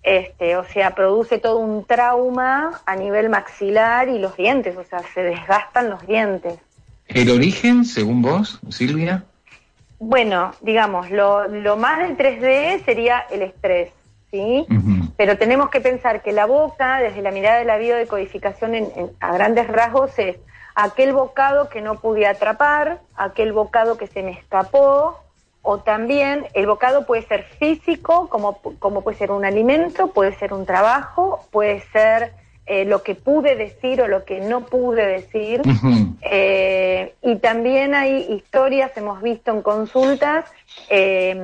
este, 0.02 0.56
o 0.56 0.65
sea, 0.65 0.94
produce 0.94 1.39
todo 1.39 1.59
un 1.59 1.85
trauma 1.85 2.81
a 2.86 2.97
nivel 2.97 3.28
maxilar 3.28 4.09
y 4.09 4.19
los 4.19 4.36
dientes, 4.36 4.77
o 4.77 4.85
sea, 4.85 5.01
se 5.12 5.23
desgastan 5.23 5.90
los 5.90 6.06
dientes. 6.06 6.59
¿El 7.09 7.31
origen, 7.31 7.85
según 7.85 8.23
vos, 8.23 8.60
Silvia? 8.69 9.24
Bueno, 9.98 10.52
digamos, 10.60 11.10
lo, 11.10 11.48
lo 11.48 11.77
más 11.77 11.98
del 11.98 12.16
3D 12.16 12.85
sería 12.85 13.24
el 13.31 13.43
estrés, 13.43 13.90
¿sí? 14.31 14.65
Pero 15.16 15.36
tenemos 15.36 15.70
que 15.70 15.81
pensar 15.81 16.23
que 16.23 16.32
la 16.32 16.47
boca, 16.47 17.01
desde 17.01 17.20
la 17.20 17.32
mirada 17.32 17.59
de 17.59 17.65
la 17.65 17.78
biodecodificación 17.78 18.77
en, 18.77 18.89
a 19.19 19.32
grandes 19.32 19.66
rasgos, 19.66 20.16
es 20.19 20.36
aquel 20.80 21.12
bocado 21.12 21.68
que 21.68 21.80
no 21.80 21.96
pude 21.96 22.24
atrapar, 22.24 23.00
aquel 23.16 23.52
bocado 23.52 23.98
que 23.98 24.06
se 24.06 24.22
me 24.22 24.30
escapó, 24.30 25.18
o 25.60 25.78
también 25.78 26.46
el 26.55 26.68
bocado 26.68 27.05
puede 27.05 27.22
ser 27.22 27.42
físico, 27.59 28.28
como, 28.28 28.60
como 28.78 29.02
puede 29.02 29.18
ser 29.18 29.32
un 29.32 29.44
alimento, 29.44 30.12
puede 30.12 30.34
ser 30.36 30.52
un 30.52 30.66
trabajo, 30.66 31.44
puede 31.50 31.80
ser 31.90 32.32
eh, 32.66 32.84
lo 32.84 33.02
que 33.02 33.16
pude 33.16 33.56
decir 33.56 34.00
o 34.02 34.06
lo 34.06 34.24
que 34.24 34.40
no 34.40 34.66
pude 34.66 35.05
decir. 35.05 35.62
Eh, 36.30 37.14
y 37.22 37.36
también 37.36 37.94
hay 37.94 38.26
historias, 38.30 38.94
hemos 38.96 39.22
visto 39.22 39.50
en 39.52 39.62
consultas, 39.62 40.44
em, 40.88 41.40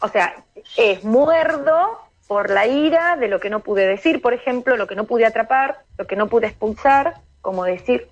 o 0.00 0.08
sea, 0.12 0.36
es 0.76 1.02
muerdo 1.02 1.98
por 2.28 2.50
la 2.50 2.66
ira 2.66 3.16
de 3.16 3.28
lo 3.28 3.40
que 3.40 3.50
no 3.50 3.60
pude 3.60 3.88
decir, 3.88 4.22
por 4.22 4.34
ejemplo, 4.34 4.76
lo 4.76 4.86
que 4.86 4.94
no 4.94 5.04
pude 5.04 5.26
atrapar, 5.26 5.80
lo 5.98 6.06
que 6.06 6.16
no 6.16 6.28
pude 6.28 6.46
expulsar, 6.46 7.14
como 7.40 7.64
decir. 7.64 8.08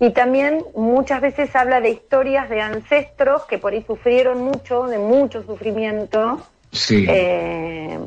Y 0.00 0.10
también 0.10 0.64
muchas 0.74 1.20
veces 1.20 1.54
habla 1.54 1.82
de 1.82 1.90
historias 1.90 2.48
de 2.48 2.62
ancestros 2.62 3.44
que 3.44 3.58
por 3.58 3.74
ahí 3.74 3.84
sufrieron 3.86 4.42
mucho, 4.42 4.86
de 4.86 4.98
mucho 4.98 5.42
sufrimiento. 5.42 6.40
Sí. 6.72 7.04
Eh, 7.06 7.98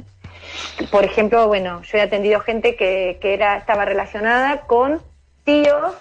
por 0.89 1.03
ejemplo, 1.03 1.47
bueno, 1.47 1.83
yo 1.83 1.99
he 1.99 2.01
atendido 2.01 2.39
gente 2.39 2.75
que, 2.75 3.19
que 3.21 3.35
era, 3.35 3.57
estaba 3.57 3.85
relacionada 3.85 4.61
con 4.61 5.01
tíos 5.43 5.93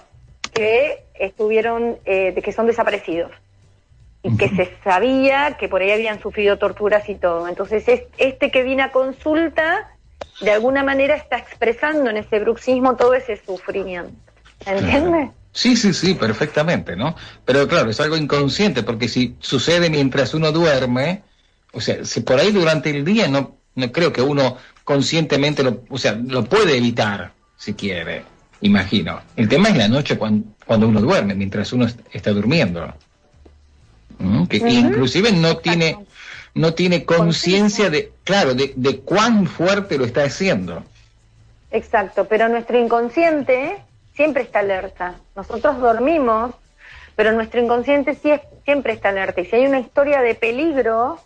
que 0.55 1.05
estuvieron, 1.15 1.99
eh, 2.07 2.35
que 2.43 2.53
son 2.53 2.67
desaparecidos 2.67 3.31
y 4.23 4.37
que 4.37 4.49
se 4.49 4.71
sabía 4.85 5.57
que 5.59 5.69
por 5.69 5.83
ahí 5.83 5.91
habían 5.91 6.21
sufrido 6.21 6.57
torturas 6.57 7.07
y 7.11 7.17
todo. 7.17 7.49
Entonces, 7.49 7.85
este 8.17 8.51
que 8.51 8.63
viene 8.63 8.83
a 8.83 8.93
consulta, 8.93 9.91
de 10.41 10.53
alguna 10.53 10.85
manera 10.85 11.17
está 11.17 11.37
expresando 11.37 12.09
en 12.09 12.17
ese 12.17 12.39
bruxismo 12.39 12.97
todo 12.97 13.15
ese 13.15 13.37
sufrimiento. 13.37 14.13
¿Entiendes? 14.65 15.31
Sí, 15.53 15.77
sí, 15.77 15.93
sí, 15.93 16.15
perfectamente, 16.15 16.97
¿no? 16.97 17.15
Pero 17.45 17.69
claro, 17.69 17.91
es 17.91 18.01
algo 18.01 18.17
inconsciente, 18.17 18.83
porque 18.83 19.09
si 19.09 19.37
sucede 19.41 19.91
mientras 19.91 20.35
uno 20.35 20.51
duerme, 20.51 21.23
o 21.73 21.81
sea, 21.81 22.05
si 22.05 22.21
por 22.21 22.41
ahí 22.41 22.53
durante 22.53 22.91
el 22.91 23.05
día 23.05 23.29
no 23.29 23.57
no 23.75 23.93
creo 23.93 24.13
que 24.13 24.23
uno 24.23 24.57
conscientemente 24.85 25.63
lo, 25.63 25.83
o 25.89 25.99
sea, 25.99 26.13
lo 26.13 26.45
puede 26.45 26.77
evitar, 26.77 27.33
si 27.57 27.75
quiere, 27.75 28.25
imagino. 28.61 29.21
El 29.37 29.49
tema 29.49 29.69
es 29.69 29.77
la 29.77 29.89
noche 29.89 30.19
cuando, 30.19 30.47
cuando 30.67 30.89
uno 30.89 31.01
duerme, 31.01 31.35
mientras 31.35 31.73
uno 31.73 31.87
está 32.13 32.31
durmiendo. 32.33 32.93
¿Mm? 34.19 34.45
Que 34.45 34.59
inclusive 34.59 35.33
no 35.33 35.57
tiene, 35.59 35.99
no 36.55 36.75
tiene 36.75 37.05
conciencia 37.05 37.91
de, 37.91 38.13
claro, 38.25 38.55
de, 38.55 38.73
de 38.77 38.99
cuán 39.01 39.47
fuerte 39.47 39.99
lo 39.99 40.05
está 40.05 40.25
haciendo. 40.25 40.85
Exacto, 41.71 42.27
pero 42.29 42.49
nuestro 42.49 42.79
inconsciente 42.79 43.79
siempre 44.15 44.43
está 44.43 44.61
alerta. 44.61 45.17
Nosotros 45.35 45.79
dormimos, 45.79 46.55
pero 47.17 47.33
nuestro 47.33 47.61
inconsciente 47.61 48.17
siempre 48.65 48.93
está 48.93 49.11
alerta. 49.11 49.41
Y 49.41 49.47
si 49.47 49.57
hay 49.57 49.67
una 49.67 49.81
historia 49.81 50.21
de 50.23 50.35
peligro, 50.35 51.21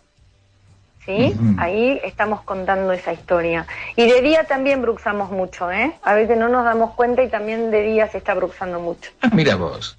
¿sí? 1.05 1.33
Ahí 1.57 1.99
estamos 2.03 2.41
contando 2.41 2.91
esa 2.91 3.13
historia. 3.13 3.65
Y 3.95 4.09
de 4.09 4.21
día 4.21 4.43
también 4.43 4.81
bruxamos 4.81 5.31
mucho, 5.31 5.71
¿eh? 5.71 5.93
A 6.03 6.13
veces 6.13 6.37
no 6.37 6.49
nos 6.49 6.65
damos 6.65 6.93
cuenta 6.95 7.23
y 7.23 7.29
también 7.29 7.71
de 7.71 7.81
día 7.83 8.07
se 8.09 8.17
está 8.17 8.33
bruxando 8.33 8.79
mucho. 8.79 9.11
Ah, 9.21 9.29
mira 9.33 9.55
vos. 9.55 9.97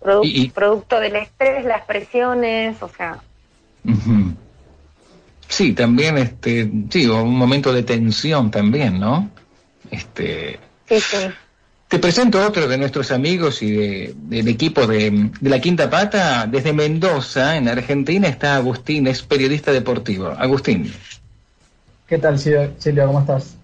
Producto 0.54 1.00
del 1.00 1.16
estrés, 1.16 1.64
las 1.64 1.82
presiones, 1.82 2.82
o 2.82 2.88
sea. 2.88 3.18
Sí, 5.48 5.72
también, 5.72 6.18
este, 6.18 6.70
sí, 6.90 7.06
un 7.06 7.34
momento 7.34 7.72
de 7.72 7.82
tensión 7.82 8.50
también, 8.50 9.00
¿no? 9.00 9.30
Este. 9.90 10.60
Sí, 10.86 11.00
sí. 11.00 11.16
Te 11.88 11.98
presento 11.98 12.46
otro 12.46 12.68
de 12.68 12.76
nuestros 12.76 13.10
amigos 13.10 13.62
y 13.62 13.72
de, 13.72 14.14
del 14.14 14.46
equipo 14.48 14.86
de, 14.86 15.30
La 15.40 15.58
Quinta 15.58 15.88
Pata. 15.88 16.46
Desde 16.46 16.74
Mendoza, 16.74 17.56
en 17.56 17.66
Argentina, 17.66 18.28
está 18.28 18.56
Agustín, 18.56 19.06
es 19.06 19.22
periodista 19.22 19.72
deportivo. 19.72 20.28
Agustín. 20.28 20.92
¿Qué 22.06 22.18
tal, 22.18 22.38
Silvia? 22.38 23.06
¿Cómo 23.06 23.20
estás? 23.20 23.56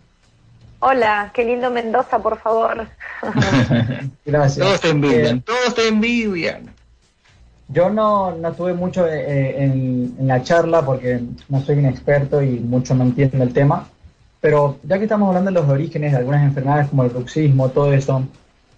Hola, 0.80 1.32
qué 1.34 1.44
lindo 1.44 1.70
Mendoza, 1.70 2.18
por 2.18 2.38
favor. 2.38 2.86
Gracias. 4.24 4.66
Todos 4.66 4.80
te 4.80 4.88
envidian, 4.88 5.36
eh, 5.36 5.42
todos 5.44 5.74
te 5.74 5.88
envidian. 5.88 6.74
Yo 7.68 7.90
no, 7.90 8.32
no 8.36 8.52
tuve 8.52 8.72
mucho 8.72 9.06
eh, 9.06 9.20
eh, 9.20 9.64
en, 9.64 10.14
en, 10.18 10.28
la 10.28 10.42
charla 10.42 10.84
porque 10.84 11.20
no 11.48 11.60
soy 11.62 11.76
un 11.76 11.86
experto 11.86 12.42
y 12.42 12.58
mucho 12.60 12.94
no 12.94 13.04
entiendo 13.04 13.42
el 13.42 13.52
tema, 13.52 13.86
pero 14.44 14.78
ya 14.82 14.98
que 14.98 15.04
estamos 15.04 15.28
hablando 15.28 15.50
de 15.50 15.54
los 15.54 15.70
orígenes 15.70 16.12
de 16.12 16.18
algunas 16.18 16.42
enfermedades 16.42 16.88
como 16.88 17.02
el 17.02 17.08
bruxismo, 17.08 17.70
todo 17.70 17.94
eso, 17.94 18.26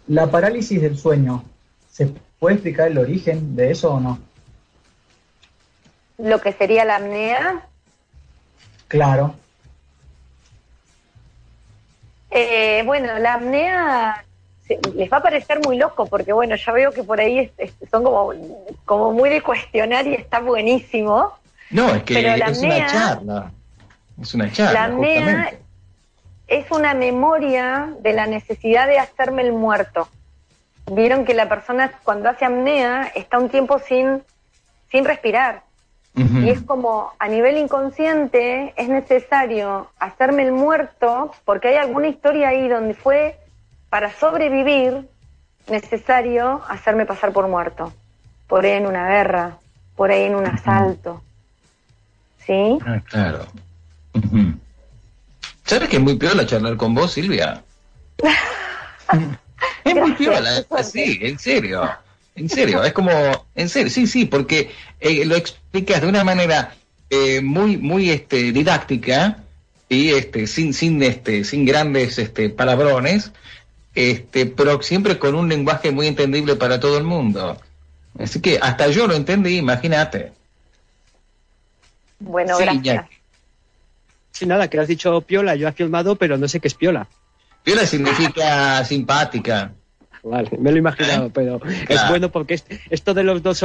¿la 0.07 0.31
parálisis 0.31 0.81
del 0.81 0.97
sueño, 0.97 1.43
¿se 1.91 2.07
puede 2.39 2.55
explicar 2.55 2.87
el 2.87 2.99
origen 2.99 3.57
de 3.57 3.73
eso 3.73 3.95
o 3.95 3.99
no? 3.99 4.21
¿Lo 6.19 6.41
que 6.41 6.53
sería 6.53 6.85
la 6.85 6.99
apnea? 6.99 7.67
Claro. 8.87 9.35
Eh, 12.31 12.85
bueno, 12.87 13.19
la 13.19 13.35
apnea 13.35 14.25
les 14.95 15.13
va 15.13 15.17
a 15.17 15.23
parecer 15.23 15.59
muy 15.67 15.79
loco 15.79 16.07
porque 16.07 16.33
bueno, 16.33 16.55
ya 16.55 16.71
veo 16.71 16.93
que 16.93 17.03
por 17.03 17.19
ahí 17.19 17.51
son 17.91 18.05
como, 18.05 18.33
como 18.85 19.11
muy 19.11 19.31
de 19.31 19.43
cuestionar 19.43 20.07
y 20.07 20.15
está 20.15 20.39
buenísimo. 20.39 21.33
No, 21.71 21.93
es 21.93 22.05
que 22.05 22.21
es 22.21 22.63
una 22.63 22.87
charla. 22.87 23.51
Es 24.21 24.35
una 24.35 24.51
charla. 24.51 24.73
La 24.73 24.85
apnea 24.95 25.53
es 26.49 26.71
una 26.71 26.95
memoria 26.95 27.93
de 28.01 28.13
la 28.13 28.27
necesidad 28.27 28.87
de 28.87 28.99
hacerme 28.99 29.43
el 29.43 29.53
muerto. 29.53 30.09
Vieron 30.91 31.25
que 31.25 31.35
la 31.35 31.49
persona 31.49 31.93
cuando 32.05 32.29
hace 32.29 32.45
apnea 32.45 33.11
está 33.15 33.39
un 33.39 33.49
tiempo 33.49 33.79
sin, 33.79 34.23
sin 34.91 35.05
respirar. 35.05 35.63
Y 36.17 36.49
es 36.49 36.63
como 36.63 37.13
a 37.19 37.29
nivel 37.29 37.59
inconsciente 37.59 38.73
es 38.79 38.89
necesario 38.89 39.91
hacerme 39.99 40.45
el 40.45 40.53
muerto 40.53 41.31
porque 41.45 41.69
hay 41.69 41.77
alguna 41.77 42.09
historia 42.09 42.49
ahí 42.49 42.69
donde 42.69 42.95
fue 42.95 43.39
para 43.91 44.11
sobrevivir 44.15 45.07
necesario 45.69 46.63
hacerme 46.69 47.05
pasar 47.05 47.33
por 47.33 47.47
muerto. 47.49 47.93
Por 48.47 48.65
ahí 48.65 48.73
en 48.73 48.87
una 48.87 49.07
guerra, 49.09 49.59
por 49.95 50.11
ahí 50.11 50.23
en 50.23 50.37
un 50.37 50.47
asalto. 50.47 51.21
¿Sí? 52.47 52.79
Ah, 52.87 53.01
claro. 53.05 53.45
¿Sabes 55.65 55.89
que 55.89 55.97
es 55.97 56.03
muy 56.03 56.17
piola 56.17 56.47
charlar 56.47 56.77
con 56.77 56.95
vos, 56.95 57.13
Silvia? 57.13 57.63
es 59.85 59.95
muy 59.95 60.13
piola, 60.13 60.65
sí, 60.83 61.19
en 61.23 61.39
serio. 61.39 61.91
En 62.37 62.49
serio, 62.51 62.85
es 62.85 62.93
como, 62.93 63.11
en 63.55 63.69
serio, 63.69 63.91
sí, 63.91 64.07
sí, 64.07 64.27
porque 64.27 64.71
eh, 65.01 65.25
lo 65.25 65.37
explicas 65.37 66.03
de 66.03 66.07
una 66.07 66.23
manera 66.23 66.75
eh, 67.09 67.41
muy, 67.41 67.79
muy 67.79 68.11
este, 68.11 68.53
didáctica 68.53 69.39
y 69.89 70.11
este, 70.11 70.47
sin, 70.47 70.75
sin, 70.75 71.03
este, 71.03 71.45
sin 71.45 71.65
grandes 71.65 72.19
este, 72.19 72.51
palabrones, 72.51 73.33
este, 73.95 74.47
pero 74.47 74.83
siempre 74.83 75.19
con 75.19 75.35
un 75.35 75.49
lenguaje 75.49 75.91
muy 75.93 76.07
entendible 76.09 76.57
para 76.57 76.79
todo 76.79 76.99
el 76.99 77.05
mundo. 77.05 77.59
Así 78.19 78.41
que 78.41 78.59
hasta 78.61 78.89
yo 78.89 79.07
lo 79.07 79.15
entendí, 79.15 79.57
imagínate. 79.57 80.33
Bueno, 82.19 82.59
gracias. 82.59 83.07
Sí, 84.37 84.45
nada, 84.45 84.69
que 84.69 84.79
has 84.79 84.87
dicho 84.87 85.23
piola, 85.23 85.55
yo 85.55 85.67
he 85.67 85.73
filmado, 85.73 86.17
pero 86.17 86.37
no 86.37 86.47
sé 86.47 86.61
qué 86.61 86.69
es 86.69 86.75
piola. 86.75 87.09
Piola 87.65 87.87
significa 87.87 88.85
simpática. 88.85 89.73
Vale, 90.23 90.51
me 90.59 90.71
lo 90.71 90.77
he 90.77 90.81
imaginado, 90.81 91.31
pero 91.31 91.59
es 91.89 92.09
bueno 92.11 92.31
porque 92.31 92.61
esto 92.91 93.15
de 93.15 93.23
los 93.23 93.43
dos 93.43 93.65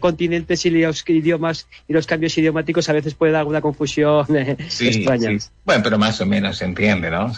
continentes 0.00 0.66
y 0.66 0.70
los 0.70 1.04
idiomas 1.08 1.68
y 1.86 1.92
los 1.92 2.06
cambios 2.08 2.36
idiomáticos 2.36 2.88
a 2.88 2.94
veces 2.94 3.14
puede 3.14 3.30
dar 3.30 3.40
alguna 3.40 3.60
confusión 3.60 4.26
eh, 4.34 4.56
extraña. 4.58 5.38
Bueno, 5.64 5.82
pero 5.84 5.98
más 5.98 6.20
o 6.20 6.26
menos 6.26 6.56
se 6.56 6.64
entiende, 6.64 7.10
¿no? 7.10 7.30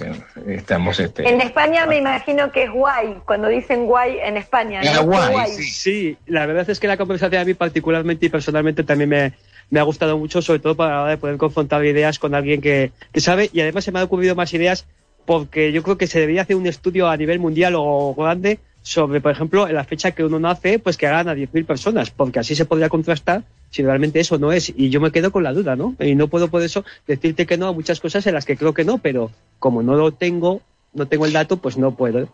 Estamos 0.47 1.01
este... 1.01 1.28
En 1.28 1.43
España 1.43 1.85
me 1.85 1.98
imagino 1.98 2.51
que 2.51 2.62
es 2.62 2.70
guay, 2.70 3.16
cuando 3.27 3.48
dicen 3.48 3.85
guay 3.85 4.19
en 4.23 4.39
España. 4.39 4.81
Guay, 5.02 5.48
Sí. 5.52 6.16
la 6.27 6.47
verdad 6.47 6.70
es 6.70 6.81
que 6.81 6.86
la 6.86 6.97
conversación 6.97 7.43
a 7.43 7.44
mí 7.44 7.52
particularmente 7.52 8.27
y 8.27 8.28
personalmente 8.31 8.85
también 8.85 9.11
me, 9.11 9.32
me 9.71 9.81
ha 9.81 9.85
gustado 9.85 10.19
mucho, 10.19 10.43
sobre 10.43 10.59
todo 10.59 10.75
para 10.75 11.17
poder 11.19 11.37
confrontar 11.37 11.85
ideas 11.85 12.19
con 12.19 12.35
alguien 12.35 12.61
que, 12.61 12.93
que 13.13 13.21
sabe 13.21 13.51
y 13.53 13.61
además 13.61 13.85
se 13.85 13.93
me 13.93 14.01
han 14.01 14.05
ocurrido 14.05 14.35
más 14.35 14.53
ideas 14.53 14.87
porque 15.25 15.73
yo 15.73 15.83
creo 15.83 15.97
que 15.97 16.07
se 16.07 16.21
debería 16.21 16.43
hacer 16.43 16.57
un 16.57 16.67
estudio 16.67 17.09
a 17.09 17.17
nivel 17.17 17.39
mundial 17.39 17.75
o 17.77 18.15
grande 18.15 18.59
sobre, 18.83 19.21
por 19.21 19.33
ejemplo, 19.33 19.69
en 19.69 19.75
la 19.75 19.85
fecha 19.85 20.13
que 20.13 20.25
uno 20.25 20.41
nace, 20.41 20.79
pues 20.79 20.97
que 20.97 21.07
hagan 21.07 21.29
a 21.29 21.35
10.000 21.35 21.67
personas, 21.67 22.11
porque 22.11 22.39
así 22.39 22.55
se 22.55 22.65
podría 22.65 22.89
contrastar 22.89 23.45
si 23.71 23.83
realmente 23.83 24.21
eso 24.21 24.39
no 24.39 24.53
es. 24.53 24.73
Y 24.75 24.91
yo 24.91 25.01
me 25.01 25.13
quedo 25.13 25.31
con 25.31 25.43
la 25.43 25.53
duda, 25.53 25.77
¿no? 25.77 25.95
Y 26.01 26.15
no 26.15 26.29
puedo 26.29 26.49
por 26.49 26.63
eso 26.63 26.85
decirte 27.07 27.47
que 27.47 27.59
no 27.59 27.69
a 27.69 27.73
muchas 27.73 28.01
cosas 28.01 28.27
en 28.27 28.35
las 28.35 28.45
que 28.45 28.57
creo 28.57 28.75
que 28.75 28.85
no, 28.85 28.99
pero 28.99 29.31
como 29.59 29.83
no 29.83 29.95
lo 29.95 30.13
tengo, 30.13 30.63
no 30.95 31.07
tengo 31.07 31.27
el 31.27 31.33
dato, 31.33 31.59
pues 31.59 31.77
no 31.77 31.95
puedo. 31.95 32.29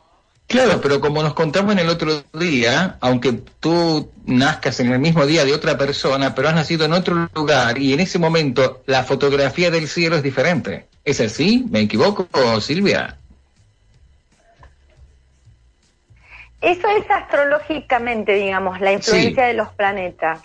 Claro, 0.46 0.80
pero 0.80 1.00
como 1.00 1.22
nos 1.22 1.34
contamos 1.34 1.72
en 1.72 1.80
el 1.80 1.88
otro 1.88 2.22
día, 2.32 2.98
aunque 3.00 3.32
tú 3.58 4.12
nazcas 4.26 4.78
en 4.78 4.92
el 4.92 5.00
mismo 5.00 5.26
día 5.26 5.44
de 5.44 5.52
otra 5.52 5.76
persona, 5.76 6.34
pero 6.34 6.48
has 6.48 6.54
nacido 6.54 6.84
en 6.84 6.92
otro 6.92 7.28
lugar 7.34 7.78
y 7.78 7.92
en 7.92 8.00
ese 8.00 8.20
momento 8.20 8.82
la 8.86 9.02
fotografía 9.02 9.72
del 9.72 9.88
cielo 9.88 10.16
es 10.16 10.22
diferente. 10.22 10.86
¿Es 11.04 11.20
así? 11.20 11.64
¿Me 11.70 11.80
equivoco, 11.80 12.28
Silvia? 12.60 13.16
Eso 16.60 16.88
es 16.88 17.10
astrológicamente, 17.10 18.34
digamos, 18.34 18.80
la 18.80 18.92
influencia 18.92 19.46
de 19.46 19.54
los 19.54 19.68
planetas. 19.70 20.40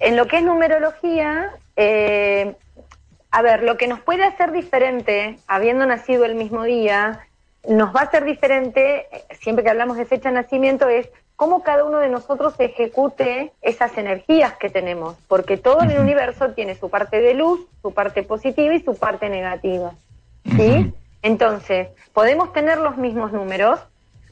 En 0.00 0.16
lo 0.16 0.26
que 0.26 0.38
es 0.38 0.42
numerología, 0.42 1.50
eh, 1.76 2.54
a 3.30 3.42
ver, 3.42 3.62
lo 3.62 3.76
que 3.76 3.88
nos 3.88 4.00
puede 4.00 4.24
hacer 4.24 4.52
diferente, 4.52 5.38
habiendo 5.46 5.86
nacido 5.86 6.24
el 6.24 6.34
mismo 6.34 6.64
día, 6.64 7.26
nos 7.68 7.94
va 7.94 8.00
a 8.00 8.04
hacer 8.04 8.24
diferente, 8.24 9.06
siempre 9.40 9.64
que 9.64 9.70
hablamos 9.70 9.96
de 9.96 10.04
fecha 10.04 10.28
de 10.28 10.36
nacimiento, 10.36 10.88
es 10.88 11.08
cómo 11.36 11.62
cada 11.62 11.84
uno 11.84 11.98
de 11.98 12.08
nosotros 12.08 12.54
ejecute 12.58 13.52
esas 13.62 13.96
energías 13.98 14.54
que 14.54 14.70
tenemos, 14.70 15.16
porque 15.28 15.56
todo 15.56 15.82
en 15.82 15.90
el 15.90 16.00
universo 16.00 16.50
tiene 16.50 16.74
su 16.74 16.90
parte 16.90 17.20
de 17.20 17.34
luz, 17.34 17.60
su 17.82 17.92
parte 17.92 18.22
positiva 18.22 18.74
y 18.74 18.82
su 18.82 18.96
parte 18.96 19.28
negativa. 19.28 19.94
¿Sí? 20.56 20.92
Entonces, 21.22 21.88
podemos 22.12 22.52
tener 22.52 22.78
los 22.78 22.96
mismos 22.96 23.32
números, 23.32 23.80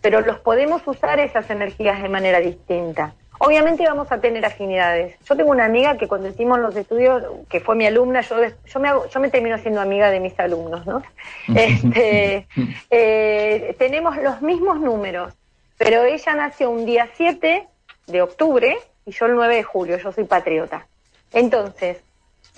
pero 0.03 0.21
los 0.21 0.39
podemos 0.41 0.87
usar 0.87 1.21
esas 1.21 1.49
energías 1.49 2.03
de 2.03 2.09
manera 2.09 2.39
distinta. 2.39 3.15
Obviamente 3.39 3.85
vamos 3.85 4.11
a 4.13 4.21
tener 4.21 4.45
afinidades. 4.45 5.17
Yo 5.25 5.37
tengo 5.37 5.51
una 5.51 5.65
amiga 5.65 5.97
que 5.97 6.07
cuando 6.07 6.29
hicimos 6.29 6.61
los 6.61 6.77
estudios, 6.77 7.25
que 7.49 7.61
fue 7.61 7.75
mi 7.75 7.87
alumna, 7.87 8.21
yo, 8.21 8.37
yo, 8.43 8.81
me, 8.81 8.91
yo 9.13 9.21
me 9.21 9.31
termino 9.31 9.59
siendo 9.59 9.81
amiga 9.81 10.11
de 10.11 10.21
mis 10.21 10.39
alumnos, 10.39 10.87
¿no? 10.87 11.03
Este, 11.55 12.47
eh, 12.91 13.75
tenemos 13.79 14.17
los 14.19 14.43
mismos 14.43 14.81
números, 14.81 15.35
pero 15.77 16.05
ella 16.05 16.35
nació 16.35 16.71
un 16.71 16.87
día 16.87 17.09
7 17.17 17.67
de 18.07 18.23
octubre 18.23 18.77
y 19.07 19.11
yo 19.11 19.27
el 19.27 19.35
9 19.35 19.57
de 19.57 19.63
julio, 19.63 19.99
yo 19.99 20.13
soy 20.13 20.25
patriota. 20.25 20.87
Entonces, 21.33 21.99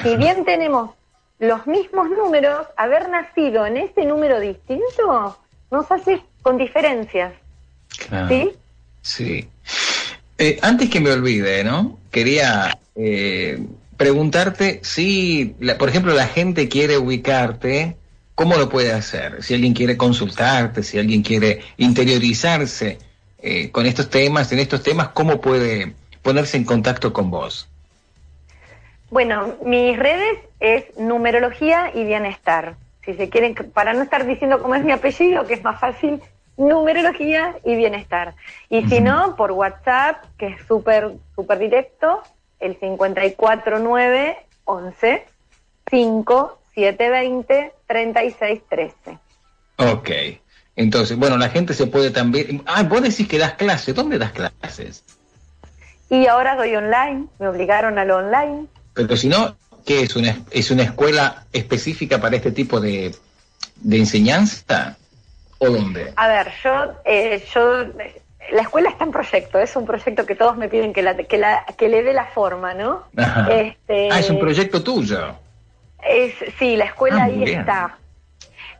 si 0.03 0.17
bien 0.17 0.45
tenemos 0.45 0.91
los 1.39 1.67
mismos 1.67 2.11
números, 2.11 2.67
haber 2.77 3.09
nacido 3.09 3.67
en 3.67 3.77
ese 3.77 4.05
número 4.05 4.41
distinto 4.41 5.39
nos 5.71 5.91
hace 5.91 6.23
con 6.43 6.57
diferencias. 6.57 7.33
¿Sí? 8.29 8.53
Sí. 9.03 9.49
Eh, 10.45 10.59
antes 10.61 10.91
que 10.91 11.01
me 11.01 11.11
olvide, 11.11 11.65
¿no? 11.65 11.99
Quería 12.11 12.79
eh, 12.97 13.65
preguntarte 13.97 14.81
si, 14.83 15.57
por 15.79 15.89
ejemplo, 15.89 16.13
la 16.13 16.27
gente 16.27 16.69
quiere 16.69 16.99
ubicarte, 16.99 17.97
¿cómo 18.35 18.59
lo 18.59 18.69
puede 18.69 18.93
hacer? 18.93 19.43
Si 19.43 19.55
alguien 19.55 19.73
quiere 19.73 19.97
consultarte, 19.97 20.83
si 20.83 20.99
alguien 20.99 21.23
quiere 21.23 21.63
interiorizarse 21.79 22.99
eh, 23.39 23.71
con 23.71 23.87
estos 23.87 24.11
temas, 24.11 24.53
en 24.53 24.59
estos 24.59 24.83
temas, 24.83 25.09
¿cómo 25.15 25.41
puede 25.41 25.95
ponerse 26.21 26.59
en 26.59 26.65
contacto 26.65 27.15
con 27.15 27.31
vos? 27.31 27.67
Bueno, 29.09 29.57
mis 29.65 29.99
redes 29.99 30.41
es 30.61 30.85
numerología 30.99 31.91
y 31.95 32.05
bienestar. 32.05 32.77
Si 33.03 33.15
se 33.15 33.31
quieren, 33.31 33.55
para 33.73 33.95
no 33.95 34.03
estar 34.03 34.27
diciendo 34.27 34.61
cómo 34.61 34.75
es 34.75 34.85
mi 34.85 34.93
apellido, 34.93 35.47
que 35.47 35.55
es 35.55 35.65
más 35.65 35.81
fácil, 35.81 36.21
numerología 36.57 37.57
y 37.65 37.75
bienestar. 37.75 38.37
Y 38.69 38.89
si 38.89 39.01
no, 39.01 39.35
por 39.37 39.51
WhatsApp, 39.53 40.25
que 40.39 40.49
es 40.49 40.67
súper, 40.67 41.13
súper 41.35 41.59
directo, 41.59 42.23
el 42.61 42.77
54911 42.77 45.27
5720 45.91 47.73
3613. 47.87 49.19
Ok. 49.77 50.11
Entonces, 50.77 51.17
bueno, 51.17 51.39
la 51.39 51.51
gente 51.51 51.75
se 51.75 51.87
puede 51.87 52.11
también... 52.11 52.63
Ah, 52.67 52.83
vos 52.83 53.03
decís 53.03 53.29
que 53.29 53.39
das 53.39 53.55
clases. 53.55 53.95
¿Dónde 53.95 54.19
das 54.19 54.33
clases? 54.33 55.05
Y 56.11 56.27
ahora 56.27 56.57
doy 56.57 56.75
online. 56.75 57.27
Me 57.39 57.49
obligaron 57.49 57.99
a 57.99 58.05
lo 58.05 58.17
online. 58.17 58.67
Pero 58.95 59.17
si 59.17 59.29
no, 59.29 59.57
¿qué 59.85 60.03
es 60.03 60.17
una, 60.17 60.37
es 60.51 60.71
una 60.71 60.83
escuela 60.83 61.45
específica 61.53 62.21
para 62.21 62.37
este 62.37 62.51
tipo 62.51 62.81
de, 62.81 63.15
de 63.77 63.99
enseñanza? 63.99 64.97
¿O 65.59 65.69
dónde? 65.69 66.13
A 66.17 66.29
ver, 66.29 66.53
yo, 66.63 66.93
eh, 67.05 67.45
yo, 67.53 67.85
la 68.53 68.63
escuela 68.63 68.91
está 68.91 69.05
en 69.05 69.13
proyecto, 69.13 69.59
es 69.59 69.75
un 69.77 69.87
proyecto 69.87 70.27
que 70.27 70.35
todos 70.35 70.57
me 70.57 70.69
piden 70.69 70.93
que, 70.93 71.03
la, 71.03 71.17
que, 71.17 71.39
la, 71.39 71.65
que 71.77 71.89
le 71.89 72.03
dé 72.03 72.13
la 72.13 72.27
forma, 72.27 72.75
¿no? 72.75 73.05
Este, 73.51 74.09
ah, 74.11 74.19
es 74.19 74.31
un 74.31 74.39
proyecto 74.39 74.83
tuyo. 74.83 75.37
Es, 76.03 76.35
sí, 76.59 76.77
la 76.77 76.85
escuela 76.85 77.23
ah, 77.23 77.25
ahí 77.25 77.45
está. 77.45 77.99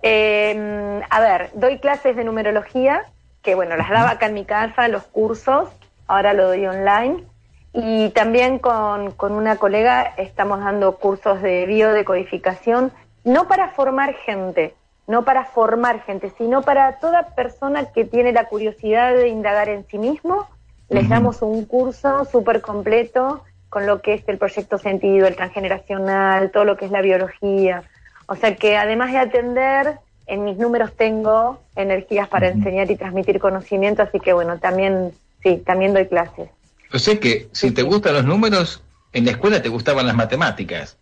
Eh, 0.03 1.01
a 1.09 1.21
ver, 1.21 1.51
doy 1.55 1.79
clases 1.79 2.15
de 2.17 2.25
numerología, 2.25 3.07
que 3.43 3.55
bueno, 3.55 3.77
las 3.77 3.89
daba 3.89 4.11
acá 4.11 4.27
en 4.27 4.35
mi 4.35 4.45
casa, 4.45 4.89
los 4.89 5.05
cursos, 5.05 5.71
ahora 6.07 6.35
lo 6.35 6.49
doy 6.49 6.67
online. 6.67 7.25
Y 7.73 8.11
también 8.11 8.59
con, 8.59 9.13
con 9.13 9.33
una 9.33 9.57
colega 9.57 10.15
estamos 10.17 10.61
dando 10.61 10.97
cursos 10.97 11.43
de 11.43 11.67
biodecodificación, 11.67 12.93
no 13.25 13.49
para 13.49 13.71
formar 13.71 14.15
gente, 14.15 14.75
no 15.07 15.25
para 15.25 15.45
formar 15.45 16.03
gente, 16.05 16.33
sino 16.39 16.63
para 16.63 16.99
toda 16.99 17.35
persona 17.35 17.87
que 17.93 18.05
tiene 18.05 18.33
la 18.33 18.49
curiosidad 18.49 19.15
de 19.15 19.29
indagar 19.29 19.69
en 19.69 19.87
sí 19.87 19.99
mismo. 19.99 20.49
Les 20.89 21.09
damos 21.09 21.43
un 21.43 21.65
curso 21.65 22.25
súper 22.25 22.61
completo 22.61 23.43
con 23.69 23.87
lo 23.87 24.03
que 24.03 24.15
es 24.15 24.23
el 24.29 24.39
proyecto 24.39 24.79
sentido, 24.79 25.27
el 25.27 25.35
transgeneracional, 25.35 26.51
todo 26.51 26.65
lo 26.65 26.77
que 26.77 26.85
es 26.85 26.91
la 26.91 27.03
biología, 27.03 27.83
o 28.27 28.37
sea 28.37 28.57
que 28.57 28.77
además 28.77 29.13
de 29.13 29.19
atender, 29.19 29.99
en 30.27 30.45
mis 30.45 30.57
números 30.57 30.93
tengo 30.97 31.61
energías 31.77 32.29
para 32.29 32.49
enseñar 32.49 32.91
y 32.91 32.97
transmitir 32.97 33.39
conocimiento, 33.39 34.03
así 34.03 34.21
que 34.21 34.33
bueno, 34.33 34.59
también, 34.59 35.13
sí, 35.43 35.63
también 35.65 35.93
doy 35.93 36.07
clases. 36.07 36.49
O 36.93 36.99
sea 36.99 37.19
que 37.19 37.49
si 37.53 37.73
te 37.73 37.83
gustan 37.83 38.15
los 38.15 38.25
números, 38.25 38.83
en 39.13 39.25
la 39.25 39.33
escuela 39.33 39.61
te 39.61 39.69
gustaban 39.69 40.07
las 40.07 40.17
matemáticas. 40.17 40.97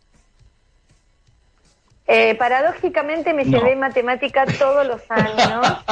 Eh, 2.07 2.35
paradójicamente 2.35 3.33
me 3.33 3.45
llevé 3.45 3.77
matemática 3.77 4.45
todos 4.59 4.87
los 4.87 5.01
años, 5.09 5.85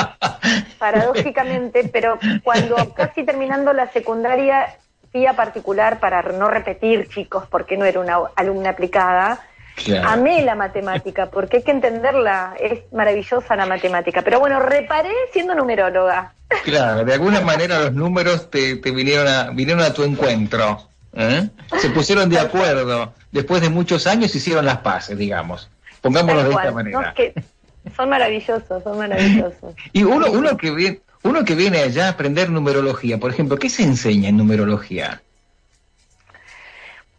paradójicamente, 0.78 1.88
pero 1.92 2.18
cuando 2.42 2.92
casi 2.94 3.24
terminando 3.24 3.72
la 3.72 3.90
secundaria 3.92 4.76
fui 5.12 5.26
a 5.26 5.34
particular 5.34 6.00
para 6.00 6.22
no 6.22 6.48
repetir, 6.48 7.08
chicos, 7.08 7.44
porque 7.48 7.76
no 7.76 7.84
era 7.84 8.00
una 8.00 8.18
alumna 8.36 8.70
aplicada, 8.70 9.40
Amé 10.04 10.42
la 10.42 10.54
matemática, 10.54 11.30
porque 11.30 11.58
hay 11.58 11.62
que 11.62 11.70
entenderla, 11.70 12.54
es 12.60 12.80
maravillosa 12.92 13.56
la 13.56 13.66
matemática. 13.66 14.22
Pero 14.22 14.40
bueno, 14.40 14.60
reparé 14.60 15.12
siendo 15.32 15.54
numeróloga. 15.54 16.34
Claro, 16.64 17.04
de 17.04 17.14
alguna 17.14 17.40
manera 17.40 17.78
los 17.78 17.92
números 17.92 18.50
te, 18.50 18.74
vinieron, 18.74 19.28
a, 19.28 19.50
vinieron 19.50 19.82
a 19.82 19.92
tu 19.92 20.02
encuentro. 20.02 20.86
¿eh? 21.14 21.48
Se 21.78 21.90
pusieron 21.90 22.28
de 22.28 22.38
acuerdo. 22.38 23.14
Después 23.32 23.62
de 23.62 23.70
muchos 23.70 24.06
años 24.06 24.34
hicieron 24.34 24.66
las 24.66 24.78
paces, 24.78 25.16
digamos. 25.16 25.70
Pongámoslo 26.00 26.44
de 26.44 26.50
esta 26.50 26.72
manera. 26.72 27.14
son 27.96 28.08
maravillosos, 28.08 28.82
son 28.82 28.98
maravillosos. 28.98 29.74
y 29.92 30.02
uno, 30.04 30.30
uno, 30.30 30.56
que 30.56 30.70
viene, 30.70 31.00
uno 31.22 31.44
que 31.44 31.54
viene 31.54 31.78
allá 31.78 32.06
a 32.06 32.10
aprender 32.10 32.50
numerología, 32.50 33.18
por 33.18 33.30
ejemplo, 33.30 33.56
¿qué 33.58 33.68
se 33.68 33.82
enseña 33.82 34.28
en 34.28 34.36
numerología? 34.36 35.22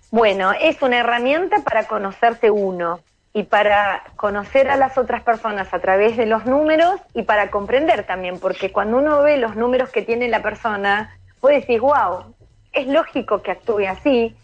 Bueno, 0.09 0.51
es 0.59 0.81
una 0.81 0.99
herramienta 0.99 1.63
para 1.63 1.85
conocerse 1.85 2.51
uno 2.51 2.99
y 3.33 3.43
para 3.43 4.03
conocer 4.17 4.69
a 4.69 4.75
las 4.75 4.97
otras 4.97 5.23
personas 5.23 5.73
a 5.73 5.79
través 5.79 6.17
de 6.17 6.25
los 6.25 6.45
números 6.45 6.99
y 7.13 7.23
para 7.23 7.49
comprender 7.49 8.05
también, 8.05 8.39
porque 8.39 8.71
cuando 8.71 8.97
uno 8.97 9.21
ve 9.21 9.37
los 9.37 9.55
números 9.55 9.89
que 9.89 10.01
tiene 10.01 10.27
la 10.27 10.41
persona, 10.41 11.17
puede 11.39 11.61
decir, 11.61 11.79
wow, 11.79 12.35
es 12.73 12.87
lógico 12.87 13.41
que 13.41 13.51
actúe 13.51 13.87
así, 13.87 14.35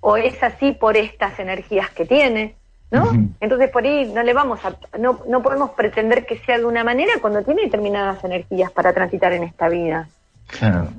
o 0.00 0.18
es 0.18 0.42
así 0.42 0.72
por 0.72 0.98
estas 0.98 1.38
energías 1.38 1.88
que 1.90 2.04
tiene, 2.04 2.54
¿no? 2.94 3.28
Entonces 3.40 3.70
por 3.70 3.84
ahí 3.84 4.10
no 4.12 4.22
le 4.22 4.32
vamos 4.32 4.60
a, 4.64 4.76
no, 4.98 5.20
no 5.28 5.42
podemos 5.42 5.70
pretender 5.70 6.24
que 6.26 6.38
sea 6.38 6.58
de 6.58 6.64
una 6.64 6.84
manera 6.84 7.14
cuando 7.20 7.42
tiene 7.42 7.62
determinadas 7.62 8.22
energías 8.24 8.70
para 8.70 8.92
transitar 8.92 9.32
en 9.32 9.42
esta 9.44 9.68
vida. 9.68 10.08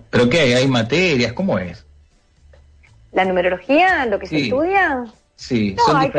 ¿Pero 0.10 0.30
qué 0.30 0.42
hay? 0.42 0.54
¿Hay 0.54 0.68
materias? 0.68 1.34
¿Cómo 1.34 1.58
es? 1.58 1.86
¿La 3.12 3.26
numerología? 3.26 4.06
¿Lo 4.06 4.20
que 4.20 4.28
se 4.28 4.42
estudia? 4.42 5.06
Sí, 5.36 5.76
no, 5.88 5.98
hay 5.98 6.12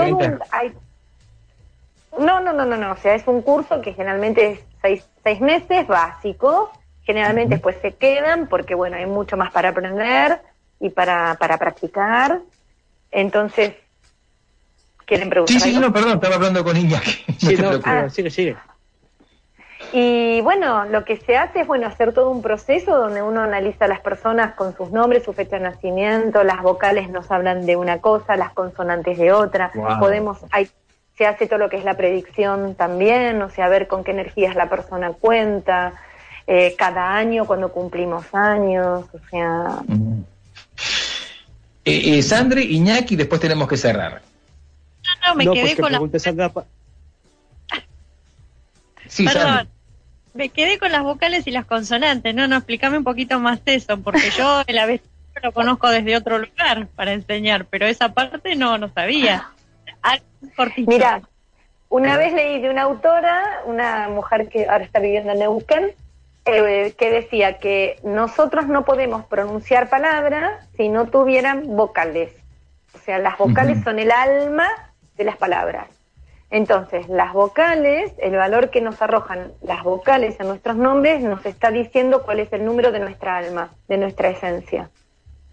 No, 2.19 2.41
no, 2.41 2.53
no, 2.53 2.65
no, 2.65 2.77
no. 2.77 2.93
O 2.93 2.97
sea, 2.97 3.15
es 3.15 3.27
un 3.27 3.43
curso 3.43 3.81
que 3.83 3.93
generalmente 3.93 4.53
es 4.53 4.61
seis, 4.81 5.07
seis 5.23 5.41
meses, 5.41 5.87
básico. 5.87 6.71
Generalmente 7.03 7.57
después 7.57 7.77
se 7.83 7.93
quedan 7.93 8.49
porque, 8.49 8.75
bueno, 8.75 8.97
hay 8.97 9.07
mucho 9.07 9.37
más 9.37 9.53
para 9.53 9.71
aprender 9.71 10.41
y 10.81 10.91
para, 10.91 11.37
para 11.39 11.59
practicar. 11.59 12.41
Entonces, 13.11 13.75
¿quieren 15.07 15.31
preguntar? 15.31 15.61
Sí, 15.61 15.73
sí, 15.73 15.79
no, 15.79 15.93
perdón, 15.93 16.15
estaba 16.15 16.35
hablando 16.35 16.63
con 16.63 16.77
Iñaki. 16.77 17.25
Sí, 17.39 17.57
no, 17.57 17.71
ah. 17.85 18.09
sigue, 18.11 18.31
sigue. 18.31 18.57
Y 19.93 20.41
bueno, 20.41 20.85
lo 20.87 21.05
que 21.05 21.17
se 21.17 21.37
hace 21.37 21.61
es 21.61 21.67
bueno 21.67 21.87
hacer 21.87 22.13
todo 22.13 22.31
un 22.31 22.43
proceso 22.43 22.97
donde 22.97 23.23
uno 23.23 23.43
analiza 23.43 23.85
a 23.85 23.89
las 23.89 24.01
personas 24.01 24.55
con 24.55 24.77
sus 24.77 24.91
nombres, 24.91 25.25
su 25.25 25.33
fecha 25.33 25.57
de 25.57 25.63
nacimiento, 25.63 26.43
las 26.45 26.63
vocales 26.63 27.09
nos 27.09 27.31
hablan 27.31 27.67
de 27.67 27.77
una 27.77 28.01
cosa, 28.01 28.37
las 28.37 28.53
consonantes 28.53 29.17
de 29.17 29.33
otra. 29.33 29.71
Podemos, 30.01 30.39
hay, 30.51 30.69
se 31.17 31.27
hace 31.27 31.47
todo 31.47 31.59
lo 31.59 31.71
que 31.71 31.77
es 31.77 31.85
la 31.85 31.97
predicción 31.97 32.75
también, 32.75 33.41
o 33.43 33.51
sea, 33.51 33.69
ver 33.69 33.87
con 33.87 34.03
qué 34.03 34.11
energías 34.11 34.57
la 34.57 34.69
persona 34.69 35.13
cuenta, 35.13 35.95
eh, 36.47 36.75
cada 36.77 37.17
año 37.17 37.45
cuando 37.47 37.71
cumplimos 37.73 38.27
años, 38.35 39.05
o 39.13 39.21
sea. 39.31 39.83
Eh, 41.85 42.19
eh, 42.19 42.23
Sandre, 42.23 42.63
Iñaki, 42.63 43.15
después 43.15 43.41
tenemos 43.41 43.69
que 43.69 43.77
cerrar. 43.77 44.21
No, 45.27 45.35
no, 45.35 45.53
me 45.53 45.61
quedé 45.61 45.77
con 45.77 45.93
la... 45.93 46.01
Sí, 49.09 49.25
Perdón 49.25 49.69
me 50.37 50.51
quedé 50.51 50.79
con 50.79 50.93
las 50.93 51.03
vocales 51.03 51.47
y 51.47 51.51
las 51.51 51.65
consonantes. 51.65 52.35
No, 52.35 52.47
no, 52.47 52.57
explícame 52.57 52.99
un 52.99 53.05
poquito 53.05 53.41
más 53.41 53.61
eso, 53.67 53.99
porque 54.01 54.31
yo 54.37 54.63
el 54.67 54.79
abecedario 54.79 55.11
lo 55.43 55.53
conozco 55.53 55.89
desde 55.89 56.17
otro 56.17 56.39
lugar 56.39 56.87
para 56.95 57.13
enseñar, 57.13 57.67
pero 57.67 57.87
esa 57.87 58.13
parte 58.13 58.55
no, 58.55 58.79
no 58.79 58.89
sabía. 58.89 59.51
Mira, 60.87 61.23
una 61.89 62.17
vez 62.17 62.33
leí 62.33 62.61
de 62.61 62.71
una 62.71 62.83
autora, 62.83 63.63
una 63.65 64.09
mujer 64.09 64.49
que 64.49 64.67
ahora 64.67 64.85
está 64.85 65.01
viviendo 65.01 65.33
en 65.33 65.41
Neuquén, 65.41 65.93
eh, 66.45 66.95
que 66.97 67.11
decía 67.11 67.59
que 67.59 67.99
nosotros 68.05 68.67
no 68.67 68.85
podemos 68.85 69.25
pronunciar 69.27 69.91
palabras 69.91 70.67
si 70.77 70.89
no 70.89 71.07
tuvieran 71.07 71.77
vocales. 71.77 72.33
O 72.95 72.99
sea, 72.99 73.19
las 73.19 73.37
vocales 73.37 73.83
son 73.85 73.99
el 73.99 74.11
alma 74.11 74.69
de 75.17 75.25
las 75.25 75.37
palabras. 75.37 75.89
Entonces, 76.51 77.09
las 77.09 77.33
vocales, 77.33 78.13
el 78.19 78.37
valor 78.37 78.71
que 78.71 78.81
nos 78.81 79.03
arrojan 79.03 79.53
las 79.63 79.83
vocales 79.83 80.39
en 80.39 80.47
nuestros 80.47 80.77
nombres 80.77 81.21
nos 81.21 81.45
está 81.45 81.71
diciendo 81.71 82.23
cuál 82.23 82.41
es 82.41 82.53
el 82.53 82.65
número 82.65 82.93
de 82.93 83.01
nuestra 83.01 83.37
alma, 83.37 83.73
de 83.89 83.99
nuestra 83.99 84.31
esencia, 84.31 84.89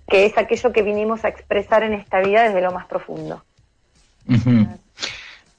que 0.08 0.26
es 0.26 0.38
aquello 0.38 0.72
que 0.72 0.84
vinimos 0.84 1.26
a 1.26 1.30
expresar 1.30 1.84
en 1.84 1.94
esta 1.94 2.20
vida 2.20 2.44
desde 2.44 2.62
lo 2.62 2.72
más 2.72 2.86
profundo. 2.86 3.44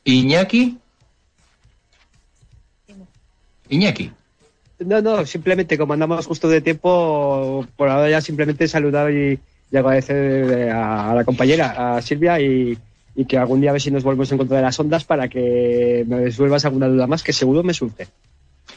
Iñaki. 0.05 0.79
Iñaki. 3.69 4.13
No, 4.79 5.01
no, 5.01 5.27
simplemente 5.27 5.79
como 5.79 5.95
andamos 5.95 6.27
justo 6.27 6.49
de 6.49 6.61
tiempo, 6.61 7.67
por 7.77 7.89
ahora 7.89 8.09
ya 8.09 8.21
simplemente 8.21 8.69
saludar 8.69 9.11
y, 9.11 9.41
agradecer 9.73 10.71
a 10.71 11.13
la 11.17 11.25
compañera, 11.25 11.97
a 11.97 12.03
Silvia 12.03 12.39
y 12.39 12.79
y 13.15 13.27
que 13.27 13.39
algún 13.39 13.61
día 13.61 13.71
a 13.71 13.73
ver 13.73 13.83
si 13.83 13.91
nos 13.91 14.03
volvemos 14.03 14.31
en 14.33 14.39
contra 14.39 14.57
de 14.57 14.63
las 14.63 14.79
ondas 14.79 15.05
para 15.05 15.29
que 15.29 16.05
me 16.07 16.21
resuelvas 16.21 16.65
alguna 16.65 16.89
duda 16.89 17.07
más 17.07 17.23
que 17.23 17.33
seguro 17.33 17.63
me 17.63 17.75
surge. 17.75 18.09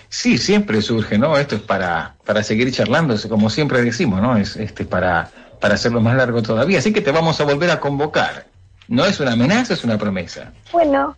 Sí, 0.09 0.37
siempre 0.37 0.81
surge, 0.81 1.17
¿no? 1.17 1.37
Esto 1.37 1.55
es 1.55 1.61
para, 1.61 2.15
para 2.25 2.43
seguir 2.43 2.71
charlando, 2.71 3.15
como 3.27 3.49
siempre 3.49 3.81
decimos, 3.81 4.21
¿no? 4.21 4.37
Es 4.37 4.55
este 4.55 4.85
para, 4.85 5.29
para 5.59 5.75
hacerlo 5.75 6.01
más 6.01 6.15
largo 6.15 6.41
todavía. 6.41 6.79
Así 6.79 6.93
que 6.93 7.01
te 7.01 7.11
vamos 7.11 7.41
a 7.41 7.43
volver 7.43 7.71
a 7.71 7.79
convocar. 7.79 8.45
No 8.87 9.05
es 9.05 9.19
una 9.19 9.33
amenaza, 9.33 9.73
es 9.73 9.83
una 9.83 9.97
promesa. 9.97 10.53
Bueno, 10.71 11.17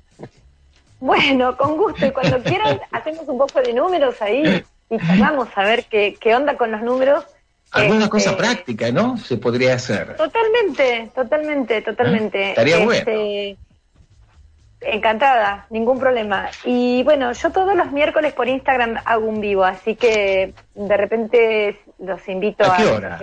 bueno, 0.99 1.55
con 1.55 1.77
gusto. 1.77 2.05
Y 2.05 2.11
cuando 2.11 2.41
quieran, 2.43 2.79
hacemos 2.91 3.27
un 3.27 3.37
poco 3.37 3.61
de 3.61 3.73
números 3.73 4.21
ahí 4.21 4.63
y 4.89 5.19
vamos 5.19 5.49
a 5.55 5.63
ver 5.63 5.85
qué, 5.85 6.17
qué 6.19 6.35
onda 6.35 6.57
con 6.57 6.71
los 6.71 6.81
números 6.81 7.25
Alguna 7.71 8.05
este, 8.05 8.09
cosa 8.09 8.37
práctica, 8.37 8.91
¿no? 8.91 9.17
Se 9.17 9.37
podría 9.37 9.75
hacer. 9.75 10.15
Totalmente, 10.15 11.11
totalmente, 11.13 11.81
totalmente. 11.81 12.41
¿Eh? 12.41 12.49
Estaría 12.49 12.77
este, 12.77 13.57
Encantada, 14.81 15.65
ningún 15.69 15.99
problema. 15.99 16.49
Y 16.63 17.03
bueno, 17.03 17.33
yo 17.33 17.51
todos 17.51 17.75
los 17.75 17.91
miércoles 17.91 18.31
por 18.31 18.47
Instagram 18.47 18.95
hago 19.03 19.27
un 19.27 19.41
vivo, 19.41 19.65
así 19.65 19.95
que 19.95 20.53
de 20.73 20.97
repente 20.97 21.81
los 21.99 22.25
invito 22.29 22.63
a... 22.63 22.75
¿A 22.75 22.77
qué 22.77 22.85
hora? 22.85 23.19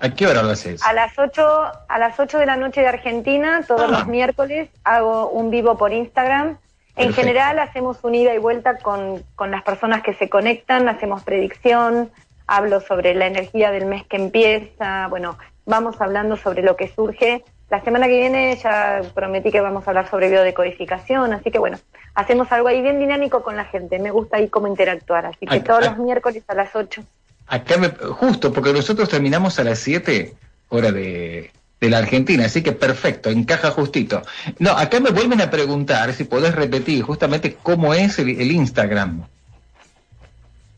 ¿A 0.00 0.10
qué 0.10 0.26
hora 0.26 0.42
lo 0.42 0.50
haces? 0.50 0.84
A 0.84 0.92
las 0.92 1.18
8, 1.18 1.42
a 1.88 1.98
las 1.98 2.20
8 2.20 2.38
de 2.38 2.46
la 2.46 2.56
noche 2.56 2.82
de 2.82 2.88
Argentina, 2.88 3.64
todos 3.66 3.90
los 3.90 4.02
ah. 4.02 4.06
miércoles 4.06 4.68
hago 4.84 5.30
un 5.30 5.50
vivo 5.50 5.78
por 5.78 5.92
Instagram. 5.92 6.58
En 6.96 7.12
general 7.12 7.58
hacemos 7.58 8.04
un 8.04 8.14
ida 8.14 8.34
y 8.34 8.38
vuelta 8.38 8.76
con, 8.78 9.24
con 9.34 9.50
las 9.50 9.62
personas 9.62 10.02
que 10.02 10.14
se 10.14 10.28
conectan, 10.28 10.88
hacemos 10.88 11.24
predicción, 11.24 12.12
hablo 12.46 12.80
sobre 12.80 13.14
la 13.14 13.26
energía 13.26 13.70
del 13.70 13.86
mes 13.86 14.04
que 14.06 14.16
empieza, 14.16 15.08
bueno, 15.08 15.38
vamos 15.66 16.00
hablando 16.00 16.36
sobre 16.36 16.62
lo 16.62 16.76
que 16.76 16.88
surge. 16.88 17.44
La 17.70 17.82
semana 17.82 18.06
que 18.06 18.18
viene 18.18 18.56
ya 18.62 19.00
prometí 19.14 19.50
que 19.50 19.60
vamos 19.60 19.86
a 19.86 19.90
hablar 19.90 20.08
sobre 20.08 20.28
biodecodificación, 20.28 21.32
así 21.32 21.50
que 21.50 21.58
bueno, 21.58 21.78
hacemos 22.14 22.52
algo 22.52 22.68
ahí 22.68 22.82
bien 22.82 22.98
dinámico 23.00 23.42
con 23.42 23.56
la 23.56 23.64
gente, 23.64 23.98
me 23.98 24.10
gusta 24.10 24.36
ahí 24.36 24.48
cómo 24.48 24.68
interactuar, 24.68 25.26
así 25.26 25.46
que 25.46 25.60
todos 25.60 25.84
los 25.84 25.98
miércoles 25.98 26.44
a 26.46 26.54
las 26.54 26.74
8. 26.76 27.02
Acá 27.46 27.74
justo, 28.10 28.52
porque 28.52 28.72
nosotros 28.72 29.08
terminamos 29.08 29.58
a 29.58 29.64
las 29.64 29.78
7, 29.78 30.34
hora 30.68 30.92
de, 30.92 31.50
de 31.80 31.90
la 31.90 31.98
Argentina, 31.98 32.44
así 32.44 32.62
que 32.62 32.72
perfecto, 32.72 33.30
encaja 33.30 33.70
justito. 33.70 34.22
No, 34.58 34.72
acá 34.72 35.00
me 35.00 35.10
vuelven 35.10 35.40
a 35.40 35.50
preguntar 35.50 36.12
si 36.12 36.24
podés 36.24 36.54
repetir 36.54 37.02
justamente 37.02 37.56
cómo 37.62 37.94
es 37.94 38.18
el 38.18 38.52
Instagram. 38.52 39.24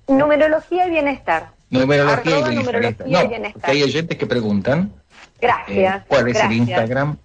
Numerología 0.08 0.86
y 0.86 0.90
bienestar. 0.90 1.55
Numerología, 1.70 2.38
y, 2.38 3.28
bienestar. 3.28 3.70
hay 3.70 3.82
oyentes 3.82 4.16
que 4.16 4.26
preguntan. 4.26 4.92
Gracias. 5.40 6.02
Eh, 6.02 6.04
¿Cuál 6.08 6.28
es 6.28 6.40
el 6.40 6.52
Instagram? 6.52 7.16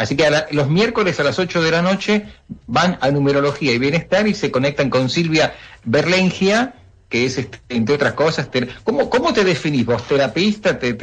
Así 0.00 0.16
que 0.16 0.24
los 0.52 0.68
miércoles 0.70 1.20
a 1.20 1.24
las 1.24 1.38
8 1.38 1.60
de 1.60 1.70
la 1.70 1.82
noche 1.82 2.24
van 2.66 2.96
a 3.02 3.10
Numerología 3.10 3.72
y 3.72 3.78
Bienestar 3.78 4.26
y 4.26 4.32
se 4.32 4.50
conectan 4.50 4.88
con 4.88 5.10
Silvia 5.10 5.52
Berlengia, 5.84 6.72
que 7.10 7.26
es, 7.26 7.36
este, 7.36 7.58
entre 7.68 7.96
otras 7.96 8.14
cosas, 8.14 8.48
¿cómo, 8.82 9.10
¿cómo 9.10 9.34
te 9.34 9.44
definís 9.44 9.84
vos? 9.84 10.02
¿Terapista? 10.04 10.78
Te, 10.78 10.96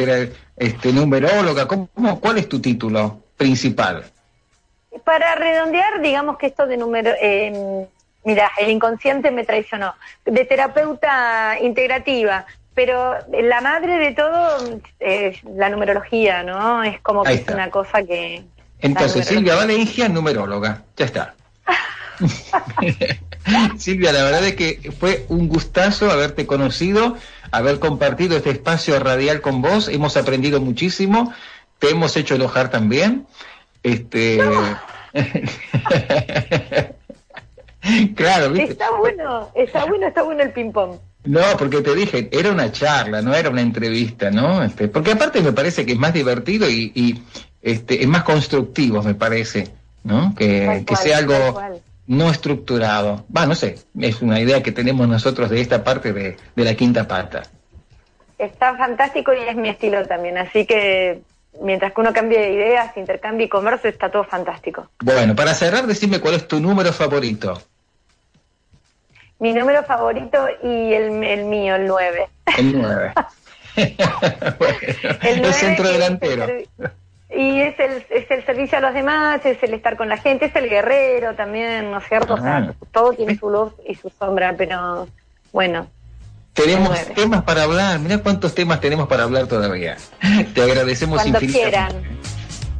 este, 0.55 0.91
¿Numeróloga? 0.91 1.67
¿Cómo, 1.67 2.19
¿Cuál 2.19 2.39
es 2.39 2.49
tu 2.49 2.59
título 2.59 3.21
principal? 3.37 4.03
Para 5.03 5.35
redondear, 5.35 6.01
digamos 6.01 6.39
que 6.39 6.47
esto 6.47 6.65
de 6.65 6.77
número, 6.77 7.11
eh, 7.21 7.85
mira, 8.23 8.49
el 8.57 8.71
inconsciente 8.71 9.29
me 9.29 9.43
traicionó, 9.43 9.93
de 10.25 10.43
terapeuta 10.45 11.59
integrativa, 11.61 12.47
pero 12.77 13.15
la 13.31 13.59
madre 13.59 13.97
de 13.97 14.11
todo 14.13 14.79
es 14.99 15.43
la 15.43 15.67
numerología, 15.67 16.43
¿no? 16.43 16.83
Es 16.83 17.01
como 17.01 17.23
que 17.23 17.33
es 17.33 17.47
una 17.47 17.71
cosa 17.71 18.03
que... 18.03 18.43
Entonces, 18.81 19.25
Silvia 19.25 19.55
Valencia, 19.55 20.07
numeróloga, 20.07 20.83
ya 20.95 21.05
está. 21.05 21.33
Silvia, 23.79 24.13
la 24.13 24.23
verdad 24.25 24.43
es 24.45 24.55
que 24.55 24.91
fue 24.91 25.25
un 25.29 25.47
gustazo 25.47 26.11
haberte 26.11 26.45
conocido, 26.45 27.17
haber 27.49 27.79
compartido 27.79 28.37
este 28.37 28.51
espacio 28.51 28.99
radial 28.99 29.41
con 29.41 29.63
vos, 29.63 29.87
hemos 29.87 30.15
aprendido 30.15 30.61
muchísimo, 30.61 31.33
te 31.79 31.89
hemos 31.89 32.15
hecho 32.15 32.35
enojar 32.35 32.69
también. 32.69 33.25
Este... 33.81 34.39
claro, 38.15 38.51
¿viste? 38.51 38.73
Está 38.73 38.91
bueno, 38.91 39.49
está 39.55 39.85
bueno, 39.85 40.07
está 40.07 40.21
bueno 40.21 40.43
el 40.43 40.51
ping-pong. 40.51 40.99
No, 41.27 41.41
porque 41.57 41.81
te 41.81 41.93
dije, 41.93 42.29
era 42.31 42.51
una 42.51 42.71
charla, 42.71 43.21
no 43.21 43.35
era 43.35 43.49
una 43.49 43.61
entrevista, 43.61 44.31
¿no? 44.31 44.63
Este, 44.63 44.87
porque 44.87 45.11
aparte 45.11 45.41
me 45.41 45.51
parece 45.51 45.85
que 45.85 45.91
es 45.91 45.99
más 45.99 46.13
divertido 46.13 46.69
y, 46.69 47.21
este, 47.61 48.01
es 48.01 48.07
más 48.07 48.23
constructivo, 48.23 49.03
me 49.03 49.13
parece, 49.13 49.67
¿no? 50.03 50.33
Que, 50.35 50.85
sea 50.95 51.17
algo 51.17 51.61
no 52.07 52.29
estructurado. 52.29 53.25
Va, 53.35 53.45
no 53.45 53.55
sé, 53.55 53.77
es 53.99 54.21
una 54.21 54.39
idea 54.39 54.63
que 54.63 54.71
tenemos 54.71 55.05
nosotros 55.07 55.49
de 55.49 55.59
esta 55.59 55.83
parte 55.83 56.13
de, 56.13 56.37
la 56.55 56.73
quinta 56.75 57.05
pata. 57.05 57.43
Está 58.37 58.77
fantástico 58.77 59.33
y 59.33 59.49
es 59.49 59.55
mi 59.57 59.67
estilo 59.67 60.05
también, 60.05 60.37
así 60.37 60.65
que 60.65 61.21
mientras 61.61 61.91
que 61.91 61.99
uno 62.01 62.13
cambie 62.13 62.39
de 62.39 62.53
ideas, 62.53 62.95
intercambie 62.95 63.47
y 63.47 63.49
comercio, 63.49 63.89
está 63.89 64.09
todo 64.09 64.23
fantástico. 64.23 64.89
Bueno, 65.01 65.35
para 65.35 65.53
cerrar, 65.53 65.87
decime 65.87 66.21
cuál 66.21 66.35
es 66.35 66.47
tu 66.47 66.61
número 66.61 66.93
favorito. 66.93 67.61
Mi 69.39 69.53
número 69.53 69.83
favorito 69.83 70.47
y 70.63 70.93
el, 70.93 71.23
el 71.23 71.45
mío, 71.45 71.75
el 71.75 71.87
9. 71.87 72.27
El 72.57 72.81
9. 72.81 73.13
el, 75.21 75.53
centro 75.53 75.87
delantero. 75.87 76.47
y 77.29 77.61
es 77.61 77.79
el, 77.79 78.05
es 78.09 78.31
el 78.31 78.45
servicio 78.45 78.79
a 78.79 78.81
los 78.81 78.93
demás, 78.93 79.45
es 79.45 79.61
el 79.61 79.75
estar 79.75 79.95
con 79.95 80.09
la 80.09 80.17
gente, 80.17 80.45
es 80.45 80.55
el 80.55 80.67
guerrero 80.67 81.35
también, 81.35 81.91
¿no 81.91 81.99
es 81.99 82.07
cierto? 82.07 82.33
O 82.33 82.41
sea, 82.41 82.57
ah. 82.57 82.73
todo 82.91 83.13
tiene 83.13 83.37
su 83.37 83.49
luz 83.49 83.73
y 83.87 83.93
su 83.93 84.09
sombra, 84.09 84.55
pero 84.57 85.07
bueno. 85.51 85.87
Tenemos 86.53 86.99
temas 87.13 87.43
para 87.43 87.63
hablar, 87.63 87.99
mira 87.99 88.17
cuántos 88.17 88.55
temas 88.55 88.81
tenemos 88.81 89.07
para 89.07 89.23
hablar 89.23 89.45
todavía. 89.45 89.97
Te 90.55 90.61
agradecemos 90.63 91.21
Cuando 91.21 91.39
quieran. 91.39 91.91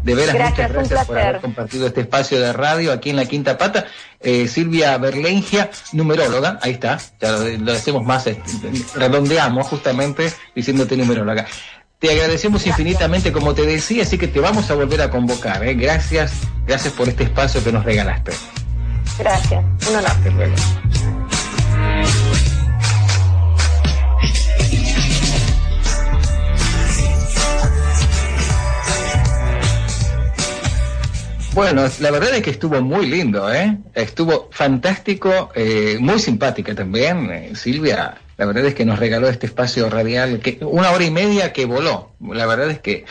De 0.08 0.16
veras, 0.16 0.36
muchas 0.36 0.72
gracias 0.72 1.06
por 1.06 1.20
haber 1.20 1.42
compartido 1.42 1.86
este 1.86 2.00
espacio 2.00 2.40
de 2.40 2.54
radio 2.54 2.94
aquí 2.94 3.10
en 3.10 3.18
la 3.18 3.26
Quinta 3.26 3.58
Pata. 3.58 3.88
Eh, 4.22 4.48
Silvia 4.48 4.98
Berlengia, 4.98 5.70
numeróloga, 5.92 6.60
ahí 6.62 6.72
está, 6.72 6.98
ya 7.20 7.32
lo, 7.34 7.74
hacemos 7.74 8.06
más, 8.06 8.26
este, 8.26 8.72
redondeamos 8.96 9.68
justamente 9.68 10.32
diciéndote 10.56 10.96
numeróloga. 10.96 11.46
Te 12.00 12.10
agradecemos 12.10 12.66
infinitamente, 12.66 13.34
como 13.34 13.54
te 13.54 13.66
decía, 13.66 14.04
así 14.04 14.18
que 14.18 14.30
te 14.30 14.40
vamos 14.40 14.72
a 14.72 14.76
volver 14.76 15.02
a 15.02 15.10
convocar. 15.10 15.68
¿eh? 15.68 15.74
Gracias, 15.74 16.32
gracias 16.66 16.94
por 16.94 17.10
este 17.10 17.26
espacio 17.26 17.62
que 17.62 17.74
nos 17.74 17.84
regalaste. 17.84 18.32
Gracias, 19.20 19.62
un 19.90 19.96
honor. 19.98 21.17
Bueno, 31.58 31.88
la 32.02 32.12
verdad 32.12 32.36
es 32.36 32.44
que 32.44 32.52
estuvo 32.52 32.80
muy 32.84 33.08
lindo, 33.08 33.52
¿eh? 33.52 33.80
Estuvo 33.96 34.48
fantástico, 34.52 35.50
eh, 35.56 35.98
muy 36.00 36.20
simpática 36.20 36.76
también, 36.76 37.32
eh, 37.32 37.56
Silvia. 37.56 38.16
La 38.38 38.46
verdad 38.46 38.68
es 38.68 38.76
que 38.76 38.86
nos 38.86 39.00
regaló 39.00 39.28
este 39.28 39.48
espacio 39.48 39.90
radial, 39.90 40.40
que 40.40 40.60
una 40.62 40.92
hora 40.92 41.04
y 41.04 41.10
media 41.10 41.54
que 41.54 41.66
voló. 41.66 42.12
La 42.22 42.46
verdad 42.46 42.70
es 42.70 42.80
que 42.80 43.06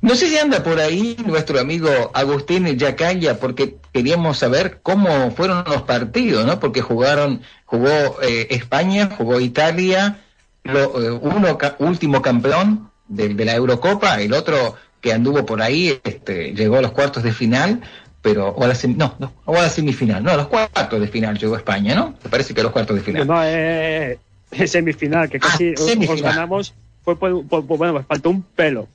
no 0.00 0.14
sé 0.14 0.30
si 0.30 0.38
anda 0.38 0.62
por 0.62 0.80
ahí 0.80 1.18
nuestro 1.26 1.60
amigo 1.60 2.10
Agustín 2.14 2.64
Yacaya, 2.78 3.38
porque 3.38 3.76
queríamos 3.92 4.38
saber 4.38 4.80
cómo 4.82 5.30
fueron 5.32 5.62
los 5.66 5.82
partidos, 5.82 6.46
¿no? 6.46 6.60
Porque 6.60 6.80
jugaron, 6.80 7.42
jugó 7.66 8.22
eh, 8.22 8.46
España, 8.48 9.10
jugó 9.18 9.38
Italia, 9.38 10.18
uno 10.64 11.58
último 11.78 12.22
campeón 12.22 12.90
de, 13.06 13.34
de 13.34 13.44
la 13.44 13.54
Eurocopa, 13.54 14.18
el 14.18 14.32
otro 14.32 14.76
que 15.02 15.12
anduvo 15.12 15.44
por 15.44 15.60
ahí, 15.60 16.00
este, 16.04 16.54
llegó 16.54 16.76
a 16.76 16.80
los 16.80 16.92
cuartos 16.92 17.24
de 17.24 17.32
final, 17.32 17.82
pero 18.22 18.50
o 18.50 18.64
a 18.64 18.68
la 18.68 18.74
no, 18.96 19.16
no, 19.18 19.32
o 19.44 19.56
a 19.56 19.62
la 19.62 19.68
semifinal, 19.68 20.22
no, 20.22 20.30
a 20.30 20.36
los 20.36 20.46
cuartos 20.46 21.00
de 21.00 21.08
final 21.08 21.36
llegó 21.36 21.56
España, 21.56 21.94
¿no? 21.94 22.14
Me 22.22 22.30
parece 22.30 22.54
que 22.54 22.60
a 22.60 22.64
los 22.64 22.72
cuartos 22.72 22.96
de 22.96 23.02
final. 23.02 23.26
No, 23.26 23.42
eh, 23.44 24.18
eh 24.52 24.66
semifinal, 24.68 25.28
que 25.28 25.40
casi 25.40 25.74
ah, 25.76 26.14
ganamos, 26.22 26.72
fue 27.04 27.18
por, 27.18 27.42
bueno, 27.42 27.94
pues 27.94 28.06
faltó 28.06 28.30
un 28.30 28.42
pelo. 28.42 28.86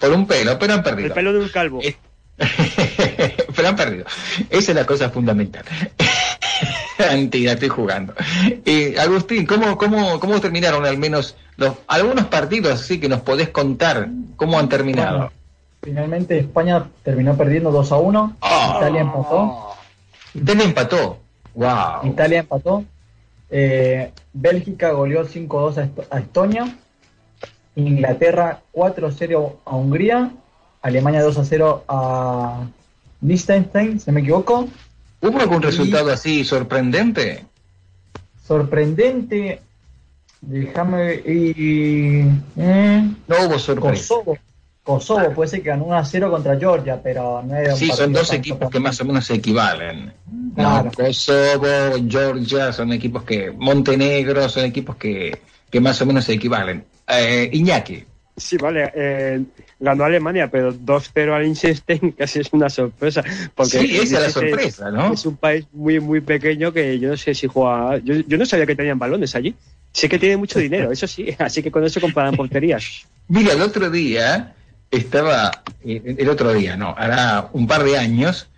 Por 0.00 0.10
un 0.10 0.26
pelo, 0.26 0.58
pero 0.58 0.74
han 0.74 0.82
perdido. 0.82 1.06
El 1.06 1.14
pelo 1.14 1.32
de 1.32 1.38
un 1.38 1.48
calvo. 1.48 1.80
pero 3.56 3.68
han 3.68 3.76
perdido. 3.76 4.04
Esa 4.50 4.72
es 4.72 4.76
la 4.76 4.84
cosa 4.84 5.10
fundamental. 5.10 5.64
Mentira, 6.98 7.52
estoy 7.52 7.68
jugando. 7.68 8.14
Eh, 8.64 8.96
Agustín, 8.98 9.46
¿cómo, 9.46 9.78
cómo, 9.78 10.18
¿cómo 10.18 10.40
terminaron 10.40 10.84
al 10.86 10.98
menos 10.98 11.36
los 11.56 11.74
algunos 11.86 12.26
partidos 12.26 12.80
así 12.80 12.98
que 12.98 13.08
nos 13.08 13.20
podés 13.20 13.50
contar 13.50 14.08
cómo 14.34 14.58
han 14.58 14.68
terminado? 14.68 15.30
Finalmente 15.84 16.38
España 16.38 16.88
terminó 17.02 17.36
perdiendo 17.36 17.72
2 17.72 17.90
a 17.90 17.96
1. 17.96 18.36
Ah. 18.40 18.74
Italia 18.78 19.00
empató. 19.00 19.74
Italia 20.32 20.64
empató. 20.64 21.18
Wow. 21.54 22.04
Italia 22.04 22.38
empató. 22.38 22.84
Eh, 23.50 24.12
Bélgica 24.32 24.92
goleó 24.92 25.26
5-2 25.26 26.06
a, 26.08 26.18
Estonia. 26.20 26.76
Inglaterra 27.74 28.62
4-0 28.72 29.56
a 29.64 29.76
Hungría. 29.76 30.30
Alemania 30.82 31.26
2-0 31.26 31.82
a 31.88 32.64
Liechtenstein, 33.20 33.98
si 33.98 34.12
me 34.12 34.20
equivoco. 34.20 34.68
¿Hubo 35.20 35.40
algún 35.40 35.62
resultado 35.62 36.12
así 36.12 36.44
sorprendente? 36.44 37.44
Sorprendente. 38.46 39.60
Déjame. 40.40 41.14
Y, 41.14 42.20
eh, 42.56 43.10
no 43.26 43.36
hubo 43.46 43.58
sorpresa. 43.58 44.14
Kosovo 44.14 44.38
puede 44.84 45.48
ser 45.48 45.62
que 45.62 45.68
ganó 45.68 45.84
1 45.84 45.94
a 45.96 46.04
0 46.04 46.30
contra 46.30 46.58
Georgia, 46.58 47.00
pero 47.02 47.42
no 47.42 47.56
es 47.56 47.78
Sí, 47.78 47.88
son 47.88 48.12
dos 48.12 48.32
equipos 48.32 48.70
que 48.70 48.80
más 48.80 49.00
o 49.00 49.04
menos 49.04 49.26
se 49.26 49.34
equivalen. 49.34 50.12
Kosovo, 50.96 51.96
Georgia 52.08 52.72
son 52.72 52.92
equipos 52.92 53.22
que. 53.22 53.50
Montenegro 53.50 54.48
son 54.48 54.64
equipos 54.64 54.96
que, 54.96 55.40
que 55.70 55.80
más 55.80 56.00
o 56.02 56.06
menos 56.06 56.24
se 56.24 56.34
equivalen. 56.34 56.84
Eh, 57.08 57.48
Iñaki. 57.52 58.04
Sí, 58.36 58.56
vale. 58.56 58.90
Eh, 58.94 59.42
ganó 59.78 60.04
Alemania, 60.04 60.50
pero 60.50 60.72
2-0 60.74 61.32
al 61.32 61.42
Liechtenstein 61.42 62.12
casi 62.18 62.40
es 62.40 62.52
una 62.52 62.68
sorpresa. 62.68 63.22
Porque 63.54 63.78
sí, 63.78 63.96
esa 63.96 64.18
es 64.18 64.22
la 64.22 64.30
sorpresa, 64.30 64.90
¿no? 64.90 65.12
Es 65.12 65.26
un 65.26 65.36
país 65.36 65.66
muy, 65.72 66.00
muy 66.00 66.20
pequeño 66.20 66.72
que 66.72 66.98
yo 66.98 67.10
no 67.10 67.16
sé 67.16 67.34
si 67.34 67.46
juega. 67.46 67.98
Yo, 67.98 68.14
yo 68.14 68.38
no 68.38 68.46
sabía 68.46 68.66
que 68.66 68.74
tenían 68.74 68.98
balones 68.98 69.34
allí. 69.34 69.54
Sé 69.92 70.08
que 70.08 70.18
tiene 70.18 70.36
mucho 70.36 70.58
dinero, 70.58 70.90
eso 70.90 71.06
sí. 71.06 71.34
Así 71.38 71.62
que 71.62 71.70
con 71.70 71.84
eso 71.84 72.00
comparan 72.00 72.34
porterías. 72.34 73.06
Mira, 73.28 73.52
el 73.52 73.62
otro 73.62 73.88
día 73.90 74.54
estaba, 74.92 75.62
eh, 75.84 76.16
el 76.18 76.28
otro 76.28 76.52
día, 76.52 76.76
no, 76.76 76.94
hará 76.96 77.48
un 77.52 77.66
par 77.66 77.82
de 77.82 77.98
años, 77.98 78.48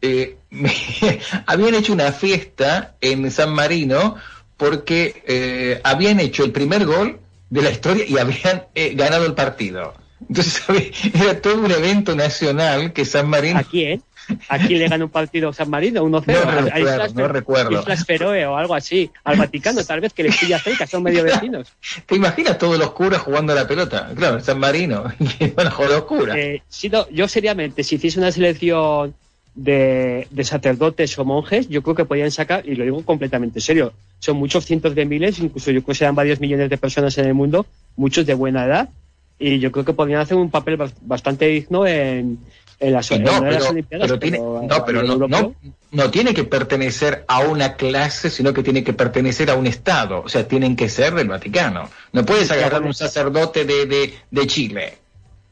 eh, 0.00 0.36
habían 1.46 1.74
hecho 1.74 1.92
una 1.92 2.12
fiesta 2.12 2.94
en 3.00 3.28
San 3.32 3.52
Marino 3.52 4.14
porque 4.56 5.22
eh, 5.26 5.80
habían 5.82 6.20
hecho 6.20 6.44
el 6.44 6.52
primer 6.52 6.84
gol 6.84 7.18
de 7.50 7.62
la 7.62 7.70
historia 7.70 8.04
y 8.06 8.18
habían 8.18 8.64
ganado 8.94 9.26
el 9.26 9.34
partido. 9.34 9.94
Entonces 10.28 10.62
era 11.14 11.40
todo 11.40 11.62
un 11.62 11.70
evento 11.70 12.14
nacional 12.14 12.92
que 12.92 13.04
San 13.04 13.28
Marino... 13.28 13.58
¿A 13.58 13.64
quién? 13.64 14.02
Aquí 14.48 14.74
le 14.76 14.88
gana 14.88 15.04
un 15.04 15.10
partido 15.10 15.52
San 15.52 15.70
Marino, 15.70 16.04
1-0. 16.04 16.04
No, 16.04 16.60
recuerdo, 16.60 17.14
no 17.14 17.28
recuerdo. 17.28 17.80
Islas 17.80 18.04
Feroe 18.04 18.46
o 18.46 18.56
algo 18.56 18.74
así. 18.74 19.10
Al 19.24 19.36
Vaticano, 19.36 19.84
tal 19.84 20.00
vez, 20.00 20.12
que 20.12 20.24
le 20.24 20.30
pilla 20.30 20.58
cerca, 20.58 20.86
son 20.86 21.02
medio 21.02 21.24
vecinos. 21.24 21.72
¿Te 22.06 22.16
imaginas 22.16 22.58
todos 22.58 22.78
los 22.78 22.90
curas 22.92 23.20
jugando 23.20 23.52
a 23.52 23.56
la 23.56 23.66
pelota? 23.66 24.10
Claro, 24.14 24.40
San 24.40 24.58
Marino. 24.58 25.04
bueno, 25.54 25.70
joder, 25.70 25.90
los 25.92 26.04
curas. 26.04 26.36
Eh, 26.36 26.62
yo 27.12 27.28
seriamente, 27.28 27.82
si 27.84 27.96
hiciese 27.96 28.18
una 28.18 28.32
selección 28.32 29.14
de, 29.54 30.28
de, 30.30 30.44
sacerdotes 30.44 31.18
o 31.18 31.24
monjes, 31.24 31.68
yo 31.68 31.82
creo 31.82 31.96
que 31.96 32.04
podían 32.04 32.30
sacar, 32.30 32.66
y 32.66 32.74
lo 32.74 32.84
digo 32.84 33.04
completamente 33.04 33.60
serio, 33.60 33.92
son 34.18 34.36
muchos 34.36 34.64
cientos 34.64 34.94
de 34.94 35.04
miles, 35.04 35.38
incluso 35.40 35.70
yo 35.70 35.82
creo 35.82 35.94
que 35.94 35.98
sean 35.98 36.14
varios 36.14 36.40
millones 36.40 36.70
de 36.70 36.78
personas 36.78 37.16
en 37.18 37.26
el 37.26 37.34
mundo, 37.34 37.66
muchos 37.96 38.24
de 38.24 38.34
buena 38.34 38.64
edad, 38.66 38.88
y 39.38 39.58
yo 39.58 39.72
creo 39.72 39.84
que 39.84 39.92
podrían 39.92 40.20
hacer 40.20 40.36
un 40.36 40.50
papel 40.50 40.78
bastante 41.02 41.46
digno 41.46 41.86
en, 41.86 42.38
no, 42.80 43.40
pero, 43.90 44.18
tiene, 44.18 44.38
no, 44.38 44.84
pero 44.86 45.02
no, 45.02 45.54
no, 45.90 46.10
tiene 46.10 46.32
que 46.32 46.44
pertenecer 46.44 47.24
a 47.26 47.40
una 47.40 47.74
clase, 47.74 48.30
sino 48.30 48.52
que 48.52 48.62
tiene 48.62 48.84
que 48.84 48.92
pertenecer 48.92 49.50
a 49.50 49.56
un 49.56 49.66
Estado. 49.66 50.22
O 50.22 50.28
sea, 50.28 50.46
tienen 50.46 50.76
que 50.76 50.88
ser 50.88 51.14
del 51.14 51.28
Vaticano. 51.28 51.90
No 52.12 52.24
puedes 52.24 52.50
agarrar 52.50 52.82
un 52.82 52.94
sacerdote 52.94 53.64
de, 53.64 54.14
de, 54.30 54.46
Chile. 54.46 54.98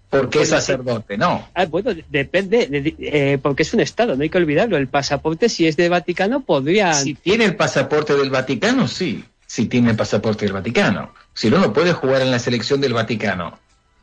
Porque 0.09 0.43
es 0.43 0.51
sacerdote, 0.51 1.19
no. 1.19 1.48
Ah, 1.53 1.66
bueno, 1.66 1.90
depende, 2.09 2.94
eh, 3.01 3.39
porque 3.43 3.65
es 3.65 3.74
un 3.74 3.81
Estado, 3.81 4.15
no 4.15 4.23
hay 4.23 4.31
que 4.31 4.39
olvidarlo. 4.39 4.77
El 4.77 4.86
pasaporte, 4.86 5.48
si 5.48 5.66
es 5.66 5.77
de 5.77 5.89
Vaticano, 5.89 6.40
podría. 6.40 6.94
Si 6.94 7.15
tiene 7.15 7.44
el 7.44 7.57
pasaporte 7.57 8.15
del 8.15 8.31
Vaticano, 8.31 8.86
sí. 8.86 9.24
Si 9.47 9.66
tiene 9.66 9.90
el 9.90 9.97
pasaporte 9.97 10.44
del 10.44 10.55
Vaticano. 10.55 11.12
Si 11.35 11.51
no, 11.51 11.59
no 11.59 11.73
puede 11.73 11.93
jugar 11.93 12.23
en 12.23 12.31
la 12.31 12.39
selección 12.39 12.81
del 12.81 12.94
Vaticano. 12.94 13.59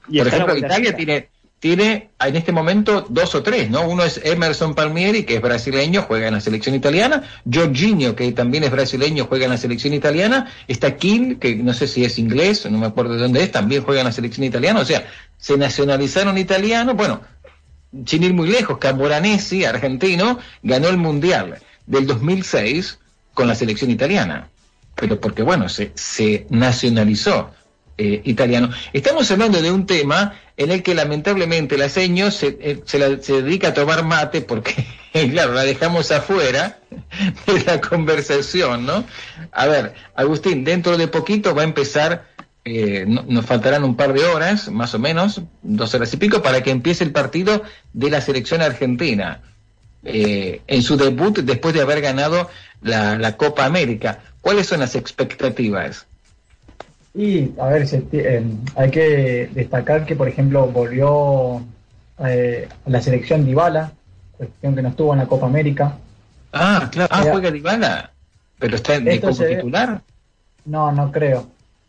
Por 0.05 0.27
ejemplo, 0.27 0.57
Italia 0.57 0.95
tiene, 0.95 1.29
tiene 1.63 2.09
en 2.19 2.35
este 2.35 2.51
momento 2.51 3.05
dos 3.07 3.35
o 3.35 3.41
tres, 3.41 3.69
¿no? 3.69 3.87
Uno 3.87 4.03
es 4.03 4.19
Emerson 4.21 4.75
Palmieri, 4.75 5.23
que 5.23 5.35
es 5.35 5.41
brasileño, 5.41 6.01
juega 6.01 6.27
en 6.27 6.33
la 6.33 6.41
selección 6.41 6.75
italiana, 6.75 7.23
Jorginho, 7.49 8.17
que 8.17 8.29
también 8.33 8.65
es 8.65 8.71
brasileño, 8.71 9.27
juega 9.29 9.45
en 9.45 9.51
la 9.51 9.57
selección 9.57 9.93
italiana, 9.93 10.51
está 10.67 10.97
Kim, 10.97 11.39
que 11.39 11.55
no 11.55 11.73
sé 11.73 11.87
si 11.87 12.03
es 12.03 12.19
inglés, 12.19 12.69
no 12.69 12.77
me 12.77 12.87
acuerdo 12.87 13.13
de 13.13 13.21
dónde 13.21 13.43
es, 13.43 13.49
también 13.53 13.81
juega 13.81 14.01
en 14.01 14.07
la 14.07 14.11
selección 14.11 14.43
italiana, 14.43 14.81
o 14.81 14.83
sea, 14.83 15.07
se 15.37 15.55
nacionalizaron 15.55 16.37
italianos, 16.37 16.97
bueno, 16.97 17.21
sin 18.05 18.23
ir 18.23 18.33
muy 18.33 18.49
lejos, 18.49 18.77
Camoranesi, 18.77 19.63
argentino, 19.63 20.39
ganó 20.63 20.89
el 20.89 20.97
Mundial 20.97 21.59
del 21.87 22.05
2006 22.07 22.99
con 23.33 23.47
la 23.47 23.55
selección 23.55 23.89
italiana, 23.89 24.49
pero 24.95 25.17
porque, 25.17 25.43
bueno, 25.43 25.69
se, 25.69 25.93
se 25.95 26.45
nacionalizó 26.49 27.51
eh, 27.97 28.21
italiano. 28.25 28.71
Estamos 28.91 29.29
hablando 29.29 29.61
de 29.61 29.71
un 29.71 29.85
tema 29.85 30.33
en 30.57 30.71
el 30.71 30.83
que 30.83 30.93
lamentablemente 30.93 31.77
la 31.77 31.89
seño 31.89 32.31
se, 32.31 32.57
eh, 32.61 32.81
se, 32.85 33.41
dedica 33.41 33.69
a 33.69 33.73
tomar 33.73 34.03
mate 34.03 34.41
porque, 34.41 34.85
claro, 35.31 35.53
la 35.53 35.63
dejamos 35.63 36.11
afuera 36.11 36.79
de 37.47 37.63
la 37.65 37.81
conversación, 37.81 38.85
¿no? 38.85 39.03
A 39.51 39.67
ver, 39.67 39.93
Agustín, 40.15 40.63
dentro 40.63 40.97
de 40.97 41.07
poquito 41.07 41.55
va 41.55 41.61
a 41.61 41.65
empezar, 41.65 42.27
eh, 42.65 43.05
nos 43.07 43.45
faltarán 43.45 43.83
un 43.83 43.95
par 43.95 44.13
de 44.13 44.25
horas, 44.25 44.69
más 44.69 44.93
o 44.93 44.99
menos, 44.99 45.41
dos 45.63 45.93
horas 45.93 46.13
y 46.13 46.17
pico, 46.17 46.41
para 46.41 46.61
que 46.61 46.71
empiece 46.71 47.03
el 47.03 47.11
partido 47.11 47.63
de 47.93 48.09
la 48.09 48.21
selección 48.21 48.61
argentina. 48.61 49.41
Eh, 50.05 50.61
en 50.67 50.81
su 50.81 50.97
debut 50.97 51.39
después 51.39 51.73
de 51.73 51.79
haber 51.79 52.01
ganado 52.01 52.49
la, 52.81 53.17
la 53.17 53.37
Copa 53.37 53.63
América. 53.63 54.19
¿Cuáles 54.41 54.67
son 54.67 54.81
las 54.81 54.95
expectativas? 54.95 56.07
Y, 57.15 57.51
a 57.59 57.67
ver, 57.67 57.87
eh, 58.11 58.43
hay 58.75 58.89
que 58.89 59.49
destacar 59.53 60.05
que, 60.05 60.15
por 60.15 60.27
ejemplo, 60.27 60.65
volvió 60.67 61.61
eh, 62.25 62.67
la 62.87 63.01
selección 63.01 63.45
Dybala, 63.45 63.91
cuestión 64.31 64.75
que 64.75 64.81
no 64.81 64.89
estuvo 64.89 65.13
en 65.13 65.19
la 65.19 65.27
Copa 65.27 65.45
América. 65.45 65.97
Ah, 66.51 66.89
claro. 66.91 67.09
Ah, 67.11 67.23
juega 67.31 67.51
Dybala. 67.51 68.11
Pero 68.57 68.75
está 68.75 68.95
en, 68.95 69.21
como 69.21 69.35
titular. 69.35 70.01
No, 70.65 70.91
no 70.91 71.11
creo. 71.11 71.47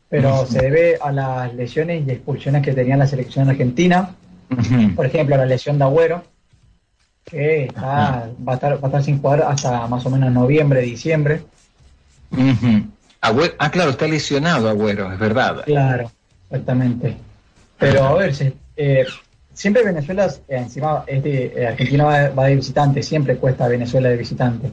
pero 0.09 0.45
se 0.47 0.59
debe 0.59 0.99
a 1.01 1.11
las 1.13 1.55
lesiones 1.55 2.07
y 2.07 2.11
expulsiones 2.11 2.63
que 2.63 2.73
tenía 2.73 2.97
la 2.97 3.07
selección 3.07 3.49
argentina. 3.49 4.15
Por 4.95 5.07
ejemplo, 5.07 5.37
la 5.37 5.47
lesión 5.47 5.79
de 5.79 5.85
Agüero, 5.85 6.23
que 7.25 7.73
va, 7.77 8.25
a 8.47 8.55
estar, 8.55 8.75
va 8.75 8.83
a 8.83 8.87
estar 8.87 9.03
sin 9.03 9.21
jugar 9.21 9.43
hasta 9.43 9.87
más 9.87 10.05
o 10.05 10.11
menos 10.11 10.31
noviembre, 10.33 10.83
diciembre. 10.83 11.43
Ah, 13.59 13.71
claro, 13.71 13.91
está 13.91 14.07
lesionado 14.07 14.69
Agüero, 14.69 15.13
es 15.13 15.19
verdad. 15.19 15.65
Claro, 15.65 16.11
exactamente. 16.51 17.17
Pero 17.79 18.05
a 18.05 18.15
ver, 18.15 18.35
eh, 18.77 19.05
siempre 19.53 19.85
Venezuela, 19.85 20.27
eh, 20.27 20.57
encima 20.57 21.05
es 21.07 21.23
de, 21.23 21.53
eh, 21.57 21.67
Argentina 21.67 22.05
va, 22.05 22.29
va, 22.31 22.47
de 22.47 22.57
visitante, 22.57 23.03
siempre 23.03 23.37
cuesta 23.37 23.69
Venezuela 23.69 24.09
de 24.09 24.17
visitante. 24.17 24.71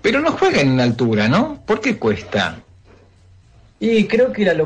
Pero 0.00 0.20
no 0.20 0.32
juega 0.32 0.60
en 0.60 0.80
altura, 0.80 1.28
¿no? 1.28 1.62
¿Por 1.64 1.80
qué 1.80 1.96
cuesta? 1.96 2.58
Y 3.84 4.04
creo 4.06 4.32
que 4.32 4.44
la, 4.44 4.64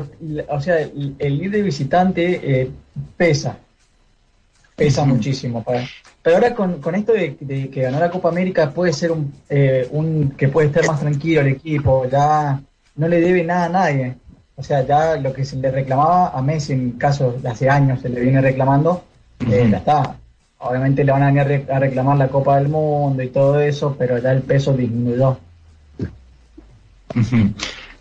o 0.49 0.61
sea, 0.61 0.77
el, 0.79 1.15
ir 1.19 1.49
de 1.49 1.63
visitante 1.63 2.39
eh, 2.43 2.69
pesa, 3.17 3.57
pesa 4.75 5.05
muchísimo. 5.05 5.65
pero 6.21 6.35
ahora 6.35 6.53
con, 6.53 6.79
con 6.79 6.93
esto 6.93 7.13
de, 7.13 7.35
que 7.35 7.81
ganó 7.81 7.99
la 7.99 8.11
Copa 8.11 8.29
América 8.29 8.69
puede 8.69 8.93
ser 8.93 9.11
un, 9.11 9.33
eh, 9.49 9.87
un, 9.89 10.29
que 10.37 10.49
puede 10.49 10.67
estar 10.67 10.85
más 10.85 10.99
tranquilo 10.99 11.41
el 11.41 11.47
equipo, 11.47 12.07
ya 12.07 12.61
no 12.97 13.07
le 13.07 13.21
debe 13.21 13.43
nada 13.43 13.65
a 13.65 13.69
nadie. 13.69 14.15
O 14.55 14.63
sea, 14.63 14.85
ya 14.85 15.15
lo 15.17 15.31
que 15.33 15.45
se 15.45 15.55
le 15.55 15.71
reclamaba 15.71 16.29
a 16.29 16.41
Messi 16.41 16.73
en 16.73 16.91
caso 16.93 17.31
de 17.31 17.47
hace 17.47 17.69
años 17.69 18.01
se 18.01 18.09
le 18.09 18.19
viene 18.19 18.41
reclamando, 18.41 19.03
eh, 19.49 19.67
ya 19.69 19.77
está. 19.77 20.15
Obviamente 20.59 21.03
le 21.03 21.11
van 21.11 21.23
a 21.23 21.31
venir 21.31 21.71
a 21.71 21.79
reclamar 21.79 22.17
la 22.17 22.27
Copa 22.27 22.57
del 22.57 22.67
Mundo 22.67 23.21
y 23.21 23.29
todo 23.29 23.59
eso, 23.59 23.95
pero 23.97 24.17
ya 24.17 24.31
el 24.31 24.41
peso 24.41 24.73
disminuyó. 24.73 25.37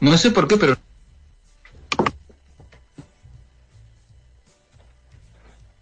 No 0.00 0.16
sé 0.16 0.30
por 0.30 0.48
qué, 0.48 0.56
pero 0.56 0.76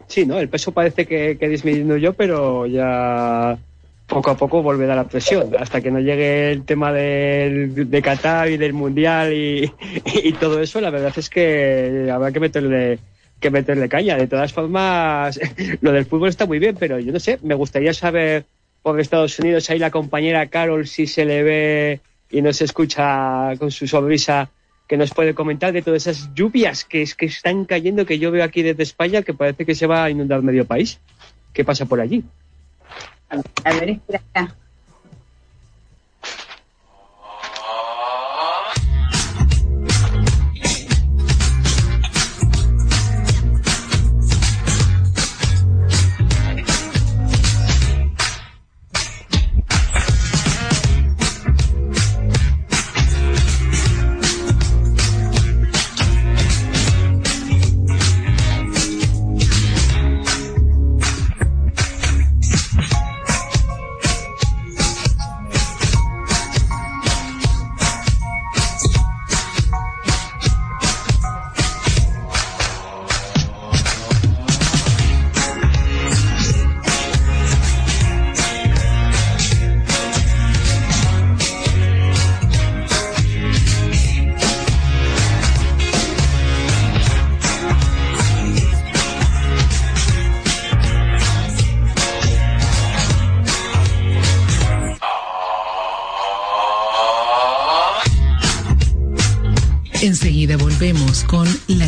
Sí, 0.09 0.27
¿no? 0.27 0.39
El 0.39 0.49
peso 0.49 0.70
parece 0.70 1.07
que, 1.07 1.36
que 1.39 1.49
disminuyó, 1.49 2.12
pero 2.12 2.66
ya 2.66 3.59
poco 4.06 4.31
a 4.31 4.36
poco 4.36 4.62
volverá 4.62 4.94
la 4.94 5.09
presión, 5.09 5.52
hasta 5.59 5.81
que 5.81 5.90
no 5.90 5.98
llegue 5.98 6.52
el 6.52 6.64
tema 6.64 6.93
del, 6.93 7.90
de 7.90 8.02
Qatar 8.02 8.51
y 8.51 8.56
del 8.56 8.72
Mundial 8.72 9.32
y, 9.32 9.72
todo 10.40 10.60
eso, 10.60 10.81
la 10.81 10.90
verdad 10.90 11.12
es 11.16 11.31
que 11.31 12.10
habrá 12.12 12.32
que 12.32 12.40
meterle 12.40 12.98
que 13.40 13.51
meterle 13.51 13.89
caña. 13.89 14.16
De 14.16 14.26
todas 14.26 14.52
formas, 14.52 15.39
lo 15.81 15.93
del 15.93 16.06
fútbol 16.06 16.28
está 16.28 16.47
muy 16.47 16.59
bien, 16.59 16.76
pero 16.78 16.98
yo 16.98 17.12
no 17.12 17.20
sé, 17.20 17.39
me 17.43 17.55
gustaría 17.55 17.93
saber 17.93 18.44
por 18.82 19.01
Estados 19.01 19.39
Unidos 19.39 19.68
ahí 19.70 19.78
la 19.78 19.90
compañera 19.90 20.47
Carol 20.48 20.86
si 20.86 21.06
se 21.06 21.24
le 21.24 21.43
ve 21.43 22.01
y 22.31 22.43
no 22.43 22.52
se 22.52 22.64
escucha 22.64 23.52
con 23.59 23.70
su 23.70 23.86
sonrisa 23.86 24.51
que 24.86 24.97
nos 24.97 25.12
puede 25.12 25.35
comentar 25.35 25.72
de 25.72 25.82
todas 25.82 26.06
esas 26.06 26.35
lluvias 26.35 26.85
que, 26.85 27.02
es, 27.02 27.14
que 27.14 27.26
están 27.26 27.64
cayendo, 27.64 28.05
que 28.05 28.18
yo 28.18 28.31
veo 28.31 28.44
aquí 28.44 28.62
desde 28.62 28.82
España, 28.82 29.22
que 29.22 29.32
parece 29.32 29.64
que 29.64 29.74
se 29.74 29.86
va 29.86 30.05
a 30.05 30.10
inundar 30.10 30.43
medio 30.43 30.66
país. 30.66 31.01
¿Qué 31.55 31.64
pasa 31.64 31.86
por 31.86 32.01
allí? 32.01 32.24
A 33.30 33.72
ver, 33.72 33.90
espera. 33.90 34.56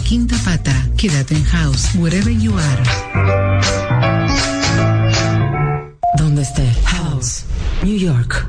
Quinta 0.06 0.36
Pata. 0.44 0.72
Quédate 0.96 1.34
en 1.34 1.42
house, 1.42 1.96
wherever 1.96 2.32
you 2.32 2.56
are. 2.56 2.82
Donde 6.16 6.42
esté. 6.42 6.62
House, 6.84 7.42
New 7.82 7.98
York. 7.98 8.46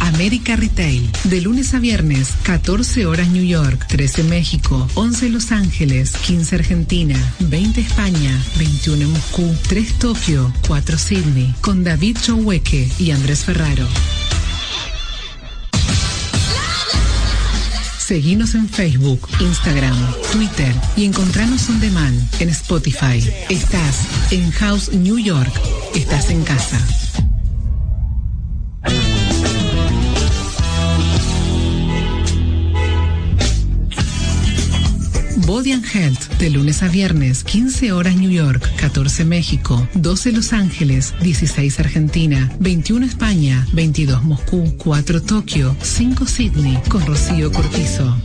América 0.00 0.56
Retail, 0.56 1.10
de 1.24 1.42
lunes 1.42 1.74
a 1.74 1.78
viernes, 1.78 2.30
14 2.44 3.04
horas 3.04 3.28
New 3.28 3.44
York, 3.44 3.86
13 3.86 4.22
México, 4.22 4.88
11 4.94 5.28
Los 5.28 5.52
Ángeles, 5.52 6.12
15 6.16 6.54
Argentina, 6.54 7.34
20 7.40 7.82
España, 7.82 8.42
21 8.56 9.08
Moscú, 9.10 9.54
3 9.68 9.98
Tokio, 9.98 10.50
4 10.66 10.96
Sydney, 10.96 11.54
con 11.60 11.84
David 11.84 12.16
Choweque 12.18 12.90
y 12.98 13.10
Andrés 13.10 13.44
Ferraro. 13.44 13.86
Seguinos 18.06 18.54
en 18.54 18.68
Facebook, 18.68 19.28
Instagram, 19.40 19.96
Twitter 20.30 20.72
y 20.96 21.06
encontranos 21.06 21.68
on 21.68 21.80
demand 21.80 22.16
en 22.38 22.50
Spotify. 22.50 23.18
Estás 23.50 24.06
en 24.30 24.48
House 24.52 24.92
New 24.92 25.18
York. 25.18 25.52
Estás 25.92 26.30
en 26.30 26.44
casa. 26.44 26.78
Body 35.46 35.70
and 35.70 35.84
Health, 35.84 36.38
de 36.38 36.50
lunes 36.50 36.82
a 36.82 36.88
viernes, 36.88 37.44
15 37.44 37.92
horas 37.92 38.16
New 38.16 38.30
York, 38.30 38.68
14 38.80 39.24
México, 39.24 39.86
12 39.94 40.32
Los 40.32 40.52
Ángeles, 40.52 41.14
16 41.20 41.78
Argentina, 41.78 42.50
21 42.58 43.06
España, 43.06 43.64
22 43.72 44.24
Moscú, 44.24 44.74
4 44.76 45.22
Tokio, 45.22 45.76
5 45.80 46.26
Sydney, 46.26 46.82
con 46.88 47.06
Rocío 47.06 47.52
Cortizo. 47.52 48.16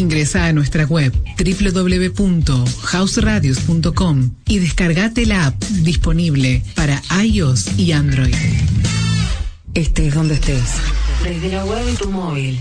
Ingresa 0.00 0.46
a 0.46 0.52
nuestra 0.54 0.86
web 0.86 1.12
www.houseradios.com 1.36 4.30
y 4.46 4.58
descargate 4.58 5.26
la 5.26 5.48
app 5.48 5.62
disponible 5.62 6.62
para 6.74 7.02
iOS 7.22 7.78
y 7.78 7.92
Android. 7.92 8.34
Estés 9.74 10.14
donde 10.14 10.32
estés. 10.34 10.76
Desde 11.22 11.50
la 11.50 11.66
web 11.66 11.86
y 11.92 11.96
tu 11.96 12.10
móvil. 12.10 12.58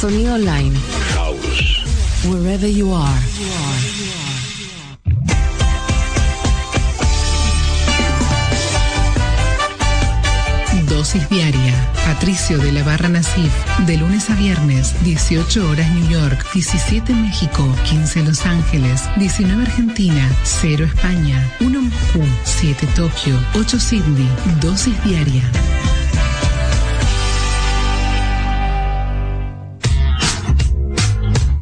Sonido 0.00 0.34
online. 0.34 0.74
House. 1.14 1.82
Wherever 2.24 2.70
you 2.70 2.94
are. 2.94 3.20
Dosis 10.98 11.28
diaria. 11.28 11.92
Patricio 12.04 12.58
de 12.58 12.72
la 12.72 12.82
Barra 12.82 13.08
Nasif. 13.08 13.52
De 13.86 13.96
lunes 13.96 14.30
a 14.30 14.34
viernes, 14.34 14.96
18 15.04 15.70
horas 15.70 15.88
New 15.92 16.08
York, 16.08 16.44
17 16.52 17.14
México, 17.14 17.72
15 17.88 18.24
Los 18.24 18.44
Ángeles, 18.44 19.02
19 19.14 19.62
Argentina, 19.62 20.28
0 20.42 20.86
España, 20.86 21.48
1 21.60 21.82
Moscú, 21.82 22.24
7 22.42 22.84
Tokio, 22.96 23.38
8 23.54 23.78
Sydney. 23.78 24.28
Dosis 24.60 25.04
diaria. 25.04 25.48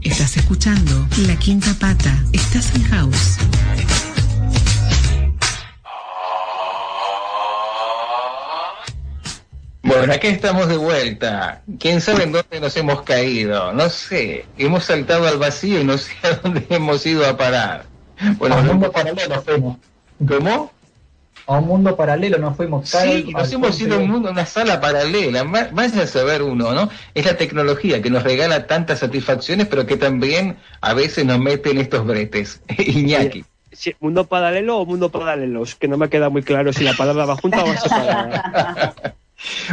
Estás 0.01 0.35
escuchando 0.39 1.07
La 1.27 1.37
Quinta 1.37 1.75
Pata. 1.79 2.19
Estás 2.33 2.75
en 2.75 2.85
House. 2.85 3.37
Bueno, 9.99 10.13
aquí 10.13 10.27
estamos 10.27 10.69
de 10.69 10.77
vuelta. 10.77 11.63
¿Quién 11.79 12.01
sabe 12.01 12.25
en 12.25 12.33
dónde 12.33 12.61
nos 12.61 12.77
hemos 12.77 13.03
caído? 13.03 13.73
No 13.73 13.89
sé. 13.89 14.45
Hemos 14.59 14.85
saltado 14.85 15.27
al 15.27 15.39
vacío 15.39 15.81
y 15.81 15.85
no 15.85 15.97
sé 15.99 16.13
a 16.23 16.37
dónde 16.37 16.67
hemos 16.71 17.05
ido 17.07 17.27
a 17.27 17.37
parar. 17.37 17.87
Bueno, 18.39 18.57
a 18.57 18.59
un 18.59 18.67
mundo 18.67 18.93
paralelo 18.93 19.43
fuimos. 19.43 19.79
¿Cómo? 20.27 20.73
A 21.47 21.59
un 21.59 21.67
mundo 21.67 21.97
paralelo 21.97 22.39
nos 22.39 22.57
fuimos. 22.57 22.89
Sí, 22.89 23.31
nos 23.33 23.53
hemos 23.53 23.81
ido 23.81 23.97
a 23.97 23.99
un 23.99 24.11
mundo, 24.11 24.31
una 24.31 24.47
sala 24.47 24.81
paralela. 24.81 25.45
Vaya 25.73 26.03
a 26.03 26.07
saber 26.07 26.43
uno, 26.43 26.73
¿no? 26.73 26.89
Es 27.15 27.25
la 27.25 27.37
tecnología 27.37 28.03
que 28.03 28.11
nos 28.11 28.23
regala 28.23 28.67
tantas 28.67 28.99
satisfacciones, 28.99 29.67
pero 29.67 29.87
que 29.87 29.97
también 29.97 30.57
a 30.81 30.95
veces 30.95 31.25
nos 31.25 31.39
mete 31.39 31.71
en 31.71 31.79
estos 31.79 32.05
bretes. 32.05 32.61
Iñaki. 32.79 33.45
¿Mundo 34.01 34.27
paralelo 34.27 34.79
o 34.79 34.87
mundo 34.87 35.11
paralelos? 35.11 35.75
Que 35.75 35.87
no 35.87 35.99
me 35.99 36.09
queda 36.09 36.31
muy 36.31 36.43
claro 36.43 36.73
si 36.73 36.83
la 36.83 36.95
palabra 36.95 37.27
va 37.27 37.37
junta 37.37 37.63
o 37.63 37.67
va 37.67 37.77
separada. 37.77 38.95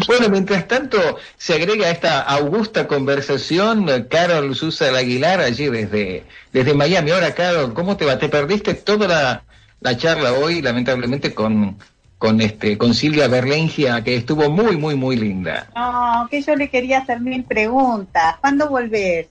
Bueno, 0.07 0.29
mientras 0.29 0.67
tanto, 0.67 1.17
se 1.37 1.53
agrega 1.53 1.87
a 1.87 1.91
esta 1.91 2.21
augusta 2.21 2.87
conversación 2.87 3.87
Carol 4.09 4.55
Susa 4.55 4.85
Aguilar 4.97 5.39
allí 5.39 5.67
desde, 5.67 6.23
desde 6.51 6.73
Miami. 6.73 7.11
Ahora, 7.11 7.33
Carol, 7.33 7.73
¿cómo 7.73 7.97
te 7.97 8.05
va? 8.05 8.17
¿Te 8.17 8.29
perdiste 8.29 8.73
toda 8.73 9.07
la, 9.07 9.43
la 9.81 9.97
charla 9.97 10.33
hoy, 10.33 10.61
lamentablemente, 10.61 11.33
con, 11.33 11.77
con, 12.17 12.41
este, 12.41 12.77
con 12.77 12.93
Silvia 12.93 13.27
Berlengia, 13.27 14.03
que 14.03 14.15
estuvo 14.15 14.49
muy, 14.49 14.77
muy, 14.77 14.95
muy 14.95 15.15
linda? 15.15 15.67
No, 15.75 16.27
que 16.29 16.41
yo 16.41 16.55
le 16.55 16.69
quería 16.69 16.99
hacer 16.99 17.19
mil 17.19 17.43
preguntas. 17.43 18.35
¿Cuándo 18.41 18.69
volvés? 18.69 19.27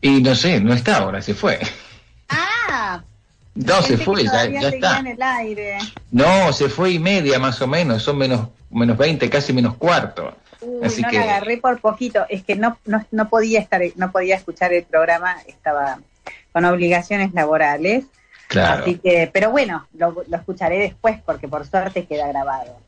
Y 0.00 0.22
no 0.22 0.34
sé, 0.34 0.60
no 0.60 0.72
está 0.74 0.98
ahora, 0.98 1.20
se 1.22 1.34
fue. 1.34 1.58
Ah, 2.28 3.02
no, 3.56 3.82
se 3.82 3.96
fue, 3.96 4.24
ya, 4.24 4.44
está. 4.44 5.02
No, 6.10 6.52
se 6.52 6.68
fue 6.68 6.92
y 6.92 6.98
media 6.98 7.38
más 7.38 7.60
o 7.62 7.66
menos, 7.66 8.02
son 8.02 8.18
menos, 8.18 8.48
menos 8.70 8.98
20, 8.98 9.28
casi 9.30 9.52
menos 9.52 9.76
cuarto. 9.76 10.36
Así 10.82 11.02
no 11.02 11.08
que... 11.08 11.16
la 11.18 11.24
agarré 11.24 11.56
por 11.56 11.80
poquito, 11.80 12.26
es 12.28 12.44
que 12.44 12.54
no, 12.54 12.78
no, 12.84 13.04
no 13.10 13.28
podía 13.28 13.60
estar, 13.60 13.80
no 13.96 14.12
podía 14.12 14.36
escuchar 14.36 14.72
el 14.72 14.84
programa, 14.84 15.36
estaba 15.46 15.98
con 16.52 16.64
obligaciones 16.66 17.32
laborales. 17.32 18.04
Claro. 18.48 18.82
Así 18.82 18.96
que, 18.98 19.28
pero 19.32 19.50
bueno, 19.50 19.86
lo, 19.96 20.22
lo 20.28 20.36
escucharé 20.36 20.78
después 20.78 21.18
porque 21.24 21.48
por 21.48 21.66
suerte 21.66 22.04
queda 22.04 22.28
grabado. 22.28 22.78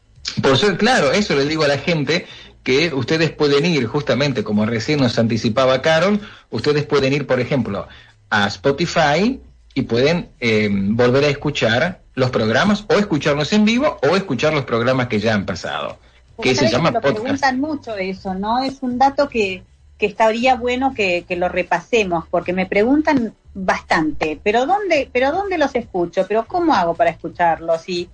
Por 0.42 0.56
ser 0.58 0.76
claro, 0.76 1.12
eso 1.12 1.34
le 1.34 1.46
digo 1.46 1.64
a 1.64 1.68
la 1.68 1.78
gente 1.78 2.26
que 2.62 2.92
ustedes 2.92 3.30
pueden 3.30 3.64
ir, 3.64 3.86
justamente 3.86 4.44
como 4.44 4.66
recién 4.66 5.00
nos 5.00 5.18
anticipaba 5.18 5.80
Carol, 5.80 6.20
ustedes 6.50 6.84
pueden 6.84 7.12
ir, 7.14 7.26
por 7.26 7.40
ejemplo, 7.40 7.88
a 8.30 8.46
Spotify 8.46 9.40
y 9.78 9.82
pueden 9.82 10.30
eh, 10.40 10.68
volver 10.72 11.22
a 11.22 11.28
escuchar 11.28 12.00
los 12.14 12.30
programas 12.30 12.84
o 12.88 12.94
escucharlos 12.94 13.52
en 13.52 13.64
vivo 13.64 13.96
o 14.02 14.16
escuchar 14.16 14.52
los 14.52 14.64
programas 14.64 15.06
que 15.06 15.20
ya 15.20 15.34
han 15.34 15.46
pasado. 15.46 15.98
que 16.42 16.56
se 16.56 16.68
llama 16.68 16.92
que 16.92 16.98
preguntan 16.98 17.60
mucho 17.60 17.96
eso, 17.96 18.34
¿no? 18.34 18.58
Es 18.58 18.78
un 18.80 18.98
dato 18.98 19.28
que, 19.28 19.62
que 19.96 20.06
estaría 20.06 20.56
bueno 20.56 20.94
que, 20.94 21.24
lo 21.30 21.48
repasemos, 21.48 22.24
porque 22.28 22.52
me 22.52 22.66
preguntan 22.66 23.34
bastante, 23.54 24.40
pero 24.42 24.66
¿dónde, 24.66 25.08
pero 25.12 25.30
dónde 25.30 25.58
los 25.58 25.72
escucho? 25.76 26.26
¿Pero 26.26 26.44
cómo 26.46 26.74
hago 26.74 26.94
para 26.94 27.10
escucharlos? 27.10 27.88
Y 27.88 28.08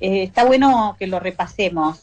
eh, 0.00 0.24
está 0.24 0.42
bueno 0.42 0.96
que 0.98 1.06
lo 1.06 1.20
repasemos. 1.20 2.00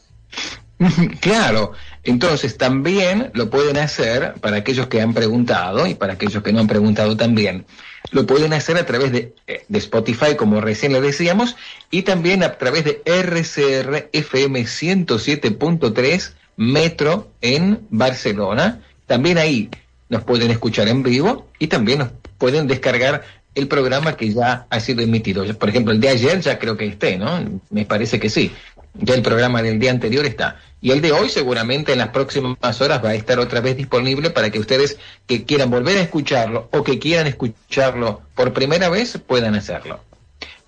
Claro, 1.20 1.72
entonces 2.04 2.56
también 2.56 3.32
lo 3.34 3.50
pueden 3.50 3.78
hacer 3.78 4.34
para 4.40 4.58
aquellos 4.58 4.86
que 4.86 5.02
han 5.02 5.12
preguntado 5.12 5.86
y 5.88 5.94
para 5.94 6.12
aquellos 6.12 6.42
que 6.42 6.52
no 6.52 6.60
han 6.60 6.68
preguntado 6.68 7.16
también. 7.16 7.66
Lo 8.10 8.26
pueden 8.26 8.52
hacer 8.52 8.76
a 8.76 8.86
través 8.86 9.12
de, 9.12 9.34
eh, 9.46 9.64
de 9.68 9.78
Spotify, 9.78 10.34
como 10.36 10.60
recién 10.60 10.92
le 10.92 11.00
decíamos, 11.00 11.56
y 11.90 12.02
también 12.02 12.42
a 12.42 12.56
través 12.58 12.84
de 12.84 13.02
RCR 13.04 14.08
FM 14.12 14.62
107.3 14.62 16.32
Metro 16.56 17.30
en 17.40 17.80
Barcelona. 17.90 18.80
También 19.06 19.38
ahí 19.38 19.70
nos 20.08 20.24
pueden 20.24 20.50
escuchar 20.50 20.88
en 20.88 21.02
vivo 21.02 21.48
y 21.58 21.68
también 21.68 22.00
nos 22.00 22.08
pueden 22.38 22.66
descargar 22.66 23.22
el 23.54 23.68
programa 23.68 24.16
que 24.16 24.32
ya 24.32 24.66
ha 24.70 24.80
sido 24.80 25.02
emitido. 25.02 25.44
Por 25.56 25.68
ejemplo, 25.68 25.92
el 25.92 26.00
de 26.00 26.08
ayer 26.08 26.40
ya 26.40 26.58
creo 26.58 26.76
que 26.76 26.86
esté, 26.86 27.18
¿no? 27.18 27.60
Me 27.70 27.84
parece 27.84 28.20
que 28.20 28.30
sí. 28.30 28.52
Ya 28.94 29.14
el 29.14 29.22
programa 29.22 29.62
del 29.62 29.78
día 29.78 29.90
anterior 29.90 30.24
está. 30.24 30.60
Y 30.80 30.92
el 30.92 31.00
de 31.00 31.12
hoy 31.12 31.28
seguramente 31.28 31.92
en 31.92 31.98
las 31.98 32.08
próximas 32.08 32.80
horas 32.80 33.04
va 33.04 33.10
a 33.10 33.14
estar 33.14 33.38
otra 33.40 33.60
vez 33.60 33.76
disponible 33.76 34.30
para 34.30 34.50
que 34.50 34.60
ustedes 34.60 34.98
que 35.26 35.44
quieran 35.44 35.70
volver 35.70 35.98
a 35.98 36.02
escucharlo 36.02 36.68
o 36.72 36.84
que 36.84 36.98
quieran 36.98 37.26
escucharlo 37.26 38.22
por 38.34 38.52
primera 38.52 38.88
vez 38.88 39.18
puedan 39.26 39.54
hacerlo. 39.56 40.00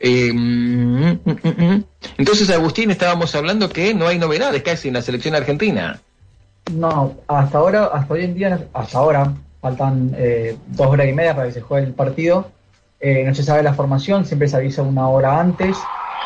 Eh, 0.01 0.33
mm, 0.33 1.21
mm, 1.25 1.39
mm, 1.45 1.85
entonces, 2.17 2.51
Agustín, 2.51 2.91
estábamos 2.91 3.35
hablando 3.35 3.69
que 3.69 3.95
no 3.95 4.09
hay 4.09 4.19
novedades 4.19 4.63
casi 4.63 4.89
en 4.89 4.95
la 4.95 5.03
selección 5.03 5.35
argentina. 5.35 6.01
No, 6.73 7.15
hasta 7.29 7.59
ahora, 7.59 7.85
hasta 7.87 8.15
hoy 8.15 8.25
en 8.25 8.35
día, 8.35 8.67
hasta 8.73 8.99
ahora, 8.99 9.33
faltan 9.61 10.15
eh, 10.17 10.57
dos 10.69 10.87
horas 10.87 11.07
y 11.07 11.13
media 11.13 11.35
para 11.35 11.49
que 11.49 11.55
se 11.55 11.61
juegue 11.61 11.87
el 11.87 11.93
partido. 11.93 12.51
Eh, 12.99 13.25
no 13.25 13.35
se 13.35 13.43
sabe 13.43 13.63
la 13.63 13.75
formación, 13.75 14.25
siempre 14.25 14.49
se 14.49 14.57
avisa 14.57 14.83
una 14.83 15.09
hora 15.09 15.39
antes, 15.39 15.77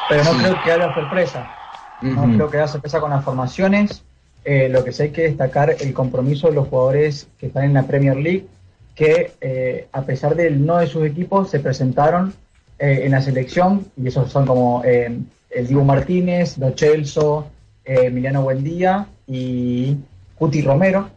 pero 0.09 0.25
no 0.25 0.33
creo 0.33 0.63
que 0.65 0.73
haya 0.73 0.95
sorpresa. 0.95 1.64
No 2.05 2.25
creo 2.35 2.51
que 2.51 2.59
haya 2.59 2.69
sorpresa 2.69 3.01
con 3.01 3.11
las 3.11 3.25
formaciones. 3.25 4.05
Eh, 4.45 4.69
lo 4.69 4.85
que 4.85 4.93
sí 4.93 5.05
hay 5.05 5.11
que 5.11 5.23
destacar 5.23 5.75
el 5.81 5.95
compromiso 5.95 6.49
de 6.49 6.55
los 6.55 6.69
jugadores 6.69 7.29
que 7.39 7.47
están 7.47 7.65
en 7.65 7.73
la 7.73 7.85
Premier 7.85 8.17
League, 8.17 8.47
que 8.95 9.33
eh, 9.41 9.89
a 9.91 10.03
pesar 10.03 10.37
del 10.37 10.67
no 10.67 10.79
de 10.79 10.87
sus 10.87 11.07
equipos, 11.07 11.51
se 11.51 11.61
presentaron 11.61 12.35
eh, 12.79 13.03
en 13.05 13.13
la 13.13 13.23
selección, 13.23 13.87
y 13.97 14.09
esos 14.09 14.31
son 14.31 14.45
como 14.45 14.83
el 14.85 15.67
Dibu 15.67 15.83
Martínez, 15.83 16.59
Lo 16.59 16.73
Celso, 16.77 17.47
Emiliano 17.85 18.43
Buendía 18.43 19.07
y 19.27 19.97
Cuti 20.37 20.61
Romero, 20.61 21.09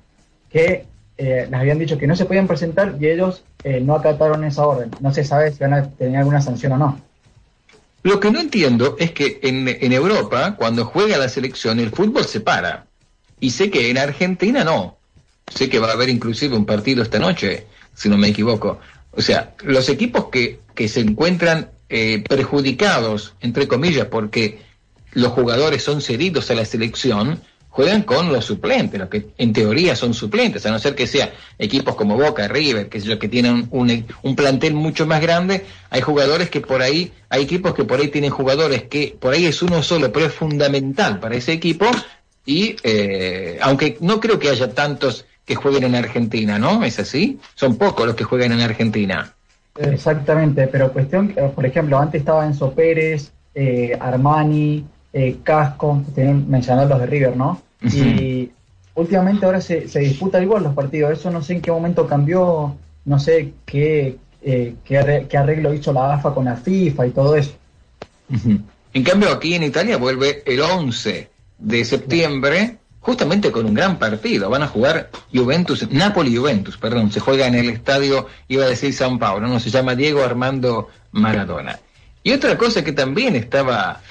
que 0.49 0.85
les 1.17 1.53
habían 1.53 1.79
dicho 1.79 1.97
que 1.97 2.07
no 2.07 2.15
se 2.15 2.25
podían 2.25 2.47
presentar 2.47 2.95
y 2.99 3.07
ellos 3.07 3.43
no 3.81 3.95
acataron 3.95 4.43
esa 4.43 4.67
orden. 4.67 4.91
No 5.01 5.11
se 5.11 5.23
sabe 5.23 5.51
si 5.51 5.59
van 5.59 5.73
a 5.73 5.89
tener 5.89 6.17
alguna 6.17 6.39
sanción 6.39 6.73
o 6.73 6.77
no. 6.77 7.01
Lo 8.07 8.21
que 8.21 8.31
no 8.31 8.39
entiendo 8.39 8.95
es 8.97 9.11
que 9.11 9.41
en, 9.43 9.67
en 9.67 9.91
Europa, 9.91 10.55
cuando 10.55 10.85
juega 10.85 11.17
la 11.17 11.27
selección, 11.27 11.77
el 11.81 11.89
fútbol 11.89 12.23
se 12.23 12.39
para. 12.39 12.87
Y 13.41 13.49
sé 13.49 13.69
que 13.69 13.89
en 13.89 13.97
Argentina 13.97 14.63
no. 14.63 14.97
Sé 15.53 15.67
que 15.67 15.79
va 15.79 15.89
a 15.89 15.91
haber 15.91 16.07
inclusive 16.07 16.55
un 16.55 16.65
partido 16.65 17.03
esta 17.03 17.19
noche, 17.19 17.67
si 17.93 18.07
no 18.07 18.17
me 18.17 18.29
equivoco. 18.29 18.79
O 19.11 19.21
sea, 19.21 19.55
los 19.61 19.89
equipos 19.89 20.29
que, 20.31 20.61
que 20.73 20.87
se 20.87 21.01
encuentran 21.01 21.71
eh, 21.89 22.23
perjudicados, 22.25 23.33
entre 23.41 23.67
comillas, 23.67 24.07
porque 24.07 24.61
los 25.11 25.33
jugadores 25.33 25.83
son 25.83 25.99
cedidos 25.99 26.49
a 26.49 26.55
la 26.55 26.63
selección, 26.63 27.41
juegan 27.77 28.01
con 28.01 28.33
los 28.33 28.43
suplentes, 28.43 28.99
los 28.99 29.07
que 29.07 29.27
en 29.37 29.53
teoría 29.53 29.95
son 29.95 30.15
suplentes, 30.15 30.65
a 30.65 30.71
no 30.71 30.79
ser 30.79 30.95
que 30.95 31.05
sea 31.05 31.31
equipos 31.59 31.93
como 31.93 32.17
Boca, 32.17 32.47
River, 32.47 32.89
que 32.89 32.97
es 32.97 33.05
lo 33.05 33.19
que 33.19 33.29
tienen 33.29 33.67
un, 33.69 34.05
un, 34.23 34.35
plantel 34.35 34.73
mucho 34.73 35.05
más 35.05 35.21
grande, 35.21 35.63
hay 35.91 36.01
jugadores 36.01 36.49
que 36.49 36.59
por 36.59 36.81
ahí, 36.81 37.11
hay 37.29 37.43
equipos 37.43 37.75
que 37.75 37.83
por 37.83 37.99
ahí 37.99 38.07
tienen 38.07 38.31
jugadores 38.31 38.85
que 38.85 39.15
por 39.19 39.35
ahí 39.35 39.45
es 39.45 39.61
uno 39.61 39.83
solo, 39.83 40.11
pero 40.11 40.25
es 40.25 40.33
fundamental 40.33 41.19
para 41.19 41.35
ese 41.35 41.53
equipo, 41.53 41.85
y 42.47 42.77
eh, 42.81 43.59
aunque 43.61 43.97
no 44.01 44.19
creo 44.19 44.39
que 44.39 44.49
haya 44.49 44.73
tantos 44.73 45.25
que 45.45 45.53
jueguen 45.53 45.83
en 45.83 45.93
Argentina, 45.93 46.57
¿no? 46.57 46.83
¿Es 46.83 46.97
así? 46.97 47.39
Son 47.53 47.77
pocos 47.77 48.07
los 48.07 48.15
que 48.15 48.23
juegan 48.23 48.53
en 48.53 48.61
Argentina. 48.61 49.35
Exactamente, 49.77 50.65
pero 50.65 50.91
cuestión, 50.91 51.35
por 51.53 51.63
ejemplo, 51.63 51.99
antes 51.99 52.21
estaba 52.21 52.43
Enzo 52.43 52.73
Pérez, 52.73 53.31
eh, 53.53 53.95
Armani, 53.99 54.83
eh, 55.13 55.37
Casco, 55.43 56.01
tienen 56.15 56.49
mencionado 56.49 56.89
los 56.89 56.99
de 57.01 57.05
River, 57.05 57.37
¿no? 57.37 57.66
Y 57.81 58.51
últimamente 58.95 59.45
ahora 59.45 59.61
se, 59.61 59.87
se 59.87 59.99
disputa 59.99 60.41
igual 60.41 60.63
los 60.63 60.73
partidos. 60.73 61.11
Eso 61.11 61.29
no 61.31 61.41
sé 61.41 61.53
en 61.53 61.61
qué 61.61 61.71
momento 61.71 62.07
cambió, 62.07 62.75
no 63.05 63.19
sé 63.19 63.53
qué, 63.65 64.17
eh, 64.41 64.75
qué, 64.83 64.97
arreglo 65.37 65.73
hizo 65.73 65.91
la 65.93 66.13
AFA 66.13 66.33
con 66.33 66.45
la 66.45 66.55
FIFA 66.55 67.07
y 67.07 67.11
todo 67.11 67.35
eso. 67.35 67.53
En 68.93 69.03
cambio, 69.03 69.31
aquí 69.31 69.53
en 69.55 69.63
Italia 69.63 69.97
vuelve 69.97 70.43
el 70.45 70.61
11 70.61 71.29
de 71.57 71.85
septiembre, 71.85 72.77
justamente 72.99 73.51
con 73.51 73.65
un 73.65 73.73
gran 73.73 73.97
partido. 73.97 74.49
Van 74.49 74.63
a 74.63 74.67
jugar 74.67 75.09
Juventus, 75.33 75.89
Napoli-Juventus, 75.91 76.77
perdón, 76.77 77.11
se 77.11 77.19
juega 77.19 77.47
en 77.47 77.55
el 77.55 77.69
estadio, 77.69 78.27
iba 78.47 78.65
a 78.65 78.69
decir 78.69 78.93
San 78.93 79.19
Paulo, 79.19 79.47
no, 79.47 79.59
se 79.59 79.69
llama 79.69 79.95
Diego 79.95 80.23
Armando 80.23 80.89
Maradona. 81.11 81.79
Y 82.23 82.31
otra 82.31 82.57
cosa 82.57 82.83
que 82.83 82.91
también 82.91 83.35
estaba, 83.35 84.01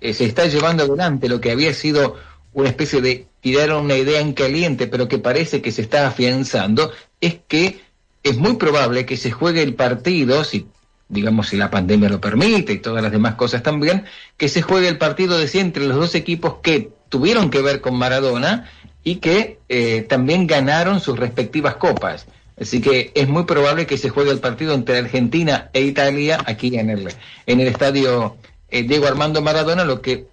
eh, 0.00 0.14
se 0.14 0.24
está 0.26 0.46
llevando 0.46 0.84
adelante, 0.84 1.28
lo 1.28 1.40
que 1.40 1.50
había 1.50 1.74
sido 1.74 2.16
una 2.54 2.68
especie 2.68 3.00
de 3.00 3.26
tirar 3.40 3.72
una 3.74 3.96
idea 3.96 4.20
en 4.20 4.32
caliente, 4.32 4.86
pero 4.86 5.08
que 5.08 5.18
parece 5.18 5.60
que 5.60 5.72
se 5.72 5.82
está 5.82 6.06
afianzando, 6.06 6.92
es 7.20 7.36
que 7.46 7.80
es 8.22 8.36
muy 8.38 8.56
probable 8.56 9.04
que 9.04 9.16
se 9.16 9.30
juegue 9.30 9.62
el 9.62 9.74
partido, 9.74 10.44
si 10.44 10.66
digamos 11.08 11.48
si 11.48 11.56
la 11.56 11.70
pandemia 11.70 12.08
lo 12.08 12.20
permite 12.20 12.72
y 12.72 12.78
todas 12.78 13.02
las 13.02 13.12
demás 13.12 13.34
cosas 13.34 13.62
también, 13.62 14.04
que 14.36 14.48
se 14.48 14.62
juegue 14.62 14.88
el 14.88 14.98
partido 14.98 15.38
de 15.38 15.48
sí 15.48 15.58
entre 15.58 15.86
los 15.86 15.96
dos 15.96 16.14
equipos 16.14 16.56
que 16.62 16.90
tuvieron 17.10 17.50
que 17.50 17.60
ver 17.60 17.80
con 17.80 17.96
Maradona 17.96 18.70
y 19.02 19.16
que 19.16 19.58
eh, 19.68 20.02
también 20.08 20.46
ganaron 20.46 21.00
sus 21.00 21.18
respectivas 21.18 21.76
copas. 21.76 22.26
Así 22.58 22.80
que 22.80 23.12
es 23.14 23.28
muy 23.28 23.44
probable 23.44 23.86
que 23.86 23.98
se 23.98 24.08
juegue 24.08 24.30
el 24.30 24.38
partido 24.38 24.74
entre 24.74 24.98
Argentina 24.98 25.70
e 25.72 25.82
Italia 25.82 26.38
aquí 26.46 26.76
en 26.78 26.88
el, 26.88 27.08
en 27.46 27.60
el 27.60 27.66
estadio 27.66 28.36
eh, 28.70 28.84
Diego 28.84 29.06
Armando 29.06 29.42
Maradona, 29.42 29.84
lo 29.84 30.00
que 30.00 30.26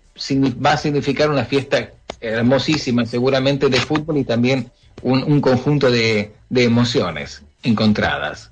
va 0.66 0.74
a 0.74 0.78
significar 0.78 1.30
una 1.30 1.46
fiesta 1.46 1.92
hermosísima 2.22 3.06
seguramente 3.06 3.70
de 3.70 3.80
fútbol 3.80 4.18
y 4.18 4.24
también 4.24 4.72
un, 5.02 5.42
conjunto 5.42 5.90
de, 5.90 6.32
emociones 6.50 7.42
encontradas. 7.64 8.52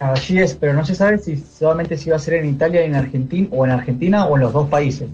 Así 0.00 0.38
es, 0.38 0.54
pero 0.54 0.72
no 0.72 0.86
se 0.86 0.94
sabe 0.94 1.18
si 1.18 1.36
solamente 1.36 1.98
si 1.98 2.10
va 2.10 2.16
a 2.16 2.20
ser 2.20 2.34
en 2.34 2.48
Italia, 2.48 2.82
en 2.82 2.94
Argentina 2.94 3.48
o 3.50 3.64
en 3.66 3.72
Argentina 3.72 4.26
o 4.26 4.36
en 4.36 4.42
los 4.42 4.52
dos 4.52 4.68
países. 4.68 5.08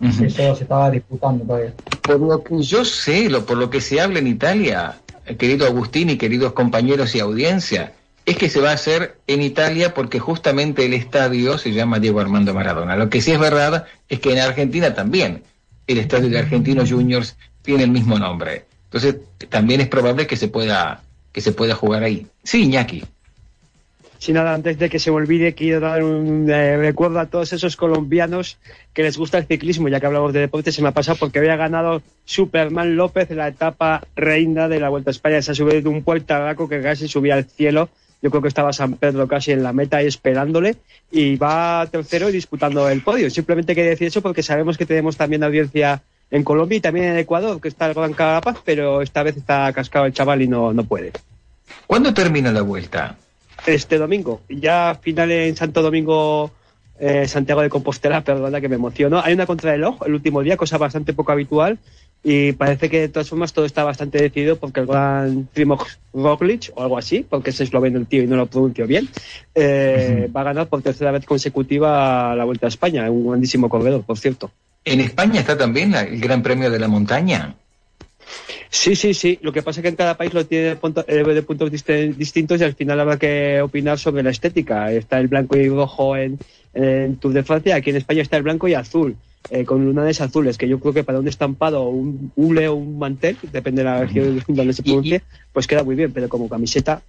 Eso 0.00 0.28
se 0.56 0.62
estaba 0.64 0.90
disputando 0.90 1.44
todavía. 1.44 1.72
Por 2.02 2.20
lo 2.20 2.42
que 2.42 2.60
yo 2.62 2.84
sé, 2.84 3.30
lo, 3.30 3.46
por 3.46 3.56
lo 3.56 3.70
que 3.70 3.80
se 3.80 4.00
habla 4.00 4.18
en 4.18 4.26
Italia, 4.26 4.96
querido 5.38 5.66
Agustín 5.66 6.10
y 6.10 6.18
queridos 6.18 6.52
compañeros 6.52 7.14
y 7.14 7.20
audiencia, 7.20 7.92
es 8.26 8.36
que 8.36 8.48
se 8.48 8.60
va 8.60 8.70
a 8.70 8.74
hacer 8.74 9.18
en 9.26 9.40
Italia 9.40 9.94
porque 9.94 10.18
justamente 10.18 10.84
el 10.84 10.94
estadio 10.94 11.58
se 11.58 11.72
llama 11.72 12.00
Diego 12.00 12.20
Armando 12.20 12.52
Maradona. 12.54 12.96
Lo 12.96 13.08
que 13.08 13.20
sí 13.20 13.32
es 13.32 13.38
verdad 13.38 13.86
es 14.08 14.20
que 14.20 14.32
en 14.32 14.38
Argentina 14.38 14.94
también 14.94 15.42
el 15.86 15.98
estadio 15.98 16.30
de 16.30 16.38
Argentinos 16.38 16.90
Juniors 16.90 17.36
tiene 17.62 17.84
el 17.84 17.90
mismo 17.90 18.18
nombre. 18.18 18.64
Entonces 18.84 19.16
también 19.48 19.80
es 19.80 19.88
probable 19.88 20.26
que 20.26 20.36
se 20.36 20.48
pueda 20.48 21.02
que 21.32 21.40
se 21.40 21.52
pueda 21.52 21.74
jugar 21.74 22.04
ahí. 22.04 22.28
Sí, 22.44 22.62
Iñaki. 22.62 23.02
Sin 24.18 24.36
nada, 24.36 24.54
antes 24.54 24.78
de 24.78 24.88
que 24.88 24.98
se 24.98 25.10
me 25.10 25.16
olvide, 25.16 25.52
quiero 25.52 25.80
dar 25.80 26.02
un 26.02 26.48
eh, 26.48 26.78
recuerdo 26.78 27.18
a 27.18 27.26
todos 27.26 27.52
esos 27.52 27.76
colombianos 27.76 28.56
que 28.94 29.02
les 29.02 29.18
gusta 29.18 29.36
el 29.36 29.46
ciclismo, 29.46 29.88
ya 29.88 30.00
que 30.00 30.06
hablamos 30.06 30.32
de 30.32 30.40
deporte, 30.40 30.72
se 30.72 30.80
me 30.80 30.88
ha 30.88 30.92
pasado 30.92 31.18
porque 31.18 31.40
había 31.40 31.56
ganado 31.56 32.02
Superman 32.24 32.96
López 32.96 33.28
la 33.32 33.48
etapa 33.48 34.06
reina 34.16 34.68
de 34.68 34.80
la 34.80 34.88
Vuelta 34.88 35.10
a 35.10 35.12
España. 35.12 35.42
Se 35.42 35.50
ha 35.50 35.54
subido 35.54 35.90
un 35.90 36.02
puerto 36.02 36.34
que 36.68 36.80
casi 36.80 37.08
subía 37.08 37.34
al 37.34 37.44
cielo 37.44 37.90
yo 38.24 38.30
creo 38.30 38.40
que 38.40 38.48
estaba 38.48 38.72
San 38.72 38.94
Pedro 38.94 39.28
casi 39.28 39.52
en 39.52 39.62
la 39.62 39.74
meta 39.74 40.02
y 40.02 40.06
esperándole 40.06 40.76
y 41.10 41.36
va 41.36 41.86
tercero 41.92 42.30
y 42.30 42.32
disputando 42.32 42.88
el 42.88 43.02
podio. 43.02 43.28
Simplemente 43.28 43.74
quería 43.74 43.90
decir 43.90 44.08
eso 44.08 44.22
porque 44.22 44.42
sabemos 44.42 44.78
que 44.78 44.86
tenemos 44.86 45.18
también 45.18 45.44
audiencia 45.44 46.02
en 46.30 46.42
Colombia 46.42 46.78
y 46.78 46.80
también 46.80 47.04
en 47.04 47.18
Ecuador, 47.18 47.60
que 47.60 47.68
está 47.68 47.84
el 47.84 47.92
Gran 47.92 48.14
Carapaz, 48.14 48.56
pero 48.64 49.02
esta 49.02 49.22
vez 49.22 49.36
está 49.36 49.70
cascado 49.74 50.06
el 50.06 50.14
chaval 50.14 50.40
y 50.40 50.48
no, 50.48 50.72
no 50.72 50.84
puede. 50.84 51.12
¿Cuándo 51.86 52.14
termina 52.14 52.50
la 52.50 52.62
vuelta? 52.62 53.18
Este 53.66 53.98
domingo. 53.98 54.40
Ya 54.48 54.98
final 55.02 55.30
en 55.30 55.54
Santo 55.54 55.82
Domingo, 55.82 56.50
eh, 56.98 57.28
Santiago 57.28 57.60
de 57.60 57.68
Compostela, 57.68 58.22
perdona 58.22 58.58
que 58.58 58.70
me 58.70 58.76
emociono. 58.76 59.20
Hay 59.22 59.34
una 59.34 59.44
contra 59.44 59.74
el 59.74 59.84
ojo 59.84 60.06
el 60.06 60.14
último 60.14 60.42
día, 60.42 60.56
cosa 60.56 60.78
bastante 60.78 61.12
poco 61.12 61.32
habitual, 61.32 61.78
y 62.26 62.52
parece 62.52 62.88
que 62.88 63.00
de 63.00 63.08
todas 63.10 63.28
formas 63.28 63.52
todo 63.52 63.66
está 63.66 63.84
bastante 63.84 64.20
decidido 64.20 64.56
porque 64.56 64.80
el 64.80 64.86
gran 64.86 65.46
Primoz 65.52 65.98
Roglic 66.14 66.72
o 66.74 66.82
algo 66.82 66.96
así, 66.96 67.24
porque 67.28 67.50
es 67.50 67.60
esloveno 67.60 67.98
el 67.98 68.06
tío 68.06 68.22
y 68.22 68.26
no 68.26 68.36
lo 68.36 68.46
pronuncio 68.46 68.86
bien, 68.86 69.08
eh, 69.54 70.30
va 70.34 70.40
a 70.40 70.44
ganar 70.44 70.68
por 70.68 70.80
tercera 70.80 71.10
vez 71.10 71.26
consecutiva 71.26 72.34
la 72.34 72.44
Vuelta 72.44 72.66
a 72.66 72.70
España, 72.70 73.10
un 73.10 73.28
grandísimo 73.28 73.68
corredor, 73.68 74.02
por 74.04 74.18
cierto. 74.18 74.50
¿En 74.86 75.00
España 75.00 75.40
está 75.40 75.56
también 75.56 75.94
el 75.94 76.18
Gran 76.18 76.42
Premio 76.42 76.70
de 76.70 76.78
la 76.78 76.88
Montaña? 76.88 77.56
Sí, 78.70 78.96
sí, 78.96 79.12
sí. 79.12 79.38
Lo 79.42 79.52
que 79.52 79.62
pasa 79.62 79.80
es 79.80 79.82
que 79.82 79.88
en 79.88 79.96
cada 79.96 80.16
país 80.16 80.32
lo 80.32 80.46
tiene 80.46 80.74
de, 80.74 80.78
eh, 81.06 81.42
puntos 81.42 81.70
distintos 81.70 82.60
y 82.60 82.64
al 82.64 82.74
final 82.74 83.00
habrá 83.00 83.18
que 83.18 83.60
opinar 83.60 83.98
sobre 83.98 84.22
la 84.22 84.30
estética. 84.30 84.90
Está 84.90 85.20
el 85.20 85.28
blanco 85.28 85.56
y 85.56 85.68
rojo 85.68 86.16
en, 86.16 86.38
en 86.72 87.16
Tour 87.16 87.34
de 87.34 87.44
Francia, 87.44 87.76
aquí 87.76 87.90
en 87.90 87.96
España 87.96 88.22
está 88.22 88.38
el 88.38 88.42
blanco 88.42 88.66
y 88.66 88.74
azul. 88.74 89.16
Eh, 89.50 89.64
con 89.66 89.84
lunares 89.84 90.22
azules, 90.22 90.56
que 90.56 90.66
yo 90.66 90.80
creo 90.80 90.94
que 90.94 91.04
para 91.04 91.18
un 91.18 91.28
estampado, 91.28 91.86
un 91.88 92.32
hule 92.34 92.66
o 92.68 92.74
un 92.74 92.98
mantel, 92.98 93.36
depende 93.52 93.82
de 93.82 93.90
la 93.90 94.00
región 94.00 94.42
donde 94.48 94.72
se 94.72 94.82
pronuncie, 94.82 95.22
pues 95.52 95.66
queda 95.66 95.84
muy 95.84 95.96
bien, 95.96 96.12
pero 96.12 96.30
como 96.30 96.48
camiseta. 96.48 97.02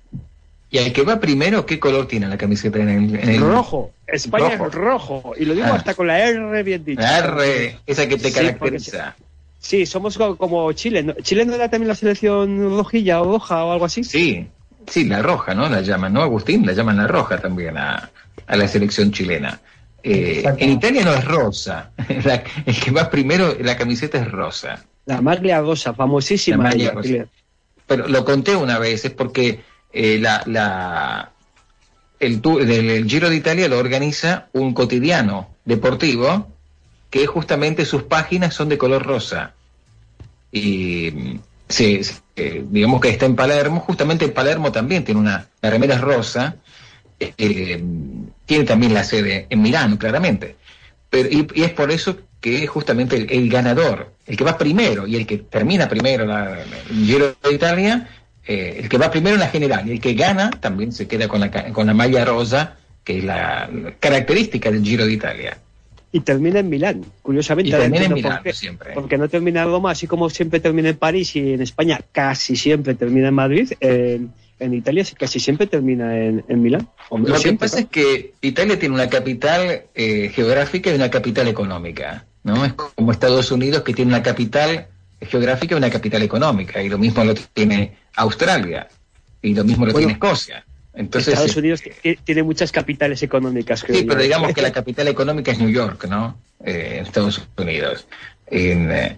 ¿Y 0.70 0.80
el 0.80 0.92
que 0.92 1.04
va 1.04 1.20
primero, 1.20 1.66
qué 1.66 1.80
color 1.80 2.08
tiene 2.08 2.28
la 2.28 2.38
camiseta 2.38 2.80
en 2.80 3.16
el, 3.16 3.40
Rojo. 3.40 3.92
España 4.06 4.54
es 4.54 4.74
rojo. 4.74 5.34
Y 5.38 5.46
lo 5.46 5.54
digo 5.54 5.68
ah. 5.68 5.76
hasta 5.76 5.94
con 5.94 6.08
la 6.08 6.20
R 6.20 6.64
bien 6.64 6.84
dicho. 6.84 7.02
La 7.02 7.20
R, 7.20 7.80
esa 7.86 8.08
que 8.08 8.18
te 8.18 8.32
caracteriza. 8.32 9.16
Sí, 9.60 9.86
somos 9.86 10.18
como 10.18 10.72
Chile. 10.74 11.16
¿Chile 11.22 11.46
no 11.46 11.56
era 11.56 11.70
también 11.70 11.88
la 11.88 11.96
selección 11.96 12.70
rojilla 12.78 13.22
o 13.22 13.32
roja 13.32 13.64
o 13.64 13.72
algo 13.72 13.86
así? 13.86 14.04
Sí, 14.04 14.48
sí, 14.88 15.06
la 15.06 15.22
roja, 15.22 15.56
¿no? 15.56 15.70
La 15.70 15.82
llaman, 15.82 16.14
¿no, 16.14 16.22
Agustín? 16.22 16.66
La 16.66 16.74
llaman 16.74 16.98
la 16.98 17.08
roja 17.08 17.38
también 17.38 17.78
a, 17.78 18.12
a 18.46 18.56
la 18.56 18.68
selección 18.68 19.12
chilena. 19.12 19.60
Eh, 20.08 20.44
en 20.60 20.70
Italia 20.70 21.04
no 21.04 21.16
es 21.16 21.26
rosa. 21.26 21.90
el 22.08 22.80
que 22.80 22.92
va 22.92 23.10
primero, 23.10 23.58
la 23.60 23.76
camiseta 23.76 24.20
es 24.20 24.32
rosa. 24.32 24.86
La 25.06 25.20
maglia 25.20 25.62
rosa, 25.62 25.96
famosísima. 25.96 26.70
Pero 27.88 28.08
lo 28.08 28.24
conté 28.24 28.56
una 28.56 28.78
vez, 28.78 29.04
es 29.06 29.12
porque 29.12 29.62
eh, 29.92 30.20
la, 30.20 30.44
la, 30.46 31.32
el, 32.20 32.40
el, 32.70 33.10
Giro 33.10 33.30
de 33.32 33.36
Italia 33.36 33.68
lo 33.68 33.80
organiza 33.80 34.48
un 34.54 34.76
cotidiano 34.76 35.50
deportivo 35.66 36.50
que 37.10 37.26
justamente 37.26 37.86
sus 37.86 38.04
páginas 38.04 38.54
son 38.54 38.70
de 38.70 38.78
color 38.78 39.04
rosa. 39.04 39.54
Y 40.52 41.40
sí, 41.68 42.02
eh, 42.36 42.64
digamos 42.70 43.02
que 43.02 43.10
está 43.10 43.26
en 43.26 43.36
Palermo, 43.36 43.80
justamente 43.80 44.26
en 44.26 44.34
Palermo 44.34 44.72
también 44.72 45.04
tiene 45.04 45.20
una, 45.20 45.48
la 45.62 45.70
remera 45.72 45.98
rosa. 45.98 46.58
Eh, 47.20 47.84
tiene 48.46 48.64
también 48.64 48.94
la 48.94 49.04
sede 49.04 49.48
en 49.50 49.62
Milán, 49.62 49.98
claramente. 49.98 50.56
Pero, 51.10 51.30
y, 51.30 51.48
es 51.62 51.72
por 51.72 51.92
eso 51.92 52.18
que 52.40 52.68
justamente 52.68 53.16
el, 53.16 53.50
ganador, 53.50 54.14
el 54.26 54.38
que 54.38 54.44
va 54.44 54.58
primero 54.58 55.08
y 55.08 55.16
el 55.16 55.26
que 55.26 55.40
termina 55.40 55.90
primero 55.90 56.26
la, 56.26 56.60
el 56.62 57.06
Giro 57.06 57.36
de 57.42 57.54
Italia, 57.54 58.08
eh, 58.46 58.78
el 58.80 58.90
que 58.90 58.98
va 58.98 59.10
primero 59.10 59.36
en 59.36 59.40
la 59.40 59.48
general 59.48 59.88
y 59.88 59.94
el 59.94 60.00
que 60.00 60.14
gana 60.14 60.52
también 60.52 60.92
se 60.92 61.08
queda 61.08 61.28
con 61.28 61.40
la, 61.40 61.50
con 61.74 61.88
la 61.88 61.94
malla 61.94 62.24
rosa, 62.24 62.78
que 63.04 63.20
es 63.20 63.24
la, 63.24 63.70
característica 64.00 64.70
del 64.70 64.84
Giro 64.84 65.06
de 65.06 65.14
Italia. 65.14 65.58
Y 66.12 66.22
termina 66.22 66.60
en 66.60 66.70
Milán, 66.70 67.06
curiosamente. 67.22 67.70
Y 67.70 67.72
termina 67.72 68.06
en 68.06 68.14
Milán 68.14 68.42
siempre. 68.54 68.94
Porque 68.94 69.18
no 69.18 69.28
termina 69.28 69.64
en 69.64 69.68
Roma, 69.68 69.92
así 69.92 70.08
como 70.08 70.30
siempre 70.30 70.60
termina 70.60 70.90
en 70.90 70.98
París 70.98 71.36
y 71.36 71.54
en 71.54 71.62
España 71.62 72.00
casi 72.12 72.56
siempre 72.56 72.96
termina 72.96 73.30
en 73.30 73.34
Madrid 73.34 73.74
en 74.60 74.74
Italia 74.74 75.04
casi 75.18 75.40
siempre 75.40 75.68
termina 75.68 76.18
en, 76.18 76.44
Milán. 76.62 76.88
Lo 77.12 77.40
que 77.40 77.54
pasa 77.54 77.80
es 77.80 77.86
que 77.88 78.34
Italia 78.42 78.80
tiene 78.80 78.96
una 78.96 79.10
capital 79.10 79.84
eh, 79.94 80.32
geográfica 80.34 80.92
y 80.92 80.96
una 80.96 81.10
capital 81.10 81.48
económica, 81.48 82.26
¿no? 82.44 82.66
Es 82.66 82.74
como 82.74 83.12
Estados 83.12 83.52
Unidos 83.52 83.84
que 83.84 83.94
tiene 83.94 84.12
una 84.12 84.24
capital 84.24 84.88
geográfica 85.22 85.76
y 85.76 85.78
una 85.78 85.90
capital 85.90 86.22
económica, 86.22 86.82
y 86.82 86.90
lo 86.90 86.98
mismo 86.98 87.24
lo 87.24 87.34
tiene 87.34 87.98
Australia, 88.16 88.88
y 89.42 89.54
lo 89.54 89.64
mismo 89.64 89.86
lo 89.86 89.94
tiene 89.94 90.14
Escocia. 90.14 90.66
Entonces, 90.94 91.34
Estados 91.34 91.58
Unidos 91.58 91.82
tiene 92.24 92.44
muchas 92.44 92.72
capitales 92.72 93.22
económicas. 93.22 93.84
Sí, 93.86 94.06
pero 94.08 94.22
digamos 94.22 94.54
que 94.54 94.62
la 94.62 94.72
capital 94.72 95.08
económica 95.10 95.52
es 95.52 95.60
New 95.60 95.70
York, 95.70 96.06
¿no? 96.10 96.38
Eh, 96.64 96.96
en 97.00 97.06
Estados 97.06 97.42
Unidos. 97.58 98.08
En, 98.48 98.92
eh, 98.92 99.18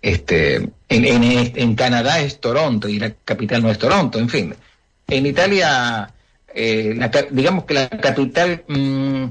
este, 0.00 0.56
en, 0.56 0.72
en, 0.88 1.22
en, 1.54 1.74
Canadá 1.74 2.20
es 2.20 2.40
Toronto 2.40 2.88
y 2.88 2.98
la 2.98 3.12
capital 3.24 3.62
no 3.62 3.70
es 3.70 3.78
Toronto, 3.78 4.18
en 4.18 4.28
fin. 4.28 4.54
En 5.08 5.24
Italia, 5.24 6.10
eh, 6.54 6.98
digamos 7.30 7.64
que 7.64 7.74
la 7.74 7.88
capital 7.88 8.62
mm, 8.68 9.24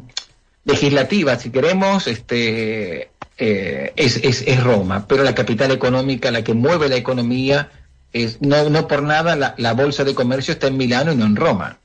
legislativa, 0.66 1.38
si 1.38 1.52
queremos, 1.52 2.08
este, 2.08 3.12
eh, 3.38 3.94
es, 3.96 4.18
es, 4.24 4.64
Roma, 4.64 5.08
pero 5.08 5.24
la 5.24 5.36
capital 5.36 5.72
económica, 5.72 6.32
la 6.32 6.44
que 6.44 6.56
mueve 6.56 6.90
la 6.90 6.96
economía, 6.96 7.70
es, 8.12 8.42
no, 8.42 8.72
no 8.72 8.88
por 8.88 9.04
nada 9.04 9.54
la, 9.56 9.74
bolsa 9.74 10.04
de 10.04 10.16
comercio 10.16 10.54
está 10.54 10.66
en 10.66 10.78
Milano 10.78 11.12
y 11.12 11.16
no 11.16 11.26
en 11.26 11.36
Roma. 11.36 11.78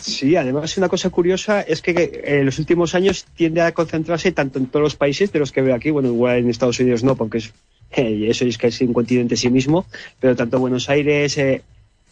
Sí, 0.00 0.34
además 0.34 0.76
una 0.78 0.88
cosa 0.88 1.10
curiosa 1.10 1.60
es 1.60 1.82
que 1.82 1.90
eh, 1.90 2.38
en 2.40 2.46
los 2.46 2.58
últimos 2.58 2.94
años 2.94 3.26
tiende 3.36 3.60
a 3.60 3.72
concentrarse 3.72 4.32
tanto 4.32 4.58
en 4.58 4.66
todos 4.66 4.82
los 4.82 4.96
países 4.96 5.30
de 5.30 5.38
los 5.38 5.52
que 5.52 5.60
veo 5.60 5.74
aquí, 5.74 5.90
bueno, 5.90 6.08
igual 6.08 6.38
en 6.38 6.48
Estados 6.48 6.80
Unidos 6.80 7.04
no, 7.04 7.14
porque 7.14 7.38
es, 7.38 7.52
eso 7.90 8.46
es 8.46 8.58
es 8.58 8.80
un 8.80 8.94
continente 8.94 9.34
en 9.34 9.38
sí 9.38 9.50
mismo, 9.50 9.84
pero 10.18 10.34
tanto 10.34 10.58
Buenos 10.58 10.88
Aires, 10.88 11.38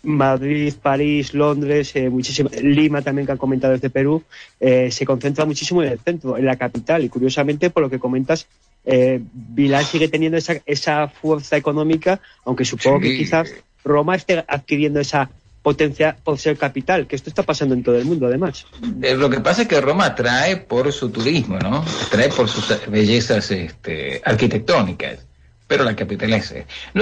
Madrid, 0.02 0.74
París, 0.80 1.32
Londres, 1.34 1.94
eh, 1.94 2.10
muchísimo, 2.10 2.50
Lima 2.60 3.02
también 3.02 3.26
que 3.26 3.32
han 3.32 3.38
comentado 3.38 3.72
desde 3.72 3.90
Perú, 3.90 4.22
eh, 4.60 4.90
se 4.90 5.06
concentra 5.06 5.44
muchísimo 5.44 5.82
en 5.82 5.92
el 5.92 5.98
centro, 5.98 6.36
en 6.36 6.44
la 6.44 6.56
capital. 6.56 7.04
Y 7.04 7.08
curiosamente, 7.08 7.70
por 7.70 7.82
lo 7.84 7.90
que 7.90 7.98
comentas, 7.98 8.46
eh, 8.84 9.20
Milán 9.54 9.84
sigue 9.84 10.08
teniendo 10.08 10.38
esa, 10.38 10.56
esa 10.66 11.08
fuerza 11.08 11.56
económica, 11.56 12.20
aunque 12.44 12.64
supongo 12.64 13.00
que 13.00 13.16
quizás 13.16 13.52
Roma 13.84 14.16
esté 14.16 14.44
adquiriendo 14.46 15.00
esa 15.00 15.30
potencia 15.62 16.16
por 16.24 16.38
ser 16.38 16.58
capital, 16.58 17.06
que 17.06 17.14
esto 17.14 17.30
está 17.30 17.44
pasando 17.44 17.74
en 17.74 17.84
todo 17.84 17.96
el 17.96 18.04
mundo 18.04 18.26
además. 18.26 18.66
Eh, 19.00 19.14
lo 19.14 19.30
que 19.30 19.40
pasa 19.40 19.62
es 19.62 19.68
que 19.68 19.80
Roma 19.80 20.06
atrae 20.06 20.56
por 20.56 20.92
su 20.92 21.10
turismo, 21.10 21.58
¿no? 21.60 21.84
Atrae 22.06 22.30
por 22.30 22.48
sus 22.48 22.74
bellezas 22.88 23.48
este, 23.52 24.20
arquitectónicas 24.24 25.20
pero 25.66 25.84
la 25.84 25.96
capital 25.96 26.32
es... 26.32 26.54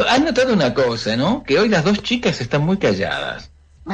Han 0.09 0.25
notado 0.25 0.53
una 0.53 0.75
cosa, 0.75 1.17
¿no? 1.17 1.43
Que 1.43 1.59
hoy 1.59 1.69
las 1.69 1.85
dos 1.85 2.03
chicas 2.03 2.41
están 2.41 2.63
muy 2.63 2.79
calladas. 2.79 3.51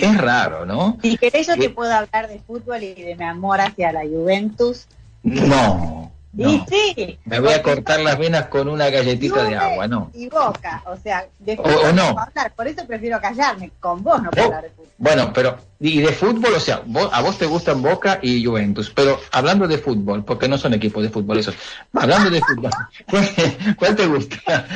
es 0.00 0.18
raro, 0.18 0.66
¿no? 0.66 0.98
Si 1.02 1.16
querés 1.16 1.46
yo 1.46 1.56
te 1.56 1.70
puedo 1.70 1.92
hablar 1.92 2.28
de 2.28 2.38
fútbol 2.40 2.82
y 2.82 2.94
de 2.94 3.16
mi 3.16 3.24
amor 3.24 3.60
hacia 3.60 3.92
la 3.92 4.02
Juventus. 4.02 4.86
No, 5.22 6.12
y 6.36 6.64
sí. 6.68 7.18
Me 7.24 7.40
voy 7.40 7.52
a 7.52 7.62
cortar 7.62 8.00
las 8.00 8.18
venas 8.18 8.46
con 8.46 8.68
una 8.68 8.88
galletita 8.88 9.44
de 9.44 9.56
agua, 9.56 9.86
¿no? 9.86 10.10
Y 10.14 10.28
boca, 10.28 10.82
o 10.86 10.96
sea, 10.96 11.26
de 11.38 11.58
o, 11.58 11.92
no. 11.92 12.16
por 12.56 12.66
eso 12.66 12.86
prefiero 12.86 13.20
callarme, 13.20 13.70
con 13.80 14.02
vos 14.02 14.22
no 14.22 14.30
puedo 14.30 14.46
hablar 14.46 14.62
de 14.62 14.70
fútbol. 14.70 14.92
Bueno, 14.98 15.32
pero, 15.34 15.58
y 15.80 16.00
de 16.00 16.12
fútbol, 16.12 16.54
o 16.54 16.60
sea, 16.60 16.82
a 17.12 17.20
vos 17.22 17.36
te 17.36 17.46
gustan 17.46 17.82
Boca 17.82 18.18
y 18.22 18.44
Juventus, 18.44 18.92
pero 18.94 19.20
hablando 19.32 19.66
de 19.66 19.78
fútbol, 19.78 20.24
porque 20.24 20.48
no 20.48 20.56
son 20.56 20.74
equipos 20.74 21.02
de 21.02 21.10
fútbol 21.10 21.38
esos, 21.38 21.56
hablando 21.92 22.30
de 22.30 22.40
fútbol, 22.40 22.70
¿cuál, 23.76 23.96
te 23.96 24.06
gusta? 24.06 24.66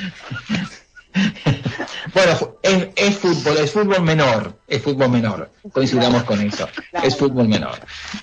Bueno, 2.15 2.57
es, 2.63 3.17
fútbol, 3.17 3.57
es 3.59 3.73
fútbol 3.73 4.03
menor, 4.03 4.59
es 4.67 4.83
fútbol 4.83 5.11
menor, 5.11 5.51
coincidamos 5.73 6.25
con 6.25 6.41
eso, 6.41 6.69
es 7.03 7.17
fútbol 7.17 7.49
menor. 7.49 7.79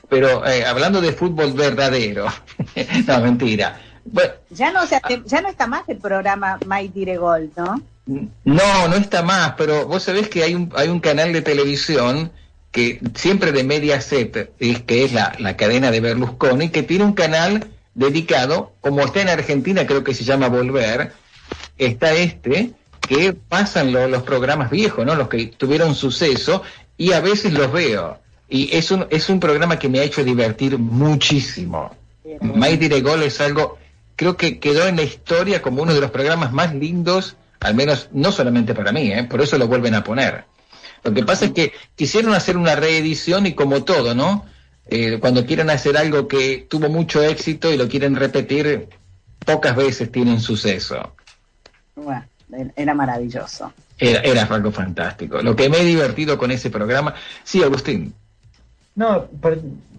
Pero 0.10 0.46
eh, 0.46 0.66
hablando 0.66 1.02
de 1.02 1.14
fútbol 1.14 1.54
verdadero, 1.54 2.28
no, 3.08 3.20
mentira. 3.22 3.80
ya, 4.50 4.72
no, 4.72 4.82
ya 5.26 5.42
no 5.42 5.50
está 5.50 5.68
más 5.68 5.88
el 5.88 5.98
programa 5.98 6.60
My 6.68 6.88
Dire 6.88 7.18
Gol, 7.18 7.52
¿no? 7.56 7.82
No, 8.06 8.88
no 8.88 8.96
está 8.96 9.24
más, 9.24 9.54
pero 9.58 9.88
vos 9.88 10.04
sabés 10.04 10.28
que 10.28 10.44
hay 10.44 10.56
un, 10.56 10.72
hay 10.76 10.90
un 10.90 11.00
canal 11.00 11.32
de 11.32 11.42
televisión 11.42 12.32
que 12.72 13.00
siempre 13.16 13.52
de 13.52 13.64
Mediaset, 13.64 14.52
es, 14.60 14.82
que 14.82 15.06
es 15.06 15.14
la, 15.14 15.34
la 15.40 15.56
cadena 15.56 15.92
de 15.92 16.02
Berlusconi, 16.02 16.70
que 16.70 16.84
tiene 16.84 17.06
un 17.06 17.14
canal 17.14 17.68
dedicado, 17.94 18.74
como 18.82 19.02
está 19.02 19.22
en 19.22 19.30
Argentina, 19.30 19.86
creo 19.86 20.04
que 20.04 20.14
se 20.14 20.24
llama 20.24 20.50
Volver, 20.50 21.14
está 21.78 22.14
este, 22.14 22.74
que 23.14 23.34
pasan 23.34 23.92
los 24.12 24.24
programas 24.24 24.72
viejos, 24.72 25.06
¿no? 25.06 25.16
Los 25.16 25.30
que 25.30 25.48
tuvieron 25.48 25.94
suceso, 25.94 26.64
y 26.98 27.12
a 27.12 27.22
veces 27.22 27.54
los 27.54 27.72
veo. 27.72 28.20
Y 28.50 28.76
es 28.76 28.92
un, 28.92 29.06
es 29.10 29.30
un 29.30 29.40
programa 29.40 29.78
que 29.78 29.90
me 29.90 30.00
ha 30.00 30.04
hecho 30.04 30.24
divertir 30.24 30.78
muchísimo. 30.78 31.96
My 32.42 32.76
Gol 33.02 33.24
es 33.24 33.40
algo, 33.42 33.78
creo 34.16 34.36
que 34.38 34.60
quedó 34.60 34.88
en 34.88 34.96
la 34.96 35.04
historia 35.04 35.62
como 35.62 35.84
uno 35.84 35.94
de 35.94 36.02
los 36.02 36.12
programas 36.12 36.52
más 36.54 36.74
lindos, 36.74 37.36
al 37.60 37.76
menos 37.76 38.10
no 38.12 38.32
solamente 38.32 38.74
para 38.74 38.92
mí, 38.92 39.12
¿eh? 39.12 39.24
por 39.26 39.42
eso 39.42 39.58
lo 39.58 39.68
vuelven 39.68 39.96
a 39.96 40.04
poner. 40.04 40.46
Lo 41.04 41.14
que 41.14 41.24
pasa 41.24 41.46
es 41.46 41.52
que 41.52 41.74
quisieron 41.96 42.34
hacer 42.34 42.58
una 42.58 42.76
reedición 42.76 43.46
y 43.46 43.54
como 43.54 43.84
todo, 43.84 44.16
¿no? 44.16 44.46
Eh, 44.88 45.18
cuando 45.20 45.46
quieren 45.46 45.70
hacer 45.70 45.98
algo 45.98 46.28
que 46.28 46.66
tuvo 46.70 46.90
mucho 46.90 47.22
éxito 47.22 47.72
y 47.72 47.78
lo 47.78 47.88
quieren 47.88 48.16
repetir, 48.16 48.88
pocas 49.46 49.76
veces 49.76 50.12
tienen 50.12 50.40
suceso. 50.40 51.14
Bueno, 51.96 52.26
era 52.76 52.94
maravilloso. 52.94 53.72
Era, 53.98 54.22
era 54.22 54.44
algo 54.44 54.72
fantástico. 54.72 55.42
Lo 55.42 55.56
que 55.56 55.70
me 55.70 55.78
he 55.80 55.86
divertido 55.86 56.38
con 56.38 56.52
ese 56.52 56.70
programa. 56.70 57.14
Sí, 57.44 57.64
Agustín. 57.64 58.14
No, 58.96 59.26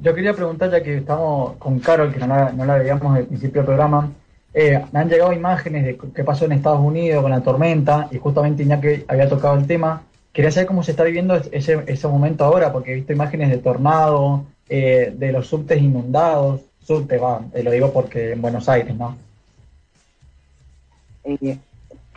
yo 0.02 0.14
quería 0.14 0.34
preguntar, 0.34 0.70
ya 0.70 0.82
que 0.82 0.98
estamos 0.98 1.56
con 1.56 1.80
Carol, 1.80 2.12
que 2.12 2.20
no 2.20 2.28
la, 2.28 2.52
no 2.52 2.64
la 2.64 2.76
veíamos 2.76 3.16
al 3.16 3.24
principio 3.24 3.62
del 3.62 3.66
programa, 3.66 4.12
eh, 4.52 4.84
me 4.92 5.00
han 5.00 5.08
llegado 5.08 5.32
imágenes 5.32 5.84
de 5.84 5.98
qué 6.14 6.22
pasó 6.22 6.44
en 6.44 6.52
Estados 6.52 6.80
Unidos 6.80 7.22
con 7.22 7.32
la 7.32 7.40
tormenta, 7.40 8.08
y 8.12 8.18
justamente 8.18 8.62
Iñaki 8.62 9.04
había 9.08 9.28
tocado 9.28 9.58
el 9.58 9.66
tema. 9.66 10.02
Quería 10.32 10.52
saber 10.52 10.68
cómo 10.68 10.84
se 10.84 10.92
está 10.92 11.02
viviendo 11.02 11.34
ese, 11.34 11.82
ese 11.86 12.08
momento 12.08 12.44
ahora, 12.44 12.72
porque 12.72 12.92
he 12.92 12.94
visto 12.94 13.12
imágenes 13.12 13.50
de 13.50 13.58
tornado, 13.58 14.44
eh, 14.68 15.12
de 15.16 15.32
los 15.32 15.48
subtes 15.48 15.80
inundados. 15.82 16.60
Subte, 16.84 17.18
va, 17.18 17.40
eh, 17.52 17.62
lo 17.62 17.70
digo 17.70 17.92
porque 17.92 18.32
en 18.32 18.42
Buenos 18.42 18.68
Aires, 18.68 18.94
¿no? 18.94 19.16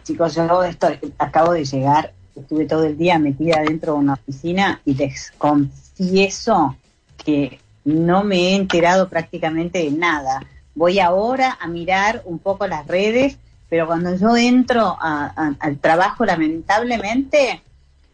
Chicos, 0.08 0.36
yo 0.36 0.64
estoy, 0.64 1.00
acabo 1.18 1.52
de 1.52 1.66
llegar, 1.66 2.14
estuve 2.34 2.66
todo 2.66 2.86
el 2.86 2.98
día 2.98 3.20
metida 3.20 3.62
dentro 3.62 3.94
de 3.94 4.00
una 4.00 4.14
oficina 4.14 4.82
y 4.86 4.94
les 4.94 5.32
confieso 5.38 6.78
que 7.26 7.60
no 7.84 8.24
me 8.24 8.38
he 8.38 8.56
enterado 8.56 9.10
prácticamente 9.10 9.80
de 9.80 9.92
nada. 9.92 10.46
Voy 10.76 11.00
ahora 11.00 11.58
a 11.60 11.68
mirar 11.68 12.22
un 12.24 12.40
poco 12.40 12.68
las 12.68 12.88
redes, 12.88 13.38
pero 13.70 13.86
cuando 13.86 14.16
yo 14.16 14.38
entro 14.38 14.98
al 15.02 15.78
trabajo, 15.80 16.24
lamentablemente, 16.24 17.62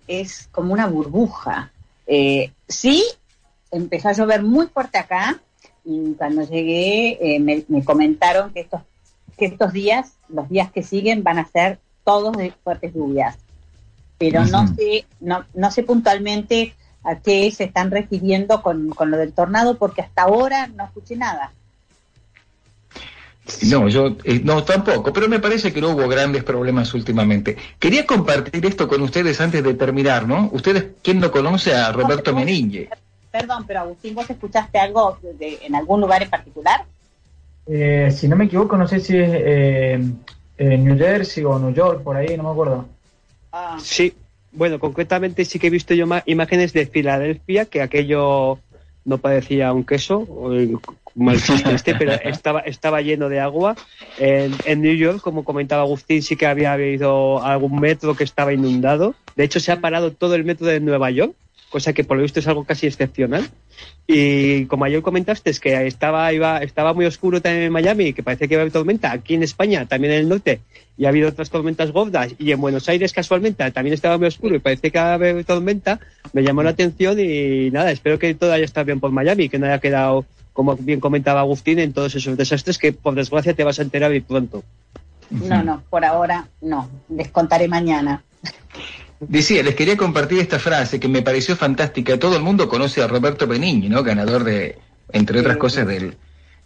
es 0.07 0.49
como 0.51 0.73
una 0.73 0.87
burbuja. 0.87 1.71
Eh, 2.07 2.51
sí, 2.67 3.03
empezó 3.69 4.09
a 4.09 4.13
llover 4.13 4.41
muy 4.41 4.65
fuerte 4.65 4.97
acá 4.97 5.39
y 5.85 6.13
cuando 6.13 6.41
llegué 6.41 7.35
eh, 7.35 7.39
me, 7.39 7.83
comentaron 7.83 8.51
que 8.51 8.61
estos, 8.61 8.81
que 9.37 9.45
estos 9.45 9.73
días, 9.73 10.13
los 10.27 10.49
días 10.49 10.71
que 10.71 10.81
siguen, 10.81 11.21
van 11.21 11.37
a 11.37 11.45
ser 11.45 11.79
todos 12.03 12.35
de 12.37 12.53
fuertes 12.63 12.93
lluvias. 12.93 13.37
Pero 14.17 14.45
no 14.45 14.67
sé, 14.75 15.05
no, 15.19 15.45
no 15.53 15.71
sé 15.71 15.83
puntualmente 15.83 16.75
a 17.03 17.19
qué 17.19 17.51
se 17.51 17.65
están 17.65 17.91
refiriendo 17.91 18.61
con, 18.61 18.89
con 18.89 19.11
lo 19.11 19.17
del 19.17 19.33
tornado, 19.33 19.77
porque 19.77 20.01
hasta 20.01 20.23
ahora 20.23 20.67
no 20.67 20.85
escuché 20.85 21.15
nada. 21.15 21.51
No, 23.69 23.89
yo 23.89 24.15
eh, 24.23 24.39
no 24.41 24.63
tampoco, 24.63 25.11
pero 25.11 25.27
me 25.27 25.39
parece 25.39 25.73
que 25.73 25.81
no 25.81 25.89
hubo 25.89 26.07
grandes 26.07 26.45
problemas 26.45 26.93
últimamente. 26.93 27.57
Quería 27.77 28.05
compartir 28.05 28.65
esto 28.65 28.87
con 28.87 29.01
ustedes 29.01 29.41
antes 29.41 29.61
de 29.61 29.73
terminar, 29.73 30.25
¿no? 30.25 30.49
Ustedes, 30.53 30.85
¿quién 31.01 31.19
no 31.19 31.29
conoce 31.29 31.73
a 31.73 31.91
Roberto 31.91 32.31
no, 32.31 32.45
Perdón, 33.31 33.65
pero 33.67 33.81
Agustín, 33.81 34.15
¿vos 34.15 34.29
escuchaste 34.29 34.77
algo 34.77 35.17
de, 35.39 35.59
en 35.63 35.75
algún 35.75 35.99
lugar 35.99 36.23
en 36.23 36.29
particular? 36.29 36.85
Eh, 37.65 38.13
si 38.15 38.27
no 38.27 38.35
me 38.35 38.45
equivoco, 38.45 38.77
no 38.77 38.87
sé 38.87 38.99
si 38.99 39.17
es 39.17 39.29
eh, 39.33 39.99
New 40.57 40.97
Jersey 40.97 41.43
o 41.43 41.57
New 41.59 41.73
York, 41.73 42.03
por 42.03 42.15
ahí, 42.15 42.37
no 42.37 42.43
me 42.43 42.49
acuerdo. 42.49 42.85
Ah. 43.51 43.77
Sí, 43.79 44.13
bueno, 44.51 44.79
concretamente 44.79 45.45
sí 45.45 45.59
que 45.59 45.67
he 45.67 45.71
visto 45.71 45.93
yo 45.93 46.05
imágenes 46.25 46.73
de 46.73 46.85
Filadelfia, 46.85 47.65
que 47.65 47.81
aquello 47.81 48.59
no 49.05 49.17
parecía 49.17 49.73
un 49.73 49.83
queso, 49.83 50.27
mal 51.15 51.37
este, 51.71 51.95
pero 51.99 52.13
estaba, 52.13 52.61
estaba 52.61 53.01
lleno 53.01 53.29
de 53.29 53.39
agua. 53.39 53.75
En, 54.17 54.53
en, 54.65 54.81
New 54.81 54.95
York, 54.95 55.21
como 55.21 55.43
comentaba 55.43 55.83
Agustín, 55.83 56.21
sí 56.21 56.35
que 56.35 56.45
había 56.45 56.73
habido 56.73 57.43
algún 57.43 57.79
metro 57.79 58.15
que 58.15 58.23
estaba 58.23 58.53
inundado. 58.53 59.15
De 59.35 59.43
hecho, 59.43 59.59
se 59.59 59.71
ha 59.71 59.81
parado 59.81 60.11
todo 60.11 60.35
el 60.35 60.45
metro 60.45 60.67
de 60.67 60.79
Nueva 60.79 61.09
York 61.11 61.33
cosa 61.73 61.91
que 61.91 62.03
por 62.03 62.17
lo 62.17 62.23
visto 62.23 62.39
es 62.39 62.47
algo 62.47 62.65
casi 62.65 62.85
excepcional. 62.85 63.49
Y 64.05 64.67
como 64.67 64.85
ayer 64.85 65.01
comentaste, 65.01 65.49
es 65.49 65.59
que 65.59 65.87
estaba, 65.87 66.31
iba, 66.31 66.59
estaba 66.59 66.93
muy 66.93 67.05
oscuro 67.07 67.41
también 67.41 67.63
en 67.63 67.71
Miami, 67.73 68.13
que 68.13 68.21
parece 68.21 68.47
que 68.47 68.53
iba 68.53 68.61
a 68.61 68.63
haber 68.63 68.71
tormenta. 68.71 69.11
Aquí 69.11 69.33
en 69.33 69.41
España, 69.41 69.87
también 69.87 70.13
en 70.13 70.19
el 70.19 70.29
norte, 70.29 70.61
y 70.97 71.05
ha 71.05 71.09
habido 71.09 71.29
otras 71.29 71.49
tormentas 71.49 71.91
gordas. 71.91 72.35
Y 72.37 72.51
en 72.51 72.61
Buenos 72.61 72.87
Aires, 72.89 73.11
casualmente, 73.11 73.71
también 73.71 73.95
estaba 73.95 74.19
muy 74.19 74.27
oscuro 74.27 74.55
y 74.55 74.59
parece 74.59 74.91
que 74.91 74.99
va 74.99 75.11
a 75.11 75.13
haber 75.15 75.43
tormenta. 75.45 75.99
Me 76.31 76.43
llamó 76.43 76.61
la 76.61 76.69
atención 76.69 77.19
y 77.19 77.71
nada, 77.71 77.91
espero 77.91 78.19
que 78.19 78.35
todo 78.35 78.53
haya 78.53 78.65
estado 78.65 78.85
bien 78.85 78.99
por 78.99 79.09
Miami, 79.09 79.49
que 79.49 79.57
no 79.57 79.65
haya 79.65 79.79
quedado, 79.79 80.25
como 80.53 80.75
bien 80.75 80.99
comentaba 80.99 81.39
Agustín, 81.39 81.79
en 81.79 81.91
todos 81.91 82.13
esos 82.13 82.37
desastres 82.37 82.77
que 82.77 82.93
por 82.93 83.15
desgracia 83.15 83.55
te 83.55 83.63
vas 83.63 83.79
a 83.79 83.81
enterar 83.81 84.11
muy 84.11 84.21
pronto. 84.21 84.63
No, 85.31 85.63
no, 85.63 85.81
por 85.89 86.05
ahora 86.05 86.47
no. 86.61 86.87
Les 87.09 87.29
contaré 87.29 87.67
mañana. 87.67 88.21
Decía, 89.27 89.63
les 89.63 89.75
quería 89.75 89.97
compartir 89.97 90.39
esta 90.39 90.59
frase 90.59 90.99
que 90.99 91.07
me 91.07 91.21
pareció 91.21 91.55
fantástica. 91.55 92.17
Todo 92.17 92.37
el 92.37 92.43
mundo 92.43 92.67
conoce 92.67 93.01
a 93.01 93.07
Roberto 93.07 93.47
Benigni, 93.47 93.89
¿no? 93.89 94.03
Ganador 94.03 94.43
de, 94.43 94.77
entre 95.11 95.39
otras 95.39 95.57
cosas, 95.57 95.87
del 95.87 96.17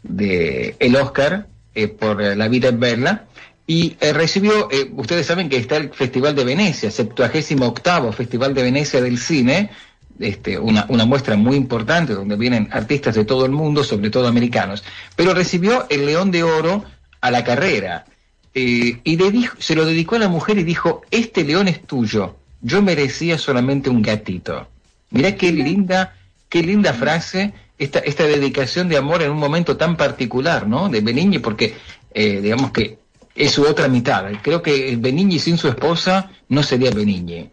de 0.03 0.75
el 0.79 0.95
Oscar 0.95 1.47
eh, 1.75 1.87
por 1.87 2.21
La 2.21 2.47
vida 2.47 2.69
en 2.69 2.79
verla. 2.79 3.25
Y 3.65 3.97
eh, 3.99 4.13
recibió, 4.13 4.69
eh, 4.71 4.89
ustedes 4.95 5.25
saben 5.25 5.49
que 5.49 5.57
está 5.57 5.77
el 5.77 5.89
Festival 5.89 6.35
de 6.35 6.45
Venecia, 6.45 6.89
78 6.89 7.55
octavo 7.65 8.11
Festival 8.13 8.53
de 8.53 8.63
Venecia 8.63 9.01
del 9.01 9.17
Cine, 9.17 9.71
este, 10.19 10.57
una, 10.57 10.85
una, 10.87 11.05
muestra 11.05 11.35
muy 11.35 11.57
importante 11.57 12.13
donde 12.13 12.37
vienen 12.37 12.69
artistas 12.71 13.15
de 13.15 13.25
todo 13.25 13.45
el 13.45 13.51
mundo, 13.51 13.83
sobre 13.83 14.09
todo 14.09 14.27
americanos. 14.27 14.83
Pero 15.15 15.33
recibió 15.33 15.85
el 15.89 16.05
León 16.05 16.31
de 16.31 16.43
Oro 16.43 16.85
a 17.19 17.29
la 17.29 17.43
carrera. 17.43 18.05
y 18.53 19.17
le 19.17 19.31
dijo, 19.31 19.57
se 19.59 19.75
lo 19.75 19.85
dedicó 19.85 20.15
a 20.15 20.19
la 20.19 20.29
mujer 20.29 20.57
y 20.57 20.63
dijo, 20.63 21.01
este 21.11 21.43
león 21.43 21.67
es 21.67 21.83
tuyo 21.85 22.37
yo 22.61 22.81
merecía 22.81 23.37
solamente 23.37 23.89
un 23.89 24.01
gatito. 24.01 24.67
Mirá 25.11 25.35
qué 25.35 25.51
linda, 25.51 26.15
qué 26.49 26.63
linda 26.63 26.93
frase, 26.93 27.53
esta, 27.77 27.99
esta 27.99 28.23
dedicación 28.23 28.89
de 28.89 28.97
amor 28.97 29.21
en 29.21 29.31
un 29.31 29.37
momento 29.37 29.77
tan 29.77 29.97
particular, 29.97 30.67
¿no? 30.67 30.89
De 30.89 31.01
Benigni, 31.01 31.39
porque 31.39 31.75
eh, 32.13 32.41
digamos 32.41 32.71
que 32.71 32.97
es 33.35 33.51
su 33.51 33.63
otra 33.63 33.87
mitad. 33.87 34.25
Creo 34.41 34.61
que 34.61 34.95
Benigni 34.97 35.39
sin 35.39 35.57
su 35.57 35.67
esposa 35.67 36.31
no 36.49 36.63
sería 36.63 36.91
Benigni. 36.91 37.49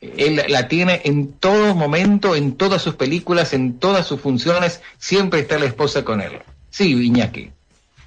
Él 0.00 0.42
la 0.48 0.68
tiene 0.68 1.02
en 1.04 1.32
todo 1.32 1.74
momento, 1.74 2.34
en 2.34 2.52
todas 2.56 2.80
sus 2.80 2.94
películas, 2.94 3.52
en 3.52 3.78
todas 3.78 4.06
sus 4.06 4.20
funciones, 4.20 4.80
siempre 4.98 5.40
está 5.40 5.58
la 5.58 5.66
esposa 5.66 6.04
con 6.04 6.22
él. 6.22 6.38
Sí, 6.70 6.92
Iñaki. 6.92 7.50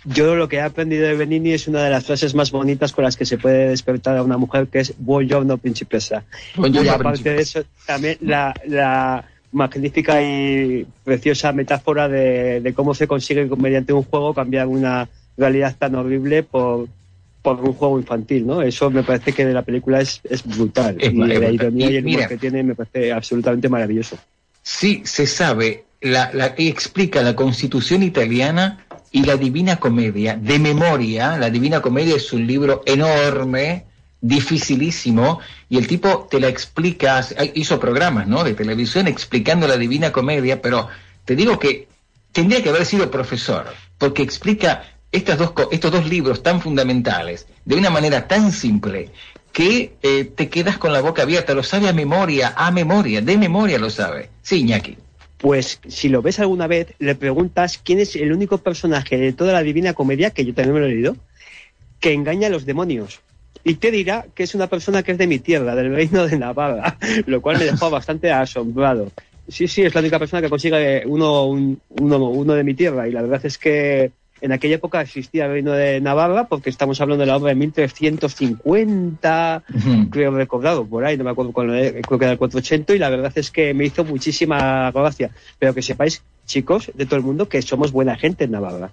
Yo 0.05 0.35
lo 0.35 0.49
que 0.49 0.57
he 0.57 0.61
aprendido 0.61 1.07
de 1.07 1.15
Benini 1.15 1.53
es 1.53 1.67
una 1.67 1.83
de 1.83 1.89
las 1.89 2.05
frases 2.05 2.35
más 2.35 2.51
bonitas 2.51 2.91
con 2.91 3.03
las 3.03 3.15
que 3.15 3.25
se 3.25 3.37
puede 3.37 3.69
despertar 3.69 4.17
a 4.17 4.23
una 4.23 4.37
mujer, 4.37 4.67
que 4.67 4.79
es 4.79 4.93
no 4.99 5.57
principessa. 5.57 6.23
y 6.57 6.87
aparte 6.87 7.33
de 7.33 7.41
eso, 7.41 7.63
también 7.85 8.17
la, 8.21 9.25
magnífica 9.51 10.21
y 10.21 10.85
preciosa 11.03 11.51
metáfora 11.53 12.09
de, 12.09 12.73
cómo 12.75 12.93
se 12.93 13.07
consigue 13.07 13.45
mediante 13.55 13.93
un 13.93 14.03
juego 14.03 14.33
cambiar 14.33 14.67
una 14.67 15.07
realidad 15.37 15.75
tan 15.77 15.95
horrible 15.95 16.43
por, 16.43 16.87
por 17.41 17.61
un 17.61 17.73
juego 17.73 17.99
infantil, 17.99 18.47
¿no? 18.47 18.61
Eso 18.61 18.89
me 18.89 19.03
parece 19.03 19.31
que 19.31 19.45
de 19.45 19.53
la 19.53 19.61
película 19.61 20.01
es, 20.01 20.21
es 20.23 20.43
brutal. 20.43 20.97
y 20.99 21.11
la 21.11 21.49
ironía 21.49 21.91
y, 21.91 21.95
el 21.97 22.05
humor 22.07 22.27
que 22.27 22.37
tiene 22.37 22.63
me 22.63 22.75
parece 22.75 23.11
absolutamente 23.11 23.69
maravilloso. 23.69 24.17
Sí, 24.61 25.01
se 25.05 25.27
sabe, 25.27 25.83
la, 26.01 26.31
la, 26.33 26.55
explica 26.57 27.21
la 27.21 27.35
constitución 27.35 28.01
italiana 28.01 28.85
y 29.13 29.23
la 29.23 29.37
Divina 29.37 29.77
Comedia 29.77 30.35
de 30.35 30.59
memoria. 30.59 31.37
La 31.37 31.51
Divina 31.51 31.81
Comedia 31.81 32.15
es 32.15 32.33
un 32.33 32.45
libro 32.45 32.81
enorme, 32.85 33.85
dificilísimo, 34.19 35.39
y 35.69 35.77
el 35.77 35.87
tipo 35.87 36.27
te 36.29 36.39
la 36.39 36.47
explica, 36.47 37.23
hizo 37.53 37.79
programas 37.79 38.27
¿no? 38.27 38.43
de 38.43 38.55
televisión 38.55 39.07
explicando 39.07 39.67
la 39.67 39.77
Divina 39.77 40.11
Comedia, 40.11 40.61
pero 40.61 40.87
te 41.25 41.35
digo 41.35 41.59
que 41.59 41.87
tendría 42.31 42.63
que 42.63 42.69
haber 42.69 42.87
sido 42.87 43.11
profesor, 43.11 43.67
porque 43.99 44.23
explica 44.23 44.83
estas 45.11 45.37
dos, 45.37 45.53
estos 45.71 45.91
dos 45.91 46.07
libros 46.07 46.41
tan 46.41 46.59
fundamentales 46.59 47.45
de 47.65 47.75
una 47.75 47.91
manera 47.91 48.27
tan 48.27 48.51
simple 48.51 49.11
que 49.51 49.95
eh, 50.01 50.25
te 50.25 50.49
quedas 50.49 50.79
con 50.79 50.91
la 50.91 51.01
boca 51.01 51.21
abierta, 51.21 51.53
lo 51.53 51.61
sabe 51.61 51.87
a 51.87 51.93
memoria, 51.93 52.55
a 52.57 52.71
memoria, 52.71 53.21
de 53.21 53.37
memoria 53.37 53.77
lo 53.77 53.91
sabe. 53.91 54.31
Sí, 54.41 54.61
Iñaki 54.61 54.97
pues 55.43 55.81
si 55.89 56.07
lo 56.07 56.21
ves 56.21 56.39
alguna 56.39 56.67
vez, 56.67 56.93
le 56.99 57.15
preguntas 57.15 57.77
quién 57.77 57.99
es 57.99 58.15
el 58.15 58.31
único 58.31 58.59
personaje 58.59 59.17
de 59.17 59.33
toda 59.33 59.51
la 59.51 59.61
Divina 59.61 59.93
Comedia, 59.93 60.29
que 60.29 60.45
yo 60.45 60.53
también 60.53 60.75
me 60.75 60.79
lo 60.79 60.85
he 60.85 60.91
leído, 60.91 61.17
que 61.99 62.13
engaña 62.13 62.47
a 62.47 62.49
los 62.49 62.65
demonios. 62.65 63.19
Y 63.61 63.73
te 63.73 63.91
dirá 63.91 64.25
que 64.33 64.43
es 64.43 64.55
una 64.55 64.67
persona 64.67 65.03
que 65.03 65.11
es 65.11 65.17
de 65.17 65.27
mi 65.27 65.39
tierra, 65.39 65.75
del 65.75 65.93
reino 65.93 66.25
de 66.27 66.37
Navarra, 66.37 66.97
lo 67.25 67.41
cual 67.41 67.57
me 67.57 67.65
dejó 67.65 67.89
bastante 67.89 68.31
asombrado. 68.31 69.11
Sí, 69.49 69.67
sí, 69.67 69.81
es 69.81 69.93
la 69.93 69.99
única 69.99 70.17
persona 70.17 70.41
que 70.41 70.49
consigue 70.49 71.03
uno, 71.05 71.47
uno, 71.47 72.29
uno 72.29 72.53
de 72.53 72.63
mi 72.63 72.73
tierra, 72.73 73.09
y 73.09 73.11
la 73.11 73.21
verdad 73.23 73.45
es 73.45 73.57
que 73.57 74.13
en 74.43 74.51
aquella 74.51 74.75
época 74.75 74.99
existía 74.99 75.45
el 75.45 75.53
reino 75.53 75.71
de 75.71 76.01
Navarra, 76.01 76.49
porque 76.49 76.69
estamos 76.69 76.99
hablando 76.99 77.21
de 77.21 77.27
la 77.27 77.37
obra 77.37 77.51
de 77.51 77.55
1350, 77.55 79.63
creo 80.11 80.31
recordado 80.31 80.85
por 80.85 81.05
ahí, 81.05 81.15
no 81.15 81.23
me 81.23 81.29
acuerdo 81.29 81.53
cuál, 81.53 81.69
creo 81.69 82.19
que 82.19 82.25
era 82.25 82.33
el 82.33 82.37
480, 82.37 82.93
y 82.93 82.99
la 82.99 83.09
verdad 83.09 83.31
es 83.35 83.51
que 83.51 83.73
me 83.73 83.85
hizo 83.85 84.03
muchísima 84.03 84.91
gracia. 84.91 85.31
Pero 85.57 85.73
que 85.73 85.81
sepáis, 85.81 86.23
chicos, 86.45 86.91
de 86.93 87.05
todo 87.05 87.15
el 87.15 87.23
mundo, 87.23 87.47
que 87.47 87.61
somos 87.61 87.93
buena 87.93 88.17
gente 88.17 88.43
en 88.43 88.51
Navarra. 88.51 88.91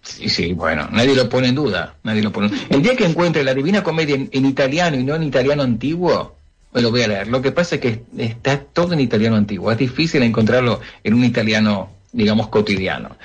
Sí, 0.00 0.30
sí, 0.30 0.54
bueno, 0.54 0.88
nadie 0.90 1.14
lo 1.14 1.28
pone 1.28 1.48
en 1.48 1.56
duda, 1.56 1.96
nadie 2.02 2.22
lo 2.22 2.32
pone. 2.32 2.50
El 2.70 2.80
día 2.80 2.96
que 2.96 3.04
encuentre 3.04 3.44
la 3.44 3.52
Divina 3.52 3.82
Comedia 3.82 4.14
en, 4.14 4.46
italiano 4.46 4.96
y 4.96 5.04
no 5.04 5.14
en 5.14 5.24
italiano 5.24 5.62
antiguo, 5.62 6.36
me 6.72 6.80
lo 6.80 6.90
voy 6.90 7.02
a 7.02 7.08
leer. 7.08 7.28
Lo 7.28 7.42
que 7.42 7.52
pasa 7.52 7.74
es 7.74 7.82
que 7.82 8.04
está 8.16 8.60
todo 8.60 8.94
en 8.94 9.00
italiano 9.00 9.36
antiguo, 9.36 9.70
es 9.70 9.76
difícil 9.76 10.22
encontrarlo 10.22 10.80
en 11.04 11.12
un 11.12 11.22
italiano 11.22 11.99
digamos, 12.12 12.48
cotidiano. 12.48 13.16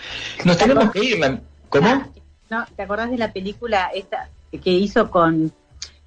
Nos 0.43 0.57
tenemos 0.57 0.91
que 0.91 1.03
ir. 1.03 1.39
¿Cómo? 1.69 1.87
Ah, 1.87 2.07
no, 2.49 2.65
¿te 2.75 2.83
acordás 2.83 3.09
de 3.11 3.17
la 3.17 3.33
película 3.33 3.89
esta 3.93 4.29
que 4.51 4.71
hizo 4.71 5.09
con, 5.09 5.51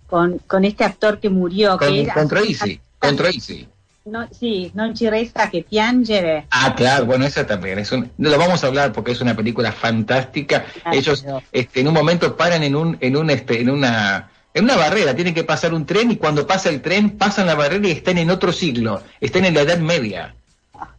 con, 0.07 0.39
con 0.47 0.65
este 0.65 0.85
actor 0.85 1.21
que 1.21 1.29
murió? 1.29 1.77
Con, 1.79 1.89
que 1.89 2.09
con 2.09 2.29
Tracy, 2.29 2.81
con 2.99 3.17
Tracy. 3.17 3.69
No, 4.09 4.27
sí, 4.33 4.71
Non 4.75 4.95
ci 4.95 5.07
resta 5.09 5.51
che 5.51 5.65
piangere. 5.69 6.47
Ah, 6.49 6.75
claro, 6.75 7.05
bueno, 7.05 7.27
esa 7.27 7.47
también. 7.47 7.79
Es 7.79 7.93
un, 7.93 8.11
lo 8.17 8.39
vamos 8.39 8.65
a 8.65 8.69
hablar 8.69 8.93
porque 8.93 9.13
es 9.13 9.21
una 9.21 9.37
película 9.37 9.71
fantástica. 9.71 10.65
Ellos 10.91 11.27
este, 11.53 11.81
en 11.81 11.89
un 11.89 11.95
momento 11.95 12.35
paran 12.35 12.63
en 12.63 12.75
un, 12.75 12.97
en 13.01 13.17
un, 13.17 13.29
este, 13.29 13.61
en 13.61 13.69
una, 13.69 14.31
en 14.55 14.65
una 14.65 14.77
barrera, 14.77 15.15
tienen 15.15 15.35
que 15.35 15.45
pasar 15.45 15.75
un 15.75 15.85
tren 15.85 16.11
y 16.11 16.17
cuando 16.17 16.47
pasa 16.47 16.71
el 16.71 16.81
tren 16.81 17.19
pasan 17.19 17.47
la 17.47 17.55
barrera 17.55 17.87
y 17.87 17.91
están 17.91 18.17
en 18.17 18.31
otro 18.31 18.51
siglo, 18.51 19.03
están 19.21 19.45
en 19.45 19.55
la 19.55 19.61
Edad 19.61 19.79
Media. 19.79 20.35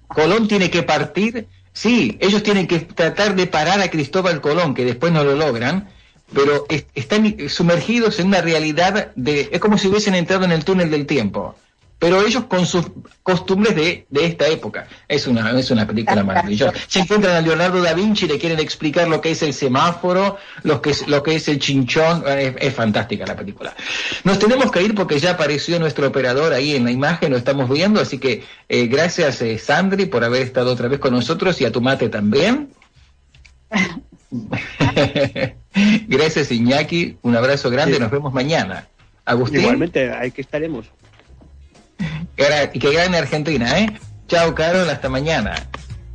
Colón 0.08 0.48
tiene 0.48 0.70
que 0.70 0.84
partir 0.84 1.48
Sí, 1.82 2.18
ellos 2.20 2.44
tienen 2.44 2.68
que 2.68 2.82
tratar 2.82 3.38
de 3.38 3.48
parar 3.48 3.80
a 3.80 3.90
Cristóbal 3.90 4.42
Colón, 4.42 4.74
que 4.74 4.84
después 4.84 5.14
no 5.14 5.24
lo 5.24 5.38
logran, 5.38 5.88
pero 6.34 6.66
están 6.94 7.38
sumergidos 7.48 8.20
en 8.20 8.28
una 8.28 8.42
realidad 8.42 9.14
de... 9.16 9.48
Es 9.54 9.62
como 9.62 9.78
si 9.78 9.88
hubiesen 9.88 10.14
entrado 10.14 10.44
en 10.44 10.52
el 10.52 10.66
túnel 10.66 10.92
del 10.92 11.06
tiempo 11.06 11.56
pero 12.00 12.26
ellos 12.26 12.46
con 12.46 12.66
sus 12.66 12.86
costumbres 13.22 13.76
de, 13.76 14.06
de 14.10 14.26
esta 14.26 14.48
época. 14.48 14.88
Es 15.08 15.28
una, 15.28 15.52
es 15.60 15.70
una 15.70 15.86
película 15.86 16.24
maravillosa. 16.24 16.74
Se 16.88 17.00
encuentran 17.00 17.36
a 17.36 17.42
Leonardo 17.42 17.82
da 17.82 17.94
Vinci, 17.94 18.26
le 18.26 18.40
quieren 18.40 18.60
explicar 18.60 19.10
lo 19.10 19.20
que 19.20 19.32
es 19.32 19.44
el 19.44 19.54
semáforo, 19.54 20.38
lo 20.64 20.82
que 20.82 20.92
es, 20.92 21.08
lo 21.08 21.22
que 21.22 21.36
es 21.36 21.50
el 21.50 21.60
chinchón. 21.60 22.24
Es, 22.28 22.74
fantástica 22.74 23.26
la 23.26 23.36
película. 23.36 23.76
Nos 24.24 24.40
tenemos 24.40 24.72
que 24.72 24.82
ir 24.82 24.96
porque 24.96 25.20
ya 25.20 25.32
apareció 25.32 25.78
nuestro 25.80 26.08
operador 26.08 26.54
ahí 26.54 26.76
en 26.76 26.86
la 26.86 26.92
imagen, 26.92 27.32
lo 27.32 27.38
estamos 27.38 27.70
viendo, 27.70 28.00
así 28.00 28.18
que 28.18 28.44
eh, 28.70 28.88
gracias 28.88 29.42
eh, 29.42 29.58
Sandri 29.58 30.06
por 30.06 30.24
haber 30.24 30.44
estado 30.44 30.72
otra 30.72 30.88
vez 30.88 31.00
con 31.00 31.14
nosotros 31.14 31.60
y 31.60 31.66
a 31.66 31.72
tu 31.72 31.82
mate 31.82 32.08
también. 32.08 32.70
gracias 36.08 36.52
Iñaki, 36.52 37.18
un 37.24 37.36
abrazo 37.36 37.70
grande, 37.70 38.00
nos 38.00 38.12
vemos 38.12 38.34
mañana. 38.34 38.88
Agustín. 39.26 39.62
Igualmente, 39.62 40.12
ahí 40.12 40.32
que 40.32 40.42
estaremos. 40.42 40.88
Y 42.74 42.80
que 42.80 43.04
en 43.04 43.16
Argentina, 43.16 43.80
¿eh? 43.80 44.00
Chao, 44.28 44.56
Carol, 44.56 44.90
hasta 44.90 45.10
mañana. 45.10 45.56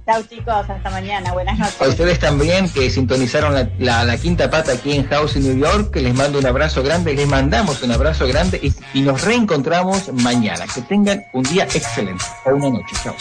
Chao, 0.07 0.23
chicos, 0.23 0.69
hasta 0.69 0.91
mañana. 0.91 1.33
Buenas 1.33 1.59
noches. 1.59 1.81
A 1.81 1.89
ustedes 1.89 2.19
también 2.19 2.69
que 2.71 2.89
sintonizaron 2.89 3.71
la, 3.79 4.17
quinta 4.17 4.51
pata 4.51 4.73
aquí 4.73 4.93
en 4.93 5.07
House, 5.09 5.37
en 5.37 5.43
New 5.43 5.59
York, 5.59 5.95
les 5.97 6.15
mando 6.15 6.39
un 6.39 6.47
abrazo 6.47 6.83
grande, 6.83 7.15
les 7.15 7.29
mandamos 7.29 7.83
un 7.83 7.93
abrazo 7.93 8.27
grande 8.27 8.59
y, 8.63 8.73
y 8.99 9.03
nos 9.03 9.23
reencontramos 9.23 10.13
mañana. 10.13 10.65
Que 10.75 10.81
tengan 10.83 11.25
un 11.35 11.43
día 11.43 11.65
excelente 11.65 12.25
o 12.47 12.55
una 12.55 12.71
noche. 12.71 12.97
Chao. 13.03 13.15